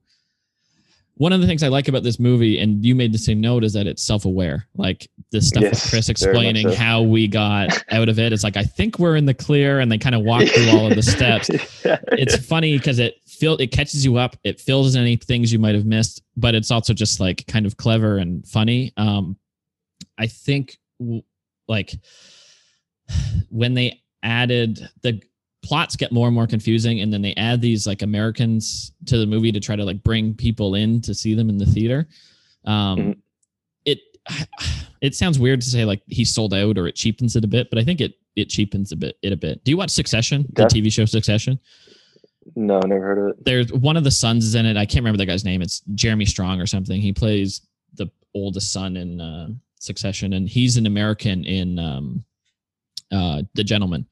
One 1.18 1.34
of 1.34 1.41
the 1.41 1.48
things 1.48 1.64
I 1.64 1.68
like 1.68 1.88
about 1.88 2.03
this 2.03 2.19
movie, 2.19 2.60
and 2.60 2.85
you 2.85 2.94
made 2.94 3.11
the 3.14 3.18
same 3.18 3.41
note, 3.41 3.64
is 3.64 3.73
that 3.73 3.88
it's 3.88 4.03
self-aware. 4.03 4.68
Like 4.76 5.10
the 5.31 5.41
stuff 5.41 5.64
with 5.64 5.89
Chris 5.89 6.10
explaining 6.10 6.69
so. 6.69 6.76
how 6.76 7.02
we 7.02 7.27
got 7.27 7.84
out 7.91 8.07
of 8.10 8.19
it. 8.19 8.34
It's 8.34 8.44
like 8.44 8.57
I 8.57 8.64
think 8.64 8.99
we're 8.99 9.15
in 9.15 9.26
the 9.26 9.34
clear, 9.34 9.80
and 9.80 9.91
they 9.91 9.98
kind 9.98 10.15
of 10.15 10.22
walk 10.22 10.48
through 10.48 10.69
all 10.69 10.88
of 10.88 10.95
the 10.95 11.03
steps 11.03 11.49
it's 11.84 12.35
funny 12.45 12.77
because 12.77 12.99
it 12.99 13.19
feel 13.26 13.56
it 13.57 13.72
catches 13.72 14.06
you 14.06 14.18
up. 14.18 14.35
It 14.44 14.60
fills 14.60 14.95
in 14.95 15.02
any 15.02 15.15
things 15.15 15.52
you 15.52 15.60
might 15.60 15.76
have 15.76 15.85
missed, 15.85 16.22
but 16.35 16.56
it's 16.56 16.72
also 16.72 16.94
just 16.94 17.19
like 17.19 17.45
kind 17.48 17.65
of 17.65 17.77
clever 17.77 18.18
and 18.18 18.48
funny. 18.48 18.94
Um, 18.98 19.38
I 20.18 20.27
think 20.27 20.77
w- 20.99 21.23
like 21.68 21.94
when 23.49 23.73
they 23.73 24.02
added 24.23 24.88
the 25.02 25.22
plots 25.68 25.98
get 25.98 26.11
more 26.14 26.27
and 26.27 26.34
more 26.35 26.48
confusing, 26.48 27.02
and 27.02 27.11
then 27.11 27.22
they 27.22 27.34
add 27.35 27.61
these 27.61 27.85
like 27.85 28.02
Americans 28.02 28.94
to 29.06 29.18
the 29.18 29.26
movie 29.26 29.52
to 29.52 29.60
try 29.60 29.76
to 29.76 29.84
like 29.84 30.02
bring 30.03 30.34
people 30.34 30.76
in 30.76 31.02
to 31.02 31.14
see 31.14 31.34
them 31.34 31.49
in 31.49 31.57
the 31.57 31.65
theater. 31.65 32.07
Um, 32.65 32.98
Mhm. 32.98 33.18
It 33.85 33.99
it 35.02 35.15
sounds 35.15 35.39
weird 35.39 35.61
to 35.61 35.68
say 35.69 35.84
like 35.85 36.02
he 36.07 36.23
sold 36.26 36.53
out 36.53 36.77
or 36.77 36.88
it 36.88 36.95
cheapens 36.95 37.35
it 37.35 37.44
a 37.44 37.48
bit, 37.48 37.69
but 37.69 37.80
I 37.80 37.84
think 37.84 37.99
it 38.02 38.14
it 38.35 38.49
cheapens 38.49 38.91
a 38.91 38.95
bit 38.95 39.18
it 39.22 39.31
a 39.34 39.38
bit. 39.38 39.64
Do 39.65 39.72
you 39.72 39.77
watch 39.77 39.89
Succession, 39.91 40.45
the 40.53 40.64
TV 40.64 40.89
show 40.91 41.06
Succession? 41.06 41.60
no, 42.56 42.80
never 42.80 43.02
heard 43.03 43.18
of 43.18 43.27
it. 43.38 43.44
there's 43.45 43.73
one 43.73 43.98
of 43.98 44.06
the 44.06 44.11
sons 44.11 44.45
is 44.45 44.56
in 44.56 44.65
it. 44.65 44.77
I 44.77 44.85
can't 44.85 45.02
remember 45.03 45.18
the 45.18 45.26
guy's 45.26 45.44
name. 45.44 45.61
It's 45.61 45.81
Jeremy 45.95 46.23
Strong 46.26 46.61
or 46.61 46.65
something. 46.65 47.02
He 47.02 47.11
plays 47.11 47.61
the 47.95 48.07
oldest 48.34 48.72
son 48.72 48.95
in 48.95 49.19
uh, 49.19 49.49
Succession, 49.80 50.31
and 50.34 50.48
he's 50.48 50.77
an 50.77 50.85
American 50.85 51.44
in 51.44 51.77
um, 51.77 52.23
uh, 53.11 53.41
The 53.56 53.64
Gentlemen. 53.65 54.06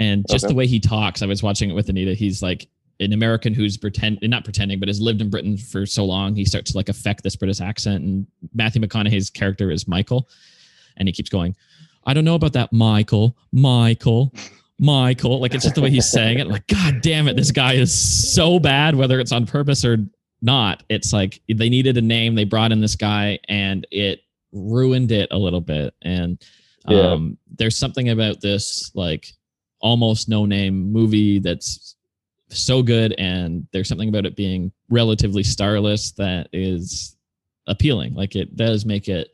And 0.00 0.24
just 0.28 0.44
Okay. 0.46 0.52
the 0.52 0.56
way 0.56 0.66
he 0.66 0.80
talks, 0.80 1.22
I 1.22 1.26
was 1.26 1.42
watching 1.42 1.70
it 1.70 1.74
with 1.74 1.88
Anita. 1.88 2.14
He's 2.14 2.42
like 2.42 2.66
an 2.98 3.12
American 3.12 3.54
who's 3.54 3.76
pretend 3.76 4.18
not 4.22 4.44
pretending, 4.44 4.80
but 4.80 4.88
has 4.88 5.00
lived 5.00 5.20
in 5.20 5.30
Britain 5.30 5.56
for 5.56 5.86
so 5.86 6.04
long. 6.04 6.34
He 6.34 6.44
starts 6.44 6.72
to 6.72 6.76
like 6.76 6.88
affect 6.88 7.22
this 7.22 7.36
British 7.36 7.60
accent. 7.60 8.02
And 8.02 8.26
Matthew 8.54 8.82
McConaughey's 8.82 9.30
character 9.30 9.70
is 9.70 9.86
Michael, 9.86 10.28
and 10.96 11.06
he 11.08 11.12
keeps 11.12 11.30
going. 11.30 11.54
I 12.06 12.14
don't 12.14 12.24
know 12.24 12.34
about 12.34 12.54
that, 12.54 12.72
Michael. 12.72 13.36
Michael. 13.52 14.34
Michael. 14.78 15.38
Like 15.40 15.54
it's 15.54 15.64
just 15.64 15.74
the 15.74 15.82
way 15.82 15.90
he's 15.90 16.10
saying 16.10 16.38
it. 16.38 16.48
Like, 16.48 16.66
God 16.66 17.02
damn 17.02 17.28
it, 17.28 17.36
this 17.36 17.50
guy 17.50 17.74
is 17.74 17.92
so 17.92 18.58
bad, 18.58 18.94
whether 18.94 19.20
it's 19.20 19.32
on 19.32 19.44
purpose 19.46 19.84
or 19.84 19.98
not. 20.40 20.82
It's 20.88 21.12
like 21.12 21.40
they 21.46 21.68
needed 21.68 21.98
a 21.98 22.02
name. 22.02 22.34
They 22.34 22.44
brought 22.44 22.72
in 22.72 22.80
this 22.80 22.96
guy 22.96 23.38
and 23.48 23.86
it 23.90 24.20
ruined 24.52 25.12
it 25.12 25.28
a 25.30 25.36
little 25.38 25.60
bit. 25.60 25.92
And 26.00 26.38
Yeah. 26.88 27.12
um, 27.12 27.36
there's 27.58 27.76
something 27.76 28.08
about 28.08 28.40
this 28.40 28.90
like 28.94 29.34
almost 29.80 30.28
no 30.28 30.46
name 30.46 30.92
movie 30.92 31.38
that's 31.38 31.96
so 32.48 32.82
good. 32.82 33.14
And 33.18 33.66
there's 33.72 33.88
something 33.88 34.08
about 34.08 34.26
it 34.26 34.36
being 34.36 34.72
relatively 34.88 35.42
starless 35.42 36.12
that 36.12 36.48
is 36.52 37.16
appealing. 37.66 38.14
Like 38.14 38.36
it 38.36 38.56
does 38.56 38.84
make 38.84 39.08
it 39.08 39.28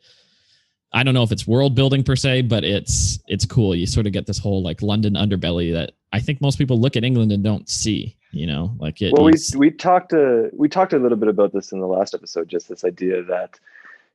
I 0.93 1.03
don't 1.03 1.13
know 1.13 1.23
if 1.23 1.31
it's 1.31 1.45
world 1.45 1.75
building 1.75 2.03
per 2.03 2.15
se, 2.15 2.43
but 2.43 2.63
it's 2.63 3.19
it's 3.27 3.45
cool. 3.45 3.75
You 3.75 3.85
sort 3.85 4.07
of 4.07 4.13
get 4.13 4.25
this 4.25 4.39
whole 4.39 4.63
like 4.63 4.81
London 4.81 5.13
underbelly 5.13 5.73
that 5.73 5.93
I 6.13 6.19
think 6.19 6.39
most 6.41 6.57
people 6.57 6.79
look 6.79 6.95
at 6.95 7.03
England 7.03 7.31
and 7.31 7.43
don't 7.43 7.67
see. 7.69 8.15
You 8.31 8.45
know, 8.45 8.75
like 8.79 9.01
it. 9.01 9.13
Well, 9.13 9.23
we 9.23 9.33
we 9.55 9.71
talked 9.71 10.13
uh, 10.13 10.43
we 10.53 10.67
talked 10.69 10.93
a 10.93 10.99
little 10.99 11.17
bit 11.17 11.29
about 11.29 11.53
this 11.53 11.71
in 11.71 11.79
the 11.79 11.87
last 11.87 12.13
episode. 12.13 12.47
Just 12.47 12.69
this 12.69 12.83
idea 12.83 13.23
that 13.23 13.59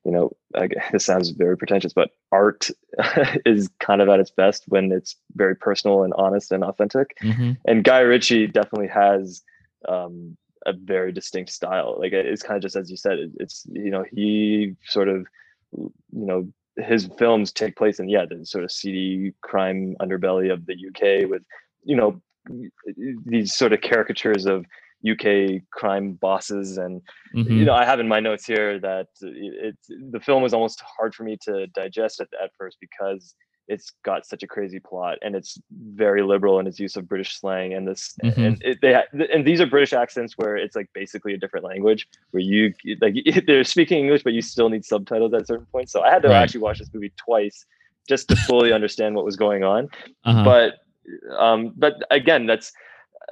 you 0.05 0.13
know, 0.13 0.33
I, 0.55 0.69
this 0.93 1.05
sounds 1.05 1.31
very 1.31 1.57
pretentious, 1.57 1.93
but 1.93 2.11
art 2.31 2.71
is 3.47 3.69
kind 3.81 4.01
of 4.01 4.09
at 4.09 4.21
its 4.21 4.31
best 4.31 4.65
when 4.69 4.93
it's 4.93 5.17
very 5.35 5.57
personal 5.57 6.03
and 6.03 6.13
honest 6.17 6.53
and 6.53 6.65
authentic. 6.65 7.17
Mm-hmm. 7.23 7.53
And 7.67 7.85
Guy 7.85 8.01
Ritchie 8.01 8.49
definitely 8.49 8.89
has 8.89 9.43
um, 9.89 10.37
a 10.67 10.73
very 10.73 11.13
distinct 11.13 11.51
style. 11.51 11.97
Like 11.99 12.13
it's 12.13 12.43
kind 12.43 12.57
of 12.57 12.63
just 12.63 12.77
as 12.77 12.91
you 12.91 12.97
said, 12.97 13.19
it's 13.39 13.67
you 13.71 13.91
know 13.91 14.05
he 14.13 14.75
sort 14.87 15.09
of 15.09 15.27
you 15.73 15.91
know 16.13 16.49
his 16.77 17.07
films 17.19 17.53
take 17.53 17.77
place 17.77 17.99
in 17.99 18.09
yeah 18.09 18.25
the 18.25 18.47
sort 18.47 18.65
of 18.65 18.73
seedy 18.73 19.35
crime 19.43 19.95
underbelly 20.01 20.53
of 20.53 20.65
the 20.67 20.75
UK 20.75 21.29
with 21.29 21.43
you 21.85 21.97
know 21.97 22.21
these 23.27 23.55
sort 23.55 23.73
of 23.73 23.81
caricatures 23.81 24.47
of 24.47 24.65
UK 25.09 25.63
crime 25.73 26.13
bosses 26.13 26.79
and 26.79 27.03
mm-hmm. 27.35 27.53
you 27.53 27.65
know 27.65 27.75
I 27.75 27.85
have 27.85 28.01
in 28.01 28.09
my 28.09 28.21
notes 28.21 28.47
here 28.47 28.79
that 28.79 29.09
it, 29.21 29.75
it, 29.89 30.13
the 30.13 30.21
film 30.21 30.43
was 30.43 30.55
almost 30.55 30.81
hard 30.81 31.15
for 31.15 31.25
me 31.25 31.37
to 31.43 31.67
digest 31.69 32.21
at, 32.21 32.29
at 32.43 32.51
first 32.57 32.79
because 32.81 33.35
it's 33.69 33.93
got 34.05 34.27
such 34.27 34.43
a 34.43 34.47
crazy 34.47 34.81
plot 34.81 35.19
and 35.23 35.35
it's 35.35 35.59
very 35.71 36.23
liberal 36.23 36.59
in 36.59 36.67
its 36.67 36.81
use 36.81 36.97
of 36.97 37.09
British 37.09 37.39
slang 37.39 37.75
and 37.75 37.87
this 37.87 38.15
mm-hmm. 38.23 38.41
and 38.41 38.63
it, 38.63 38.79
they 38.83 39.01
and 39.33 39.47
these 39.47 39.61
are 39.61 39.67
British 39.67 39.93
accents 39.93 40.35
where 40.37 40.57
it's 40.57 40.75
like 40.75 40.89
basically 40.93 41.33
a 41.33 41.39
different 41.39 41.65
language 41.65 42.09
where 42.33 42.43
you 42.43 42.73
like 43.01 43.15
they're 43.47 43.65
speaking 43.65 43.99
English 44.01 44.23
but 44.23 44.33
you 44.33 44.43
still 44.43 44.69
need 44.69 44.85
subtitles 44.85 45.33
at 45.35 45.47
certain 45.47 45.67
points. 45.67 45.93
So 45.93 46.03
I 46.03 46.11
had 46.11 46.23
to 46.23 46.29
right. 46.29 46.43
actually 46.43 46.61
watch 46.61 46.79
this 46.79 46.93
movie 46.93 47.13
twice 47.17 47.65
just 48.09 48.29
to 48.29 48.37
fully 48.37 48.73
understand 48.73 49.15
what 49.15 49.25
was 49.25 49.37
going 49.37 49.63
on. 49.63 49.89
Uh-huh. 50.25 50.45
But 50.45 50.75
um 51.39 51.73
but 51.77 52.03
again 52.11 52.47
that's 52.47 52.73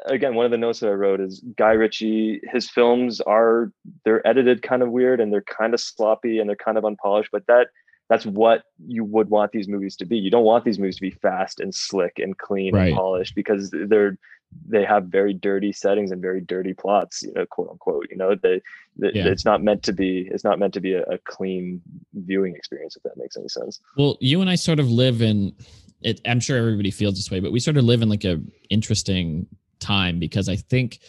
again 0.07 0.35
one 0.35 0.45
of 0.45 0.51
the 0.51 0.59
notes 0.59 0.81
that 0.81 0.89
I 0.89 0.93
wrote 0.93 1.21
is 1.21 1.43
Guy 1.57 1.73
Ritchie 1.73 2.41
his 2.45 2.69
films 2.69 3.21
are 3.21 3.73
they're 4.05 4.27
edited 4.27 4.63
kind 4.63 4.83
of 4.83 4.91
weird 4.91 5.21
and 5.21 5.33
they're 5.33 5.43
kind 5.43 5.75
of 5.75 5.81
sloppy 5.81 6.39
and 6.39 6.49
they're 6.49 6.57
kind 6.57 6.79
of 6.79 6.85
unpolished 6.85 7.31
but 7.33 7.47
that 7.47 7.69
that's 8.11 8.27
what 8.27 8.65
you 8.85 9.05
would 9.05 9.31
want 9.31 9.53
these 9.53 9.69
movies 9.69 9.95
to 9.97 10.05
be. 10.05 10.19
You 10.19 10.33
don't 10.33 10.45
want 10.45 10.65
these 10.65 10.81
movies 10.81 10.97
to 10.97 11.03
be 11.03 11.13
fast 11.13 11.61
and 11.61 11.73
slick 11.73 12.19
and 12.19 12.37
clean 12.37 12.75
right. 12.75 12.89
and 12.89 12.97
polished 12.97 13.37
because 13.37 13.73
they're 13.73 14.19
they 14.67 14.85
have 14.85 15.05
very 15.05 15.33
dirty 15.33 15.73
settings 15.73 16.11
and 16.11 16.21
very 16.21 16.41
dirty 16.41 16.75
plots, 16.75 17.23
you 17.23 17.33
know, 17.35 17.47
quote 17.47 17.69
unquote. 17.71 18.09
You 18.11 18.17
know, 18.17 18.35
they, 18.35 18.61
they 18.97 19.13
yeah. 19.15 19.27
it's 19.27 19.45
not 19.45 19.63
meant 19.63 19.85
to 19.85 19.93
be 19.93 20.29
it's 20.33 20.43
not 20.43 20.59
meant 20.59 20.75
to 20.75 20.81
be 20.81 20.95
a, 20.95 21.03
a, 21.05 21.19
clean 21.19 21.81
viewing 22.15 22.57
experience 22.57 22.97
if 22.97 23.03
that 23.05 23.17
makes 23.17 23.37
any 23.37 23.49
sense. 23.49 23.79
Well, 23.97 24.19
you 24.21 24.41
and 24.41 24.51
I 24.51 24.57
sort 24.57 24.81
of 24.81 24.91
live 24.91 25.23
in 25.23 25.55
it 26.03 26.21
I'm 26.27 26.41
sure 26.41 26.59
everybody 26.59 26.91
feels 26.91 27.15
this 27.15 27.31
way, 27.31 27.39
but 27.39 27.53
we 27.53 27.61
sort 27.61 27.77
of 27.77 27.85
live 27.85 28.03
in 28.03 28.09
like 28.09 28.25
a 28.25 28.41
interesting 28.71 29.47
time 29.81 30.19
because 30.19 30.49
I 30.49 30.57
think 30.57 31.01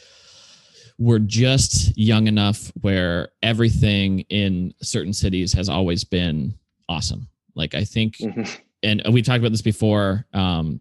we're 0.98 1.20
just 1.20 1.98
young 1.98 2.28
enough 2.28 2.72
where 2.82 3.30
everything 3.42 4.20
in 4.30 4.74
certain 4.82 5.14
cities 5.14 5.54
has 5.54 5.70
always 5.70 6.04
been 6.04 6.54
awesome. 6.88 7.28
Like 7.56 7.74
I 7.76 7.84
think, 7.84 8.18
mm-hmm. 8.18 8.44
and 8.84 9.02
we've 9.12 9.26
talked 9.26 9.40
about 9.40 9.52
this 9.52 9.62
before. 9.62 10.26
Um, 10.34 10.80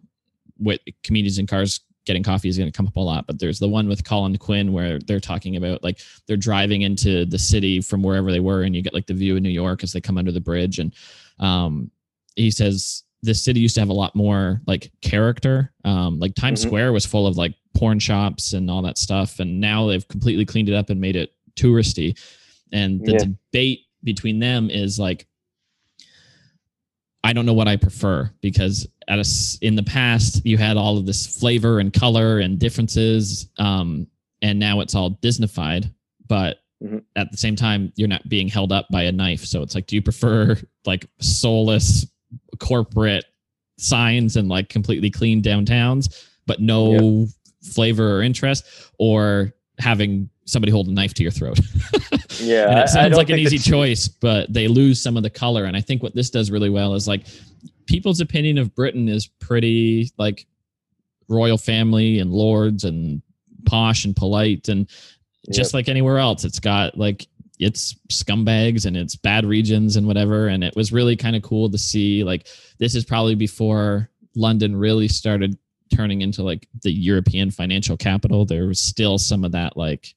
with 0.61 0.79
comedians 1.03 1.39
in 1.39 1.47
cars 1.47 1.79
getting 2.05 2.23
coffee 2.23 2.49
is 2.49 2.57
going 2.57 2.71
to 2.71 2.75
come 2.75 2.87
up 2.87 2.95
a 2.95 2.99
lot, 2.99 3.27
but 3.27 3.39
there's 3.39 3.59
the 3.59 3.67
one 3.67 3.87
with 3.87 4.03
Colin 4.03 4.37
Quinn 4.37 4.73
where 4.73 4.99
they're 4.99 5.19
talking 5.19 5.55
about 5.55 5.83
like 5.83 5.99
they're 6.27 6.37
driving 6.37 6.81
into 6.81 7.25
the 7.25 7.39
city 7.39 7.81
from 7.81 8.01
wherever 8.03 8.31
they 8.31 8.39
were, 8.39 8.63
and 8.63 8.75
you 8.75 8.81
get 8.81 8.93
like 8.93 9.07
the 9.07 9.13
view 9.13 9.35
of 9.35 9.41
New 9.41 9.49
York 9.49 9.83
as 9.83 9.91
they 9.91 10.01
come 10.01 10.17
under 10.17 10.31
the 10.31 10.41
bridge, 10.41 10.79
and 10.79 10.93
um, 11.39 11.91
he 12.35 12.51
says 12.51 13.03
the 13.23 13.33
city 13.33 13.59
used 13.59 13.75
to 13.75 13.81
have 13.81 13.89
a 13.89 13.93
lot 13.93 14.15
more 14.15 14.61
like 14.65 14.91
character. 15.01 15.71
Um, 15.85 16.19
like 16.19 16.35
Times 16.35 16.61
mm-hmm. 16.61 16.69
Square 16.69 16.93
was 16.93 17.05
full 17.05 17.27
of 17.27 17.37
like 17.37 17.53
porn 17.75 17.99
shops 17.99 18.53
and 18.53 18.69
all 18.69 18.81
that 18.81 18.97
stuff, 18.97 19.39
and 19.39 19.59
now 19.59 19.87
they've 19.87 20.07
completely 20.07 20.45
cleaned 20.45 20.69
it 20.69 20.75
up 20.75 20.89
and 20.89 20.99
made 20.99 21.15
it 21.15 21.33
touristy. 21.55 22.19
And 22.71 23.05
the 23.05 23.13
yeah. 23.13 23.19
debate 23.19 23.81
between 24.03 24.39
them 24.39 24.69
is 24.69 24.97
like 24.97 25.27
I 27.23 27.33
don't 27.33 27.45
know 27.45 27.53
what 27.53 27.67
I 27.67 27.77
prefer 27.77 28.31
because 28.41 28.87
at 29.07 29.19
a, 29.19 29.57
in 29.61 29.75
the 29.75 29.83
past 29.83 30.43
you 30.45 30.57
had 30.57 30.77
all 30.77 30.97
of 30.97 31.05
this 31.05 31.27
flavor 31.39 31.79
and 31.79 31.93
color 31.93 32.39
and 32.39 32.57
differences, 32.57 33.49
um, 33.57 34.07
and 34.41 34.57
now 34.57 34.79
it's 34.79 34.95
all 34.95 35.11
Disneyfied. 35.21 35.93
But 36.27 36.57
mm-hmm. 36.83 36.99
at 37.15 37.31
the 37.31 37.37
same 37.37 37.55
time, 37.55 37.93
you're 37.95 38.07
not 38.07 38.27
being 38.27 38.47
held 38.47 38.71
up 38.71 38.87
by 38.91 39.03
a 39.03 39.11
knife. 39.11 39.41
So 39.41 39.61
it's 39.61 39.75
like, 39.75 39.85
do 39.85 39.95
you 39.95 40.01
prefer 40.01 40.57
like 40.85 41.05
soulless 41.19 42.07
corporate 42.61 43.25
signs 43.77 44.37
and 44.37 44.47
like 44.47 44.69
completely 44.69 45.09
clean 45.09 45.41
downtowns, 45.41 46.29
but 46.45 46.61
no 46.61 46.93
yeah. 46.93 47.25
flavor 47.73 48.17
or 48.17 48.21
interest, 48.21 48.63
or 48.99 49.53
having 49.79 50.29
somebody 50.45 50.71
hold 50.71 50.87
a 50.87 50.91
knife 50.91 51.13
to 51.15 51.23
your 51.23 51.31
throat. 51.31 51.59
yeah. 52.39 52.69
and 52.69 52.79
it 52.79 52.89
sounds 52.89 53.17
like 53.17 53.29
an 53.29 53.39
easy 53.39 53.57
choice, 53.57 54.07
but 54.07 54.51
they 54.53 54.67
lose 54.67 55.01
some 55.01 55.17
of 55.17 55.23
the 55.23 55.29
color. 55.29 55.65
And 55.65 55.75
I 55.75 55.81
think 55.81 56.03
what 56.03 56.15
this 56.15 56.29
does 56.29 56.51
really 56.51 56.69
well 56.69 56.93
is 56.93 57.07
like 57.07 57.25
people's 57.87 58.21
opinion 58.21 58.57
of 58.57 58.73
Britain 58.75 59.09
is 59.09 59.27
pretty 59.27 60.11
like 60.17 60.45
royal 61.27 61.57
family 61.57 62.19
and 62.19 62.31
lords 62.31 62.83
and 62.83 63.21
posh 63.65 64.05
and 64.05 64.15
polite 64.15 64.67
and 64.69 64.87
just 65.51 65.69
yep. 65.69 65.73
like 65.73 65.89
anywhere 65.89 66.19
else. 66.19 66.43
It's 66.43 66.59
got 66.59 66.97
like 66.97 67.27
it's 67.61 67.95
scumbags 68.09 68.85
and 68.85 68.97
it's 68.97 69.15
bad 69.15 69.45
regions 69.45 69.95
and 69.95 70.07
whatever. 70.07 70.47
And 70.47 70.63
it 70.63 70.75
was 70.75 70.91
really 70.91 71.15
kind 71.15 71.35
of 71.35 71.43
cool 71.43 71.69
to 71.69 71.77
see 71.77 72.23
like 72.23 72.47
this 72.79 72.95
is 72.95 73.05
probably 73.05 73.35
before 73.35 74.09
London 74.35 74.75
really 74.75 75.07
started 75.07 75.57
turning 75.93 76.21
into 76.21 76.41
like 76.41 76.67
the 76.81 76.91
European 76.91 77.51
financial 77.51 77.95
capital. 77.95 78.45
There 78.45 78.65
was 78.65 78.79
still 78.79 79.17
some 79.17 79.43
of 79.43 79.51
that 79.51 79.77
like 79.77 80.15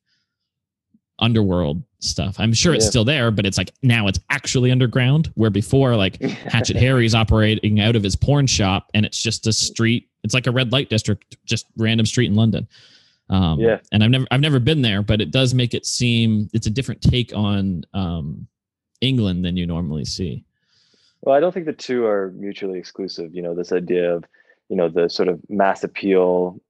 underworld 1.18 1.82
stuff. 2.00 2.36
I'm 2.38 2.52
sure 2.52 2.74
it's 2.74 2.86
yeah. 2.86 2.90
still 2.90 3.04
there, 3.04 3.30
but 3.30 3.44
it's 3.46 3.58
like 3.58 3.72
now 3.82 4.06
it's 4.06 4.20
actually 4.30 4.70
underground. 4.70 5.30
Where 5.34 5.50
before, 5.50 5.96
like 5.96 6.20
Hatchet 6.22 6.76
Harry's 6.76 7.14
operating 7.14 7.80
out 7.80 7.94
of 7.94 8.02
his 8.02 8.16
porn 8.16 8.46
shop, 8.46 8.90
and 8.94 9.04
it's 9.04 9.20
just 9.20 9.46
a 9.46 9.52
street. 9.52 10.08
It's 10.22 10.34
like 10.34 10.46
a 10.46 10.50
red 10.50 10.72
light 10.72 10.88
district, 10.88 11.36
just 11.44 11.66
random 11.76 12.06
street 12.06 12.26
in 12.26 12.34
London. 12.34 12.66
Um, 13.30 13.59
yeah, 13.59 13.78
and 13.92 14.05
I've 14.05 14.10
never 14.10 14.26
I've 14.30 14.40
never 14.40 14.60
been 14.60 14.82
there, 14.82 15.02
but 15.02 15.20
it 15.20 15.30
does 15.30 15.55
make 15.55 15.74
it 15.74 15.86
seem 15.86 16.51
it's 16.52 16.66
a 16.66 16.70
different 16.70 17.01
take 17.01 17.32
on 17.34 17.84
um, 17.94 18.46
England 19.01 19.44
than 19.44 19.56
you 19.56 19.66
normally 19.66 20.05
see. 20.05 20.44
Well, 21.22 21.34
I 21.34 21.40
don't 21.40 21.52
think 21.52 21.66
the 21.66 21.72
two 21.72 22.05
are 22.05 22.32
mutually 22.36 22.78
exclusive. 22.78 23.34
You 23.34 23.42
know, 23.42 23.55
this 23.55 23.72
idea 23.72 24.14
of 24.14 24.24
you 24.68 24.76
know 24.76 24.88
the 24.88 25.09
sort 25.09 25.28
of 25.28 25.40
mass 25.48 25.84
appeal 25.84 26.60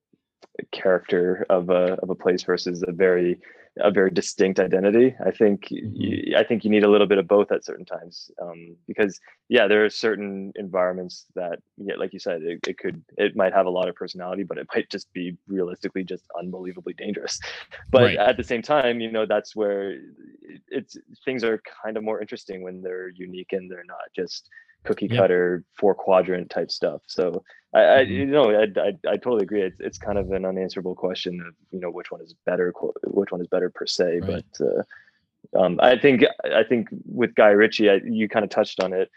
character 0.71 1.45
of 1.51 1.71
a 1.71 1.95
of 2.03 2.11
a 2.11 2.15
place 2.15 2.45
versus 2.45 2.85
a 2.87 2.93
very 2.93 3.41
a 3.81 3.91
very 3.91 4.11
distinct 4.11 4.61
identity. 4.61 5.15
I 5.25 5.31
think 5.31 5.65
mm-hmm. 5.65 5.95
you, 5.95 6.37
I 6.37 6.45
think 6.45 6.65
you 6.65 6.71
need 6.71 6.85
a 6.85 6.91
little 6.91 7.07
bit 7.07 7.19
of 7.19 7.27
both 7.27 7.51
at 7.51 7.65
certain 7.65 7.85
times 7.85 8.31
um, 8.41 8.77
because 8.87 9.21
yeah, 9.49 9.67
there 9.67 9.85
are 9.85 9.91
certain 9.91 10.53
environments 10.57 11.27
that 11.35 11.59
yeah, 11.77 11.97
like 11.97 12.13
you 12.13 12.19
said, 12.19 12.43
it, 12.43 12.61
it, 12.67 12.79
could 12.79 13.03
it 13.17 13.35
might 13.37 13.53
have 13.53 13.67
a 13.67 13.71
lot 13.71 13.89
of 13.89 13.95
personality, 13.95 14.45
but 14.45 14.59
it 14.59 14.69
might 14.75 14.89
just 14.91 15.13
be 15.13 15.37
realistically 15.49 16.05
just 16.05 16.25
unbelievably 16.39 16.95
dangerous. 16.95 17.39
But 17.91 18.03
right. 18.03 18.17
at 18.17 18.37
the 18.37 18.43
same 18.43 18.63
time, 18.63 19.01
you 19.01 19.11
know, 19.13 19.25
that's 19.27 19.55
where 19.55 19.99
it's 20.69 20.97
things 21.25 21.45
are 21.45 21.61
kind 21.85 21.97
of 21.97 22.03
more 22.03 22.21
interesting 22.21 22.63
when 22.63 22.83
they're 22.83 23.09
unique 23.09 23.53
and 23.53 23.71
they're 23.71 23.85
not 23.85 24.13
just 24.17 24.49
cookie 24.85 25.09
cutter 25.09 25.65
four 25.73 25.95
quadrant 25.95 26.51
type 26.51 26.71
stuff. 26.71 27.03
So 27.07 27.43
I, 27.75 27.79
I 27.79 28.05
mm-hmm. 28.05 28.13
you 28.13 28.27
know, 28.27 28.51
I, 28.51 28.65
I, 28.81 29.13
I, 29.13 29.17
totally 29.17 29.43
agree. 29.43 29.63
It's, 29.63 29.81
it's 29.81 29.99
kind 29.99 30.19
of 30.19 30.31
an 30.31 30.45
unanswerable 30.45 30.95
question 30.95 31.41
of, 31.47 31.55
you 31.71 31.81
know, 31.81 31.91
which 31.91 32.11
one 32.11 32.21
is 32.21 32.35
better, 32.47 32.73
which 33.05 33.33
one 33.33 33.41
is 33.41 33.49
better 33.49 33.71
per 33.71 33.87
se. 33.87 34.21
Right. 34.21 34.45
But 34.59 34.67
uh, 34.67 35.63
um, 35.63 35.81
I 35.83 35.99
think, 35.99 36.25
I 36.45 36.63
think 36.63 36.89
with 37.05 37.35
Guy 37.35 37.51
Ritchie, 37.51 37.91
I, 37.91 38.01
you 38.05 38.29
kind 38.29 38.45
of 38.45 38.51
touched 38.51 38.81
on 38.81 38.93
it. 38.93 39.11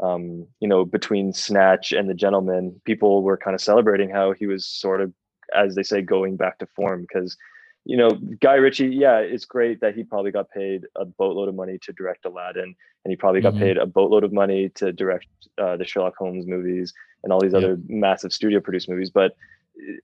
Um, 0.00 0.46
you 0.60 0.68
know, 0.68 0.84
between 0.84 1.32
Snatch 1.32 1.92
and 1.92 2.08
The 2.08 2.14
Gentlemen, 2.14 2.80
people 2.84 3.22
were 3.22 3.36
kind 3.36 3.54
of 3.54 3.60
celebrating 3.60 4.10
how 4.10 4.32
he 4.32 4.46
was 4.46 4.64
sort 4.64 5.00
of, 5.00 5.12
as 5.54 5.74
they 5.74 5.82
say, 5.82 6.02
going 6.02 6.36
back 6.36 6.58
to 6.58 6.66
form 6.66 7.02
because 7.02 7.36
you 7.84 7.96
know, 7.96 8.10
Guy 8.40 8.54
Ritchie, 8.54 8.88
yeah, 8.88 9.18
it's 9.18 9.44
great 9.44 9.80
that 9.80 9.94
he 9.94 10.04
probably 10.04 10.30
got 10.30 10.50
paid 10.50 10.86
a 10.96 11.04
boatload 11.04 11.48
of 11.48 11.54
money 11.54 11.78
to 11.78 11.92
direct 11.92 12.24
Aladdin, 12.26 12.74
and 13.04 13.10
he 13.10 13.16
probably 13.16 13.40
got 13.40 13.54
mm-hmm. 13.54 13.62
paid 13.62 13.76
a 13.78 13.86
boatload 13.86 14.24
of 14.24 14.32
money 14.32 14.68
to 14.70 14.92
direct 14.92 15.26
uh, 15.56 15.76
the 15.76 15.84
Sherlock 15.84 16.16
Holmes 16.16 16.46
movies 16.46 16.92
and 17.24 17.32
all 17.32 17.40
these 17.40 17.54
other 17.54 17.78
massive 17.88 18.32
studio 18.32 18.60
produced 18.60 18.88
movies. 18.88 19.10
But 19.10 19.36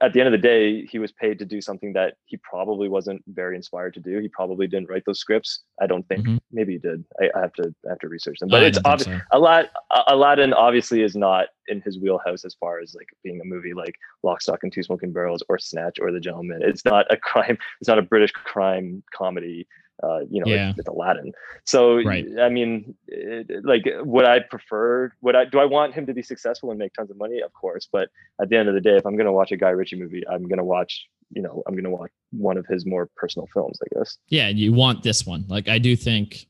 at 0.00 0.12
the 0.12 0.20
end 0.20 0.28
of 0.28 0.32
the 0.32 0.38
day, 0.38 0.84
he 0.86 0.98
was 0.98 1.12
paid 1.12 1.38
to 1.38 1.44
do 1.44 1.60
something 1.60 1.92
that 1.94 2.14
he 2.26 2.36
probably 2.38 2.88
wasn't 2.88 3.22
very 3.28 3.56
inspired 3.56 3.94
to 3.94 4.00
do. 4.00 4.18
He 4.18 4.28
probably 4.28 4.66
didn't 4.66 4.88
write 4.88 5.04
those 5.04 5.18
scripts. 5.18 5.60
I 5.80 5.86
don't 5.86 6.06
think. 6.08 6.26
Mm-hmm. 6.26 6.36
Maybe 6.52 6.74
he 6.74 6.78
did. 6.78 7.04
I, 7.20 7.30
I, 7.36 7.40
have 7.40 7.52
to 7.54 7.74
I 7.86 7.90
have 7.90 7.98
to 8.00 8.08
research 8.08 8.38
them. 8.38 8.48
But 8.48 8.62
it's 8.62 8.78
obvious. 8.84 9.06
So. 9.06 9.20
A 9.32 9.38
lot. 9.38 9.66
Aladdin 10.08 10.52
obviously 10.52 11.02
is 11.02 11.16
not 11.16 11.48
in 11.68 11.80
his 11.80 11.98
wheelhouse 11.98 12.44
as 12.44 12.54
far 12.54 12.80
as 12.80 12.94
like 12.94 13.08
being 13.22 13.40
a 13.40 13.44
movie 13.44 13.74
like 13.74 13.94
Lock, 14.22 14.42
Stock, 14.42 14.60
and 14.62 14.72
Two 14.72 14.82
Smoking 14.82 15.12
Barrels 15.12 15.42
or 15.48 15.58
Snatch 15.58 15.98
or 16.00 16.12
The 16.12 16.20
Gentlemen. 16.20 16.60
It's 16.62 16.84
not 16.84 17.06
a 17.10 17.16
crime. 17.16 17.58
It's 17.80 17.88
not 17.88 17.98
a 17.98 18.02
British 18.02 18.32
crime 18.32 19.02
comedy 19.14 19.66
uh, 20.02 20.20
you 20.30 20.40
know, 20.40 20.46
Yeah. 20.50 20.68
with, 20.68 20.78
with 20.78 20.88
Aladdin. 20.88 21.32
So, 21.64 22.02
Right. 22.02 22.26
I 22.40 22.48
mean, 22.48 22.94
it, 23.06 23.64
like, 23.64 23.84
would 24.00 24.24
I 24.24 24.40
prefer? 24.40 25.12
Would 25.22 25.36
I 25.36 25.44
do 25.44 25.58
I 25.58 25.64
want 25.66 25.94
him 25.94 26.06
to 26.06 26.14
be 26.14 26.22
successful 26.22 26.70
and 26.70 26.78
make 26.78 26.92
tons 26.94 27.10
of 27.10 27.16
money? 27.16 27.40
Of 27.40 27.52
course, 27.52 27.88
but 27.90 28.08
at 28.40 28.48
the 28.48 28.56
end 28.56 28.68
of 28.68 28.74
the 28.74 28.80
day, 28.80 28.96
if 28.96 29.06
I'm 29.06 29.16
gonna 29.16 29.32
watch 29.32 29.52
a 29.52 29.56
Guy 29.56 29.70
Ritchie 29.70 29.96
movie, 29.96 30.22
I'm 30.28 30.48
gonna 30.48 30.64
watch, 30.64 31.06
you 31.30 31.42
know, 31.42 31.62
I'm 31.66 31.74
gonna 31.76 31.90
watch 31.90 32.10
one 32.32 32.56
of 32.56 32.66
his 32.66 32.84
more 32.84 33.08
personal 33.16 33.46
films, 33.54 33.78
I 33.84 33.98
guess. 33.98 34.18
yeah, 34.28 34.48
and 34.48 34.58
you 34.58 34.72
want 34.72 35.02
this 35.04 35.24
one. 35.24 35.44
Like 35.48 35.68
I 35.68 35.78
do 35.78 35.94
think 35.94 36.46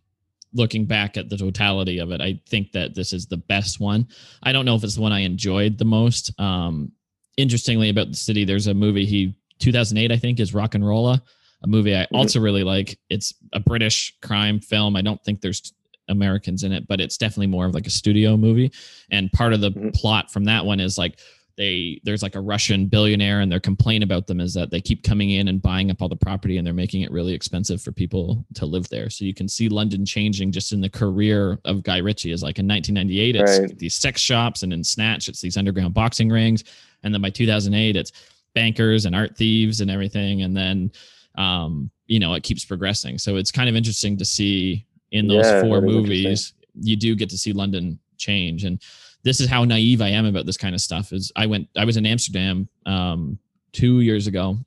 looking 0.55 0.87
back 0.87 1.17
at 1.17 1.29
the 1.29 1.37
totality 1.37 1.99
of 1.99 2.13
it, 2.13 2.21
I 2.21 2.41
think 2.49 2.73
that 2.73 2.95
this 2.95 3.13
is 3.13 3.27
the 3.27 3.37
best 3.37 3.81
one. 3.81 4.07
I 4.43 4.53
don't 4.53 4.65
know 4.65 4.77
if 4.77 4.85
it's 4.85 4.95
the 4.95 5.03
one 5.03 5.13
I 5.13 5.21
enjoyed 5.21 5.79
the 5.79 5.85
most. 5.85 6.33
Um 6.41 6.93
interestingly 7.37 7.89
about 7.91 8.09
the 8.09 8.17
city, 8.17 8.45
there's 8.45 8.69
a 8.69 8.75
movie 8.75 9.05
he 9.05 9.35
2008 9.59 10.13
I 10.13 10.17
think 10.17 10.39
is 10.41 10.53
RocknRolla, 10.53 11.21
a 11.65 11.67
movie 11.67 11.97
I 11.97 12.03
Mhm. 12.03 12.07
also 12.13 12.39
really 12.41 12.63
like. 12.63 12.99
It's 13.11 13.35
a 13.53 13.59
British 13.61 14.15
crime 14.23 14.61
film. 14.61 14.95
I 14.97 15.03
don't 15.03 15.23
think 15.25 15.41
there's 15.41 15.73
Americans 16.09 16.63
in 16.63 16.73
it, 16.73 16.87
but 16.87 17.01
it's 17.01 17.17
definitely 17.17 17.47
more 17.47 17.65
of 17.67 17.75
like 17.75 17.87
a 17.87 17.91
studio 17.91 18.37
movie. 18.37 18.71
And 19.11 19.33
part 19.33 19.55
of 19.55 19.61
the 19.63 19.71
Mhm. 19.73 19.95
plot 19.95 20.31
from 20.31 20.45
that 20.45 20.65
one 20.67 20.79
is 20.79 20.99
like 20.99 21.19
they 21.57 22.01
there's 22.05 22.23
like 22.23 22.35
a 22.35 22.41
Russian 22.41 22.87
billionaire 22.87 23.41
and 23.41 23.51
their 23.51 23.61
complaint 23.61 24.03
about 24.05 24.27
them 24.27 24.41
is 24.41 24.53
that 24.55 24.71
they 24.71 24.81
keep 24.81 25.05
coming 25.05 25.31
in 25.31 25.47
and 25.49 25.63
buying 25.63 25.89
up 25.91 26.03
all 26.03 26.09
the 26.09 26.17
property 26.17 26.57
and 26.59 26.67
they're 26.67 26.75
making 26.75 27.03
it 27.03 27.13
really 27.13 27.33
expensive 27.33 27.81
for 27.81 27.93
people 27.93 28.45
to 28.55 28.67
live 28.67 28.89
there. 28.89 29.09
So 29.09 29.25
you 29.25 29.33
can 29.33 29.49
see 29.49 29.69
London 29.69 30.05
changing 30.05 30.51
just 30.53 30.73
in 30.73 30.81
the 30.81 30.91
career 30.91 31.61
of 31.65 31.85
Guy 31.85 31.99
Ritchie 31.99 32.33
is 32.33 32.43
like 32.43 32.59
in 32.59 32.67
1998 32.67 33.37
it's 33.37 33.59
Right. 33.61 33.79
these 33.79 33.95
sex 33.95 34.21
shops 34.21 34.65
and 34.65 34.73
in 34.73 34.83
Snatch 34.85 35.29
it's 35.29 35.41
these 35.41 35.57
underground 35.57 35.95
boxing 35.95 36.29
rings 36.29 36.65
and 37.05 37.15
then 37.15 37.23
by 37.23 37.31
2008 37.31 37.95
it's 37.97 38.11
bankers 38.55 39.05
and 39.07 39.15
art 39.15 39.37
thieves 39.37 39.81
and 39.81 39.91
everything 39.93 40.43
and 40.43 40.57
then 40.57 40.91
um 41.37 41.91
you 42.07 42.19
know 42.19 42.35
it 42.35 42.43
keeps 42.43 42.65
progressing. 42.65 43.19
So 43.19 43.37
it's 43.37 43.51
kind 43.51 43.69
of 43.69 43.77
interesting 43.77 44.17
to 44.19 44.25
see 44.25 44.87
in 45.11 45.27
those 45.29 45.45
Yeah, 45.47 45.61
four 45.63 45.81
movies 45.81 46.53
you 46.81 46.97
do 46.97 47.15
get 47.15 47.31
to 47.31 47.39
see 47.39 47.53
London 47.53 47.99
change 48.19 48.65
and 48.65 48.81
this 49.25 49.41
is 49.41 49.49
how 49.49 49.65
naive 49.65 50.03
I 50.03 50.09
am 50.09 50.27
about 50.27 50.47
this 50.47 50.57
kind 50.59 50.75
of 50.75 50.81
stuff. 50.81 51.13
Is 51.13 51.33
I 51.35 51.47
went, 51.47 51.69
I 51.77 51.85
was 51.85 51.97
in 51.97 52.07
Amsterdam 52.07 52.69
um, 52.87 53.39
two 53.73 54.01
years 54.01 54.27
ago, 54.27 54.59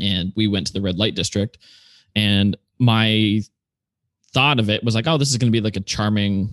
and 0.00 0.32
we 0.34 0.48
went 0.48 0.66
to 0.68 0.72
the 0.72 0.80
red 0.80 0.96
light 0.96 1.14
district, 1.14 1.58
and 2.16 2.56
my 2.78 3.42
thought 4.32 4.58
of 4.58 4.70
it 4.70 4.82
was 4.82 4.94
like, 4.94 5.06
oh, 5.06 5.18
this 5.18 5.30
is 5.30 5.36
going 5.36 5.52
to 5.52 5.56
be 5.56 5.60
like 5.60 5.76
a 5.76 5.80
charming 5.80 6.50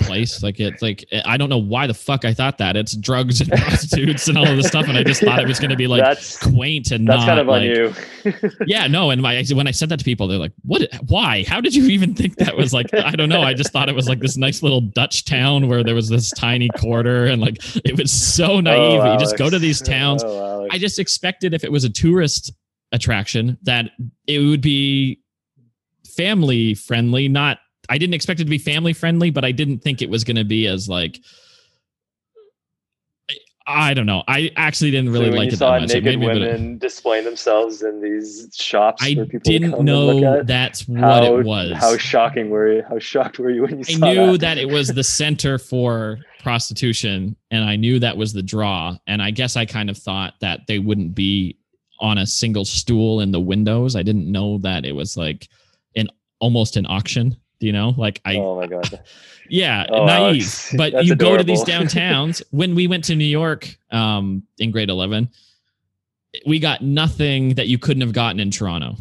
place. 0.00 0.42
Like 0.42 0.60
it's 0.60 0.82
like 0.82 1.04
eh, 1.12 1.22
I 1.24 1.36
don't 1.36 1.48
know 1.48 1.58
why 1.58 1.86
the 1.86 1.94
fuck 1.94 2.24
I 2.24 2.34
thought 2.34 2.58
that. 2.58 2.76
It's 2.76 2.94
drugs 2.94 3.40
and 3.40 3.50
prostitutes 3.62 4.28
and 4.28 4.36
all 4.36 4.46
of 4.46 4.56
this 4.56 4.66
stuff, 4.66 4.88
and 4.88 4.96
I 4.96 5.04
just 5.04 5.22
thought 5.22 5.38
it 5.38 5.46
was 5.46 5.58
going 5.58 5.70
to 5.70 5.76
be 5.76 5.86
like 5.86 6.02
that's 6.02 6.38
quaint 6.38 6.90
and 6.90 7.06
that's 7.06 7.20
not 7.20 7.26
kind 7.26 7.40
of 7.40 7.48
on 7.48 7.62
you. 7.62 7.94
yeah, 8.66 8.86
no. 8.86 9.10
And 9.10 9.22
my, 9.22 9.44
when 9.52 9.66
I 9.66 9.70
said 9.70 9.88
that 9.90 9.98
to 9.98 10.04
people, 10.04 10.26
they're 10.26 10.38
like, 10.38 10.52
"What? 10.62 10.82
Why? 11.06 11.44
How 11.46 11.60
did 11.60 11.74
you 11.74 11.86
even 11.86 12.14
think 12.14 12.36
that 12.36 12.56
was 12.56 12.72
like?" 12.72 12.92
I 12.94 13.12
don't 13.12 13.28
know. 13.28 13.42
I 13.42 13.54
just 13.54 13.72
thought 13.72 13.88
it 13.88 13.94
was 13.94 14.08
like 14.08 14.20
this 14.20 14.36
nice 14.36 14.62
little 14.62 14.80
Dutch 14.80 15.24
town 15.24 15.68
where 15.68 15.84
there 15.84 15.94
was 15.94 16.08
this 16.08 16.30
tiny 16.30 16.68
quarter, 16.78 17.26
and 17.26 17.40
like 17.40 17.58
it 17.84 17.98
was 17.98 18.12
so 18.12 18.52
oh, 18.52 18.60
naive. 18.60 19.00
Oh, 19.00 19.12
you 19.12 19.18
just 19.18 19.36
go 19.36 19.50
to 19.50 19.58
these 19.58 19.80
towns. 19.80 20.22
Oh, 20.24 20.68
I 20.70 20.78
just 20.78 20.98
expected 20.98 21.54
if 21.54 21.64
it 21.64 21.72
was 21.72 21.84
a 21.84 21.90
tourist 21.90 22.52
attraction 22.92 23.58
that 23.62 23.90
it 24.26 24.38
would 24.40 24.60
be 24.60 25.20
family 26.16 26.74
friendly. 26.74 27.28
Not, 27.28 27.58
I 27.90 27.98
didn't 27.98 28.14
expect 28.14 28.40
it 28.40 28.44
to 28.44 28.50
be 28.50 28.58
family 28.58 28.92
friendly, 28.92 29.30
but 29.30 29.44
I 29.44 29.52
didn't 29.52 29.80
think 29.80 30.00
it 30.00 30.08
was 30.08 30.24
going 30.24 30.36
to 30.36 30.44
be 30.44 30.66
as 30.66 30.88
like. 30.88 31.20
I 33.66 33.94
don't 33.94 34.06
know. 34.06 34.24
I 34.26 34.50
actually 34.56 34.90
didn't 34.90 35.12
really 35.12 35.30
so 35.30 35.36
like 35.36 35.46
you 35.46 35.52
it 35.52 35.58
saw 35.58 35.72
that 35.72 35.82
much. 35.82 35.90
Naked 35.90 36.04
made 36.04 36.18
me 36.18 36.26
bit- 36.26 36.40
women 36.40 36.78
displaying 36.78 37.24
themselves 37.24 37.82
in 37.82 38.00
these 38.00 38.48
shops 38.52 39.00
I 39.02 39.14
for 39.14 39.26
people 39.26 39.40
to 39.44 39.50
didn't 39.52 39.70
come 39.70 39.80
and 39.80 39.88
look 39.88 40.22
know 40.22 40.38
at. 40.40 40.46
that's 40.46 40.88
what 40.88 40.98
how, 41.00 41.36
it 41.36 41.44
was. 41.44 41.72
How 41.76 41.96
shocking 41.96 42.50
were 42.50 42.72
you? 42.72 42.82
How 42.88 42.98
shocked 42.98 43.38
were 43.38 43.50
you 43.50 43.62
when 43.62 43.78
you 43.78 43.84
saw 43.84 44.06
it? 44.06 44.08
I 44.08 44.14
knew 44.14 44.32
that? 44.32 44.40
that 44.40 44.58
it 44.58 44.68
was 44.68 44.88
the 44.88 45.04
center 45.04 45.56
for 45.58 46.18
prostitution, 46.40 47.36
and 47.52 47.64
I 47.64 47.76
knew 47.76 48.00
that 48.00 48.16
was 48.16 48.32
the 48.32 48.42
draw. 48.42 48.96
And 49.06 49.22
I 49.22 49.30
guess 49.30 49.56
I 49.56 49.66
kind 49.66 49.88
of 49.90 49.96
thought 49.96 50.34
that 50.40 50.60
they 50.66 50.80
wouldn't 50.80 51.14
be 51.14 51.56
on 52.00 52.18
a 52.18 52.26
single 52.26 52.64
stool 52.64 53.20
in 53.20 53.30
the 53.30 53.40
windows. 53.40 53.94
I 53.94 54.02
didn't 54.02 54.30
know 54.30 54.58
that 54.58 54.84
it 54.84 54.92
was 54.92 55.16
like 55.16 55.48
an 55.94 56.08
almost 56.40 56.76
an 56.76 56.86
auction. 56.88 57.36
You 57.60 57.72
know? 57.72 57.94
Like 57.96 58.20
I, 58.24 58.36
oh 58.36 58.56
my 58.56 58.66
god! 58.66 59.00
yeah, 59.48 59.86
Oh, 59.88 60.06
naive. 60.06 60.42
Alex, 60.42 60.74
But 60.76 60.92
that's 60.94 61.06
you 61.06 61.14
go 61.14 61.36
to 61.36 61.44
these 61.44 61.62
downtowns. 61.64 62.42
when 62.50 62.74
we 62.74 62.86
went 62.86 63.04
to 63.04 63.14
New 63.14 63.24
York 63.24 63.76
um, 63.90 64.42
in 64.58 64.70
grade 64.70 64.90
eleven, 64.90 65.28
we 66.46 66.58
got 66.58 66.82
nothing 66.82 67.54
that 67.54 67.66
you 67.68 67.78
couldn't 67.78 68.00
have 68.02 68.12
gotten 68.12 68.40
in 68.40 68.50
Toronto. 68.50 68.96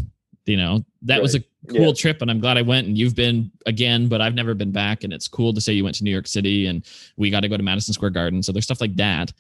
You 0.46 0.58
know, 0.58 0.84
that 1.04 1.22
was 1.22 1.36
a 1.36 1.40
cool 1.68 1.80
Yeah. 1.88 1.94
trip, 1.94 2.22
and 2.24 2.32
I'm 2.32 2.40
glad 2.40 2.58
I 2.58 2.64
went. 2.64 2.88
And 2.88 2.98
you've 2.98 3.16
been 3.16 3.52
again, 3.68 4.08
but 4.08 4.20
I've 4.20 4.34
never 4.34 4.54
been 4.56 4.72
back. 4.72 5.04
And 5.04 5.14
it's 5.14 5.28
cool 5.28 5.54
to 5.54 5.62
say 5.62 5.74
you 5.74 5.84
went 5.84 5.96
to 5.98 6.04
New 6.04 6.10
York 6.12 6.26
City, 6.28 6.66
and 6.66 6.84
we 7.18 7.30
got 7.30 7.42
to 7.42 7.48
go 7.48 7.56
to 7.56 7.62
Madison 7.64 7.94
Square 7.94 8.12
Garden. 8.12 8.42
So 8.42 8.52
there's 8.52 8.66
stuff 8.66 8.82
like 8.82 8.96
that. 8.96 9.32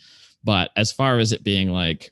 But 0.43 0.69
as 0.75 0.91
far 0.91 1.17
as 1.17 1.31
it 1.31 1.43
being 1.43 1.69
like, 1.71 2.11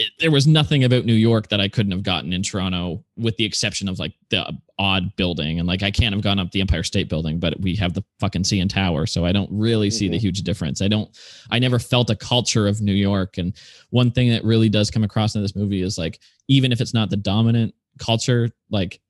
it, 0.00 0.12
there 0.20 0.30
was 0.30 0.46
nothing 0.46 0.84
about 0.84 1.04
New 1.04 1.12
York 1.14 1.48
that 1.48 1.60
I 1.60 1.66
couldn't 1.68 1.90
have 1.90 2.04
gotten 2.04 2.32
in 2.32 2.44
Toronto, 2.44 3.04
with 3.16 3.36
the 3.36 3.44
exception 3.44 3.88
of 3.88 3.98
like 3.98 4.14
the 4.30 4.56
odd 4.78 5.14
building. 5.16 5.58
And 5.58 5.66
like, 5.66 5.82
I 5.82 5.90
can't 5.90 6.14
have 6.14 6.22
gone 6.22 6.38
up 6.38 6.52
the 6.52 6.60
Empire 6.60 6.84
State 6.84 7.08
Building, 7.08 7.40
but 7.40 7.58
we 7.60 7.74
have 7.74 7.94
the 7.94 8.04
fucking 8.20 8.44
CN 8.44 8.68
Tower, 8.68 9.06
so 9.06 9.24
I 9.26 9.32
don't 9.32 9.50
really 9.50 9.90
see 9.90 10.06
the 10.08 10.16
Mhm. 10.16 10.20
huge 10.20 10.42
difference. 10.42 10.80
I 10.80 10.86
don't. 10.86 11.10
I 11.50 11.58
never 11.58 11.80
felt 11.80 12.10
a 12.10 12.14
culture 12.14 12.68
of 12.68 12.80
New 12.80 12.94
York, 12.94 13.38
and 13.38 13.52
one 13.90 14.12
thing 14.12 14.28
that 14.30 14.44
really 14.44 14.68
does 14.68 14.88
come 14.88 15.02
across 15.02 15.34
in 15.34 15.42
this 15.42 15.56
movie 15.56 15.82
is 15.82 15.98
like, 15.98 16.20
even 16.46 16.70
if 16.70 16.80
it's 16.80 16.94
not 16.94 17.10
the 17.10 17.16
dominant 17.16 17.74
culture, 17.98 18.48
like 18.70 19.00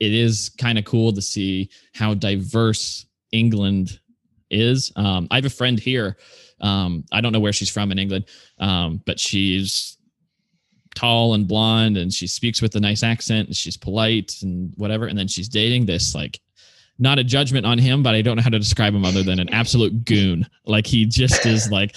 it 0.00 0.14
is 0.14 0.48
kind 0.56 0.78
of 0.78 0.86
cool 0.86 1.12
to 1.12 1.20
see 1.20 1.68
how 1.92 2.14
diverse 2.14 3.04
England 3.32 4.00
is. 4.50 4.90
Um, 4.96 5.28
I 5.30 5.34
have 5.34 5.44
a 5.44 5.50
friend 5.50 5.78
here. 5.78 6.16
Um, 6.62 7.04
I 7.12 7.20
don't 7.20 7.32
know 7.32 7.40
where 7.40 7.52
she's 7.52 7.68
from 7.68 7.92
in 7.92 7.98
England, 7.98 8.24
um, 8.58 9.02
but 9.04 9.20
she's 9.20 9.97
tall 10.94 11.34
and 11.34 11.46
blonde 11.46 11.96
and 11.96 12.12
she 12.12 12.26
speaks 12.26 12.60
with 12.62 12.74
a 12.76 12.80
nice 12.80 13.02
accent 13.02 13.48
and 13.48 13.56
she's 13.56 13.76
polite 13.76 14.36
and 14.42 14.72
whatever. 14.76 15.06
And 15.06 15.18
then 15.18 15.28
she's 15.28 15.48
dating 15.48 15.86
this 15.86 16.14
like 16.14 16.40
not 16.98 17.18
a 17.18 17.24
judgment 17.24 17.64
on 17.64 17.78
him, 17.78 18.02
but 18.02 18.14
I 18.14 18.22
don't 18.22 18.36
know 18.36 18.42
how 18.42 18.50
to 18.50 18.58
describe 18.58 18.94
him 18.94 19.04
other 19.04 19.22
than 19.22 19.38
an 19.38 19.48
absolute 19.50 20.04
goon. 20.04 20.46
Like 20.66 20.86
he 20.86 21.06
just 21.06 21.46
is 21.46 21.70
like 21.70 21.94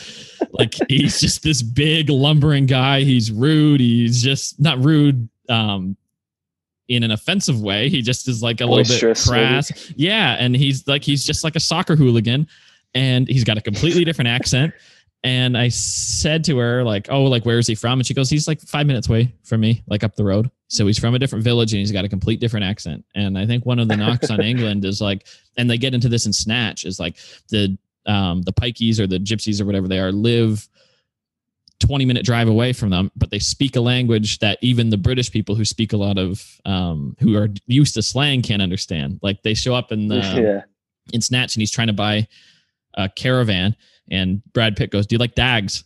like 0.52 0.76
he's 0.88 1.20
just 1.20 1.44
this 1.44 1.62
big 1.62 2.10
lumbering 2.10 2.68
guy. 2.68 3.02
He's 3.02 3.32
rude. 3.32 3.80
He's 3.80 4.22
just 4.22 4.60
not 4.60 4.84
rude 4.84 5.28
um 5.50 5.98
in 6.88 7.04
an 7.04 7.12
offensive 7.12 7.62
way. 7.62 7.90
He 7.90 8.02
just 8.02 8.28
is 8.28 8.44
like 8.44 8.62
a 8.62 8.66
little 8.66 8.84
bit 8.84 8.90
Boisterous, 8.90 9.30
maybe. 9.30 9.40
crass. 9.42 9.94
Yeah, 9.96 10.36
and 10.38 10.56
he's 10.56 10.88
like 10.88 11.04
he's 11.04 11.26
just 11.26 11.44
like 11.44 11.56
a 11.56 11.60
soccer 11.60 11.96
hooligan 11.96 12.48
and 12.94 13.28
he's 13.28 13.44
got 13.44 13.58
a 13.58 13.62
completely 13.62 14.04
different 14.04 14.28
accent. 14.28 14.74
And 15.24 15.56
I 15.56 15.68
said 15.70 16.44
to 16.46 16.58
her, 16.58 16.84
like, 16.84 17.08
oh, 17.12 17.24
like, 17.24 17.46
where 17.46 17.60
is 17.60 17.68
he 17.68 17.76
from? 17.76 18.00
And 18.00 18.08
she 18.08 18.16
goes, 18.16 18.30
he's 18.30 18.48
like 18.48 18.60
five 18.62 18.88
minutes 18.88 19.08
away 19.08 19.34
from 19.44 19.62
me, 19.62 19.84
like 19.88 20.04
up 20.04 20.16
the 20.16 20.24
road. 20.24 20.50
So 20.68 20.88
he's 20.88 20.98
from 20.98 21.14
a 21.14 21.20
different 21.20 21.44
village 21.44 21.74
and 21.74 21.80
he's 21.80 21.92
got 21.92 22.06
a 22.06 22.10
complete 22.10 22.40
different 22.40 22.66
accent. 22.66 23.06
And 23.14 23.38
I 23.38 23.46
think 23.46 23.66
one 23.66 23.78
of 23.78 23.88
the 23.88 23.98
knocks 23.98 24.32
on 24.32 24.42
England 24.42 24.84
is 24.84 25.00
like, 25.00 25.28
and 25.58 25.70
they 25.70 25.78
get 25.78 25.94
into 25.94 26.10
this 26.10 26.26
in 26.26 26.34
Snatch, 26.34 26.86
is 26.86 27.00
like 27.00 27.18
the 27.50 27.78
um 28.08 28.42
the 28.42 28.54
pikeys 28.54 29.00
or 29.00 29.06
the 29.06 29.20
gypsies 29.20 29.62
or 29.62 29.66
whatever 29.66 29.88
they 29.88 30.00
are 30.00 30.12
live 30.12 30.68
20 31.82 32.06
minute 32.06 32.26
drive 32.26 32.48
away 32.48 32.74
from 32.74 32.90
them, 32.90 33.12
but 33.16 33.32
they 33.32 33.40
speak 33.40 33.76
a 33.76 33.82
language 33.82 34.40
that 34.40 34.58
even 34.62 34.90
the 34.90 34.98
British 34.98 35.32
people 35.32 35.56
who 35.56 35.66
speak 35.66 35.94
a 35.94 35.98
lot 35.98 36.18
of 36.18 36.60
um 36.66 37.16
who 37.20 37.36
are 37.36 37.50
used 37.68 37.96
to 37.96 38.02
slang 38.02 38.42
can't 38.42 38.62
understand. 38.62 39.20
Like 39.22 39.44
they 39.44 39.54
show 39.54 39.76
up 39.76 39.92
in 39.92 40.08
the 40.08 40.16
yeah. 40.42 40.62
in 41.12 41.22
Snatch 41.22 41.56
and 41.56 41.62
he's 41.62 41.72
trying 41.72 41.88
to 41.88 41.94
buy 41.94 42.28
a 42.94 43.10
caravan. 43.10 43.76
And 44.12 44.42
Brad 44.54 44.76
Pitt 44.76 44.92
goes, 44.92 45.08
Do 45.08 45.16
you 45.16 45.20
like 45.20 45.34
dags? 45.36 45.84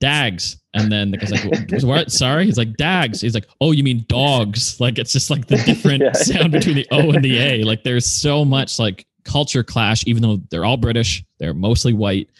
Dags. 0.00 0.56
And 0.74 0.92
then 0.92 1.10
the 1.10 1.16
guy's 1.16 1.32
like, 1.32 1.82
What? 1.84 2.10
Sorry? 2.12 2.44
He's 2.46 2.58
like, 2.58 2.76
Dags. 2.76 3.20
He's 3.20 3.34
like, 3.34 3.46
Oh, 3.60 3.72
you 3.72 3.82
mean 3.84 4.04
dogs? 4.08 4.80
Like 4.80 4.98
it's 4.98 5.12
just 5.12 5.30
like 5.30 5.46
the 5.46 5.56
different 5.66 6.02
Yeah. 6.02 6.12
sound 6.12 6.52
between 6.52 6.76
the 6.76 6.86
O 6.90 7.10
and 7.10 7.24
the 7.24 7.38
A. 7.38 7.64
Like 7.64 7.84
there's 7.84 8.06
so 8.06 8.44
much 8.44 8.78
like 8.78 9.06
culture 9.24 9.62
clash, 9.64 10.04
even 10.06 10.22
though 10.22 10.38
they're 10.50 10.64
all 10.64 10.76
British, 10.76 11.24
they're 11.38 11.54
mostly 11.54 11.92
white. 11.92 12.30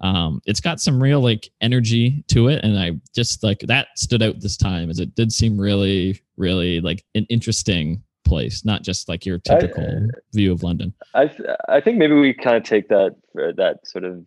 Um, 0.00 0.42
it's 0.44 0.60
got 0.60 0.80
some 0.80 1.00
real 1.02 1.20
like 1.20 1.48
energy 1.60 2.24
to 2.28 2.48
it. 2.48 2.64
And 2.64 2.78
I 2.78 2.92
just 3.14 3.42
like 3.42 3.60
that 3.60 3.88
stood 3.96 4.22
out 4.22 4.40
this 4.40 4.56
time 4.56 4.90
as 4.90 4.98
it 4.98 5.14
did 5.14 5.32
seem 5.32 5.58
really, 5.58 6.20
really 6.36 6.80
like 6.80 7.04
an 7.14 7.26
interesting 7.30 8.02
place, 8.24 8.64
not 8.64 8.82
just 8.82 9.08
like 9.08 9.24
your 9.24 9.40
I- 9.48 9.60
typical 9.60 10.08
view 10.32 10.50
of 10.52 10.62
London. 10.64 10.92
I 11.14 11.30
I 11.68 11.80
think 11.80 11.98
maybe 11.98 12.14
we 12.14 12.34
kind 12.34 12.56
of 12.56 12.64
take 12.64 12.88
that 12.88 13.14
that 13.34 13.86
sort 13.86 14.02
of 14.04 14.24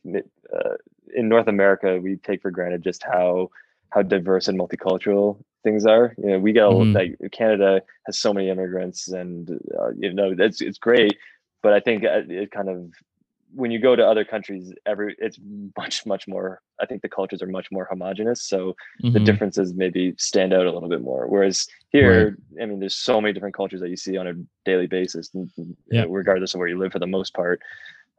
uh, 0.56 0.76
in 1.15 1.30
North 1.30 1.48
America 1.48 1.99
we 2.02 2.18
take 2.18 2.41
for 2.41 2.52
granted 2.52 2.84
just 2.84 3.03
how 3.03 3.49
how 3.91 4.02
diverse 4.02 4.48
and 4.48 4.60
multicultural 4.60 5.41
things 5.64 5.86
are. 5.86 6.14
You 6.18 6.30
know, 6.32 6.40
we 6.40 6.52
get 6.52 6.64
a, 6.64 6.68
Mhm. 6.69 6.94
like 6.94 7.32
Canada 7.32 7.82
has 8.06 8.19
so 8.19 8.34
many 8.34 8.49
immigrants, 8.49 9.07
and 9.07 9.49
uh, 9.80 9.91
you 9.98 10.14
know 10.14 10.36
that's 10.36 10.61
it's 10.61 10.78
great, 10.78 11.18
but 11.64 11.74
I 11.74 11.80
think 11.80 12.03
uh, 12.03 12.22
it 12.28 12.52
kind 12.52 12.69
of 12.69 12.91
when 13.56 13.72
you 13.72 13.80
go 13.80 13.95
to 13.95 14.06
other 14.06 14.26
countries, 14.26 14.74
every 14.86 15.15
it's 15.19 15.40
much 15.78 16.06
much 16.06 16.28
more. 16.28 16.61
I 16.82 16.86
think 16.86 17.02
the 17.02 17.10
cultures 17.10 17.41
are 17.41 17.48
much 17.48 17.72
more 17.72 17.88
homogenous, 17.90 18.44
so 18.44 18.76
the 19.02 19.19
Mhm. 19.19 19.26
differences 19.26 19.74
maybe 19.74 20.14
stand 20.18 20.53
out 20.53 20.65
a 20.65 20.72
little 20.72 20.90
bit 20.90 21.02
more. 21.02 21.28
Whereas 21.28 21.65
here, 21.90 22.38
I 22.61 22.65
mean, 22.65 22.80
there's 22.80 22.98
so 22.98 23.22
many 23.22 23.34
different 23.34 23.56
cultures 23.56 23.80
that 23.82 23.90
you 23.90 23.95
see 23.95 24.18
on 24.18 24.28
a 24.28 24.34
daily 24.65 24.88
basis, 24.88 25.34
and, 25.34 25.49
and, 25.57 25.78
Yeah. 25.90 26.06
regardless 26.10 26.53
of 26.53 26.60
where 26.60 26.68
you 26.68 26.78
live 26.78 26.91
for 26.91 26.99
the 26.99 27.07
most 27.07 27.34
part. 27.34 27.61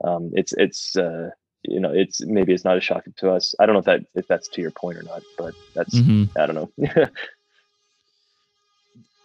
Um, 0.03 0.31
it's 0.33 0.55
it's 0.55 0.97
uh, 0.97 1.29
you 1.63 1.81
know 1.81 1.93
it's 1.93 2.25
maybe 2.25 2.53
it's 2.53 2.65
not 2.65 2.77
as 2.77 2.85
shocking 2.85 3.15
to 3.19 3.31
us. 3.31 3.55
I 3.59 3.67
don't 3.67 3.75
know 3.75 3.81
if 3.81 3.85
that 3.87 4.01
if 4.15 4.27
that's 4.27 4.49
to 4.49 4.61
your 4.61 4.71
point 4.71 4.99
or 4.99 5.03
not, 5.03 5.23
but 5.37 5.55
that's 5.75 5.95
Mhm. 5.95 6.29
I 6.37 6.47
don't 6.47 6.55
know. 6.55 7.09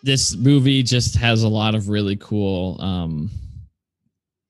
this 0.03 0.35
movie 0.35 0.83
just 0.83 1.15
has 1.15 1.43
a 1.43 1.49
lot 1.49 1.75
of 1.75 1.89
really 1.89 2.17
cool 2.17 2.79
um 2.81 3.29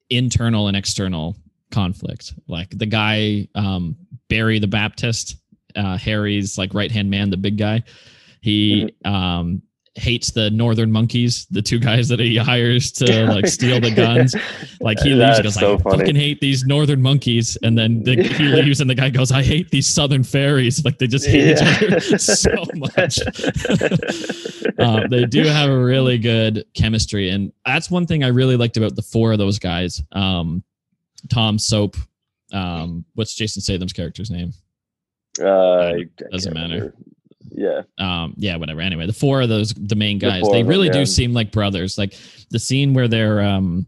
internal 0.10 0.68
and 0.68 0.76
external 0.76 1.36
conflict 1.72 2.34
like 2.48 2.70
the 2.78 2.86
guy 2.86 3.48
um 3.56 3.96
barry 4.30 4.60
the 4.60 4.68
baptist 4.68 5.38
uh 5.76 5.98
harry's 5.98 6.58
like 6.58 6.74
right 6.74 6.92
hand 6.92 7.10
man 7.10 7.30
the 7.30 7.38
big 7.38 7.58
guy 7.58 7.82
he 8.42 8.94
um 9.06 9.62
hates 9.96 10.32
the 10.32 10.50
northern 10.50 10.92
monkeys 10.92 11.46
the 11.52 11.62
two 11.62 11.78
guys 11.78 12.08
that 12.10 12.20
he 12.20 12.36
hires 12.36 12.92
to 12.92 13.28
like 13.28 13.46
steal 13.46 13.80
the 13.80 13.92
guns 13.92 14.36
like 14.82 15.00
he 15.00 15.14
leaves 15.14 15.38
he 15.38 15.44
goes 15.44 15.54
so 15.54 15.76
i 15.76 15.78
funny. 15.78 15.98
fucking 16.00 16.16
hate 16.16 16.42
these 16.42 16.66
northern 16.66 17.00
monkeys 17.00 17.58
and 17.62 17.78
then 17.78 18.02
the, 18.02 18.16
he 18.24 18.44
leaves 18.62 18.82
and 18.82 18.90
the 18.90 18.96
guy 18.96 19.08
goes 19.12 19.32
i 19.32 19.44
hate 19.44 19.70
these 19.70 19.88
southern 19.88 20.24
fairies 20.24 20.84
like 20.84 20.98
they 20.98 21.06
just 21.06 21.28
hate 21.28 21.46
Yeah. 21.60 21.78
each 21.78 21.84
other 21.84 22.18
so 22.18 22.66
much 22.74 23.20
uh, 24.80 25.08
they 25.08 25.26
do 25.26 25.44
have 25.44 25.70
a 25.70 25.78
really 25.78 26.18
good 26.18 26.66
chemistry, 26.74 27.30
and 27.30 27.52
that's 27.66 27.92
one 27.92 28.06
thing 28.08 28.24
I 28.24 28.28
really 28.30 28.58
liked 28.58 28.76
about 28.78 28.96
the 28.96 29.02
four 29.02 29.32
of 29.32 29.38
those 29.38 29.60
guys. 29.60 30.02
Um, 30.12 30.64
Tom 31.30 31.60
Soap, 31.60 31.96
um, 32.52 33.06
what's 33.14 33.36
Jason 33.36 33.62
Statham's 33.62 33.94
character's 33.94 34.32
name? 34.32 34.52
Uh, 35.40 35.94
Doesn't 36.32 36.54
matter. 36.54 36.74
remember. 36.76 36.96
Yeah. 37.56 37.84
Um, 37.98 38.34
yeah, 38.38 38.56
whatever. 38.56 38.82
Anyway, 38.82 39.06
the 39.06 39.14
four 39.14 39.42
of 39.42 39.50
those, 39.50 39.74
the 39.74 39.96
main 39.96 40.20
guys, 40.20 40.42
four 40.42 40.54
they 40.54 40.62
them, 40.62 40.70
really 40.70 40.88
yeah. 40.88 40.94
do 40.94 41.06
seem 41.06 41.34
like 41.34 41.52
brothers. 41.52 41.98
Like 41.98 42.16
the 42.50 42.60
scene 42.60 42.94
where 42.94 43.08
they're 43.08 43.42
um, 43.42 43.88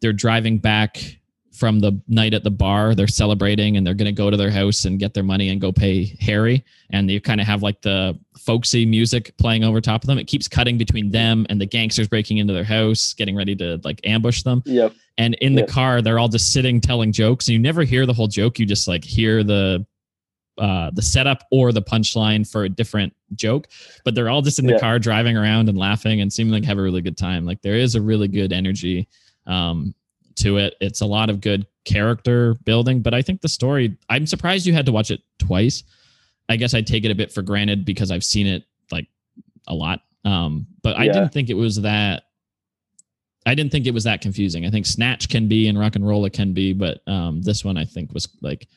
they're 0.00 0.12
driving 0.12 0.58
back 0.58 1.16
from 1.52 1.80
the 1.80 2.00
night 2.06 2.34
at 2.34 2.44
the 2.44 2.50
bar, 2.52 2.94
they're 2.94 3.08
celebrating, 3.08 3.76
and 3.76 3.84
they're 3.84 3.94
gonna 3.94 4.12
go 4.12 4.30
to 4.30 4.36
their 4.36 4.50
house 4.50 4.84
and 4.84 5.00
get 5.00 5.12
their 5.12 5.24
money 5.24 5.48
and 5.48 5.60
go 5.60 5.72
pay 5.72 6.16
Harry, 6.20 6.64
and 6.90 7.10
they 7.10 7.18
kind 7.18 7.40
of 7.40 7.48
have 7.48 7.64
like 7.64 7.82
the 7.82 8.16
folksy 8.38 8.86
music 8.86 9.36
playing 9.38 9.64
over 9.64 9.80
top 9.80 10.04
of 10.04 10.06
them. 10.06 10.18
It 10.18 10.28
keeps 10.28 10.46
cutting 10.46 10.78
between 10.78 11.10
them 11.10 11.46
and 11.48 11.60
the 11.60 11.66
gangsters 11.66 12.06
breaking 12.06 12.38
into 12.38 12.52
their 12.52 12.62
house, 12.64 13.12
getting 13.12 13.34
ready 13.34 13.56
to 13.56 13.80
like 13.82 14.00
ambush 14.04 14.42
them. 14.42 14.62
Yep. 14.66 14.94
And 15.18 15.34
in 15.34 15.56
the 15.56 15.62
Yep. 15.62 15.68
car, 15.68 16.00
they're 16.00 16.20
all 16.20 16.28
just 16.28 16.52
sitting 16.52 16.80
telling 16.80 17.10
jokes. 17.10 17.48
And 17.48 17.54
you 17.54 17.58
never 17.58 17.82
hear 17.82 18.06
the 18.06 18.12
whole 18.12 18.28
joke. 18.28 18.60
You 18.60 18.64
just 18.64 18.86
like 18.86 19.02
hear 19.02 19.42
the 19.42 19.84
uh, 20.58 20.90
the 20.92 21.02
setup 21.02 21.44
or 21.50 21.72
the 21.72 21.82
punchline 21.82 22.48
for 22.50 22.64
a 22.64 22.68
different 22.68 23.14
joke. 23.34 23.68
But 24.04 24.14
they're 24.14 24.28
all 24.28 24.42
just 24.42 24.58
in 24.58 24.66
the 24.66 24.72
Yeah. 24.74 24.80
car 24.80 24.98
driving 24.98 25.36
around 25.36 25.68
and 25.68 25.78
laughing 25.78 26.20
and 26.20 26.32
seeming 26.32 26.52
like 26.52 26.64
have 26.64 26.78
a 26.78 26.82
really 26.82 27.00
good 27.00 27.16
time. 27.16 27.44
Like 27.44 27.62
there 27.62 27.74
is 27.76 27.94
a 27.94 28.00
really 28.00 28.28
good 28.28 28.52
energy 28.52 29.08
um, 29.46 29.94
to 30.36 30.58
it. 30.58 30.74
It's 30.80 31.00
a 31.00 31.06
lot 31.06 31.30
of 31.30 31.40
good 31.40 31.66
character 31.84 32.54
building. 32.64 33.00
But 33.02 33.14
I 33.14 33.22
think 33.22 33.40
the 33.40 33.48
story. 33.48 33.96
I'm 34.08 34.26
surprised 34.26 34.66
you 34.66 34.72
had 34.72 34.86
to 34.86 34.92
watch 34.92 35.10
it 35.10 35.20
twice. 35.38 35.84
I 36.48 36.56
guess 36.56 36.74
I 36.74 36.80
take 36.82 37.04
it 37.04 37.10
a 37.10 37.14
bit 37.14 37.32
for 37.32 37.42
granted 37.42 37.84
because 37.84 38.10
I've 38.10 38.24
seen 38.24 38.46
it 38.46 38.64
like 38.90 39.06
a 39.66 39.74
lot. 39.74 40.00
Um, 40.24 40.66
but 40.82 40.96
I 40.98 41.04
Yeah. 41.04 41.12
didn't 41.12 41.32
think 41.32 41.50
it 41.50 41.54
was 41.54 41.80
that 41.82 42.24
I 43.46 43.54
didn't 43.54 43.72
think 43.72 43.86
it 43.86 43.94
was 43.94 44.04
that 44.04 44.20
confusing. 44.20 44.66
I 44.66 44.70
think 44.70 44.84
Snatch 44.84 45.28
can 45.30 45.48
be 45.48 45.68
and 45.68 45.78
RocknRolla 45.78 46.30
can 46.32 46.52
be, 46.52 46.74
but 46.74 47.00
um, 47.06 47.40
this 47.40 47.64
one 47.64 47.78
I 47.78 47.84
think 47.84 48.12
was 48.12 48.28
like 48.42 48.68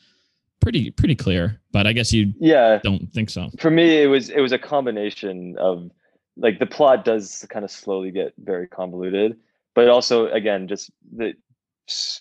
pretty 0.62 0.90
pretty 0.90 1.14
clear. 1.14 1.60
But 1.72 1.86
I 1.86 1.92
guess 1.92 2.12
you 2.12 2.32
Yeah. 2.38 2.80
don't 2.82 3.12
think 3.12 3.28
so. 3.30 3.50
For 3.58 3.70
me, 3.70 4.02
it 4.02 4.06
was 4.06 4.30
it 4.30 4.40
was 4.40 4.52
a 4.52 4.58
combination 4.58 5.56
of 5.58 5.90
like 6.36 6.58
the 6.58 6.66
plot 6.66 7.04
does 7.04 7.46
kind 7.50 7.64
of 7.64 7.70
slowly 7.70 8.10
get 8.10 8.32
very 8.38 8.66
convoluted, 8.66 9.36
but 9.74 9.88
also 9.88 10.28
again 10.28 10.68
just 10.68 10.90
the 11.14 11.34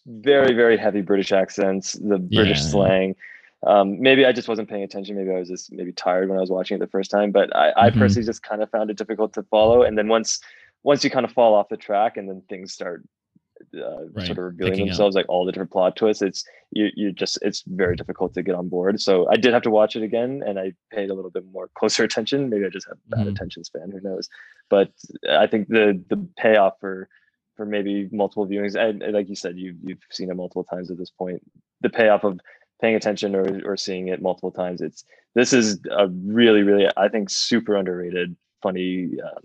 very 0.06 0.54
very 0.54 0.78
heavy 0.78 1.02
British 1.02 1.32
accents, 1.32 1.94
the 1.94 2.18
British 2.18 2.58
Yeah. 2.58 2.70
slang. 2.72 3.16
Um, 3.64 4.02
maybe 4.02 4.26
I 4.26 4.32
just 4.32 4.48
wasn't 4.48 4.70
paying 4.70 4.82
attention. 4.84 5.16
Maybe 5.16 5.30
I 5.30 5.38
was 5.38 5.48
just 5.48 5.72
maybe 5.72 5.92
tired 5.94 6.28
when 6.30 6.38
I 6.40 6.42
was 6.42 6.50
watching 6.50 6.76
it 6.76 6.80
the 6.80 6.88
first 6.88 7.12
time. 7.12 7.32
But 7.32 7.56
I, 7.56 7.72
I 7.78 7.90
Mhm. 7.92 8.00
personally 8.00 8.26
just 8.26 8.42
kind 8.42 8.64
of 8.64 8.72
found 8.72 8.90
it 8.90 8.98
difficult 8.98 9.34
to 9.34 9.44
follow. 9.44 9.84
And 9.84 9.98
then 9.98 10.08
once 10.08 10.40
once 10.84 11.04
you 11.04 11.12
kind 11.12 11.26
of 11.26 11.32
fall 11.32 11.54
off 11.54 11.70
the 11.70 11.78
track, 11.78 12.18
and 12.18 12.28
then 12.28 12.42
things 12.50 12.74
start 12.74 13.04
uh, 13.76 14.06
Right, 14.14 14.26
sort 14.26 14.38
of 14.38 14.44
revealing 14.46 14.72
picking 14.74 14.84
up. 14.84 14.88
themselves, 14.90 15.16
like 15.16 15.26
all 15.30 15.46
the 15.46 15.52
different 15.52 15.72
plot 15.72 15.96
twists, 15.96 16.22
it's 16.22 16.44
you 16.72 16.90
you 16.96 17.12
just 17.12 17.38
it's 17.42 17.64
very 17.68 17.96
difficult 17.96 18.34
to 18.34 18.44
get 18.44 18.56
on 18.56 18.70
board. 18.70 19.00
So 19.02 19.28
I 19.30 19.38
did 19.38 19.54
have 19.54 19.62
to 19.64 19.70
watch 19.70 19.96
it 19.96 20.04
again, 20.04 20.44
and 20.46 20.60
I 20.60 20.74
paid 20.92 21.10
a 21.10 21.14
little 21.14 21.32
bit 21.32 21.46
more 21.52 21.70
closer 21.76 22.04
attention. 22.04 22.50
Maybe 22.50 22.66
I 22.66 22.70
just 22.70 22.88
have 22.88 22.98
bad 23.08 23.28
Mhm. 23.28 23.32
attention 23.32 23.64
span. 23.64 23.92
Who 23.92 24.02
knows? 24.02 24.30
But 24.70 24.92
I 25.30 25.48
think 25.48 25.68
the 25.68 26.02
the 26.10 26.18
payoff 26.38 26.74
for 26.80 27.08
for 27.58 27.66
maybe 27.66 28.08
multiple 28.12 28.48
viewings, 28.48 28.76
and, 28.76 29.04
and 29.04 29.14
like 29.14 29.30
you 29.30 29.36
said, 29.36 29.58
you 29.58 29.76
you've 29.84 30.00
seen 30.12 30.30
it 30.32 30.36
multiple 30.36 30.64
times 30.64 30.90
at 30.90 30.98
this 30.98 31.10
point. 31.12 31.42
The 31.82 31.90
payoff 31.90 32.24
of 32.24 32.40
paying 32.82 32.96
attention 32.96 33.36
or 33.36 33.62
or 33.66 33.78
seeing 33.78 34.08
it 34.08 34.22
multiple 34.22 34.52
times, 34.52 34.82
it's 34.82 35.04
this 35.36 35.54
is 35.54 35.80
a 35.92 36.08
really 36.08 36.64
really 36.64 36.88
I 36.98 37.08
think 37.10 37.30
super 37.30 37.76
underrated 37.76 38.36
funny 38.64 39.12
um, 39.24 39.44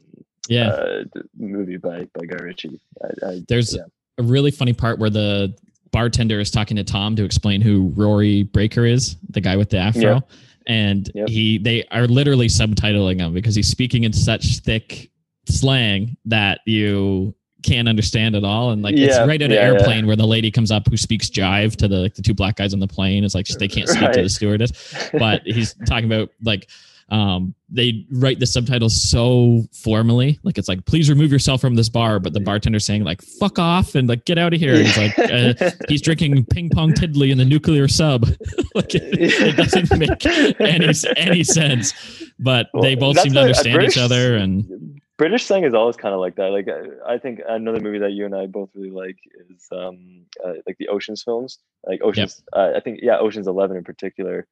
Yeah. 0.48 0.69
uh, 0.69 1.05
movie 1.36 1.77
by 1.78 2.07
by 2.15 2.27
Guy 2.27 2.36
Ritchie. 2.43 2.81
I, 3.03 3.27
I, 3.27 3.40
There's 3.48 3.74
yeah. 3.74 3.85
A 4.19 4.23
really 4.23 4.51
funny 4.51 4.73
part 4.73 4.99
where 4.99 5.11
the 5.11 5.55
bartender 5.93 6.41
is 6.41 6.51
talking 6.51 6.77
to 6.77 6.85
Tom 6.85 7.17
to 7.17 7.25
explain 7.25 7.61
who 7.61 7.93
Rory 7.97 8.43
Breaker 8.45 8.85
is, 8.85 9.17
the 9.31 9.41
guy 9.41 9.57
with 9.57 9.71
the 9.71 9.79
afro. 9.79 10.01
Yeah. 10.01 10.21
And 10.67 11.11
Yep. 11.15 11.29
he 11.29 11.59
they 11.59 11.85
are 11.93 12.07
literally 12.09 12.49
subtitling 12.49 13.21
him 13.21 13.33
because 13.33 13.55
he's 13.55 13.69
speaking 13.69 14.05
in 14.05 14.13
such 14.13 14.59
thick 14.59 15.11
slang 15.49 16.17
that 16.25 16.61
you 16.67 17.35
can't 17.63 17.89
understand 17.89 18.35
at 18.35 18.43
all. 18.45 18.71
And 18.71 18.83
like 18.83 18.97
it's 18.97 19.17
right 19.19 19.41
at 19.41 19.43
an 19.43 19.51
yeah, 19.53 19.57
yeah. 19.57 19.79
airplane 19.79 20.07
where 20.07 20.17
the 20.17 20.27
lady 20.27 20.51
comes 20.51 20.71
up 20.73 20.89
who 20.89 20.97
speaks 20.97 21.29
jive 21.31 21.77
to 21.77 21.89
the 21.89 21.97
like 21.99 22.15
the 22.15 22.23
two 22.23 22.35
black 22.35 22.57
guys 22.57 22.75
on 22.75 22.81
the 22.81 22.89
plane. 22.89 23.23
It's 23.25 23.35
like 23.35 23.47
they 23.47 23.69
can't 23.69 23.89
speak 23.89 24.11
to 24.13 24.23
the 24.23 24.29
stewardess. 24.29 24.73
But 25.13 25.43
he's 25.45 25.75
talking 25.87 26.07
about 26.07 26.31
like 26.43 26.69
um 27.11 27.55
they 27.69 28.05
write 28.11 28.41
the 28.41 28.47
subtitles 28.47 29.01
so 29.01 29.62
formally 29.73 30.41
like 30.43 30.59
it's 30.59 30.66
like 30.69 30.85
please 30.87 31.09
remove 31.09 31.31
yourself 31.31 31.61
from 31.61 31.77
this 31.77 31.89
bar 31.89 32.19
but 32.19 32.33
the 32.33 32.41
bartender's 32.41 32.85
saying 32.85 33.05
like 33.05 33.23
fuck 33.23 33.61
off 33.61 33.95
and 33.95 34.09
like 34.09 34.24
get 34.24 34.39
out 34.39 34.53
of 34.53 34.59
here. 34.59 34.74
And 34.74 34.87
he's 34.87 34.97
like 34.99 35.19
uh, 35.19 35.70
he's 35.89 36.03
drinking 36.03 36.45
ping 36.47 36.69
pong 36.69 36.95
tiddly 36.95 37.31
in 37.31 37.39
the 37.39 37.45
nuclear 37.45 37.87
sub. 37.89 38.27
Like 38.74 38.95
it, 38.95 39.03
it 39.15 39.57
doesn't 39.57 39.99
make 39.99 40.27
any 40.27 40.95
any 41.16 41.45
sense. 41.45 41.95
But 42.39 42.69
they 42.83 42.95
both 42.95 43.19
seem 43.20 43.33
to 43.33 43.41
understand 43.41 43.74
British- 43.74 43.97
each 43.97 44.03
other 44.03 44.37
and 44.37 45.01
British 45.16 45.47
slang 45.47 45.65
is 45.65 45.73
always 45.73 45.97
kind 45.97 46.12
of 46.12 46.20
like 46.20 46.35
that. 46.37 46.49
Like 46.51 46.69
I, 46.69 47.15
I 47.15 47.19
think 47.19 47.41
another 47.49 47.81
movie 47.81 47.99
that 48.01 48.12
you 48.12 48.27
and 48.27 48.35
I 48.35 48.47
both 48.47 48.69
really 48.74 48.91
like 48.91 49.16
is 49.49 49.66
um 49.73 50.27
uh, 50.45 50.55
like 50.66 50.77
the 50.78 50.89
Ocean's 50.89 51.23
films. 51.23 51.59
Like 51.87 52.03
Ocean's, 52.03 52.43
uh, 52.53 52.73
I 52.77 52.81
think 52.81 52.99
yeah, 53.03 53.16
Ocean's 53.19 53.47
Eleven 53.47 53.77
in 53.78 53.85
particular, 53.85 54.47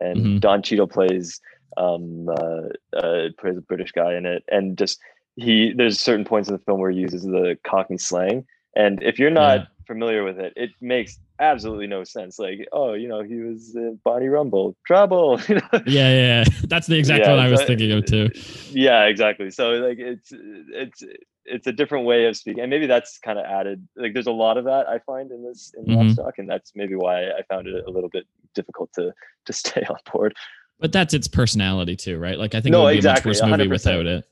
and 0.00 0.16
Mhm. 0.18 0.40
Don 0.40 0.62
Cheadle 0.62 0.86
plays 0.88 1.38
um 1.76 2.28
uh, 2.28 2.68
uh 2.96 3.28
plays 3.38 3.56
a 3.56 3.62
British 3.62 3.92
guy 3.92 4.14
in 4.14 4.26
it, 4.26 4.44
and 4.48 4.76
just 4.78 4.98
he 5.36 5.72
there's 5.76 6.00
certain 6.00 6.24
points 6.24 6.48
in 6.48 6.54
the 6.54 6.62
film 6.64 6.80
where 6.80 6.90
he 6.90 6.98
uses 6.98 7.22
the 7.22 7.58
Cockney 7.66 7.98
slang, 7.98 8.46
and 8.74 9.02
if 9.02 9.18
you're 9.18 9.30
not 9.30 9.58
Yeah. 9.60 9.64
familiar 9.86 10.24
with 10.24 10.38
it, 10.40 10.52
it 10.56 10.70
makes 10.80 11.18
absolutely 11.38 11.86
no 11.86 12.02
sense. 12.04 12.38
Like 12.38 12.66
oh, 12.72 12.94
you 12.94 13.08
know, 13.08 13.22
he 13.22 13.36
was 13.40 13.74
in 13.76 14.00
Barney 14.04 14.28
Rubble, 14.28 14.76
trouble, 14.86 15.38
you 15.48 15.56
know. 15.56 15.68
yeah 15.86 16.10
yeah 16.10 16.44
that's 16.68 16.86
the 16.86 16.96
exact 16.98 17.24
Yeah, 17.26 17.30
one 17.32 17.40
i 17.40 17.48
was 17.48 17.60
so- 17.60 17.66
thinking 17.66 17.92
of 17.92 18.04
too 18.06 18.30
yeah 18.72 19.04
exactly 19.04 19.50
so 19.50 19.70
like 19.72 19.98
it's 19.98 20.32
it's 20.32 21.02
it's 21.44 21.66
a 21.68 21.72
different 21.72 22.04
way 22.06 22.24
of 22.26 22.36
speaking 22.36 22.60
and 22.62 22.70
maybe 22.70 22.86
that's 22.86 23.18
kind 23.18 23.38
of 23.38 23.44
added 23.44 23.86
like 23.94 24.12
there's 24.14 24.26
a 24.26 24.32
lot 24.32 24.56
of 24.58 24.64
that 24.64 24.88
i 24.88 24.98
find 25.00 25.30
in 25.30 25.44
this 25.44 25.72
in 25.78 25.84
Mhm. 25.84 25.96
Lockstock, 26.16 26.32
and 26.38 26.48
that's 26.48 26.72
maybe 26.74 26.96
why 26.96 27.26
i 27.30 27.42
found 27.48 27.68
it 27.68 27.84
a 27.86 27.90
little 27.90 28.08
bit 28.10 28.24
difficult 28.54 28.90
to 28.94 29.12
to 29.44 29.52
stay 29.52 29.82
on 29.88 29.98
board 30.12 30.34
but 30.78 30.92
that's 30.92 31.14
its 31.14 31.28
personality 31.28 31.96
too 31.96 32.18
right 32.18 32.38
like 32.38 32.54
i 32.54 32.60
think 32.60 32.72
No, 32.72 32.80
it 32.82 32.84
would 32.84 32.90
be 32.92 32.96
exactly, 32.98 33.30
a 33.30 33.32
much 33.32 33.42
worse 33.42 33.58
movie 33.58 33.68
100%. 33.68 33.70
without 33.70 34.06
it 34.06 34.24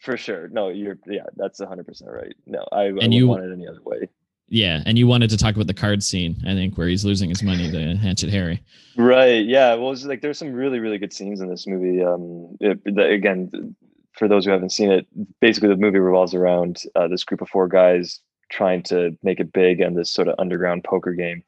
for 0.00 0.16
sure 0.16 0.48
no 0.48 0.68
you're 0.68 0.98
yeah 1.06 1.24
that's 1.36 1.60
100% 1.60 2.12
right 2.12 2.34
no 2.46 2.64
i, 2.72 2.82
I 2.82 2.90
you- 3.06 3.28
want 3.28 3.44
it 3.44 3.52
any 3.52 3.66
other 3.68 3.82
way 3.84 4.08
yeah 4.48 4.82
and 4.84 4.98
you 4.98 5.06
wanted 5.06 5.30
to 5.30 5.36
talk 5.38 5.54
about 5.54 5.66
the 5.68 5.74
card 5.74 6.02
scene 6.02 6.36
i 6.46 6.54
think 6.54 6.76
where 6.76 6.88
he's 6.88 7.04
losing 7.04 7.28
his 7.30 7.42
money 7.42 7.70
to 7.70 7.96
hatchet 7.96 8.30
harry 8.30 8.62
Right. 8.94 9.46
Yeah. 9.46 9.72
Well, 9.76 9.92
it's 9.92 10.04
like 10.04 10.20
there's 10.20 10.36
some 10.36 10.52
really, 10.52 10.78
really 10.78 10.98
good 10.98 11.14
scenes 11.14 11.40
in 11.40 11.48
this 11.48 11.66
movie. 11.66 12.04
Um, 12.04 12.58
it, 12.60 12.78
the, 12.84 13.06
again, 13.06 13.74
for 14.12 14.28
those 14.28 14.44
who 14.44 14.50
haven't 14.50 14.68
seen 14.68 14.90
it, 14.92 15.06
basically 15.40 15.70
the 15.70 15.76
movie 15.76 15.98
revolves 15.98 16.34
around 16.34 16.82
uh, 16.94 17.08
this 17.08 17.24
group 17.24 17.40
of 17.40 17.48
four 17.48 17.68
guys 17.68 18.20
trying 18.50 18.82
to 18.82 19.16
make 19.22 19.40
it 19.40 19.50
big 19.50 19.80
and 19.80 19.96
this 19.96 20.10
sort 20.10 20.28
of 20.28 20.34
underground 20.38 20.84
poker 20.84 21.14
game. 21.14 21.42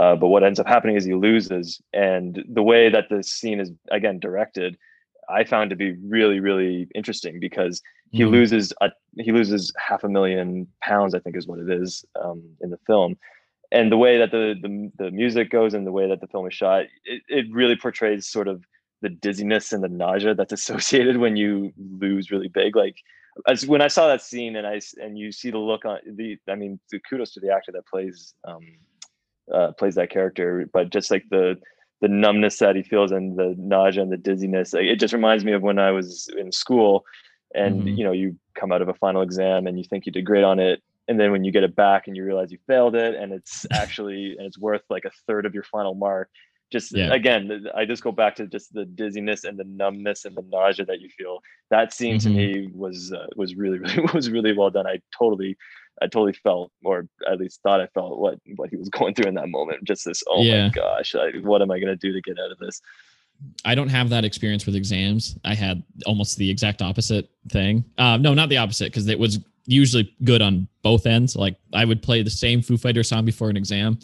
Uh, 0.00 0.16
but 0.16 0.28
what 0.28 0.42
ends 0.42 0.58
up 0.58 0.66
happening 0.66 0.96
is 0.96 1.04
he 1.04 1.14
loses, 1.14 1.80
and 1.92 2.44
the 2.48 2.62
way 2.62 2.88
that 2.88 3.08
the 3.10 3.22
scene 3.22 3.60
is 3.60 3.70
again 3.90 4.18
directed, 4.18 4.76
I 5.28 5.44
found 5.44 5.70
to 5.70 5.76
be 5.76 5.92
really, 6.04 6.40
really 6.40 6.88
interesting 6.94 7.38
because 7.40 7.80
he 8.10 8.22
Mhm. 8.24 8.30
loses 8.30 8.72
a, 8.80 8.90
he 9.18 9.30
loses 9.32 9.72
half 9.78 10.04
a 10.04 10.08
million 10.08 10.66
pounds, 10.82 11.14
I 11.14 11.20
think 11.20 11.36
is 11.36 11.46
what 11.46 11.60
it 11.60 11.70
is 11.70 12.04
um, 12.20 12.42
in 12.60 12.70
the 12.70 12.78
film, 12.86 13.16
and 13.72 13.90
the 13.90 13.96
way 13.96 14.18
that 14.18 14.30
the, 14.30 14.54
the 14.60 14.90
the 15.04 15.10
music 15.10 15.50
goes 15.50 15.74
and 15.74 15.86
the 15.86 15.92
way 15.92 16.08
that 16.08 16.20
the 16.20 16.26
film 16.28 16.46
is 16.46 16.54
shot, 16.54 16.84
it, 17.04 17.22
it 17.28 17.46
really 17.52 17.76
portrays 17.76 18.26
sort 18.26 18.48
of 18.48 18.64
the 19.00 19.08
dizziness 19.08 19.72
and 19.72 19.82
the 19.84 19.88
nausea 19.88 20.34
that's 20.34 20.52
associated 20.60 21.18
when 21.18 21.36
you 21.36 21.72
lose 21.76 22.30
really 22.30 22.48
big. 22.48 22.74
Like 22.74 22.96
as 23.48 23.66
when 23.66 23.80
I 23.82 23.88
saw 23.88 24.06
that 24.08 24.22
scene 24.22 24.56
and 24.56 24.66
I 24.66 24.80
and 25.02 25.18
you 25.18 25.32
see 25.32 25.50
the 25.50 25.58
look 25.58 25.84
on 25.84 25.98
the, 26.06 26.38
I 26.48 26.54
mean, 26.54 26.78
the 26.90 27.00
kudos 27.00 27.32
to 27.34 27.40
the 27.40 27.52
actor 27.52 27.72
that 27.72 27.86
plays 27.86 28.34
um, 28.46 28.60
uh, 29.52 29.72
plays 29.72 29.94
that 29.96 30.10
character, 30.10 30.68
but 30.72 30.90
just 30.90 31.10
like 31.10 31.24
the 31.30 31.56
the 32.00 32.08
numbness 32.08 32.58
that 32.58 32.76
he 32.76 32.82
feels 32.82 33.12
and 33.12 33.38
the 33.38 33.54
nausea 33.56 34.02
and 34.02 34.12
the 34.12 34.16
dizziness, 34.16 34.74
it 34.74 34.96
just 34.96 35.14
reminds 35.14 35.44
me 35.44 35.52
of 35.52 35.62
when 35.62 35.78
I 35.78 35.90
was 35.90 36.28
in 36.36 36.52
school, 36.52 37.04
and 37.54 37.80
mm-hmm. 37.80 37.88
you 37.88 38.04
know, 38.04 38.12
you 38.12 38.36
come 38.54 38.72
out 38.72 38.82
of 38.82 38.88
a 38.88 38.94
final 38.94 39.22
exam 39.22 39.66
and 39.66 39.78
you 39.78 39.84
think 39.84 40.06
you 40.06 40.12
did 40.12 40.24
great 40.24 40.44
on 40.44 40.58
it, 40.58 40.82
and 41.08 41.18
then 41.18 41.32
when 41.32 41.44
you 41.44 41.52
get 41.52 41.64
it 41.64 41.76
back 41.76 42.06
and 42.06 42.16
you 42.16 42.24
realize 42.24 42.52
you 42.52 42.58
failed 42.66 42.94
it, 42.94 43.14
and 43.14 43.32
it's 43.32 43.66
actually 43.72 44.36
and 44.38 44.46
it's 44.46 44.58
worth 44.58 44.82
like 44.90 45.04
a 45.04 45.10
third 45.26 45.46
of 45.46 45.54
your 45.54 45.64
final 45.64 45.94
mark, 45.94 46.30
just 46.72 46.96
yeah. 46.96 47.12
again 47.12 47.66
i 47.74 47.84
just 47.84 48.02
go 48.02 48.10
back 48.10 48.34
to 48.34 48.46
just 48.46 48.72
the 48.72 48.84
dizziness 48.84 49.44
and 49.44 49.58
the 49.58 49.64
numbness 49.64 50.24
and 50.24 50.36
the 50.36 50.44
nausea 50.48 50.84
that 50.84 51.00
you 51.00 51.08
feel 51.08 51.38
that 51.70 51.92
scene 51.92 52.16
mm-hmm. 52.16 52.28
to 52.28 52.34
me 52.34 52.70
was 52.74 53.12
uh, 53.12 53.26
was 53.36 53.54
really 53.54 53.78
really 53.80 54.02
was 54.14 54.30
really 54.30 54.56
well 54.56 54.70
done 54.70 54.86
i 54.86 54.98
totally 55.16 55.56
i 56.02 56.06
totally 56.06 56.32
felt 56.32 56.72
or 56.84 57.06
at 57.30 57.38
least 57.38 57.60
thought 57.62 57.80
i 57.80 57.86
felt 57.88 58.18
what 58.18 58.38
what 58.56 58.70
he 58.70 58.76
was 58.76 58.88
going 58.98 59.14
through 59.14 59.28
in 59.28 59.34
that 59.34 59.48
moment 59.48 59.84
just 59.84 60.04
this 60.04 60.22
oh 60.28 60.42
yeah. 60.42 60.68
my 60.68 60.68
gosh 60.70 61.14
I, 61.14 61.38
what 61.42 61.62
am 61.62 61.70
i 61.70 61.78
going 61.78 61.96
to 61.96 61.96
do 61.96 62.12
to 62.12 62.20
get 62.20 62.38
out 62.38 62.50
of 62.50 62.58
this 62.58 62.80
I 63.64 63.74
don't 63.74 63.88
have 63.88 64.10
that 64.10 64.24
experience 64.24 64.64
with 64.64 64.76
exams. 64.76 65.36
I 65.44 65.54
had 65.54 65.82
almost 66.06 66.36
the 66.36 66.48
exact 66.48 66.82
opposite 66.82 67.28
thing. 67.48 67.84
Uh, 67.98 68.16
no, 68.16 68.32
not 68.32 68.48
the 68.48 68.58
opposite, 68.58 68.86
because 68.86 69.08
it 69.08 69.18
was 69.18 69.40
usually 69.66 70.14
good 70.24 70.42
on 70.42 70.68
both 70.82 71.06
ends. 71.06 71.36
Like 71.36 71.56
I 71.72 71.84
would 71.84 72.02
play 72.02 72.22
the 72.22 72.30
same 72.30 72.62
Foo 72.62 72.76
Fighter 72.76 73.02
song 73.02 73.24
before 73.24 73.50
an 73.50 73.56
exam, 73.56 73.98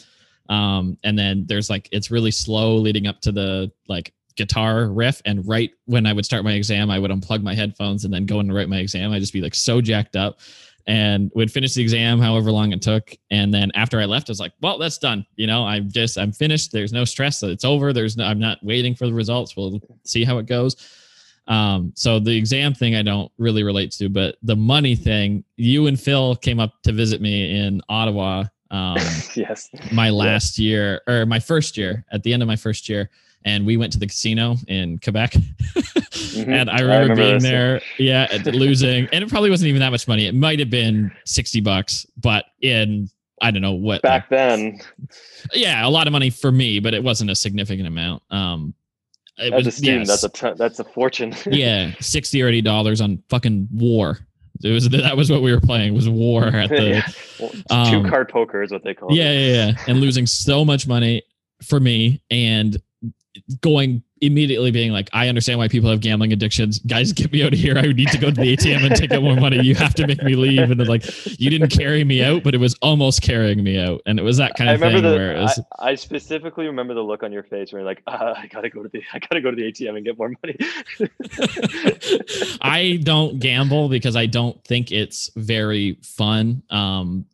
um, 0.50 0.98
and 1.04 1.18
then 1.18 1.44
there's 1.46 1.70
like 1.70 1.88
it's 1.92 2.10
really 2.10 2.32
slow 2.32 2.76
leading 2.76 3.06
up 3.06 3.20
to 3.22 3.32
the 3.32 3.72
like 3.88 4.12
guitar 4.36 4.88
riff. 4.88 5.22
And 5.24 5.46
right 5.46 5.70
when 5.86 6.06
i 6.06 6.12
would 6.12 6.24
start 6.24 6.44
my 6.44 6.52
exam 6.52 6.90
i 6.90 6.98
would 6.98 7.10
unplug 7.10 7.42
my 7.42 7.54
headphones 7.54 8.04
and 8.04 8.12
then 8.12 8.26
go 8.26 8.40
and 8.40 8.52
write 8.52 8.68
my 8.68 8.78
exam. 8.78 9.12
I'd 9.12 9.20
just 9.20 9.32
be 9.32 9.40
like 9.40 9.54
so 9.54 9.80
jacked 9.80 10.16
up. 10.16 10.40
And 10.86 11.30
would 11.34 11.52
finish 11.52 11.74
the 11.74 11.82
exam 11.82 12.18
however 12.18 12.50
long 12.50 12.72
it 12.72 12.82
took. 12.82 13.14
And 13.30 13.54
then 13.54 13.70
after 13.74 14.00
i 14.00 14.06
left 14.06 14.28
i 14.28 14.32
was 14.32 14.40
like 14.40 14.52
well 14.60 14.76
that's 14.76 14.98
done. 14.98 15.24
You 15.36 15.46
know 15.46 15.64
i'm 15.64 15.90
just 15.90 16.18
i'm 16.18 16.32
finished. 16.32 16.72
There's 16.72 16.92
no 16.92 17.04
stress. 17.04 17.42
It's 17.42 17.64
over. 17.64 17.92
There's 17.92 18.16
no 18.16 18.24
i'm 18.24 18.40
not 18.40 18.58
waiting 18.62 18.94
for 18.94 19.06
the 19.06 19.14
results. 19.14 19.56
We'll 19.56 19.80
see 20.04 20.24
how 20.24 20.38
it 20.38 20.46
goes. 20.46 20.76
Um, 21.46 21.92
so 21.96 22.20
the 22.20 22.36
exam 22.36 22.74
thing 22.74 22.94
I 22.94 23.02
don't 23.02 23.32
really 23.36 23.64
relate 23.64 23.90
to, 23.92 24.08
but 24.08 24.36
the 24.42 24.54
money 24.54 24.94
thing, 24.94 25.42
you 25.56 25.88
and 25.88 25.98
Phil 25.98 26.36
came 26.36 26.60
up 26.60 26.74
to 26.84 26.92
visit 26.92 27.20
me 27.20 27.58
in 27.58 27.82
Ottawa 27.88 28.44
um, 28.70 28.96
yes. 29.34 29.70
My 29.92 30.10
last 30.10 30.58
year 30.58 31.02
or 31.06 31.26
my 31.26 31.40
first 31.40 31.76
year, 31.76 32.04
at 32.12 32.22
the 32.22 32.32
end 32.32 32.42
of 32.42 32.46
my 32.46 32.56
first 32.56 32.88
year, 32.88 33.10
and 33.44 33.64
we 33.64 33.76
went 33.76 33.92
to 33.92 33.98
the 33.98 34.06
casino 34.06 34.56
in 34.68 34.98
Quebec. 34.98 35.32
mm-hmm. 35.32 36.52
And 36.52 36.70
I 36.70 36.80
remember, 36.80 36.92
I 36.92 36.98
remember 36.98 37.14
being 37.16 37.34
this. 37.34 37.42
there, 37.42 37.80
yeah, 37.98 38.38
losing, 38.46 39.08
and 39.12 39.24
it 39.24 39.30
probably 39.30 39.50
wasn't 39.50 39.68
even 39.68 39.80
that 39.80 39.90
much 39.90 40.06
money. 40.06 40.26
It 40.26 40.34
might 40.34 40.58
have 40.58 40.70
been 40.70 41.10
sixty 41.24 41.60
bucks, 41.60 42.06
but 42.18 42.44
in 42.60 43.08
I 43.40 43.50
don't 43.50 43.62
know 43.62 43.72
what 43.72 44.02
back 44.02 44.28
then. 44.28 44.80
Yeah, 45.52 45.86
a 45.86 45.88
lot 45.88 46.06
of 46.06 46.12
money 46.12 46.30
for 46.30 46.52
me, 46.52 46.78
but 46.80 46.92
it 46.92 47.02
wasn't 47.02 47.30
a 47.30 47.34
significant 47.34 47.88
amount. 47.88 48.22
Um, 48.30 48.74
it 49.38 49.54
As 49.54 49.64
was, 49.64 49.80
a 49.80 49.84
yes. 49.84 50.08
that's 50.08 50.24
a 50.24 50.28
t- 50.28 50.56
that's 50.56 50.78
a 50.78 50.84
fortune. 50.84 51.34
yeah, 51.46 51.92
sixty 52.00 52.42
or 52.42 52.48
eighty 52.48 52.60
dollars 52.60 53.00
on 53.00 53.22
fucking 53.28 53.68
war. 53.72 54.18
It 54.62 54.70
was 54.70 54.88
that 54.90 55.16
was 55.16 55.30
what 55.30 55.42
we 55.42 55.52
were 55.52 55.60
playing 55.60 55.94
was 55.94 56.08
war 56.08 56.44
at 56.54 56.70
the 56.70 56.88
yeah. 56.88 57.08
well, 57.38 57.50
two 57.90 57.96
um, 57.98 58.08
card 58.08 58.28
poker 58.28 58.62
is 58.62 58.70
what 58.70 58.84
they 58.84 58.94
call 58.94 59.12
yeah, 59.12 59.30
it. 59.30 59.34
Yeah, 59.34 59.46
yeah, 59.46 59.66
yeah, 59.66 59.84
and 59.88 60.00
losing 60.00 60.26
so 60.26 60.64
much 60.64 60.86
money 60.86 61.22
for 61.62 61.80
me 61.80 62.22
and 62.30 62.80
going 63.60 64.02
immediately 64.20 64.70
being 64.70 64.92
like, 64.92 65.08
I 65.12 65.28
understand 65.28 65.58
why 65.58 65.68
people 65.68 65.88
have 65.90 66.00
gambling 66.00 66.32
addictions. 66.32 66.78
Guys, 66.80 67.12
get 67.12 67.32
me 67.32 67.42
out 67.42 67.52
of 67.52 67.58
here. 67.58 67.78
I 67.78 67.82
need 67.82 68.08
to 68.08 68.18
go 68.18 68.28
to 68.28 68.34
the 68.34 68.56
ATM 68.56 68.84
and 68.84 68.94
take 68.94 69.12
out 69.12 69.22
more 69.22 69.36
money. 69.36 69.60
You 69.62 69.74
have 69.76 69.94
to 69.94 70.06
make 70.06 70.22
me 70.22 70.34
leave. 70.34 70.70
And 70.70 70.78
then 70.78 70.86
like, 70.86 71.04
you 71.40 71.48
didn't 71.48 71.70
carry 71.70 72.04
me 72.04 72.22
out, 72.22 72.42
but 72.42 72.54
it 72.54 72.58
was 72.58 72.76
almost 72.82 73.22
carrying 73.22 73.64
me 73.64 73.78
out. 73.78 74.02
And 74.06 74.18
it 74.18 74.22
was 74.22 74.36
that 74.36 74.56
kind 74.56 74.68
of 74.68 74.82
I 74.82 74.84
remember 74.84 75.08
thing 75.08 75.10
the, 75.10 75.16
where 75.16 75.36
it 75.36 75.40
was. 75.40 75.60
I, 75.78 75.90
I, 75.90 75.94
specifically 75.94 76.66
remember 76.66 76.94
the 76.94 77.02
look 77.02 77.22
on 77.22 77.32
your 77.32 77.42
face 77.44 77.72
where 77.72 77.80
you're 77.80 77.88
like, 77.88 78.02
uh, 78.06 78.34
I 78.36 78.46
gotta 78.46 78.68
go 78.68 78.82
to 78.82 78.88
the, 78.88 79.02
I 79.12 79.18
gotta 79.18 79.40
go 79.40 79.50
to 79.50 79.56
the 79.56 79.72
ATM 79.72 79.96
and 79.96 80.04
get 80.04 80.18
more 80.18 80.32
money. 80.42 80.58
I 82.60 83.00
don't 83.02 83.38
gamble 83.38 83.88
because 83.88 84.16
I 84.16 84.26
don't 84.26 84.62
think 84.64 84.92
it's 84.92 85.30
very 85.36 85.98
fun. 86.02 86.62
Um, 86.70 87.26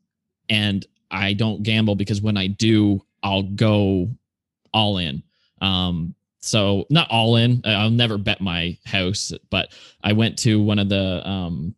and 0.48 0.86
I 1.10 1.32
don't 1.32 1.62
gamble 1.62 1.96
because 1.96 2.20
when 2.20 2.36
I 2.36 2.46
do, 2.46 3.02
I'll 3.22 3.42
go 3.42 4.10
all 4.72 4.98
in. 4.98 5.22
Um, 5.60 6.14
so 6.46 6.86
not 6.90 7.10
all 7.10 7.36
in. 7.36 7.60
I'll 7.64 7.90
never 7.90 8.18
bet 8.18 8.40
my 8.40 8.76
house, 8.84 9.32
but 9.50 9.68
I 10.02 10.12
went 10.12 10.38
to 10.40 10.62
one 10.62 10.78
of 10.78 10.88
the 10.88 11.26
um, 11.28 11.74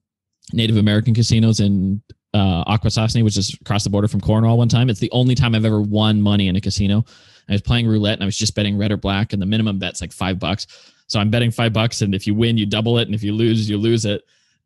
Native 0.53 0.77
American 0.77 1.15
casinos 1.15 1.61
in 1.61 2.03
uh, 2.35 2.65
Akwesasne, 2.65 3.25
which 3.25 3.37
is 3.37 3.57
across 3.61 3.85
the 3.85 3.91
border 3.91 4.09
from 4.09 4.21
Cornwall. 4.21 4.59
One 4.59 4.69
time, 4.69 4.91
it's 4.91 5.01
the 5.01 5.11
only 5.11 5.35
time 5.35 5.55
I've 5.55 5.65
ever 5.65 5.81
won 5.81 6.21
money 6.21 6.49
in 6.49 6.57
a 6.57 6.61
casino. 6.61 7.05
I 7.49 7.53
was 7.53 7.63
playing 7.63 7.87
roulette 7.87 8.15
and 8.15 8.23
I 8.23 8.27
was 8.27 8.37
just 8.37 8.55
betting 8.55 8.77
red 8.77 8.93
or 8.93 8.97
black, 8.97 9.33
and 9.33 9.41
the 9.41 9.47
minimum 9.47 9.79
bet's 9.79 10.01
like 10.01 10.13
five 10.13 10.39
bucks. 10.39 10.67
So 11.07 11.19
I'm 11.19 11.31
betting 11.31 11.51
five 11.51 11.73
bucks, 11.73 12.03
and 12.03 12.15
if 12.15 12.27
you 12.27 12.35
win, 12.35 12.59
you 12.59 12.67
double 12.67 12.99
it, 12.99 13.09
and 13.09 13.15
if 13.15 13.23
you 13.23 13.33
lose, 13.33 13.69
you 13.69 13.79
lose 13.79 14.05
it. 14.05 14.23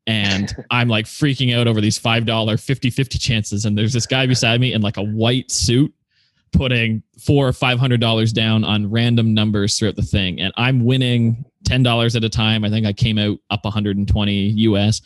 And 0.08 0.52
I'm 0.70 0.88
like 0.88 1.06
freaking 1.06 1.56
out 1.56 1.68
over 1.68 1.80
these 1.80 1.98
five 1.98 2.26
dollar 2.26 2.56
50 2.56 2.90
50 2.90 3.18
chances. 3.18 3.64
And 3.64 3.78
there's 3.78 3.92
this 3.92 4.06
guy 4.06 4.26
beside 4.26 4.60
me 4.60 4.72
in 4.72 4.82
like 4.82 4.96
a 4.96 5.04
white 5.04 5.50
suit 5.50 5.94
putting 6.52 7.02
four 7.18 7.46
or 7.46 7.52
five 7.52 7.78
hundred 7.78 8.00
dollars 8.00 8.32
down 8.32 8.64
on 8.64 8.90
random 8.90 9.34
numbers 9.34 9.78
throughout 9.78 9.96
the 9.96 10.02
thing, 10.02 10.40
and 10.40 10.52
I'm 10.56 10.84
winning 10.84 11.44
ten 11.64 11.82
dollars 11.82 12.16
at 12.16 12.24
a 12.24 12.28
time. 12.28 12.64
I 12.64 12.70
think 12.70 12.86
I 12.86 12.92
came 12.92 13.18
out 13.18 13.38
up 13.50 13.64
120 13.64 14.32
US. 14.32 15.00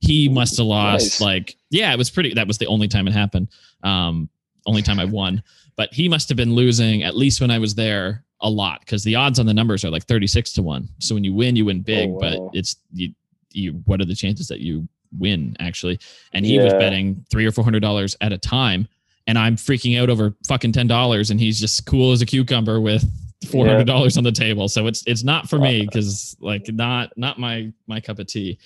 He 0.00 0.28
must 0.28 0.56
have 0.58 0.66
lost 0.66 1.04
nice. 1.04 1.20
like 1.20 1.56
yeah, 1.70 1.92
it 1.92 1.98
was 1.98 2.10
pretty. 2.10 2.34
That 2.34 2.46
was 2.46 2.58
the 2.58 2.66
only 2.66 2.88
time 2.88 3.08
it 3.08 3.12
happened. 3.12 3.48
Um, 3.82 4.28
only 4.66 4.82
time 4.82 5.00
I 5.00 5.04
won, 5.04 5.42
but 5.76 5.92
he 5.92 6.08
must 6.08 6.28
have 6.28 6.36
been 6.36 6.54
losing 6.54 7.02
at 7.02 7.16
least 7.16 7.40
when 7.40 7.50
I 7.50 7.58
was 7.58 7.74
there 7.74 8.24
a 8.40 8.50
lot 8.50 8.80
because 8.80 9.02
the 9.02 9.16
odds 9.16 9.38
on 9.38 9.46
the 9.46 9.54
numbers 9.54 9.84
are 9.84 9.90
like 9.90 10.04
36 10.06 10.52
to 10.52 10.62
one. 10.62 10.88
So 11.00 11.14
when 11.14 11.24
you 11.24 11.34
win, 11.34 11.56
you 11.56 11.64
win 11.64 11.80
big, 11.80 12.10
oh, 12.10 12.12
wow. 12.12 12.18
but 12.20 12.58
it's 12.58 12.76
you. 12.92 13.14
You 13.50 13.82
what 13.86 14.00
are 14.00 14.04
the 14.04 14.14
chances 14.14 14.46
that 14.48 14.60
you 14.60 14.86
win 15.18 15.56
actually? 15.58 15.98
And 16.34 16.44
he 16.44 16.56
yeah. 16.56 16.64
was 16.64 16.74
betting 16.74 17.24
three 17.30 17.46
or 17.46 17.50
four 17.50 17.64
hundred 17.64 17.80
dollars 17.80 18.14
at 18.20 18.32
a 18.32 18.38
time 18.38 18.86
and 19.28 19.38
I'm 19.38 19.56
freaking 19.56 20.00
out 20.00 20.10
over 20.10 20.34
fucking 20.48 20.72
ten 20.72 20.88
dollars, 20.88 21.30
and 21.30 21.38
he's 21.38 21.60
just 21.60 21.86
cool 21.86 22.10
as 22.10 22.22
a 22.22 22.26
cucumber 22.26 22.80
with 22.80 23.04
four 23.48 23.66
hundred 23.66 23.86
dollars 23.86 24.16
yeah. 24.16 24.20
on 24.20 24.24
the 24.24 24.32
table. 24.32 24.68
So 24.68 24.88
it's 24.88 25.04
it's 25.06 25.22
not 25.22 25.48
for 25.48 25.58
me 25.58 25.82
because 25.82 26.36
like 26.40 26.66
not 26.72 27.12
not 27.16 27.38
my 27.38 27.72
my 27.86 28.00
cup 28.00 28.18
of 28.18 28.26
tea. 28.26 28.58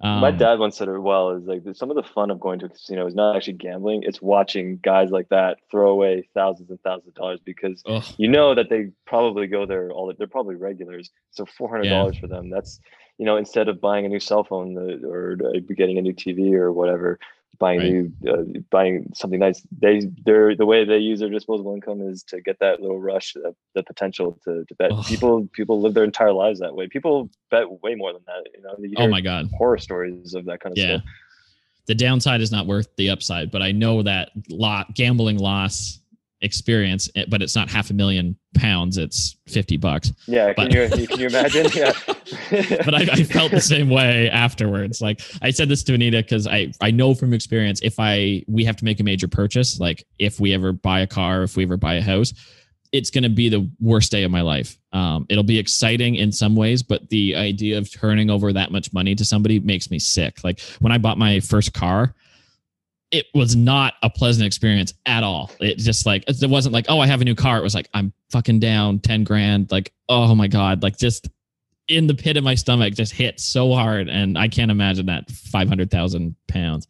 Um, 0.00 0.20
my 0.20 0.30
dad 0.30 0.60
once 0.60 0.76
said 0.76 0.86
it 0.86 0.96
well 1.00 1.30
is 1.30 1.44
like 1.44 1.62
some 1.74 1.90
of 1.90 1.96
the 1.96 2.04
fun 2.04 2.30
of 2.30 2.38
going 2.38 2.60
to 2.60 2.66
a 2.66 2.68
casino 2.68 3.04
is 3.08 3.16
not 3.16 3.34
actually 3.34 3.54
gambling; 3.54 4.04
it's 4.04 4.22
watching 4.22 4.78
guys 4.84 5.10
like 5.10 5.28
that 5.30 5.58
throw 5.68 5.90
away 5.90 6.28
thousands 6.32 6.70
and 6.70 6.80
thousands 6.82 7.08
of 7.08 7.14
dollars 7.14 7.40
because 7.44 7.82
ugh. 7.86 8.04
you 8.16 8.28
know 8.28 8.54
that 8.54 8.70
they 8.70 8.90
probably 9.04 9.48
go 9.48 9.66
there 9.66 9.90
all 9.90 10.12
they're 10.16 10.28
probably 10.28 10.54
regulars. 10.54 11.10
So 11.32 11.44
four 11.44 11.68
hundred 11.68 11.88
dollars 11.88 12.14
yeah. 12.14 12.20
for 12.20 12.26
them 12.28 12.48
that's 12.48 12.78
you 13.18 13.26
know 13.26 13.36
instead 13.36 13.66
of 13.68 13.80
buying 13.80 14.06
a 14.06 14.08
new 14.08 14.20
cell 14.20 14.44
phone 14.44 14.78
uh, 14.78 15.04
or 15.04 15.36
uh, 15.44 15.58
getting 15.74 15.98
a 15.98 16.02
new 16.02 16.14
TV 16.14 16.52
or 16.52 16.72
whatever 16.72 17.18
buying 17.58 17.78
right. 17.78 17.90
new 17.90 18.12
uh, 18.30 18.60
buying 18.70 19.10
something 19.14 19.40
nice. 19.40 19.62
They 19.80 20.08
they're 20.24 20.54
the 20.54 20.66
way 20.66 20.84
they 20.84 20.98
use 20.98 21.20
their 21.20 21.28
disposable 21.28 21.74
income 21.74 22.00
is 22.00 22.22
to 22.24 22.40
get 22.40 22.58
that 22.60 22.80
little 22.80 23.00
rush 23.00 23.32
the, 23.34 23.54
the 23.74 23.82
potential 23.82 24.38
to, 24.44 24.64
to 24.64 24.74
bet. 24.76 24.90
People 25.06 25.48
people 25.52 25.80
live 25.80 25.94
their 25.94 26.04
entire 26.04 26.32
lives 26.32 26.60
that 26.60 26.74
way. 26.74 26.88
People 26.88 27.30
bet 27.50 27.66
way 27.82 27.94
more 27.94 28.12
than 28.12 28.22
that 28.26 28.46
you 28.54 28.62
know? 28.62 28.74
You 28.78 28.94
oh 28.98 29.08
my 29.08 29.20
god. 29.20 29.48
horror 29.56 29.78
stories 29.78 30.34
of 30.34 30.44
that 30.46 30.60
kind 30.60 30.72
of 30.72 30.78
yeah. 30.78 30.98
stuff. 30.98 31.02
The 31.86 31.94
downside 31.94 32.42
is 32.42 32.52
not 32.52 32.66
worth 32.66 32.88
the 32.96 33.08
upside 33.08 33.50
but 33.50 33.62
i 33.62 33.72
know 33.72 34.02
that 34.02 34.30
lot 34.50 34.94
gambling 34.94 35.38
loss 35.38 36.00
experience, 36.40 37.10
eh, 37.16 37.24
but 37.28 37.42
it's 37.42 37.54
not 37.54 37.70
half 37.70 37.90
a 37.90 37.94
million 37.94 38.36
pounds. 38.54 38.96
It's 38.96 39.36
50 39.46 39.76
bucks. 39.76 40.12
Yeah. 40.26 40.52
Can, 40.52 40.70
but, 40.70 40.98
you, 40.98 41.06
can 41.06 41.20
you 41.20 41.26
imagine? 41.26 41.66
Yeah. 41.78 41.92
but 42.84 42.94
I, 42.94 43.06
I, 43.12 43.22
felt 43.24 43.50
the 43.52 43.60
same 43.60 43.88
way 43.88 44.28
afterwards. 44.30 45.00
Like 45.00 45.20
I 45.42 45.50
said 45.50 45.68
this 45.68 45.82
to 45.84 45.94
Anita, 45.94 46.22
cause 46.22 46.46
I, 46.46 46.72
I 46.80 46.90
know 46.90 47.14
from 47.14 47.32
experience, 47.32 47.80
if 47.82 47.94
I, 47.98 48.42
we 48.46 48.64
have 48.64 48.76
to 48.76 48.84
make 48.84 49.00
a 49.00 49.04
major 49.04 49.28
purchase, 49.28 49.78
like 49.78 50.04
if 50.18 50.40
we 50.40 50.52
ever 50.54 50.72
buy 50.72 51.00
a 51.00 51.06
car, 51.06 51.42
if 51.42 51.56
we 51.56 51.64
ever 51.64 51.76
buy 51.76 51.94
a 51.94 52.02
house, 52.02 52.32
it's 52.92 53.10
going 53.10 53.22
to 53.22 53.30
be 53.30 53.48
the 53.48 53.70
worst 53.80 54.10
day 54.10 54.24
of 54.24 54.30
my 54.30 54.40
life. 54.40 54.78
Um, 54.92 55.26
it'll 55.28 55.44
be 55.44 55.58
exciting 55.58 56.16
in 56.16 56.32
some 56.32 56.56
ways, 56.56 56.82
but 56.82 57.08
the 57.10 57.36
idea 57.36 57.78
of 57.78 57.92
turning 57.92 58.30
over 58.30 58.52
that 58.52 58.72
much 58.72 58.92
money 58.92 59.14
to 59.14 59.24
somebody 59.24 59.60
makes 59.60 59.90
me 59.90 59.98
sick. 59.98 60.42
Like 60.42 60.60
when 60.80 60.92
I 60.92 60.98
bought 60.98 61.18
my 61.18 61.40
first 61.40 61.74
car, 61.74 62.14
it 63.10 63.26
was 63.34 63.56
not 63.56 63.94
a 64.02 64.10
pleasant 64.10 64.46
experience 64.46 64.92
at 65.06 65.22
all. 65.22 65.50
It 65.60 65.78
just 65.78 66.04
like 66.06 66.24
it 66.28 66.36
wasn't 66.50 66.72
like, 66.74 66.86
oh, 66.88 67.00
I 67.00 67.06
have 67.06 67.20
a 67.20 67.24
new 67.24 67.34
car. 67.34 67.58
It 67.58 67.62
was 67.62 67.74
like 67.74 67.88
I'm 67.94 68.12
fucking 68.30 68.60
down 68.60 68.98
10 68.98 69.24
grand. 69.24 69.70
Like, 69.70 69.92
oh 70.08 70.34
my 70.34 70.46
God. 70.48 70.82
Like 70.82 70.98
just 70.98 71.28
in 71.88 72.06
the 72.06 72.14
pit 72.14 72.36
of 72.36 72.44
my 72.44 72.54
stomach 72.54 72.92
just 72.94 73.12
hit 73.14 73.40
so 73.40 73.72
hard. 73.72 74.08
And 74.08 74.36
I 74.36 74.48
can't 74.48 74.70
imagine 74.70 75.06
that 75.06 75.30
500,000 75.30 76.36
pounds. 76.46 76.86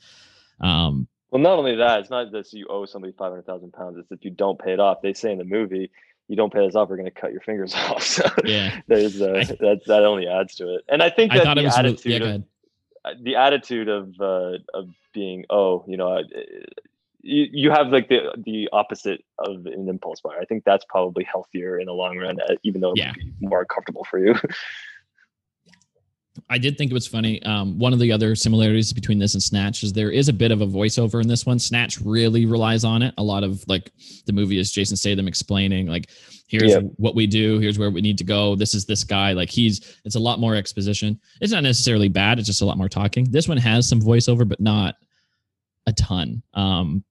Um, 0.61 1.07
Well, 1.31 1.41
not 1.43 1.59
only 1.59 1.77
that, 1.77 2.01
it's 2.01 2.11
not 2.11 2.33
that 2.33 2.53
you 2.53 2.67
owe 2.69 2.85
somebody 2.87 3.13
five 3.17 3.31
hundred 3.31 3.47
thousand 3.47 3.73
pounds. 3.73 3.97
It's 3.99 4.11
if 4.11 4.25
you 4.25 4.31
don't 4.33 4.59
pay 4.59 4.73
it 4.73 4.81
off. 4.81 5.03
They 5.03 5.13
say 5.13 5.31
in 5.31 5.39
the 5.39 5.45
movie, 5.45 5.91
you 6.27 6.35
don't 6.37 6.53
pay 6.53 6.67
this 6.67 6.75
off, 6.75 6.89
we're 6.89 6.97
going 6.97 7.07
to 7.07 7.21
cut 7.21 7.31
your 7.33 7.41
fingers 7.43 7.75
off. 7.77 8.03
So 8.03 8.25
Yeah. 8.45 8.81
there's 8.89 9.23
uh, 9.23 9.35
I- 9.37 9.45
that 9.45 9.83
that 9.87 10.05
only 10.05 10.27
adds 10.27 10.57
to 10.57 10.75
it. 10.75 10.85
And 10.89 11.03
I 11.03 11.11
think 11.11 11.33
that 11.33 11.45
thought 11.45 11.55
the 11.55 11.61
it 11.63 11.65
was 11.65 11.77
really- 11.79 11.89
attitude 11.91 12.23
yeah, 12.23 12.39
the 13.23 13.37
attitude 13.37 13.89
of 13.89 14.15
uh, 14.21 14.59
of 14.75 14.89
being 15.13 15.45
oh 15.51 15.85
you 15.87 15.97
know 15.97 16.23
you, 17.21 17.47
you 17.53 17.71
have 17.71 17.89
like 17.89 18.09
the 18.09 18.33
the 18.45 18.69
opposite 18.73 19.25
of 19.39 19.67
an 19.67 19.89
impulse 19.89 20.21
buyer. 20.21 20.39
I 20.41 20.45
think 20.45 20.65
that's 20.65 20.85
probably 20.89 21.25
healthier 21.25 21.79
in 21.79 21.87
the 21.87 21.93
long 21.93 22.19
run, 22.19 22.41
uh, 22.41 22.55
even 22.63 22.81
though 22.81 22.93
it 22.93 22.99
Yeah. 22.99 23.13
would 23.15 23.15
be 23.15 23.33
more 23.41 23.65
comfortable 23.65 24.05
for 24.05 24.19
you. 24.19 24.35
I 26.49 26.59
did 26.59 26.77
think 26.77 26.91
it 26.91 26.95
was 26.95 27.07
funny. 27.07 27.43
Um, 27.43 27.79
one 27.79 27.93
of 27.93 27.99
the 27.99 28.13
other 28.13 28.35
similarities 28.35 28.93
between 28.93 29.19
this 29.19 29.35
and 29.35 29.43
Snatch 29.43 29.83
is 29.83 29.93
there 29.93 30.11
is 30.11 30.29
a 30.29 30.33
bit 30.33 30.51
of 30.51 30.61
a 30.61 30.67
voiceover 30.67 31.21
in 31.21 31.29
this 31.29 31.47
one. 31.47 31.59
Snatch 31.59 32.01
really 32.01 32.47
relies 32.47 32.85
on 32.85 33.03
it. 33.03 33.15
A 33.19 33.23
lot 33.23 33.45
of 33.45 33.65
like 33.69 33.91
the 34.27 34.33
movie 34.33 34.59
is 34.59 34.71
Jason 34.71 34.97
Statham 34.97 35.29
explaining 35.29 35.87
like, 35.87 36.11
here's 36.47 36.75
what 36.97 37.15
we 37.15 37.27
do, 37.27 37.59
here's 37.59 37.79
where 37.79 37.91
we 37.91 38.01
need 38.01 38.19
to 38.19 38.25
go. 38.25 38.57
This 38.57 38.75
is 38.75 38.85
this 38.87 39.05
guy. 39.05 39.33
Like 39.33 39.51
he's 39.51 39.99
it's 40.05 40.17
a 40.17 40.21
lot 40.21 40.41
more 40.41 40.55
exposition. 40.55 41.21
It's 41.41 41.53
not 41.53 41.63
necessarily 41.63 42.09
bad. 42.09 42.39
It's 42.39 42.49
just 42.49 42.63
a 42.63 42.67
lot 42.67 42.79
more 42.79 42.89
talking. 42.89 43.31
This 43.31 43.49
one 43.49 43.59
has 43.59 43.89
some 43.89 44.01
voiceover, 44.01 44.49
but 44.49 44.61
not 44.61 44.97
a 45.87 45.93
ton. 45.93 46.43
Um, 46.55 47.05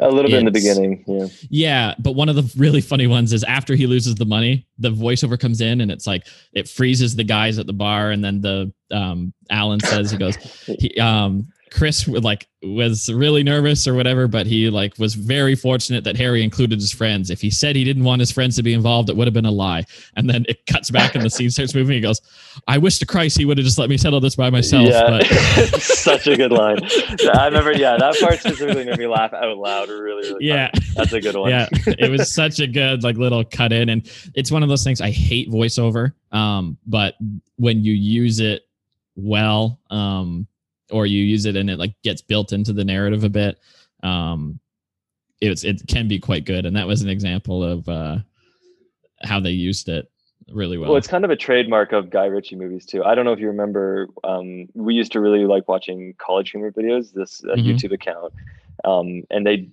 a 0.00 0.08
little 0.08 0.30
bit 0.30 0.38
in 0.38 0.44
the 0.44 0.50
beginning, 0.50 1.04
yeah. 1.06 1.26
yeah, 1.50 1.94
but 1.98 2.12
one 2.12 2.28
of 2.28 2.36
the 2.36 2.50
really 2.56 2.80
funny 2.80 3.06
ones 3.06 3.32
is 3.32 3.44
after 3.44 3.74
he 3.74 3.86
loses 3.86 4.14
the 4.14 4.24
money, 4.24 4.66
the 4.78 4.90
voiceover 4.90 5.38
comes 5.38 5.60
in 5.60 5.80
and 5.80 5.90
it's 5.90 6.06
like 6.06 6.26
it 6.52 6.68
freezes 6.68 7.16
the 7.16 7.24
guys 7.24 7.58
at 7.58 7.66
the 7.66 7.72
bar, 7.72 8.10
and 8.10 8.24
then 8.24 8.40
the 8.40 8.72
um 8.90 9.32
Alan 9.50 9.80
says 9.80 10.10
he 10.10 10.16
goes, 10.16 10.36
he 10.66 10.98
um 11.00 11.48
Chris 11.70 12.06
like 12.08 12.48
was 12.62 13.12
really 13.12 13.42
nervous 13.42 13.86
or 13.86 13.94
whatever, 13.94 14.26
but 14.28 14.46
he 14.46 14.70
like 14.70 14.98
was 14.98 15.14
very 15.14 15.54
fortunate 15.54 16.04
that 16.04 16.16
Harry 16.16 16.42
included 16.42 16.78
his 16.80 16.92
friends. 16.92 17.30
If 17.30 17.40
he 17.40 17.50
said 17.50 17.76
he 17.76 17.84
didn't 17.84 18.04
want 18.04 18.20
his 18.20 18.30
friends 18.32 18.56
to 18.56 18.62
be 18.62 18.72
involved, 18.72 19.10
it 19.10 19.16
would 19.16 19.26
have 19.26 19.34
been 19.34 19.46
a 19.46 19.50
lie. 19.50 19.84
And 20.16 20.28
then 20.28 20.44
it 20.48 20.64
cuts 20.66 20.90
back 20.90 21.14
and 21.14 21.24
the 21.24 21.30
scene 21.30 21.50
starts 21.50 21.74
moving. 21.74 21.94
He 21.94 22.00
goes, 22.00 22.20
"I 22.68 22.78
wish 22.78 22.98
to 23.00 23.06
Christ 23.06 23.38
he 23.38 23.44
would 23.44 23.58
have 23.58 23.64
just 23.64 23.78
let 23.78 23.88
me 23.90 23.96
settle 23.96 24.20
this 24.20 24.36
by 24.36 24.50
myself." 24.50 24.88
yeah, 24.88 25.08
But 25.08 25.26
such 25.82 26.26
a 26.26 26.36
good 26.36 26.52
line. 26.52 26.78
I 27.34 27.46
remember, 27.46 27.72
yeah, 27.72 27.96
that 27.98 28.16
part 28.20 28.38
specifically 28.40 28.84
made 28.84 28.98
me 28.98 29.06
laugh 29.06 29.32
out 29.32 29.56
loud. 29.56 29.88
Really, 29.88 30.28
really. 30.28 30.44
yeah, 30.46 30.70
that's 30.94 31.12
a 31.12 31.20
good 31.20 31.36
one. 31.36 31.50
yeah 31.50 31.66
it 31.86 32.10
was 32.10 32.32
such 32.32 32.60
a 32.60 32.66
good 32.66 33.02
like 33.02 33.16
little 33.16 33.44
cut 33.44 33.72
in 33.72 33.88
and 33.88 34.10
it's 34.34 34.50
one 34.50 34.62
of 34.62 34.68
those 34.68 34.82
things 34.82 35.00
i 35.00 35.10
hate 35.10 35.50
voiceover 35.50 36.12
um 36.32 36.76
but 36.86 37.14
when 37.56 37.84
you 37.84 37.92
use 37.92 38.40
it 38.40 38.62
well 39.14 39.78
um 39.90 40.46
or 40.90 41.06
you 41.06 41.22
use 41.22 41.46
it 41.46 41.56
and 41.56 41.68
it 41.70 41.78
like 41.78 41.94
gets 42.02 42.22
built 42.22 42.52
into 42.52 42.72
the 42.72 42.84
narrative 42.84 43.24
a 43.24 43.28
bit 43.28 43.58
um 44.02 44.58
it's 45.40 45.64
it 45.64 45.82
can 45.88 46.08
be 46.08 46.18
quite 46.18 46.44
good 46.44 46.66
and 46.66 46.76
that 46.76 46.86
was 46.86 47.02
an 47.02 47.08
example 47.08 47.62
of 47.64 47.88
uh 47.88 48.18
how 49.22 49.40
they 49.40 49.50
used 49.50 49.88
it 49.88 50.10
really 50.52 50.78
well 50.78 50.90
Well, 50.90 50.98
it's 50.98 51.08
kind 51.08 51.24
of 51.24 51.30
a 51.30 51.36
trademark 51.36 51.92
of 51.92 52.10
Guy 52.10 52.26
Ritchie 52.26 52.54
movies 52.56 52.86
too. 52.86 53.02
I 53.02 53.14
don't 53.14 53.24
know 53.24 53.32
if 53.32 53.40
you 53.40 53.48
remember. 53.48 54.08
Um, 54.22 54.68
we 54.74 54.94
used 54.94 55.10
to 55.12 55.20
really 55.20 55.44
like 55.44 55.66
watching 55.66 56.14
college 56.18 56.50
humor 56.50 56.70
videos. 56.70 57.12
This 57.12 57.42
uh, 57.44 57.56
Mhm. 57.56 57.66
YouTube 57.66 57.92
account, 57.92 58.32
um, 58.84 59.24
and 59.30 59.44
they, 59.44 59.68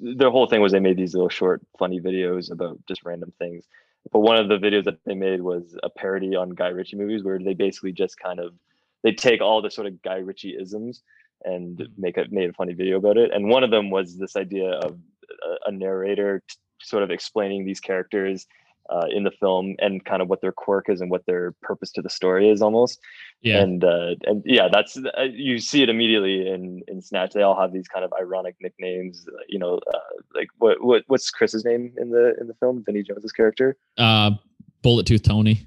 their 0.00 0.30
whole 0.30 0.46
thing 0.46 0.62
was 0.62 0.72
they 0.72 0.80
made 0.80 0.96
these 0.96 1.12
little 1.12 1.28
short, 1.28 1.60
funny 1.78 2.00
videos 2.00 2.50
about 2.50 2.78
just 2.86 3.04
random 3.04 3.32
things. 3.38 3.64
But 4.12 4.20
one 4.20 4.38
of 4.38 4.48
the 4.48 4.56
videos 4.56 4.84
that 4.84 5.04
they 5.04 5.14
made 5.14 5.42
was 5.42 5.76
a 5.82 5.90
parody 5.90 6.34
on 6.36 6.50
Guy 6.50 6.68
Ritchie 6.68 6.96
movies, 6.96 7.22
where 7.22 7.38
they 7.38 7.54
basically 7.54 7.92
just 7.92 8.18
kind 8.18 8.40
of 8.40 8.54
they 9.04 9.12
take 9.12 9.40
all 9.40 9.62
the 9.62 9.70
sort 9.70 9.86
of 9.86 10.02
Guy 10.02 10.16
Ritchie 10.16 10.56
isms 10.60 11.02
and 11.44 11.86
make 11.96 12.16
a 12.16 12.24
made 12.30 12.50
a 12.50 12.52
funny 12.54 12.72
video 12.72 12.96
about 12.96 13.18
it. 13.18 13.30
And 13.32 13.48
one 13.48 13.62
of 13.62 13.70
them 13.70 13.90
was 13.90 14.18
this 14.18 14.34
idea 14.34 14.70
of 14.70 14.98
a, 15.46 15.68
a 15.68 15.72
narrator 15.72 16.42
t- 16.48 16.56
sort 16.80 17.04
of 17.04 17.10
explaining 17.10 17.64
these 17.64 17.80
characters 17.80 18.46
uh, 18.90 19.06
in 19.10 19.24
the 19.24 19.30
film 19.30 19.76
and 19.78 20.04
kind 20.04 20.20
of 20.20 20.28
what 20.28 20.40
their 20.40 20.52
quirk 20.52 20.88
is 20.88 21.00
and 21.00 21.10
what 21.10 21.24
their 21.26 21.52
purpose 21.62 21.90
to 21.92 22.02
the 22.02 22.10
story 22.10 22.50
is 22.50 22.60
almost. 22.60 22.98
yeah 23.42 23.60
And 23.60 23.84
uh, 23.84 24.14
and 24.24 24.42
yeah, 24.44 24.68
that's 24.72 24.96
uh, 24.96 25.22
you 25.22 25.58
see 25.58 25.82
it 25.82 25.88
immediately 25.88 26.48
in 26.48 26.82
in 26.88 27.02
Snatch. 27.02 27.32
They 27.32 27.42
all 27.42 27.60
have 27.60 27.72
these 27.72 27.88
kind 27.88 28.04
of 28.04 28.12
ironic 28.18 28.56
nicknames. 28.60 29.26
You 29.48 29.58
know, 29.58 29.80
uh, 29.94 29.98
like 30.34 30.48
what 30.58 30.82
what 30.82 31.04
what's 31.06 31.30
Chris's 31.30 31.64
name 31.64 31.92
in 31.98 32.10
the 32.10 32.34
in 32.40 32.46
the 32.46 32.54
film? 32.54 32.82
Vinnie 32.84 33.02
Jones's 33.02 33.32
character? 33.32 33.76
uh 33.98 34.32
bullet 34.82 35.06
tooth 35.06 35.22
tony 35.22 35.66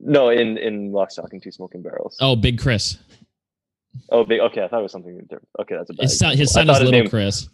No, 0.00 0.30
in 0.30 0.56
in 0.58 0.92
Lock, 0.92 1.10
Stock, 1.10 1.32
and 1.32 1.42
Two 1.42 1.52
Smoking 1.52 1.82
Barrels. 1.82 2.16
oh 2.20 2.36
big 2.36 2.58
chris 2.58 2.98
Oh, 4.10 4.24
big. 4.24 4.38
Okay, 4.40 4.62
I 4.62 4.68
thought 4.68 4.78
it 4.80 4.82
was 4.84 4.92
something 4.92 5.18
different. 5.18 5.48
Okay, 5.58 5.74
that's 5.76 5.90
a 5.90 5.94
bad. 5.94 6.02
his 6.04 6.16
son, 6.18 6.36
his 6.36 6.52
son 6.52 6.70
is 6.70 6.76
his 6.78 6.84
little 6.84 7.00
name- 7.00 7.10
chris 7.10 7.48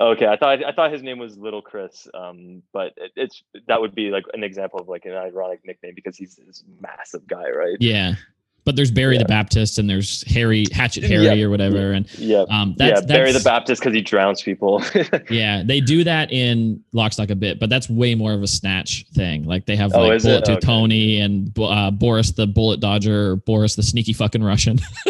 Okay, 0.00 0.26
I 0.26 0.36
thought 0.36 0.62
I 0.64 0.72
thought 0.72 0.92
his 0.92 1.02
name 1.02 1.18
was 1.18 1.36
Little 1.36 1.62
Chris, 1.62 2.06
um, 2.14 2.62
but 2.72 2.92
it, 2.96 3.10
it's 3.16 3.42
that 3.66 3.80
would 3.80 3.94
be 3.96 4.10
like 4.10 4.24
an 4.32 4.44
example 4.44 4.78
of 4.78 4.88
like 4.88 5.06
an 5.06 5.12
ironic 5.12 5.60
nickname 5.64 5.92
because 5.94 6.16
he's 6.16 6.36
this 6.36 6.62
massive 6.80 7.26
guy, 7.26 7.50
right? 7.50 7.76
yeah 7.80 8.14
but 8.68 8.76
there's 8.76 8.90
barry 8.90 9.14
Yeah. 9.14 9.22
the 9.22 9.28
baptist 9.28 9.78
and 9.78 9.88
there's 9.88 10.22
harry 10.30 10.66
hatchet 10.70 11.02
harry 11.04 11.24
Yeah. 11.24 11.46
or 11.46 11.48
whatever 11.48 11.92
and 11.92 12.06
Yeah, 12.18 12.44
um 12.50 12.74
that's 12.76 13.00
yeah. 13.00 13.06
Barry 13.06 13.32
the 13.32 13.40
Baptist 13.40 13.80
because 13.80 13.94
he 13.94 14.02
drowns 14.02 14.42
people. 14.42 14.82
Yeah, 15.30 15.62
they 15.64 15.80
do 15.80 16.04
that 16.04 16.30
in 16.32 16.82
Lockstock 16.94 17.30
a 17.30 17.34
bit, 17.34 17.58
but 17.58 17.70
that's 17.70 17.88
way 17.88 18.14
more 18.14 18.32
of 18.34 18.42
a 18.42 18.46
snatch 18.46 19.06
thing. 19.14 19.44
Like 19.44 19.64
they 19.64 19.76
have 19.76 19.92
Oh, 19.94 20.00
like? 20.06 20.22
Bullet 20.22 20.44
to 20.44 20.52
Okay. 20.52 20.60
Tony 20.60 21.20
and 21.20 21.56
uh, 21.58 21.90
Boris 21.90 22.32
the 22.32 22.46
Bullet 22.46 22.80
Dodger 22.80 23.30
or 23.32 23.36
Boris 23.36 23.74
the 23.74 23.82
sneaky 23.82 24.12
fucking 24.12 24.42
Russian. 24.42 24.78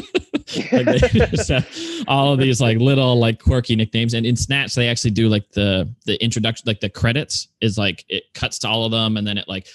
like 0.72 0.86
they 0.86 0.98
just 1.30 1.48
have 1.48 1.66
all 2.06 2.32
of 2.32 2.38
these 2.38 2.60
like 2.60 2.78
little 2.78 3.18
like 3.18 3.42
quirky 3.42 3.74
nicknames. 3.74 4.14
And 4.14 4.24
in 4.24 4.36
Snatch, 4.36 4.74
they 4.74 4.88
actually 4.88 5.10
do 5.12 5.28
like 5.28 5.50
the 5.50 5.92
the 6.06 6.22
introduction, 6.22 6.64
like 6.66 6.80
the 6.80 6.90
credits 6.90 7.48
is 7.60 7.76
like 7.76 8.04
it 8.08 8.24
cuts 8.34 8.58
to 8.60 8.68
all 8.68 8.84
of 8.84 8.92
them, 8.92 9.16
and 9.16 9.26
then 9.26 9.36
it 9.38 9.48
like 9.48 9.66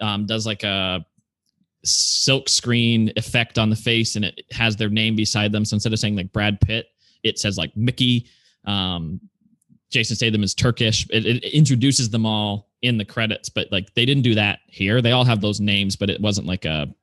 um, 0.00 0.26
does 0.26 0.44
like 0.46 0.64
a 0.64 1.04
silk 1.84 2.48
screen 2.48 3.12
effect 3.16 3.58
on 3.58 3.70
the 3.70 3.76
face, 3.76 4.16
and 4.16 4.24
it 4.24 4.42
has 4.52 4.76
their 4.76 4.88
name 4.88 5.16
beside 5.16 5.52
them. 5.52 5.64
So 5.64 5.74
instead 5.74 5.92
of 5.92 5.98
saying 5.98 6.16
like 6.16 6.32
Brad 6.32 6.60
Pitt, 6.60 6.86
it 7.22 7.38
says 7.38 7.58
like 7.58 7.76
Mickey. 7.76 8.26
Um, 8.64 9.20
Jason 9.90 10.16
Statham 10.16 10.42
is 10.42 10.54
Turkish. 10.54 11.06
It, 11.10 11.24
it 11.24 11.44
introduces 11.44 12.10
them 12.10 12.26
all 12.26 12.68
in 12.82 12.98
the 12.98 13.04
credits, 13.04 13.48
but 13.48 13.68
like 13.72 13.92
they 13.94 14.04
didn't 14.04 14.22
do 14.22 14.34
that 14.34 14.60
here. 14.66 15.00
They 15.00 15.12
all 15.12 15.24
have 15.24 15.40
those 15.40 15.60
names, 15.60 15.96
but 15.96 16.10
it 16.10 16.20
wasn't 16.20 16.46
like 16.46 16.64
a 16.64 16.94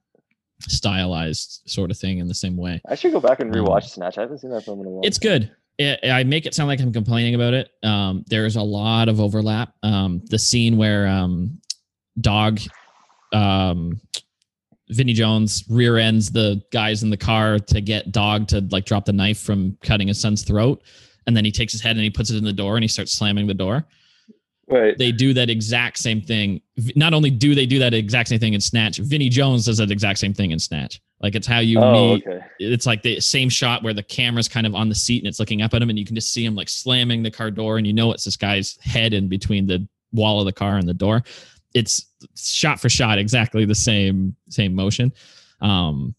stylized 0.62 1.62
sort 1.66 1.92
of 1.92 1.98
thing 1.98 2.20
in 2.20 2.28
the 2.28 2.34
same 2.34 2.56
way. 2.56 2.82
I 2.88 2.96
should 2.96 3.12
go 3.12 3.20
back 3.20 3.40
and 3.40 3.56
Um, 3.56 3.66
rewatch 3.66 3.90
Snatch. 3.90 4.18
I 4.18 4.22
haven't 4.22 4.40
seen 4.40 4.52
that 4.52 4.64
film 4.64 4.82
in 4.82 4.86
a 4.86 4.90
while. 4.90 5.02
It's 5.04 5.18
good. 5.18 5.52
It, 5.78 6.00
I 6.10 6.24
make 6.24 6.46
it 6.46 6.54
sound 6.54 6.68
like 6.68 6.80
I'm 6.80 6.94
complaining 6.94 7.36
about 7.36 7.54
it. 7.54 7.70
Um, 7.84 8.24
there's 8.28 8.56
a 8.56 8.62
lot 8.62 9.10
of 9.10 9.20
overlap. 9.20 9.74
Um, 9.84 10.22
the 10.26 10.40
scene 10.40 10.78
where 10.78 11.08
um, 11.08 11.60
dog, 12.22 12.62
um, 13.34 14.00
Vinnie 14.90 15.14
Jones 15.14 15.64
rear 15.70 15.98
ends 15.98 16.32
the 16.32 16.62
guys 16.72 17.04
in 17.04 17.10
the 17.10 17.18
car 17.18 17.60
to 17.60 17.82
get 17.82 18.12
dog 18.12 18.48
to 18.50 18.62
like 18.72 18.86
drop 18.86 19.06
the 19.06 19.14
knife 19.14 19.40
from 19.40 19.78
cutting 19.82 20.08
his 20.08 20.20
son's 20.20 20.44
throat, 20.44 20.84
and 21.28 21.36
then 21.36 21.46
he 21.46 21.52
takes 21.52 21.74
his 21.74 21.82
head 21.82 21.96
and 21.96 22.04
he 22.04 22.10
puts 22.10 22.30
it 22.30 22.38
in 22.38 22.44
the 22.44 22.54
door 22.54 22.76
and 22.76 22.84
he 22.84 22.88
starts 22.88 23.14
slamming 23.14 23.48
the 23.48 23.54
door. 23.54 23.86
right. 24.68 24.98
They 24.98 25.12
do 25.12 25.34
that 25.34 25.50
exact 25.50 25.98
same 25.98 26.22
thing. 26.22 26.62
Not 26.96 27.14
only 27.14 27.30
do 27.32 27.56
they 27.56 27.66
do 27.66 27.80
that 27.80 27.94
exact 27.94 28.30
same 28.30 28.40
thing 28.40 28.54
in 28.54 28.62
Snatch, 28.62 28.98
Vinnie 28.98 29.30
Jones 29.30 29.66
does 29.66 29.78
that 29.78 29.92
exact 29.92 30.20
same 30.20 30.34
thing 30.34 30.52
in 30.52 30.60
Snatch. 30.60 31.02
Like 31.22 31.34
it's 31.34 31.48
how 31.48 31.60
you 31.60 31.80
oh, 31.80 32.16
meet 32.16 32.28
okay. 32.28 32.46
it's 32.60 32.86
like 32.86 33.02
the 33.02 33.20
same 33.20 33.50
shot 33.50 33.82
where 33.84 33.94
the 33.94 34.04
camera's 34.04 34.48
kind 34.48 34.68
of 34.68 34.76
on 34.76 34.90
the 34.90 34.96
seat 34.96 35.24
and 35.24 35.28
it's 35.28 35.40
looking 35.40 35.62
up 35.62 35.74
at 35.74 35.82
him 35.82 35.90
and 35.90 35.98
you 35.98 36.06
can 36.06 36.16
just 36.16 36.34
see 36.34 36.46
him 36.46 36.56
like 36.56 36.70
slamming 36.70 37.24
the 37.24 37.32
car 37.32 37.50
door 37.50 37.78
and 37.78 37.88
you 37.88 37.94
know 37.94 38.12
it's 38.12 38.26
this 38.26 38.38
guy's 38.38 38.78
head 38.82 39.14
in 39.14 39.28
between 39.28 39.66
the 39.66 39.88
wall 40.12 40.40
of 40.40 40.46
the 40.46 40.54
car 40.54 40.78
and 40.78 40.88
the 40.88 40.94
door 40.94 41.24
it's 41.76 42.08
shot 42.36 42.80
for 42.80 42.90
shot 42.90 43.20
exactly 43.20 43.66
the 43.66 43.76
same 43.76 44.36
same 44.50 44.74
motion 44.74 45.14
um 45.62 46.16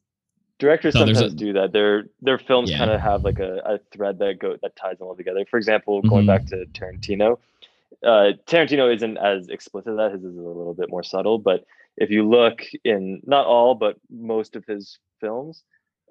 Directors 0.59 0.95
So 0.95 1.01
sometimes 1.01 1.33
a- 1.35 1.37
do 1.37 1.53
that. 1.53 1.73
Their 1.73 2.07
their 2.23 2.39
films 2.39 2.71
Yeah. 2.71 2.79
kind 2.79 2.91
of 2.91 2.99
have 3.01 3.25
like 3.25 3.41
a, 3.41 3.59
a 3.75 3.79
thread 3.93 4.19
that 4.21 4.39
go 4.39 4.57
that 4.63 4.75
ties 4.75 4.97
them 4.99 5.07
all 5.09 5.15
together. 5.17 5.45
For 5.51 5.59
example, 5.59 6.01
going 6.01 6.25
Mhm. 6.25 6.33
back 6.33 6.47
to 6.47 6.65
Tarantino, 6.73 7.37
uh, 8.03 8.33
Tarantino 8.47 8.87
isn't 8.95 9.19
as 9.19 9.49
explicit 9.49 9.91
as 9.93 9.97
that. 9.99 10.13
His 10.13 10.25
is 10.25 10.35
a 10.39 10.41
little 10.41 10.73
bit 10.73 10.89
more 10.89 11.03
subtle. 11.03 11.39
But 11.39 11.67
if 11.99 12.09
you 12.11 12.27
look 12.27 12.63
in 12.85 13.21
not 13.27 13.45
all 13.45 13.75
but 13.75 13.99
most 14.09 14.57
of 14.57 14.65
his 14.65 14.99
films, 15.21 15.63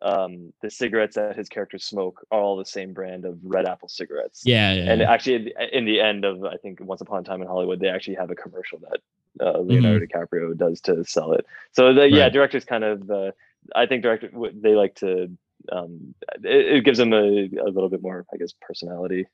um, 0.03 0.53
the 0.61 0.69
cigarettes 0.69 1.15
that 1.15 1.35
his 1.35 1.49
characters 1.49 1.83
smoke 1.83 2.23
are 2.29 2.39
all 2.39 2.55
the 2.55 2.65
same 2.65 2.93
brand 2.93 3.25
of 3.25 3.39
Red 3.43 3.65
Apple 3.65 3.89
cigarettes. 3.89 4.43
yeah, 4.45 4.73
yeah, 4.73 4.91
And 4.91 5.01
yeah. 5.01 5.11
actually, 5.11 5.55
in 5.73 5.85
the 5.85 5.99
end 6.01 6.23
of 6.23 6.43
I 6.43 6.57
think 6.57 6.81
Once 6.81 7.01
Upon 7.01 7.21
a 7.21 7.23
Time 7.23 7.41
in 7.41 7.47
Hollywood, 7.47 7.79
they 7.79 7.89
actually 7.89 8.17
have 8.17 8.29
a 8.29 8.35
commercial 8.35 8.77
that 8.89 8.99
uh, 9.41 9.59
Leonardo 9.59 10.05
DiCaprio 10.05 10.55
does 10.57 10.81
to 10.81 11.03
sell 11.03 11.33
it. 11.33 11.45
So 11.71 11.93
the, 11.93 12.07
yeah, 12.09 12.25
Mm-hmm. 12.27 12.33
Directors 12.33 12.65
kind 12.65 12.83
of 12.83 13.09
uh, 13.09 13.31
I 13.75 13.85
think 13.85 14.03
director 14.03 14.29
they 14.53 14.75
like 14.75 14.95
to 14.95 15.35
um, 15.71 16.13
it, 16.43 16.77
it 16.77 16.85
gives 16.85 16.97
them 16.97 17.13
a, 17.13 17.17
a 17.17 17.69
little 17.69 17.89
bit 17.89 18.01
more 18.01 18.25
I 18.33 18.37
guess 18.37 18.53
personality. 18.61 19.25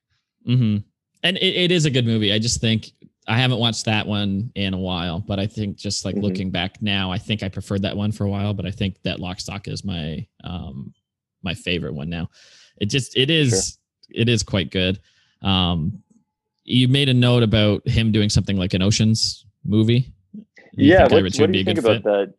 hmm 0.45 0.77
and 1.23 1.37
it, 1.37 1.55
it 1.55 1.71
is 1.71 1.85
a 1.85 1.89
good 1.91 2.05
movie 2.05 2.33
i 2.33 2.39
just 2.39 2.59
think 2.61 2.93
i 3.27 3.37
haven't 3.37 3.59
watched 3.59 3.85
that 3.85 4.07
one 4.07 4.51
in 4.55 4.73
a 4.73 4.77
while 4.77 5.19
but 5.19 5.37
i 5.39 5.45
think 5.45 5.77
just 5.77 6.03
like 6.03 6.15
Mhm. 6.15 6.23
looking 6.23 6.49
back 6.49 6.81
now 6.81 7.11
i 7.11 7.17
think 7.19 7.43
i 7.43 7.49
preferred 7.49 7.83
that 7.83 7.95
one 7.95 8.11
for 8.11 8.23
a 8.23 8.29
while 8.29 8.53
but 8.55 8.65
i 8.65 8.71
think 8.71 8.99
that 9.03 9.19
lock 9.19 9.39
stock 9.39 9.67
is 9.67 9.85
my 9.85 10.25
um 10.43 10.91
my 11.43 11.53
favorite 11.53 11.93
one 11.93 12.09
now 12.09 12.27
it 12.77 12.87
just 12.87 13.15
it 13.15 13.29
is 13.29 13.77
it 14.09 14.27
is 14.27 14.43
quite 14.43 14.71
good. 14.71 14.99
Um, 15.41 16.03
you 16.63 16.87
made 16.87 17.09
a 17.09 17.13
note 17.13 17.43
about 17.43 17.87
him 17.87 18.11
doing 18.11 18.29
something 18.29 18.57
like 18.57 18.73
an 18.73 18.81
Ocean's 18.81 19.45
movie. 19.63 20.11
Yeah, 20.73 21.03
what, 21.03 21.23
what 21.23 21.51
do 21.51 21.57
you 21.57 21.65
think 21.65 21.79
about 21.79 22.03
that? 22.03 22.33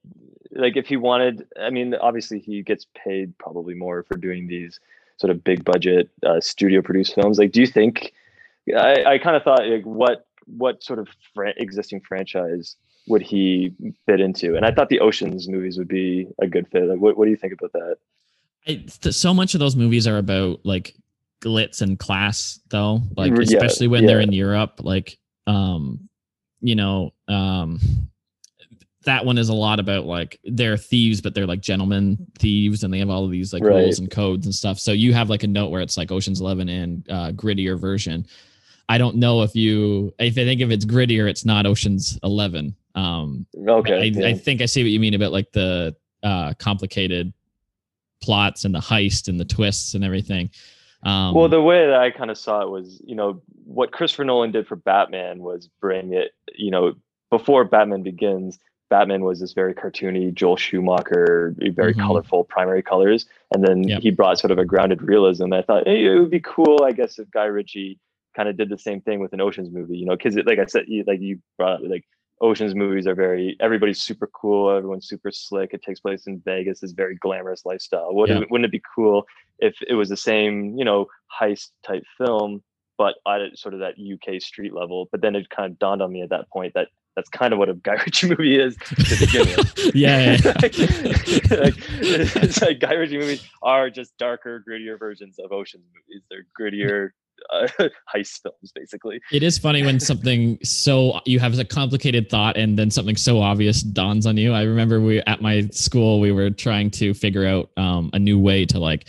Like, 0.51 0.77
if 0.77 0.87
he 0.87 0.97
wanted, 0.97 1.47
I 1.61 1.71
mean, 1.71 1.95
obviously 1.95 2.39
he 2.39 2.63
gets 2.63 2.87
paid 2.95 3.37
probably 3.39 3.75
more 3.75 4.03
for 4.03 4.17
doing 4.17 4.47
these 4.47 4.81
sort 5.17 5.31
of 5.31 5.45
big 5.45 5.65
budget 5.65 6.11
uh, 6.27 6.41
studio 6.41 6.83
produced 6.83 7.15
films. 7.15 7.39
Like, 7.39 7.53
do 7.53 7.61
you 7.61 7.67
think? 7.67 8.13
I, 8.77 9.05
I 9.05 9.19
kind 9.19 9.37
of 9.37 9.43
thought 9.43 9.67
like 9.67 9.85
what 9.85 10.27
what 10.47 10.83
sort 10.83 10.99
of 10.99 11.09
fran- 11.35 11.55
existing 11.57 12.01
franchise 12.01 12.77
would 13.09 13.23
he 13.23 13.75
fit 14.07 14.21
into? 14.21 14.57
And 14.57 14.65
I 14.65 14.71
thought 14.71 14.89
the 14.89 15.01
Ocean's 15.01 15.49
movies 15.49 15.79
would 15.79 15.89
be 15.89 16.29
a 16.41 16.47
good 16.47 16.69
fit. 16.69 16.85
Like, 16.85 16.99
what 16.99 17.17
what 17.17 17.25
do 17.25 17.31
you 17.31 17.37
think 17.37 17.55
about 17.55 17.73
that? 17.73 17.97
I, 18.67 18.75
th- 18.75 19.15
so 19.15 19.35
much 19.35 19.55
of 19.55 19.61
those 19.61 19.75
movies 19.75 20.07
are 20.07 20.19
about 20.19 20.61
like 20.65 20.95
glitz 21.41 21.83
and 21.83 21.99
class 21.99 22.61
though 22.69 23.01
like 23.17 23.33
Yeah, 23.33 23.43
especially 23.43 23.89
when 23.89 24.07
they're 24.07 24.21
in 24.21 24.33
europe 24.33 24.81
like 24.85 25.19
um 25.49 26.09
you 26.63 26.75
know 26.75 27.13
um 27.29 27.79
that 29.05 29.25
one 29.25 29.37
is 29.37 29.49
a 29.49 29.55
lot 29.55 29.81
about 29.81 30.05
like 30.07 30.39
they're 30.45 30.77
thieves 30.77 31.21
but 31.21 31.35
they're 31.35 31.47
like 31.47 31.61
gentlemen 31.61 32.17
thieves 32.39 32.85
and 32.85 32.95
they 32.95 32.99
have 33.01 33.11
all 33.11 33.25
of 33.25 33.31
these 33.33 33.53
like 33.53 33.63
Right. 33.65 33.83
rules 33.83 33.99
and 33.99 34.11
codes 34.11 34.47
and 34.47 34.55
stuff 34.55 34.79
so 34.79 34.93
you 34.93 35.13
have 35.13 35.29
like 35.29 35.43
a 35.43 35.49
note 35.49 35.71
where 35.71 35.81
it's 35.83 35.97
like 35.97 36.13
oceans 36.13 36.41
11 36.41 36.69
and 36.69 37.11
uh 37.11 37.33
grittier 37.33 37.79
version 37.79 38.25
i 38.89 38.97
don't 38.99 39.17
know 39.17 39.43
if 39.43 39.57
you 39.57 40.15
if 40.21 40.39
i 40.39 40.45
think 40.45 40.61
if 40.61 40.71
it's 40.71 40.85
grittier 40.85 41.29
it's 41.29 41.45
not 41.45 41.67
oceans 41.67 42.19
11 42.23 42.75
um 42.95 43.45
Okay, 43.69 43.99
I, 43.99 44.03
yeah. 44.05 44.27
I 44.29 44.35
think 44.35 44.63
I 44.63 44.67
see 44.67 44.83
what 44.85 44.91
you 44.91 45.01
mean 45.01 45.15
about 45.15 45.33
like 45.33 45.51
the 45.53 45.97
uh, 46.23 46.55
complicated 46.59 47.33
plots 48.23 48.65
and 48.65 48.73
the 48.75 48.79
heist 48.79 49.27
and 49.29 49.41
the 49.41 49.45
twists 49.45 49.95
and 49.95 50.05
everything. 50.05 50.51
Um, 51.05 51.35
well, 51.35 51.49
the 51.49 51.61
way 51.63 51.87
that 51.87 51.99
I 51.99 52.11
kind 52.11 52.31
of 52.31 52.39
saw 52.39 52.63
it 52.63 52.71
was, 52.71 53.01
you 53.05 53.15
know, 53.15 53.43
what 53.65 53.91
Christopher 53.93 54.25
Nolan 54.25 54.53
did 54.53 54.67
for 54.67 54.77
Batman 54.77 55.41
was 55.41 55.69
bring 55.81 56.13
it, 56.13 56.33
you 56.55 56.71
know, 56.71 56.95
before 57.31 57.65
Batman 57.65 58.03
Begins, 58.03 58.59
Batman 58.89 59.23
was 59.25 59.41
this 59.41 59.53
very 59.53 59.75
cartoony 59.75 60.33
Joel 60.35 60.57
Schumacher, 60.57 61.55
very 61.59 61.95
Mhm. 61.95 62.01
colorful 62.03 62.45
primary 62.45 62.83
colors, 62.83 63.27
and 63.55 63.65
then 63.65 63.83
Yep. 63.89 64.03
he 64.03 64.11
brought 64.11 64.39
sort 64.39 64.51
of 64.51 64.59
a 64.59 64.65
grounded 64.67 65.01
realism. 65.03 65.53
I 65.53 65.63
thought, 65.63 65.87
hey, 65.89 66.05
it 66.05 66.19
would 66.19 66.31
be 66.31 66.41
cool, 66.41 66.83
I 66.85 66.93
guess, 66.93 67.19
if 67.19 67.31
Guy 67.31 67.47
Ritchie 67.47 67.99
kind 68.37 68.49
of 68.49 68.57
did 68.57 68.69
the 68.69 68.79
same 68.79 69.01
thing 69.01 69.19
with 69.21 69.33
an 69.33 69.41
Ocean's 69.41 69.71
movie, 69.71 69.97
you 69.97 70.05
know, 70.07 70.15
because 70.17 70.37
like 70.37 70.59
I 70.59 70.67
said, 70.67 70.85
you, 70.89 71.05
like 71.07 71.21
you 71.21 71.39
brought 71.57 71.73
up, 71.73 71.81
like 71.89 72.05
Ocean's 72.43 72.75
movies 72.75 73.07
are 73.07 73.15
very 73.15 73.57
everybody's 73.61 74.03
super 74.03 74.27
cool, 74.27 74.71
everyone's 74.71 75.09
super 75.09 75.31
slick. 75.31 75.73
It 75.73 75.83
takes 75.83 76.01
place 76.01 76.27
in 76.27 76.41
Vegas, 76.41 76.81
this 76.81 76.93
very 76.93 77.15
glamorous 77.17 77.65
lifestyle. 77.65 78.15
Wouldn't, 78.15 78.41
Yeah. 78.41 78.47
wouldn't 78.51 78.67
it 78.67 78.73
be 78.73 78.83
cool 78.95 79.27
if 79.63 79.77
it 79.87 79.95
was 79.95 80.09
the 80.09 80.17
same, 80.17 80.77
you 80.77 80.85
know, 80.85 81.07
heist 81.41 81.69
type 81.87 82.03
film, 82.19 82.63
but 82.99 83.15
at 83.27 83.57
sort 83.57 83.75
of 83.75 83.81
that 83.81 83.95
UK 83.95 84.41
street 84.43 84.75
level? 84.75 85.09
But 85.11 85.23
then 85.23 85.35
it 85.35 85.49
kind 85.49 85.71
of 85.71 85.79
dawned 85.79 86.03
on 86.03 86.13
me 86.13 86.23
at 86.23 86.31
that 86.31 86.51
point 86.51 86.75
that 86.75 86.89
that's 87.17 87.29
kind 87.29 87.53
of 87.53 87.59
what 87.59 87.69
a 87.69 87.75
Guy 87.75 87.93
Ritchie 88.07 88.29
movie 88.29 88.59
is 88.59 88.77
to 88.77 89.17
begin 89.19 89.47
with. 89.57 89.91
yeah, 89.95 90.39
yeah. 90.43 90.53
like, 90.63 90.63
like, 91.51 91.75
it's 92.43 92.63
like 92.63 92.81
Guy 92.81 92.95
Ritchie 92.95 93.19
movies 93.19 93.49
are 93.63 93.91
just 93.91 94.17
darker, 94.19 94.65
grittier 94.69 94.99
versions 94.99 95.37
of 95.39 95.53
Ocean's 95.53 95.85
movies. 95.95 96.23
They're 96.31 96.47
grittier 96.59 97.11
uh, 97.53 97.67
heist 98.15 98.41
films, 98.43 98.73
basically. 98.75 99.21
it 99.33 99.43
is 99.43 99.59
funny 99.59 99.85
when 99.85 99.99
something 99.99 100.59
so 100.63 101.21
you 101.25 101.41
have 101.41 101.59
a 101.59 101.65
complicated 101.65 102.31
thought 102.31 102.57
and 102.57 102.79
then 102.79 102.91
something 102.91 103.17
so 103.17 103.41
obvious 103.41 103.83
dawns 103.83 104.27
on 104.27 104.37
you. 104.37 104.53
I 104.53 104.63
remember 104.63 105.01
we 105.01 105.21
at 105.21 105.43
my 105.43 105.69
school 105.73 106.21
we 106.21 106.33
were 106.33 106.51
trying 106.51 106.91
to 106.93 107.15
figure 107.15 107.47
out 107.47 107.71
um, 107.77 108.11
a 108.13 108.19
new 108.19 108.39
way 108.39 108.67
to 108.67 108.79
like. 108.79 109.07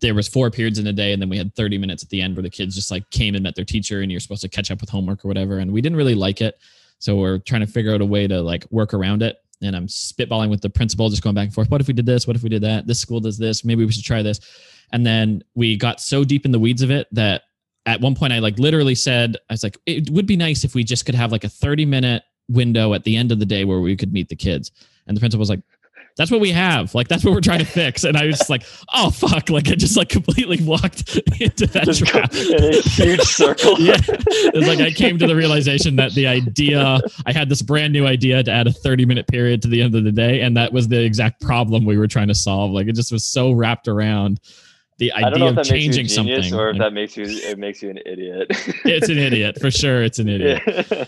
There 0.00 0.14
was 0.14 0.28
four 0.28 0.50
periods 0.50 0.78
in 0.78 0.86
a 0.86 0.92
day, 0.92 1.12
and 1.12 1.22
then 1.22 1.28
we 1.28 1.38
had 1.38 1.54
30 1.54 1.78
minutes 1.78 2.02
at 2.02 2.10
the 2.10 2.20
end 2.20 2.36
where 2.36 2.42
the 2.42 2.50
kids 2.50 2.74
just 2.74 2.90
like 2.90 3.08
came 3.10 3.34
and 3.34 3.42
met 3.42 3.54
their 3.54 3.64
teacher, 3.64 4.00
and 4.00 4.10
you're 4.10 4.20
supposed 4.20 4.42
to 4.42 4.48
catch 4.48 4.70
up 4.70 4.80
with 4.80 4.90
homework 4.90 5.24
or 5.24 5.28
whatever. 5.28 5.58
And 5.58 5.72
we 5.72 5.80
didn't 5.80 5.96
really 5.96 6.14
like 6.14 6.40
it, 6.40 6.58
so 6.98 7.16
we're 7.16 7.38
trying 7.38 7.60
to 7.60 7.66
figure 7.66 7.94
out 7.94 8.00
a 8.00 8.06
way 8.06 8.26
to 8.26 8.40
like 8.40 8.66
work 8.70 8.94
around 8.94 9.22
it. 9.22 9.36
And 9.62 9.76
I'm 9.76 9.86
spitballing 9.86 10.50
with 10.50 10.60
the 10.60 10.70
principal, 10.70 11.08
just 11.08 11.22
going 11.22 11.34
back 11.34 11.46
and 11.46 11.54
forth. 11.54 11.70
What 11.70 11.80
if 11.80 11.86
we 11.86 11.94
did 11.94 12.06
this? 12.06 12.26
What 12.26 12.36
if 12.36 12.42
we 12.42 12.48
did 12.48 12.62
that? 12.62 12.86
This 12.86 13.00
school 13.00 13.20
does 13.20 13.38
this. 13.38 13.64
Maybe 13.64 13.84
we 13.84 13.92
should 13.92 14.04
try 14.04 14.22
this. 14.22 14.40
And 14.92 15.06
then 15.06 15.42
we 15.54 15.76
got 15.76 16.00
so 16.00 16.24
deep 16.24 16.44
in 16.44 16.52
the 16.52 16.58
weeds 16.58 16.82
of 16.82 16.90
it 16.90 17.06
that 17.12 17.42
at 17.86 18.00
one 18.00 18.14
point 18.14 18.32
I 18.32 18.38
like 18.38 18.58
literally 18.58 18.94
said, 18.94 19.36
I 19.48 19.54
was 19.54 19.62
like, 19.62 19.78
it 19.86 20.10
would 20.10 20.26
be 20.26 20.36
nice 20.36 20.64
if 20.64 20.74
we 20.74 20.84
just 20.84 21.06
could 21.06 21.14
have 21.14 21.32
like 21.32 21.44
a 21.44 21.48
30 21.48 21.84
minute 21.84 22.22
window 22.48 22.94
at 22.94 23.04
the 23.04 23.16
end 23.16 23.32
of 23.32 23.38
the 23.38 23.46
day 23.46 23.64
where 23.64 23.80
we 23.80 23.96
could 23.96 24.12
meet 24.12 24.28
the 24.28 24.36
kids. 24.36 24.70
And 25.06 25.16
the 25.16 25.20
principal 25.20 25.40
was 25.40 25.50
like, 25.50 25.60
that's 26.16 26.30
what 26.30 26.40
we 26.40 26.50
have. 26.52 26.94
Like, 26.94 27.08
that's 27.08 27.24
what 27.24 27.34
we're 27.34 27.40
trying 27.40 27.58
to 27.58 27.64
fix. 27.80 28.04
And 28.04 28.16
I 28.16 28.26
was 28.26 28.38
just 28.38 28.48
like, 28.50 28.64
oh, 28.94 29.10
fuck. 29.10 29.50
Like, 29.50 29.68
I 29.68 29.74
just 29.74 29.96
like 29.96 30.08
completely 30.08 30.58
walked 30.64 31.16
into 31.40 31.66
that 31.68 31.84
Just 31.84 32.06
trap. 32.06 32.32
in 32.34 32.74
a 32.74 32.80
huge 32.82 33.20
circle. 33.22 33.78
yeah. 33.80 33.96
It's 33.98 34.68
like 34.68 34.78
I 34.80 34.90
came 34.90 35.18
to 35.18 35.26
the 35.26 35.34
realization 35.34 35.96
that 35.96 36.12
the 36.14 36.26
idea, 36.28 37.00
I 37.26 37.32
had 37.32 37.48
this 37.48 37.62
brand 37.62 37.92
new 37.92 38.06
idea 38.06 38.42
to 38.44 38.50
add 38.50 38.66
a 38.68 38.72
30 38.72 39.06
minute 39.06 39.26
period 39.26 39.60
to 39.62 39.68
the 39.68 39.82
end 39.82 39.94
of 39.96 40.04
the 40.04 40.12
day. 40.12 40.42
And 40.42 40.56
that 40.56 40.72
was 40.72 40.86
the 40.88 41.02
exact 41.02 41.40
problem 41.40 41.84
we 41.84 41.98
were 41.98 42.06
trying 42.08 42.28
to 42.28 42.34
solve. 42.34 42.70
Like, 42.70 42.86
it 42.86 42.94
just 42.94 43.10
was 43.10 43.24
so 43.24 43.50
wrapped 43.52 43.88
around 43.88 44.40
the 44.98 45.10
idea 45.12 45.46
of 45.46 45.56
that 45.56 45.68
makes 45.68 45.70
you 45.70 45.74
a 45.74 45.80
changing 45.80 46.06
something. 46.08 46.54
or 46.54 46.68
if 46.70 46.74
Like, 46.74 46.82
that 46.82 46.92
makes 46.92 47.16
you 47.16 47.24
it 47.26 47.58
makes 47.58 47.82
you 47.82 47.90
an 47.90 47.98
idiot. 48.06 48.46
it's 48.84 49.08
an 49.08 49.18
idiot 49.18 49.58
for 49.60 49.68
sure. 49.72 50.04
It's 50.04 50.20
an 50.20 50.28
idiot. 50.28 50.62
Yeah. 50.64 51.04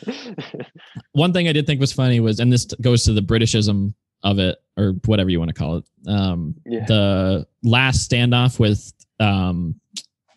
one 1.12 1.32
thing 1.32 1.46
I 1.46 1.52
did 1.52 1.66
think 1.66 1.78
was 1.80 1.92
funny 1.92 2.18
was, 2.18 2.40
and 2.40 2.52
this 2.52 2.64
goes 2.80 3.04
to 3.04 3.12
the 3.12 3.20
Britishism 3.20 3.94
of 4.22 4.38
it, 4.38 4.58
or 4.76 4.94
whatever 5.04 5.30
you 5.30 5.38
want 5.38 5.48
to 5.48 5.54
call 5.54 5.78
it. 5.78 5.84
Um, 6.06 6.54
Yeah. 6.64 6.84
The 6.86 7.46
last 7.62 8.10
standoff 8.10 8.58
with 8.58 8.92
um, 9.20 9.80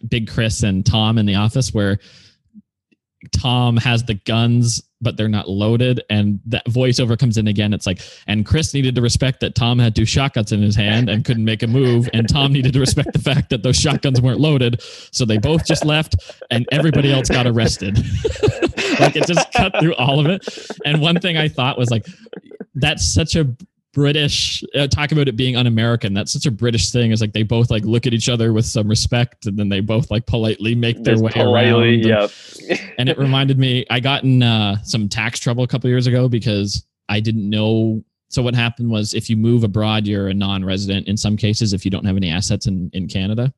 Big 0.08 0.30
Chris 0.30 0.64
and 0.64 0.86
Tom 0.86 1.18
in 1.18 1.26
the 1.26 1.36
office, 1.36 1.74
where 1.74 2.00
Tom 3.34 3.76
has 3.78 4.04
the 4.04 4.14
guns, 4.14 4.82
but 5.02 5.18
they're 5.18 5.28
not 5.28 5.50
loaded, 5.50 6.02
and 6.10 6.40
that 6.46 6.66
voiceover 6.68 7.18
comes 7.20 7.38
in 7.38 7.48
again. 7.48 7.74
It's 7.74 7.86
like, 7.86 8.00
and 8.28 8.46
Chris 8.46 8.74
needed 8.74 8.96
to 8.96 9.02
respect 9.02 9.42
that 9.42 9.56
Tom 9.56 9.78
had 9.78 9.94
two 9.96 10.06
shotguns 10.06 10.52
in 10.54 10.62
his 10.62 10.76
hand 10.76 11.10
and 11.10 11.26
couldn't 11.26 11.44
make 11.44 11.62
a 11.62 11.68
move, 11.68 12.10
and 12.14 12.30
Tom 12.30 12.54
needed 12.54 12.74
to 12.74 12.80
respect 12.80 13.12
the 13.12 13.20
fact 13.20 13.50
that 13.50 13.62
those 13.62 13.78
shotguns 13.78 14.22
weren't 14.22 14.40
loaded, 14.40 14.82
so 15.12 15.26
they 15.26 15.38
both 15.38 15.66
just 15.66 15.84
left, 15.84 16.16
and 16.50 16.66
everybody 16.72 17.12
else 17.12 17.28
got 17.30 17.46
arrested. 17.46 17.98
like 19.00 19.16
it 19.16 19.28
just 19.28 19.52
cut 19.54 19.74
through 19.80 19.96
all 19.96 20.20
of 20.20 20.26
it. 20.28 20.48
And 20.86 21.02
one 21.02 21.20
thing 21.20 21.38
I 21.38 21.50
thought 21.50 21.78
was 21.78 21.90
like, 21.90 22.06
that's 22.80 23.06
such 23.06 23.36
a 23.36 23.48
British 23.94 24.64
uh, 24.76 24.88
talk 24.88 25.12
about 25.12 25.28
it 25.28 25.36
being 25.36 25.56
un-American. 25.56 26.14
That's 26.14 26.32
such 26.32 26.46
a 26.46 26.52
British 26.52 26.92
thing. 26.92 27.12
Is 27.12 27.22
like 27.22 27.34
they 27.34 27.44
both 27.44 27.72
like 27.72 27.84
look 27.84 28.06
at 28.06 28.14
each 28.14 28.30
other 28.30 28.54
with 28.54 28.66
some 28.66 28.88
respect, 28.88 29.48
and 29.48 29.58
then 29.58 29.68
they 29.70 29.80
both 29.80 30.12
like 30.12 30.26
politely 30.28 30.76
make 30.76 31.04
their 31.04 31.16
Just 31.16 31.24
way 31.24 31.32
politely, 31.32 31.72
around. 32.12 32.30
and- 32.30 32.70
yep. 32.70 32.80
and 33.00 33.10
it 33.10 33.18
reminded 33.18 33.58
me 33.58 33.86
i 33.90 34.00
got 34.00 34.24
in 34.24 34.44
uh, 34.44 34.78
some 34.84 35.10
tax 35.10 35.40
trouble 35.40 35.64
a 35.64 35.68
couple 35.68 35.90
years 35.90 36.06
ago 36.06 36.28
because 36.30 36.86
i 37.08 37.20
didn't 37.20 37.50
know 37.50 38.04
so 38.28 38.44
what 38.44 38.54
happened 38.54 38.90
was 38.92 39.14
if 39.16 39.28
you 39.30 39.36
move 39.38 39.64
abroad 39.64 40.06
you're 40.06 40.28
a 40.28 40.34
non-resident 40.34 41.08
in 41.08 41.18
some 41.18 41.36
cases 41.36 41.74
if 41.74 41.84
you 41.84 41.90
don't 41.90 42.06
have 42.06 42.16
any 42.16 42.30
assets 42.30 42.68
in, 42.68 42.90
in 42.94 43.08
canada 43.08 43.52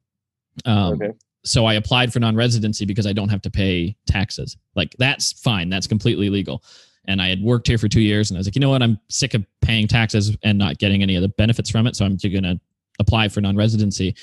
um, 0.66 0.94
Okay. 0.94 1.12
so 1.44 1.66
i 1.66 1.74
applied 1.74 2.14
for 2.14 2.20
non-residency 2.20 2.86
because 2.86 3.06
i 3.06 3.12
don't 3.12 3.28
have 3.30 3.42
to 3.42 3.50
pay 3.52 3.96
taxes 4.08 4.56
like 4.76 4.96
that's 4.98 5.34
fine 5.34 5.68
that's 5.70 5.88
completely 5.88 6.30
legal 6.30 6.64
and 7.06 7.22
i 7.22 7.28
had 7.28 7.42
worked 7.42 7.68
here 7.68 7.78
for 7.78 7.88
two 7.88 8.02
years 8.02 8.30
and 8.30 8.38
i 8.38 8.40
was 8.40 8.48
like 8.48 8.56
you 8.56 8.62
know 8.62 8.70
what? 8.70 8.84
I'm 8.84 9.00
sick 9.10 9.34
of 9.34 9.46
paying 9.62 9.88
taxes 9.88 10.36
and 10.44 10.58
not 10.58 10.78
getting 10.78 11.02
any 11.02 11.16
of 11.16 11.22
the 11.22 11.30
benefits 11.30 11.70
from 11.70 11.88
it 11.88 11.96
so 11.96 12.06
i'm 12.06 12.18
going 12.18 12.44
to 12.44 12.60
apply 13.00 13.28
for 13.30 13.42
non-residency. 13.42 14.16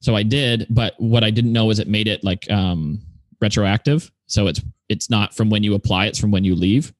So 0.00 0.16
i 0.16 0.22
did 0.22 0.66
but 0.70 0.94
what 0.98 1.24
i 1.24 1.30
didn't 1.30 1.52
know 1.52 1.70
is 1.70 1.78
it 1.78 1.88
made 1.88 2.08
it 2.08 2.24
like 2.24 2.50
um, 2.50 3.00
retroactive. 3.40 4.10
So 4.26 4.46
it's 4.46 4.60
it's 4.88 5.10
not 5.10 5.34
from 5.34 5.50
when 5.50 5.62
you 5.62 5.74
apply 5.74 6.06
it's 6.06 6.18
from 6.18 6.30
when 6.30 6.44
you 6.44 6.54
leave. 6.54 6.92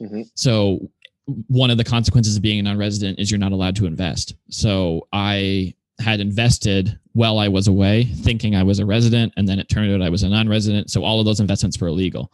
Mhm. 0.00 0.30
so 0.34 0.90
one 1.46 1.70
of 1.70 1.76
the 1.76 1.84
consequences 1.84 2.36
of 2.36 2.42
being 2.42 2.58
a 2.58 2.62
non-resident 2.62 3.18
is 3.18 3.30
you're 3.30 3.38
not 3.38 3.52
allowed 3.52 3.76
to 3.76 3.86
invest. 3.86 4.34
So 4.50 5.06
i 5.12 5.74
had 6.00 6.20
invested 6.20 6.98
while 7.12 7.38
i 7.38 7.48
was 7.48 7.68
away 7.68 8.04
thinking 8.04 8.54
i 8.56 8.62
was 8.62 8.78
a 8.78 8.86
resident 8.86 9.32
and 9.36 9.46
then 9.46 9.58
it 9.58 9.68
turned 9.68 9.92
out 9.92 10.00
i 10.00 10.08
was 10.08 10.22
a 10.22 10.28
non-resident. 10.28 10.90
So 10.90 11.04
all 11.04 11.18
of 11.20 11.26
those 11.26 11.40
investments 11.40 11.78
were 11.80 11.88
illegal 11.88 12.32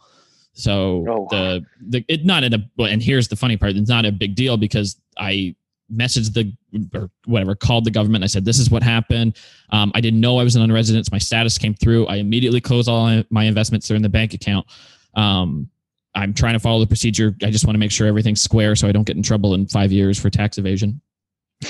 so 0.57 1.05
Oh, 1.07 1.27
the 1.29 1.65
the 1.89 2.05
it 2.07 2.25
not 2.25 2.43
in 2.43 2.53
a 2.53 2.69
and 2.79 3.01
here's 3.01 3.27
the 3.27 3.35
funny 3.35 3.57
part 3.57 3.75
it's 3.75 3.89
not 3.89 4.05
a 4.05 4.11
big 4.11 4.33
deal 4.35 4.57
because 4.57 4.99
i 5.17 5.55
messaged 5.93 6.33
the 6.33 6.51
or 6.97 7.09
whatever 7.25 7.55
called 7.55 7.85
the 7.85 7.91
government. 7.91 8.21
I 8.23 8.27
said 8.27 8.43
this 8.43 8.59
is 8.59 8.69
what 8.69 8.83
happened. 8.83 9.37
Um, 9.69 9.91
i 9.95 10.01
didn't 10.01 10.19
know 10.19 10.37
i 10.39 10.43
was 10.43 10.55
an 10.55 10.61
non-resident 10.61 11.05
so 11.05 11.09
my 11.13 11.17
status 11.19 11.57
came 11.57 11.73
through. 11.73 12.07
I 12.07 12.15
immediately 12.17 12.59
closed 12.59 12.89
all 12.89 13.23
my 13.29 13.43
investments 13.45 13.87
they're 13.87 13.95
in 13.95 14.03
the 14.03 14.09
bank 14.09 14.33
account. 14.33 14.65
Um, 15.13 15.69
i'm 16.15 16.33
trying 16.33 16.53
to 16.53 16.59
follow 16.59 16.79
the 16.79 16.87
procedure. 16.87 17.35
I 17.43 17.51
just 17.51 17.65
want 17.65 17.75
to 17.75 17.79
make 17.79 17.91
sure 17.91 18.07
everything's 18.07 18.41
square 18.41 18.75
so 18.75 18.87
i 18.87 18.91
don't 18.91 19.05
get 19.07 19.15
in 19.15 19.23
trouble 19.23 19.53
in 19.53 19.67
five 19.67 19.91
years 19.91 20.19
for 20.19 20.29
tax 20.29 20.57
evasion. 20.57 20.99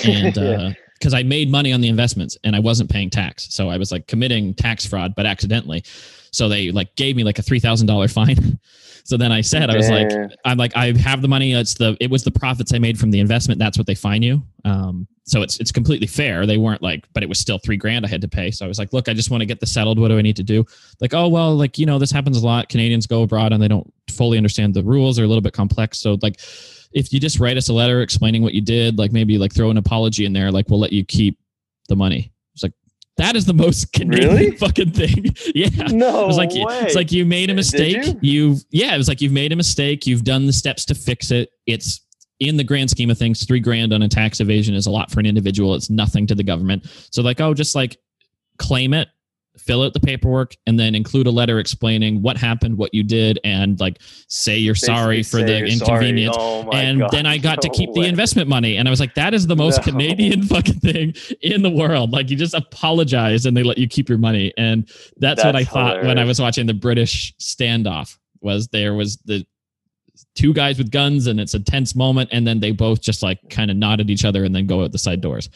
And 0.04 0.36
Yeah. 0.36 0.42
uh, 0.42 0.72
because 0.98 1.14
I 1.14 1.22
made 1.22 1.48
money 1.48 1.72
on 1.72 1.80
the 1.80 1.86
investments 1.88 2.36
and 2.42 2.56
I 2.56 2.58
wasn't 2.58 2.90
paying 2.90 3.08
tax. 3.08 3.54
So 3.54 3.68
I 3.70 3.76
was 3.76 3.92
like 3.92 4.08
committing 4.08 4.52
tax 4.52 4.84
fraud, 4.84 5.14
but 5.14 5.26
accidentally. 5.26 5.84
So 6.32 6.48
they 6.48 6.70
like 6.70 6.94
gave 6.96 7.16
me 7.16 7.24
like 7.24 7.38
a 7.38 7.42
three 7.42 7.60
thousand 7.60 7.86
dollar 7.86 8.08
fine. 8.08 8.58
so 9.04 9.16
then 9.16 9.32
I 9.32 9.40
said, 9.40 9.70
I 9.70 9.76
was 9.76 9.90
like, 9.90 10.10
I'm 10.44 10.58
like, 10.58 10.76
I 10.76 10.92
have 10.98 11.22
the 11.22 11.28
money. 11.28 11.52
It's 11.52 11.74
the 11.74 11.96
it 12.00 12.10
was 12.10 12.24
the 12.24 12.30
profits 12.30 12.72
I 12.72 12.78
made 12.78 12.98
from 12.98 13.10
the 13.10 13.20
investment. 13.20 13.58
That's 13.58 13.78
what 13.78 13.86
they 13.86 13.94
fine 13.94 14.22
you. 14.22 14.42
Um, 14.64 15.06
so 15.24 15.42
it's 15.42 15.58
it's 15.60 15.70
completely 15.70 16.06
fair. 16.06 16.46
They 16.46 16.56
weren't 16.56 16.82
like, 16.82 17.06
but 17.12 17.22
it 17.22 17.28
was 17.28 17.38
still 17.38 17.58
three 17.58 17.76
grand 17.76 18.04
I 18.04 18.08
had 18.08 18.22
to 18.22 18.28
pay. 18.28 18.50
So 18.50 18.64
I 18.64 18.68
was 18.68 18.78
like, 18.78 18.92
look, 18.92 19.08
I 19.08 19.14
just 19.14 19.30
want 19.30 19.42
to 19.42 19.46
get 19.46 19.60
this 19.60 19.72
settled. 19.72 19.98
What 19.98 20.08
do 20.08 20.18
I 20.18 20.22
need 20.22 20.36
to 20.36 20.42
do? 20.42 20.64
Like, 21.00 21.14
oh 21.14 21.28
well, 21.28 21.54
like 21.54 21.78
you 21.78 21.86
know, 21.86 21.98
this 21.98 22.10
happens 22.10 22.38
a 22.38 22.44
lot. 22.44 22.68
Canadians 22.68 23.06
go 23.06 23.22
abroad 23.22 23.52
and 23.52 23.62
they 23.62 23.68
don't 23.68 23.92
fully 24.10 24.38
understand 24.38 24.74
the 24.74 24.82
rules. 24.82 25.16
They're 25.16 25.26
a 25.26 25.28
little 25.28 25.42
bit 25.42 25.52
complex. 25.52 25.98
So 25.98 26.18
like, 26.22 26.40
if 26.92 27.12
you 27.12 27.20
just 27.20 27.38
write 27.38 27.56
us 27.56 27.68
a 27.68 27.74
letter 27.74 28.00
explaining 28.00 28.42
what 28.42 28.54
you 28.54 28.62
did, 28.62 28.98
like 28.98 29.12
maybe 29.12 29.38
like 29.38 29.54
throw 29.54 29.70
an 29.70 29.76
apology 29.76 30.24
in 30.24 30.32
there, 30.32 30.50
like 30.50 30.68
we'll 30.68 30.80
let 30.80 30.92
you 30.92 31.04
keep 31.04 31.38
the 31.88 31.96
money. 31.96 32.32
That 33.18 33.36
is 33.36 33.44
the 33.44 33.52
most 33.52 33.92
Canadian 33.92 34.28
Really? 34.30 34.50
fucking 34.56 34.92
thing. 34.92 35.34
yeah. 35.54 35.68
No 35.88 36.24
It 36.24 36.26
was 36.28 36.36
like 36.38 36.50
way. 36.50 36.80
it's 36.80 36.94
like 36.94 37.12
you 37.12 37.26
made 37.26 37.50
a 37.50 37.54
mistake. 37.54 38.04
you? 38.06 38.18
You've 38.22 38.64
yeah, 38.70 38.94
it 38.94 38.98
was 38.98 39.08
like 39.08 39.20
you've 39.20 39.32
made 39.32 39.52
a 39.52 39.56
mistake. 39.56 40.06
You've 40.06 40.24
done 40.24 40.46
the 40.46 40.52
steps 40.52 40.84
to 40.86 40.94
fix 40.94 41.30
it. 41.30 41.50
It's 41.66 42.00
in 42.40 42.56
the 42.56 42.64
grand 42.64 42.88
scheme 42.88 43.10
of 43.10 43.18
things, 43.18 43.44
three 43.44 43.58
grand 43.60 43.92
on 43.92 44.00
a 44.02 44.08
tax 44.08 44.38
evasion 44.40 44.74
is 44.74 44.86
a 44.86 44.90
lot 44.90 45.10
for 45.10 45.18
an 45.20 45.26
individual. 45.26 45.74
It's 45.74 45.90
nothing 45.90 46.26
to 46.28 46.34
the 46.36 46.44
government. 46.44 46.86
So 47.10 47.20
like, 47.20 47.40
oh, 47.40 47.52
just 47.52 47.74
like 47.74 47.96
claim 48.58 48.94
it, 48.94 49.08
fill 49.58 49.82
out 49.82 49.92
the 49.92 50.00
paperwork, 50.00 50.56
and 50.66 50.78
then 50.78 50.94
include 50.94 51.26
a 51.26 51.30
letter 51.30 51.58
explaining 51.58 52.22
what 52.22 52.36
happened, 52.36 52.76
what 52.76 52.94
you 52.94 53.02
did, 53.02 53.38
and 53.44 53.78
like 53.80 53.98
say 54.28 54.56
you're 54.56 54.74
sorry 54.74 55.22
for 55.22 55.42
the 55.42 55.46
say 55.48 55.58
you're 55.58 55.68
sorry. 55.70 56.08
inconvenience 56.08 56.36
Oh 56.38 56.70
and 56.70 57.00
God, 57.00 57.10
then 57.10 57.26
I 57.26 57.38
got 57.48 57.60
to 57.62 57.68
no 57.68 57.74
keep 57.74 57.92
the 57.94 58.04
investment 58.04 58.48
money. 58.48 58.76
And 58.76 58.88
I 58.88 58.90
was 58.90 59.00
like, 59.00 59.14
that 59.14 59.34
is 59.34 59.46
the 59.46 59.56
most 59.56 59.78
No. 59.78 59.92
Canadian 59.92 60.42
fucking 60.44 60.80
thing 60.80 61.14
in 61.42 61.62
the 61.62 61.70
world. 61.70 62.12
Like 62.12 62.30
you 62.30 62.36
just 62.36 62.54
apologize 62.54 63.46
and 63.46 63.56
they 63.56 63.62
let 63.62 63.78
you 63.78 63.88
keep 63.88 64.08
your 64.08 64.18
money. 64.18 64.52
And 64.56 64.88
that's, 65.16 65.44
what 65.44 65.56
I 65.56 65.60
That's 65.60 65.72
thought 65.72 66.02
when 66.02 66.18
I 66.18 66.24
was 66.24 66.40
watching 66.40 66.66
the 66.66 66.74
British 66.74 67.34
standoff 67.38 68.16
was 68.40 68.68
there 68.68 68.94
was 68.94 69.16
the 69.18 69.46
two 70.34 70.52
guys 70.52 70.78
with 70.78 70.90
guns 70.90 71.26
and 71.26 71.40
it's 71.40 71.54
a 71.54 71.60
tense 71.60 71.94
moment. 71.94 72.30
And 72.32 72.46
then 72.46 72.60
they 72.60 72.72
both 72.72 73.00
just 73.00 73.22
like 73.22 73.38
kind 73.50 73.70
of 73.70 73.76
nod 73.76 74.00
at 74.00 74.10
each 74.10 74.24
other 74.24 74.44
and 74.44 74.54
then 74.54 74.66
go 74.66 74.84
out 74.84 74.92
the 74.92 74.98
side 74.98 75.20
doors. 75.20 75.48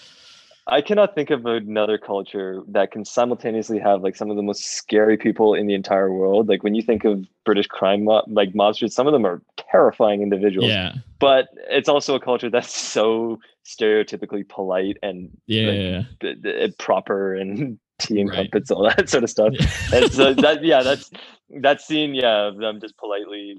I 0.69 0.81
cannot 0.81 1.15
think 1.15 1.31
of 1.31 1.45
another 1.45 1.99
culture 1.99 2.63
that 2.69 2.93
can 2.93 3.05
simultaneously 3.05 3.79
have 3.81 4.03
like 4.03 4.15
some 4.15 4.31
of 4.31 4.37
the 4.37 4.43
most 4.43 4.65
scary 4.77 5.17
people 5.17 5.55
in 5.55 5.67
the 5.67 5.75
entire 5.75 6.13
world. 6.13 6.49
Like 6.49 6.63
when 6.63 6.75
you 6.75 6.83
think 6.83 7.05
of 7.05 7.27
British 7.45 7.67
crime 7.67 8.05
mob, 8.05 8.25
like 8.29 8.53
mobsters, 8.53 8.93
some 8.93 9.07
of 9.09 9.13
them 9.13 9.27
are 9.27 9.43
terrifying 9.57 10.23
individuals. 10.23 10.71
Yeah. 10.71 10.95
But 11.19 11.49
it's 11.69 11.89
also 11.89 12.15
a 12.15 12.21
culture 12.21 12.49
that's 12.49 12.73
so 12.75 13.41
stereotypically 13.67 14.49
polite 14.49 14.99
and 15.03 15.31
Yeah. 15.47 15.67
Like, 15.67 15.79
yeah, 15.79 16.03
b- 16.21 16.35
b- 16.41 16.51
eh, 16.51 16.69
proper 16.79 17.35
and 17.35 17.79
tea 17.99 18.21
and 18.21 18.31
Right. 18.31 18.37
crumpets, 18.51 18.71
all 18.71 18.85
that 18.85 19.09
sort 19.09 19.25
of 19.25 19.31
stuff. 19.31 19.55
yeah. 19.59 19.67
And 19.93 20.13
so 20.13 20.33
that 20.35 20.65
yeah, 20.65 20.83
that's 20.85 21.11
that 21.61 21.81
scene, 21.81 22.15
yeah, 22.15 22.47
of 22.47 22.57
them 22.59 22.81
just 22.81 22.97
politely 22.99 23.57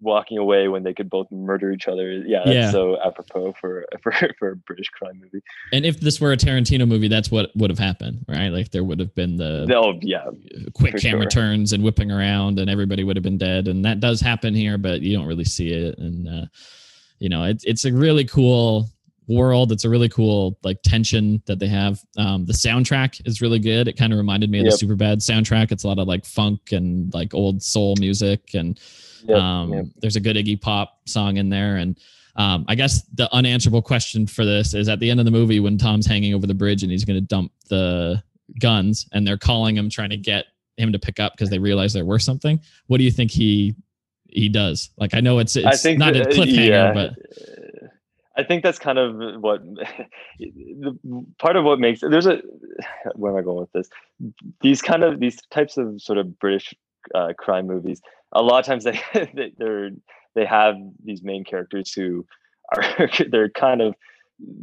walking 0.00 0.38
away 0.38 0.68
when 0.68 0.84
they 0.84 0.94
could 0.94 1.10
both 1.10 1.26
murder 1.32 1.72
each 1.72 1.88
other. 1.88 2.12
Yeah, 2.12 2.42
that's 2.44 2.54
Yeah. 2.54 2.70
so 2.70 2.96
apropos 3.04 3.54
for 3.60 3.84
for 4.02 4.12
for 4.38 4.50
a 4.50 4.56
British 4.56 4.88
crime 4.90 5.20
movie. 5.20 5.42
And 5.72 5.84
if 5.84 5.98
this 6.00 6.20
were 6.20 6.32
a 6.32 6.36
Tarantino 6.36 6.86
movie, 6.86 7.08
that's 7.08 7.30
what 7.30 7.50
would 7.56 7.70
have 7.70 7.78
happened, 7.78 8.24
right? 8.28 8.50
Like 8.50 8.70
there 8.70 8.84
would 8.84 9.00
have 9.00 9.14
been 9.14 9.36
the 9.36 9.66
Oh 9.76 9.98
yeah, 10.02 10.26
quick 10.74 10.96
camera 10.96 11.22
sure. 11.22 11.30
turns 11.30 11.72
and 11.72 11.82
whipping 11.82 12.10
around 12.12 12.58
and 12.60 12.70
everybody 12.70 13.02
would 13.04 13.16
have 13.16 13.24
been 13.24 13.38
dead 13.38 13.66
and 13.66 13.84
that 13.84 13.98
does 14.00 14.20
happen 14.20 14.54
here 14.54 14.78
but 14.78 15.00
you 15.00 15.16
don't 15.16 15.26
really 15.26 15.44
see 15.44 15.70
it 15.72 15.98
and 15.98 16.28
uh, 16.28 16.46
you 17.18 17.28
know 17.28 17.42
it's 17.44 17.64
it's 17.64 17.84
a 17.84 17.92
really 17.92 18.24
cool 18.24 18.88
world 19.26 19.72
it's 19.72 19.84
a 19.84 19.88
really 19.88 20.08
cool 20.08 20.58
like 20.62 20.80
tension 20.82 21.42
that 21.46 21.58
they 21.58 21.66
have 21.66 21.98
um, 22.18 22.44
the 22.44 22.52
soundtrack 22.52 23.20
is 23.26 23.40
really 23.40 23.58
good 23.58 23.88
it 23.88 23.96
kind 23.96 24.12
of 24.12 24.18
reminded 24.18 24.50
me 24.50 24.58
of 24.60 24.66
Yep. 24.66 24.78
the 24.78 24.86
Superbad 24.86 25.16
soundtrack 25.18 25.72
it's 25.72 25.82
a 25.84 25.88
lot 25.88 25.98
of 25.98 26.06
like 26.06 26.24
funk 26.26 26.72
and 26.72 27.12
like 27.14 27.32
old 27.34 27.62
soul 27.62 27.94
music 27.98 28.50
and 28.54 28.78
Yep, 29.24 29.38
um, 29.38 29.72
yep. 29.72 29.86
there's 29.98 30.16
a 30.16 30.20
good 30.20 30.36
iggy 30.36 30.60
pop 30.60 31.00
song 31.06 31.38
in 31.38 31.48
there 31.48 31.76
and 31.76 31.98
um, 32.36 32.64
I 32.68 32.74
guess 32.74 33.02
the 33.14 33.32
unanswerable 33.32 33.82
question 33.82 34.26
for 34.26 34.44
this 34.44 34.74
is 34.74 34.88
at 34.88 34.98
the 34.98 35.08
end 35.08 35.20
of 35.20 35.24
the 35.24 35.30
movie 35.30 35.60
when 35.60 35.78
Tom's 35.78 36.06
hanging 36.06 36.34
over 36.34 36.46
the 36.46 36.54
bridge 36.54 36.82
and 36.82 36.90
he's 36.90 37.04
going 37.04 37.16
to 37.16 37.26
dump 37.26 37.52
the 37.68 38.22
guns 38.60 39.08
and 39.12 39.26
they're 39.26 39.38
calling 39.38 39.76
him 39.76 39.88
trying 39.88 40.10
to 40.10 40.16
get 40.16 40.46
him 40.76 40.92
to 40.92 40.98
pick 40.98 41.20
up 41.20 41.32
because 41.32 41.50
they 41.50 41.58
realize 41.58 41.92
they're 41.92 42.04
worth 42.04 42.22
something. 42.22 42.60
What 42.88 42.98
do 42.98 43.04
you 43.04 43.10
think 43.10 43.30
he 43.30 43.74
he 44.28 44.48
does? 44.48 44.90
Like 44.98 45.14
I 45.14 45.20
know 45.20 45.38
it's 45.38 45.54
it's 45.54 45.66
I 45.66 45.76
think 45.76 45.98
not 45.98 46.16
a 46.16 46.22
uh, 46.22 46.26
cliffhanger, 46.26 46.68
yeah, 46.68 46.92
but 46.92 47.14
I 48.36 48.42
think 48.42 48.64
that's 48.64 48.78
kind 48.78 48.98
of 48.98 49.40
what 49.40 49.62
the 50.38 50.98
part 51.38 51.56
of 51.56 51.64
what 51.64 51.78
makes 51.78 52.00
there's 52.00 52.26
a 52.26 52.40
where 53.14 53.32
am 53.32 53.38
I 53.38 53.42
going 53.42 53.60
with 53.60 53.72
this? 53.72 53.88
These 54.60 54.82
kind 54.82 55.04
of 55.04 55.20
these 55.20 55.40
types 55.50 55.76
of 55.76 56.02
sort 56.02 56.18
of 56.18 56.38
British 56.40 56.74
uh, 57.14 57.32
crime 57.38 57.66
movies. 57.66 58.00
A 58.32 58.42
lot 58.42 58.58
of 58.60 58.66
times 58.66 58.84
they 58.84 59.00
they- 59.34 59.52
they're 59.58 59.90
they 60.34 60.44
have 60.44 60.74
these 61.04 61.22
main 61.22 61.44
characters 61.44 61.92
who 61.92 62.26
are 62.74 63.08
they're 63.30 63.50
kind 63.50 63.80
of 63.80 63.94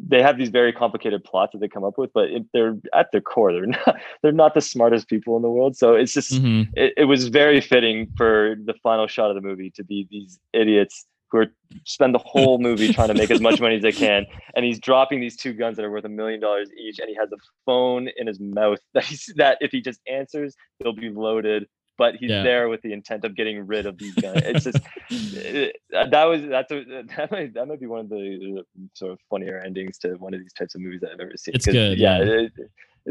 they 0.09 0.22
have 0.22 0.38
these 0.38 0.49
very 0.49 0.73
complicated 0.73 1.23
plots 1.23 1.53
that 1.53 1.59
they 1.59 1.68
come 1.69 1.85
up 1.85 1.97
with, 1.97 2.11
but 2.13 2.30
it, 2.30 2.43
they're 2.53 2.76
at 2.93 3.07
their 3.13 3.22
core 3.22 3.53
they're 3.53 3.65
not 3.88 3.95
they're 4.22 4.31
not 4.34 4.53
the 4.53 4.61
smartest 4.61 5.07
people 5.07 5.35
in 5.38 5.41
the 5.41 5.49
world. 5.49 5.77
So 5.77 5.95
it's 5.95 6.13
just 6.13 6.34
Mhm. 6.34 6.68
it, 6.73 6.93
it 6.97 7.05
was 7.05 7.30
very 7.30 7.61
fitting 7.61 8.09
for 8.18 8.55
the 8.65 8.73
final 8.84 9.07
shot 9.07 9.30
of 9.30 9.35
the 9.35 9.41
movie 9.41 9.72
to 9.76 9.84
be 9.84 10.07
these 10.11 10.39
idiots 10.53 11.05
who 11.31 11.38
are 11.38 11.47
spend 11.85 12.13
the 12.13 12.19
whole 12.19 12.57
movie 12.59 12.91
trying 12.91 13.07
to 13.07 13.13
make 13.13 13.31
as 13.31 13.39
much 13.39 13.61
money 13.61 13.77
as 13.77 13.81
they 13.81 13.93
can 13.93 14.26
and 14.57 14.65
he's 14.65 14.77
dropping 14.81 15.22
these 15.22 15.38
two 15.38 15.53
guns 15.53 15.77
that 15.77 15.85
are 15.85 15.89
worth 15.91 16.03
a 16.03 16.09
million 16.09 16.41
dollars 16.41 16.69
each 16.77 16.99
and 16.99 17.07
he 17.07 17.15
has 17.15 17.31
a 17.31 17.38
phone 17.65 18.09
in 18.18 18.27
his 18.27 18.41
mouth 18.41 18.80
that 18.93 19.05
he's 19.05 19.31
that 19.38 19.57
if 19.61 19.72
he 19.72 19.80
just 19.80 20.01
answers 20.11 20.53
they'll 20.81 20.91
be 20.91 21.09
loaded 21.09 21.65
but 22.02 22.11
he's 22.19 22.32
Yeah. 22.32 22.44
there 22.49 22.64
with 22.72 22.82
the 22.86 22.94
intent 22.99 23.22
of 23.28 23.32
getting 23.40 23.57
rid 23.73 23.86
of 23.90 23.94
these 24.02 24.15
guns 24.23 24.41
it's 24.52 24.64
just 24.68 24.80
it- 25.10 25.76
uh, 25.94 25.98
uh, 25.99 26.10
that 26.15 26.26
was 26.32 26.41
that's 26.56 26.72
a, 26.72 26.80
that 27.18 27.30
might 27.34 27.53
that 27.56 27.65
might 27.69 27.80
be 27.86 27.90
one 27.95 28.02
of 28.06 28.10
the 28.10 28.26
uh, 28.60 28.64
sort 28.99 29.11
of 29.14 29.19
funnier 29.30 29.57
endings 29.68 29.98
to 30.03 30.07
one 30.26 30.34
of 30.36 30.40
these 30.44 30.53
types 30.60 30.73
of 30.76 30.82
movies 30.86 31.02
that 31.02 31.11
I've 31.14 31.19
ever 31.26 31.38
seen 31.38 31.53
It's 31.56 31.65
good, 31.65 31.98
yeah, 31.99 32.18
yeah. 32.23 32.40
it- 32.45 32.53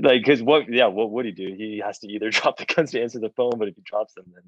like 0.08 0.20
because 0.22 0.40
what 0.50 0.62
yeah 0.80 0.86
what 0.98 1.08
would 1.12 1.26
he 1.30 1.32
do 1.44 1.48
he 1.62 1.68
has 1.84 1.98
to 2.02 2.06
either 2.14 2.30
drop 2.38 2.54
the 2.60 2.64
guns 2.72 2.90
to 2.92 3.00
answer 3.04 3.18
the 3.26 3.30
phone 3.38 3.54
but 3.60 3.66
if 3.70 3.74
he 3.74 3.82
drops 3.92 4.12
them 4.14 4.24
then 4.34 4.44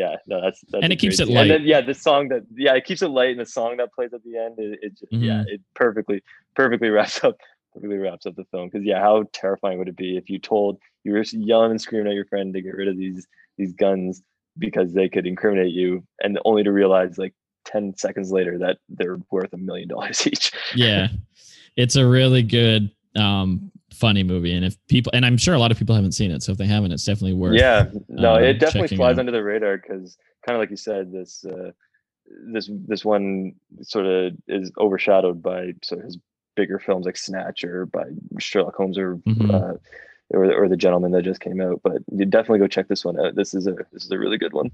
yeah 0.00 0.16
no 0.26 0.40
that's, 0.44 0.60
that's 0.70 0.82
And 0.82 0.92
it 0.92 0.98
keeps 1.04 1.20
it 1.20 1.28
light. 1.28 1.48
then 1.48 1.62
yeah 1.72 1.80
the 1.80 1.94
song 1.94 2.22
that 2.32 2.42
yeah 2.66 2.74
it 2.80 2.84
keeps 2.88 3.00
it 3.06 3.08
light 3.20 3.30
and 3.36 3.40
the 3.46 3.46
song 3.58 3.76
that 3.80 3.92
plays 3.96 4.12
at 4.12 4.22
the 4.24 4.34
end 4.36 4.54
it, 4.58 4.78
it 4.86 4.92
just, 4.98 5.12
yeah 5.12 5.34
mm-hmm. 5.40 5.54
it 5.54 5.60
perfectly 5.82 6.18
perfectly 6.56 6.90
wraps 6.96 7.22
up 7.22 7.36
perfectly 7.72 7.98
wraps 7.98 8.26
up 8.26 8.36
the 8.36 8.44
film. 8.46 8.68
Because 8.68 8.84
yeah 8.84 9.00
how 9.00 9.24
terrifying 9.32 9.78
would 9.78 9.88
it 9.88 9.96
be 9.96 10.16
if 10.16 10.28
you 10.28 10.38
told 10.38 10.78
you 11.04 11.12
were 11.12 11.24
yelling 11.32 11.70
and 11.70 11.80
screaming 11.80 12.08
at 12.08 12.14
your 12.14 12.26
friend 12.26 12.52
to 12.54 12.62
get 12.62 12.74
rid 12.74 12.88
of 12.88 12.96
these 12.96 13.26
these 13.58 13.72
guns 13.72 14.22
because 14.58 14.92
they 14.92 15.08
could 15.08 15.26
incriminate 15.26 15.72
you 15.72 16.04
and 16.22 16.38
only 16.44 16.62
to 16.62 16.72
realize 16.72 17.18
like 17.18 17.34
10 17.64 17.96
seconds 17.96 18.30
later 18.32 18.58
that 18.58 18.78
they're 18.88 19.18
worth 19.30 19.52
a 19.52 19.56
million 19.56 19.88
dollars 19.88 20.26
each. 20.26 20.52
Yeah, 20.74 21.08
it's 21.76 21.96
a 21.96 22.06
really 22.06 22.42
good 22.42 22.90
um 23.16 23.70
funny 23.92 24.22
movie 24.22 24.54
and 24.54 24.64
if 24.64 24.74
people 24.88 25.12
and 25.14 25.24
I'm 25.24 25.36
sure 25.36 25.54
a 25.54 25.58
lot 25.58 25.70
of 25.70 25.76
people 25.76 25.94
haven't 25.94 26.12
seen 26.12 26.30
it 26.30 26.42
so 26.42 26.52
if 26.52 26.58
they 26.58 26.66
haven't 26.66 26.92
it's 26.92 27.04
definitely 27.04 27.34
worth 27.34 27.58
yeah. 27.58 27.90
No 28.08 28.36
um, 28.36 28.42
it 28.42 28.58
definitely 28.58 28.96
flies 28.96 29.16
out. 29.16 29.20
under 29.20 29.32
the 29.32 29.42
radar 29.42 29.76
because 29.76 30.16
kind 30.46 30.56
of 30.56 30.60
like 30.60 30.70
you 30.70 30.78
said 30.78 31.12
this 31.12 31.44
uh 31.44 31.72
this 32.46 32.70
this 32.86 33.04
one 33.04 33.52
sort 33.82 34.06
of 34.06 34.32
is 34.48 34.72
overshadowed 34.78 35.42
by 35.42 35.72
sort 35.82 36.00
of 36.00 36.06
his 36.06 36.18
bigger 36.56 36.78
films 36.78 37.06
like 37.06 37.16
snatch 37.16 37.64
or 37.64 37.86
by 37.86 38.04
sherlock 38.38 38.74
holmes 38.76 38.98
or 38.98 39.16
Mhm. 39.26 39.50
uh 39.52 39.76
or, 40.34 40.50
or 40.64 40.68
the 40.68 40.76
gentlemen 40.76 41.10
that 41.12 41.22
just 41.24 41.40
came 41.40 41.60
out 41.60 41.80
but 41.84 41.98
you 42.10 42.24
definitely 42.24 42.58
go 42.58 42.66
check 42.66 42.88
this 42.88 43.04
one 43.04 43.18
out 43.20 43.34
this 43.34 43.52
is 43.54 43.66
a 43.66 43.72
this 43.92 44.04
is 44.04 44.10
a 44.10 44.18
really 44.18 44.38
good 44.38 44.52
one 44.52 44.70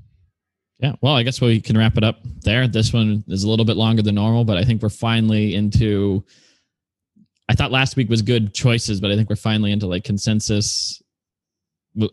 Yeah, 0.80 0.94
well, 1.02 1.14
I 1.16 1.24
guess 1.24 1.40
we 1.40 1.60
can 1.60 1.76
wrap 1.76 1.96
it 1.96 2.04
up 2.04 2.20
there. 2.44 2.68
This 2.68 2.92
one 2.92 3.24
is 3.26 3.42
a 3.42 3.50
little 3.50 3.64
bit 3.64 3.76
longer 3.76 4.00
than 4.00 4.14
normal, 4.14 4.44
but 4.44 4.56
I 4.58 4.62
think 4.64 4.80
we're 4.80 4.90
finally 4.90 5.56
into. 5.56 6.24
I 7.48 7.54
thought 7.56 7.72
last 7.72 7.96
week 7.96 8.08
was 8.08 8.22
good 8.22 8.54
choices, 8.54 9.00
but 9.00 9.10
I 9.10 9.16
think 9.16 9.28
we're 9.28 9.34
finally 9.34 9.72
into 9.72 9.88
like 9.88 10.04
consensus, 10.04 11.02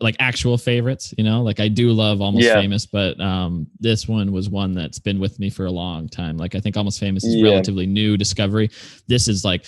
like 0.00 0.16
actual 0.18 0.58
favorites. 0.58 1.14
You 1.16 1.24
know, 1.24 1.42
like 1.42 1.60
I 1.60 1.68
do 1.68 1.92
love 1.92 2.20
Almost 2.20 2.44
Yeah. 2.44 2.54
Famous, 2.60 2.86
but 2.86 3.18
um, 3.20 3.66
this 3.78 4.08
one 4.08 4.32
was 4.32 4.48
one 4.48 4.72
that's 4.74 4.98
been 4.98 5.18
with 5.20 5.38
me 5.38 5.50
for 5.50 5.66
a 5.66 5.70
long 5.70 6.08
time. 6.08 6.36
Like 6.36 6.54
I 6.54 6.60
think 6.60 6.76
Almost 6.76 6.98
Famous 7.00 7.24
is 7.24 7.34
Yeah. 7.36 7.44
relatively 7.50 7.86
new 7.86 8.16
discovery. 8.16 8.70
This 9.06 9.28
is 9.28 9.44
like, 9.44 9.64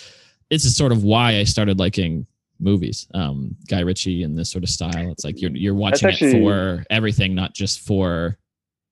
this 0.50 0.64
is 0.64 0.76
sort 0.76 0.92
of 0.92 1.04
why 1.04 1.38
I 1.38 1.44
started 1.44 1.78
liking 1.78 2.26
movies 2.60 3.06
um 3.14 3.54
guy 3.68 3.78
ritchie 3.78 4.24
and 4.24 4.36
this 4.36 4.50
sort 4.50 4.64
of 4.64 4.68
style 4.68 5.12
it's 5.12 5.24
like 5.24 5.40
you're 5.40 5.52
you're 5.52 5.76
watching 5.76 6.08
actually- 6.08 6.30
it 6.38 6.42
for 6.42 6.84
everything 6.90 7.32
not 7.32 7.54
just 7.54 7.78
for 7.86 8.36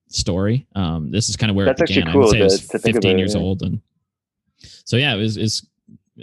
story. 0.08 0.64
Um, 0.76 1.10
this 1.10 1.28
is 1.28 1.34
kind 1.36 1.50
of 1.50 1.56
where 1.56 1.66
That's 1.66 1.80
it 1.80 1.82
actually 1.84 2.02
began. 2.02 2.08
I 2.08 2.12
cool 2.12 2.20
would 2.22 2.30
say 2.30 2.40
I 2.40 2.44
was 2.44 2.60
15 2.60 2.96
about 2.98 3.04
it, 3.10 3.18
years 3.18 3.34
yeah. 3.34 3.40
old, 3.40 3.62
and 3.62 3.80
so 4.84 4.96
yeah, 4.96 5.14
it 5.14 5.18
was 5.18 5.36
is 5.36 5.66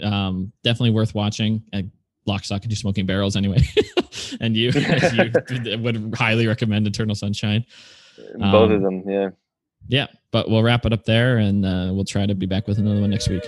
um, 0.02 0.52
definitely 0.62 0.92
worth 0.92 1.14
watching. 1.14 1.62
Uh, 1.72 1.82
Lock, 2.26 2.44
Stock, 2.44 2.62
and 2.62 2.70
Two 2.70 2.76
Smoking 2.76 3.04
Barrels, 3.04 3.36
anyway. 3.36 3.58
and 4.40 4.56
you, 4.56 4.70
you 5.64 5.78
would 5.78 6.14
highly 6.16 6.46
recommend 6.46 6.86
Eternal 6.86 7.14
Sunshine. 7.14 7.64
both 8.36 8.70
Um, 8.70 8.72
of 8.72 8.82
them 8.82 9.02
yeah 9.08 9.28
Yeah, 9.88 10.06
but 10.30 10.48
we'll 10.48 10.62
wrap 10.62 10.86
it 10.86 10.92
up 10.92 11.04
there, 11.04 11.38
and 11.38 11.64
uh, 11.64 11.90
we'll 11.92 12.04
try 12.04 12.26
to 12.26 12.34
be 12.34 12.46
back 12.46 12.66
with 12.66 12.78
another 12.78 13.00
one 13.00 13.10
next 13.10 13.28
week. 13.28 13.44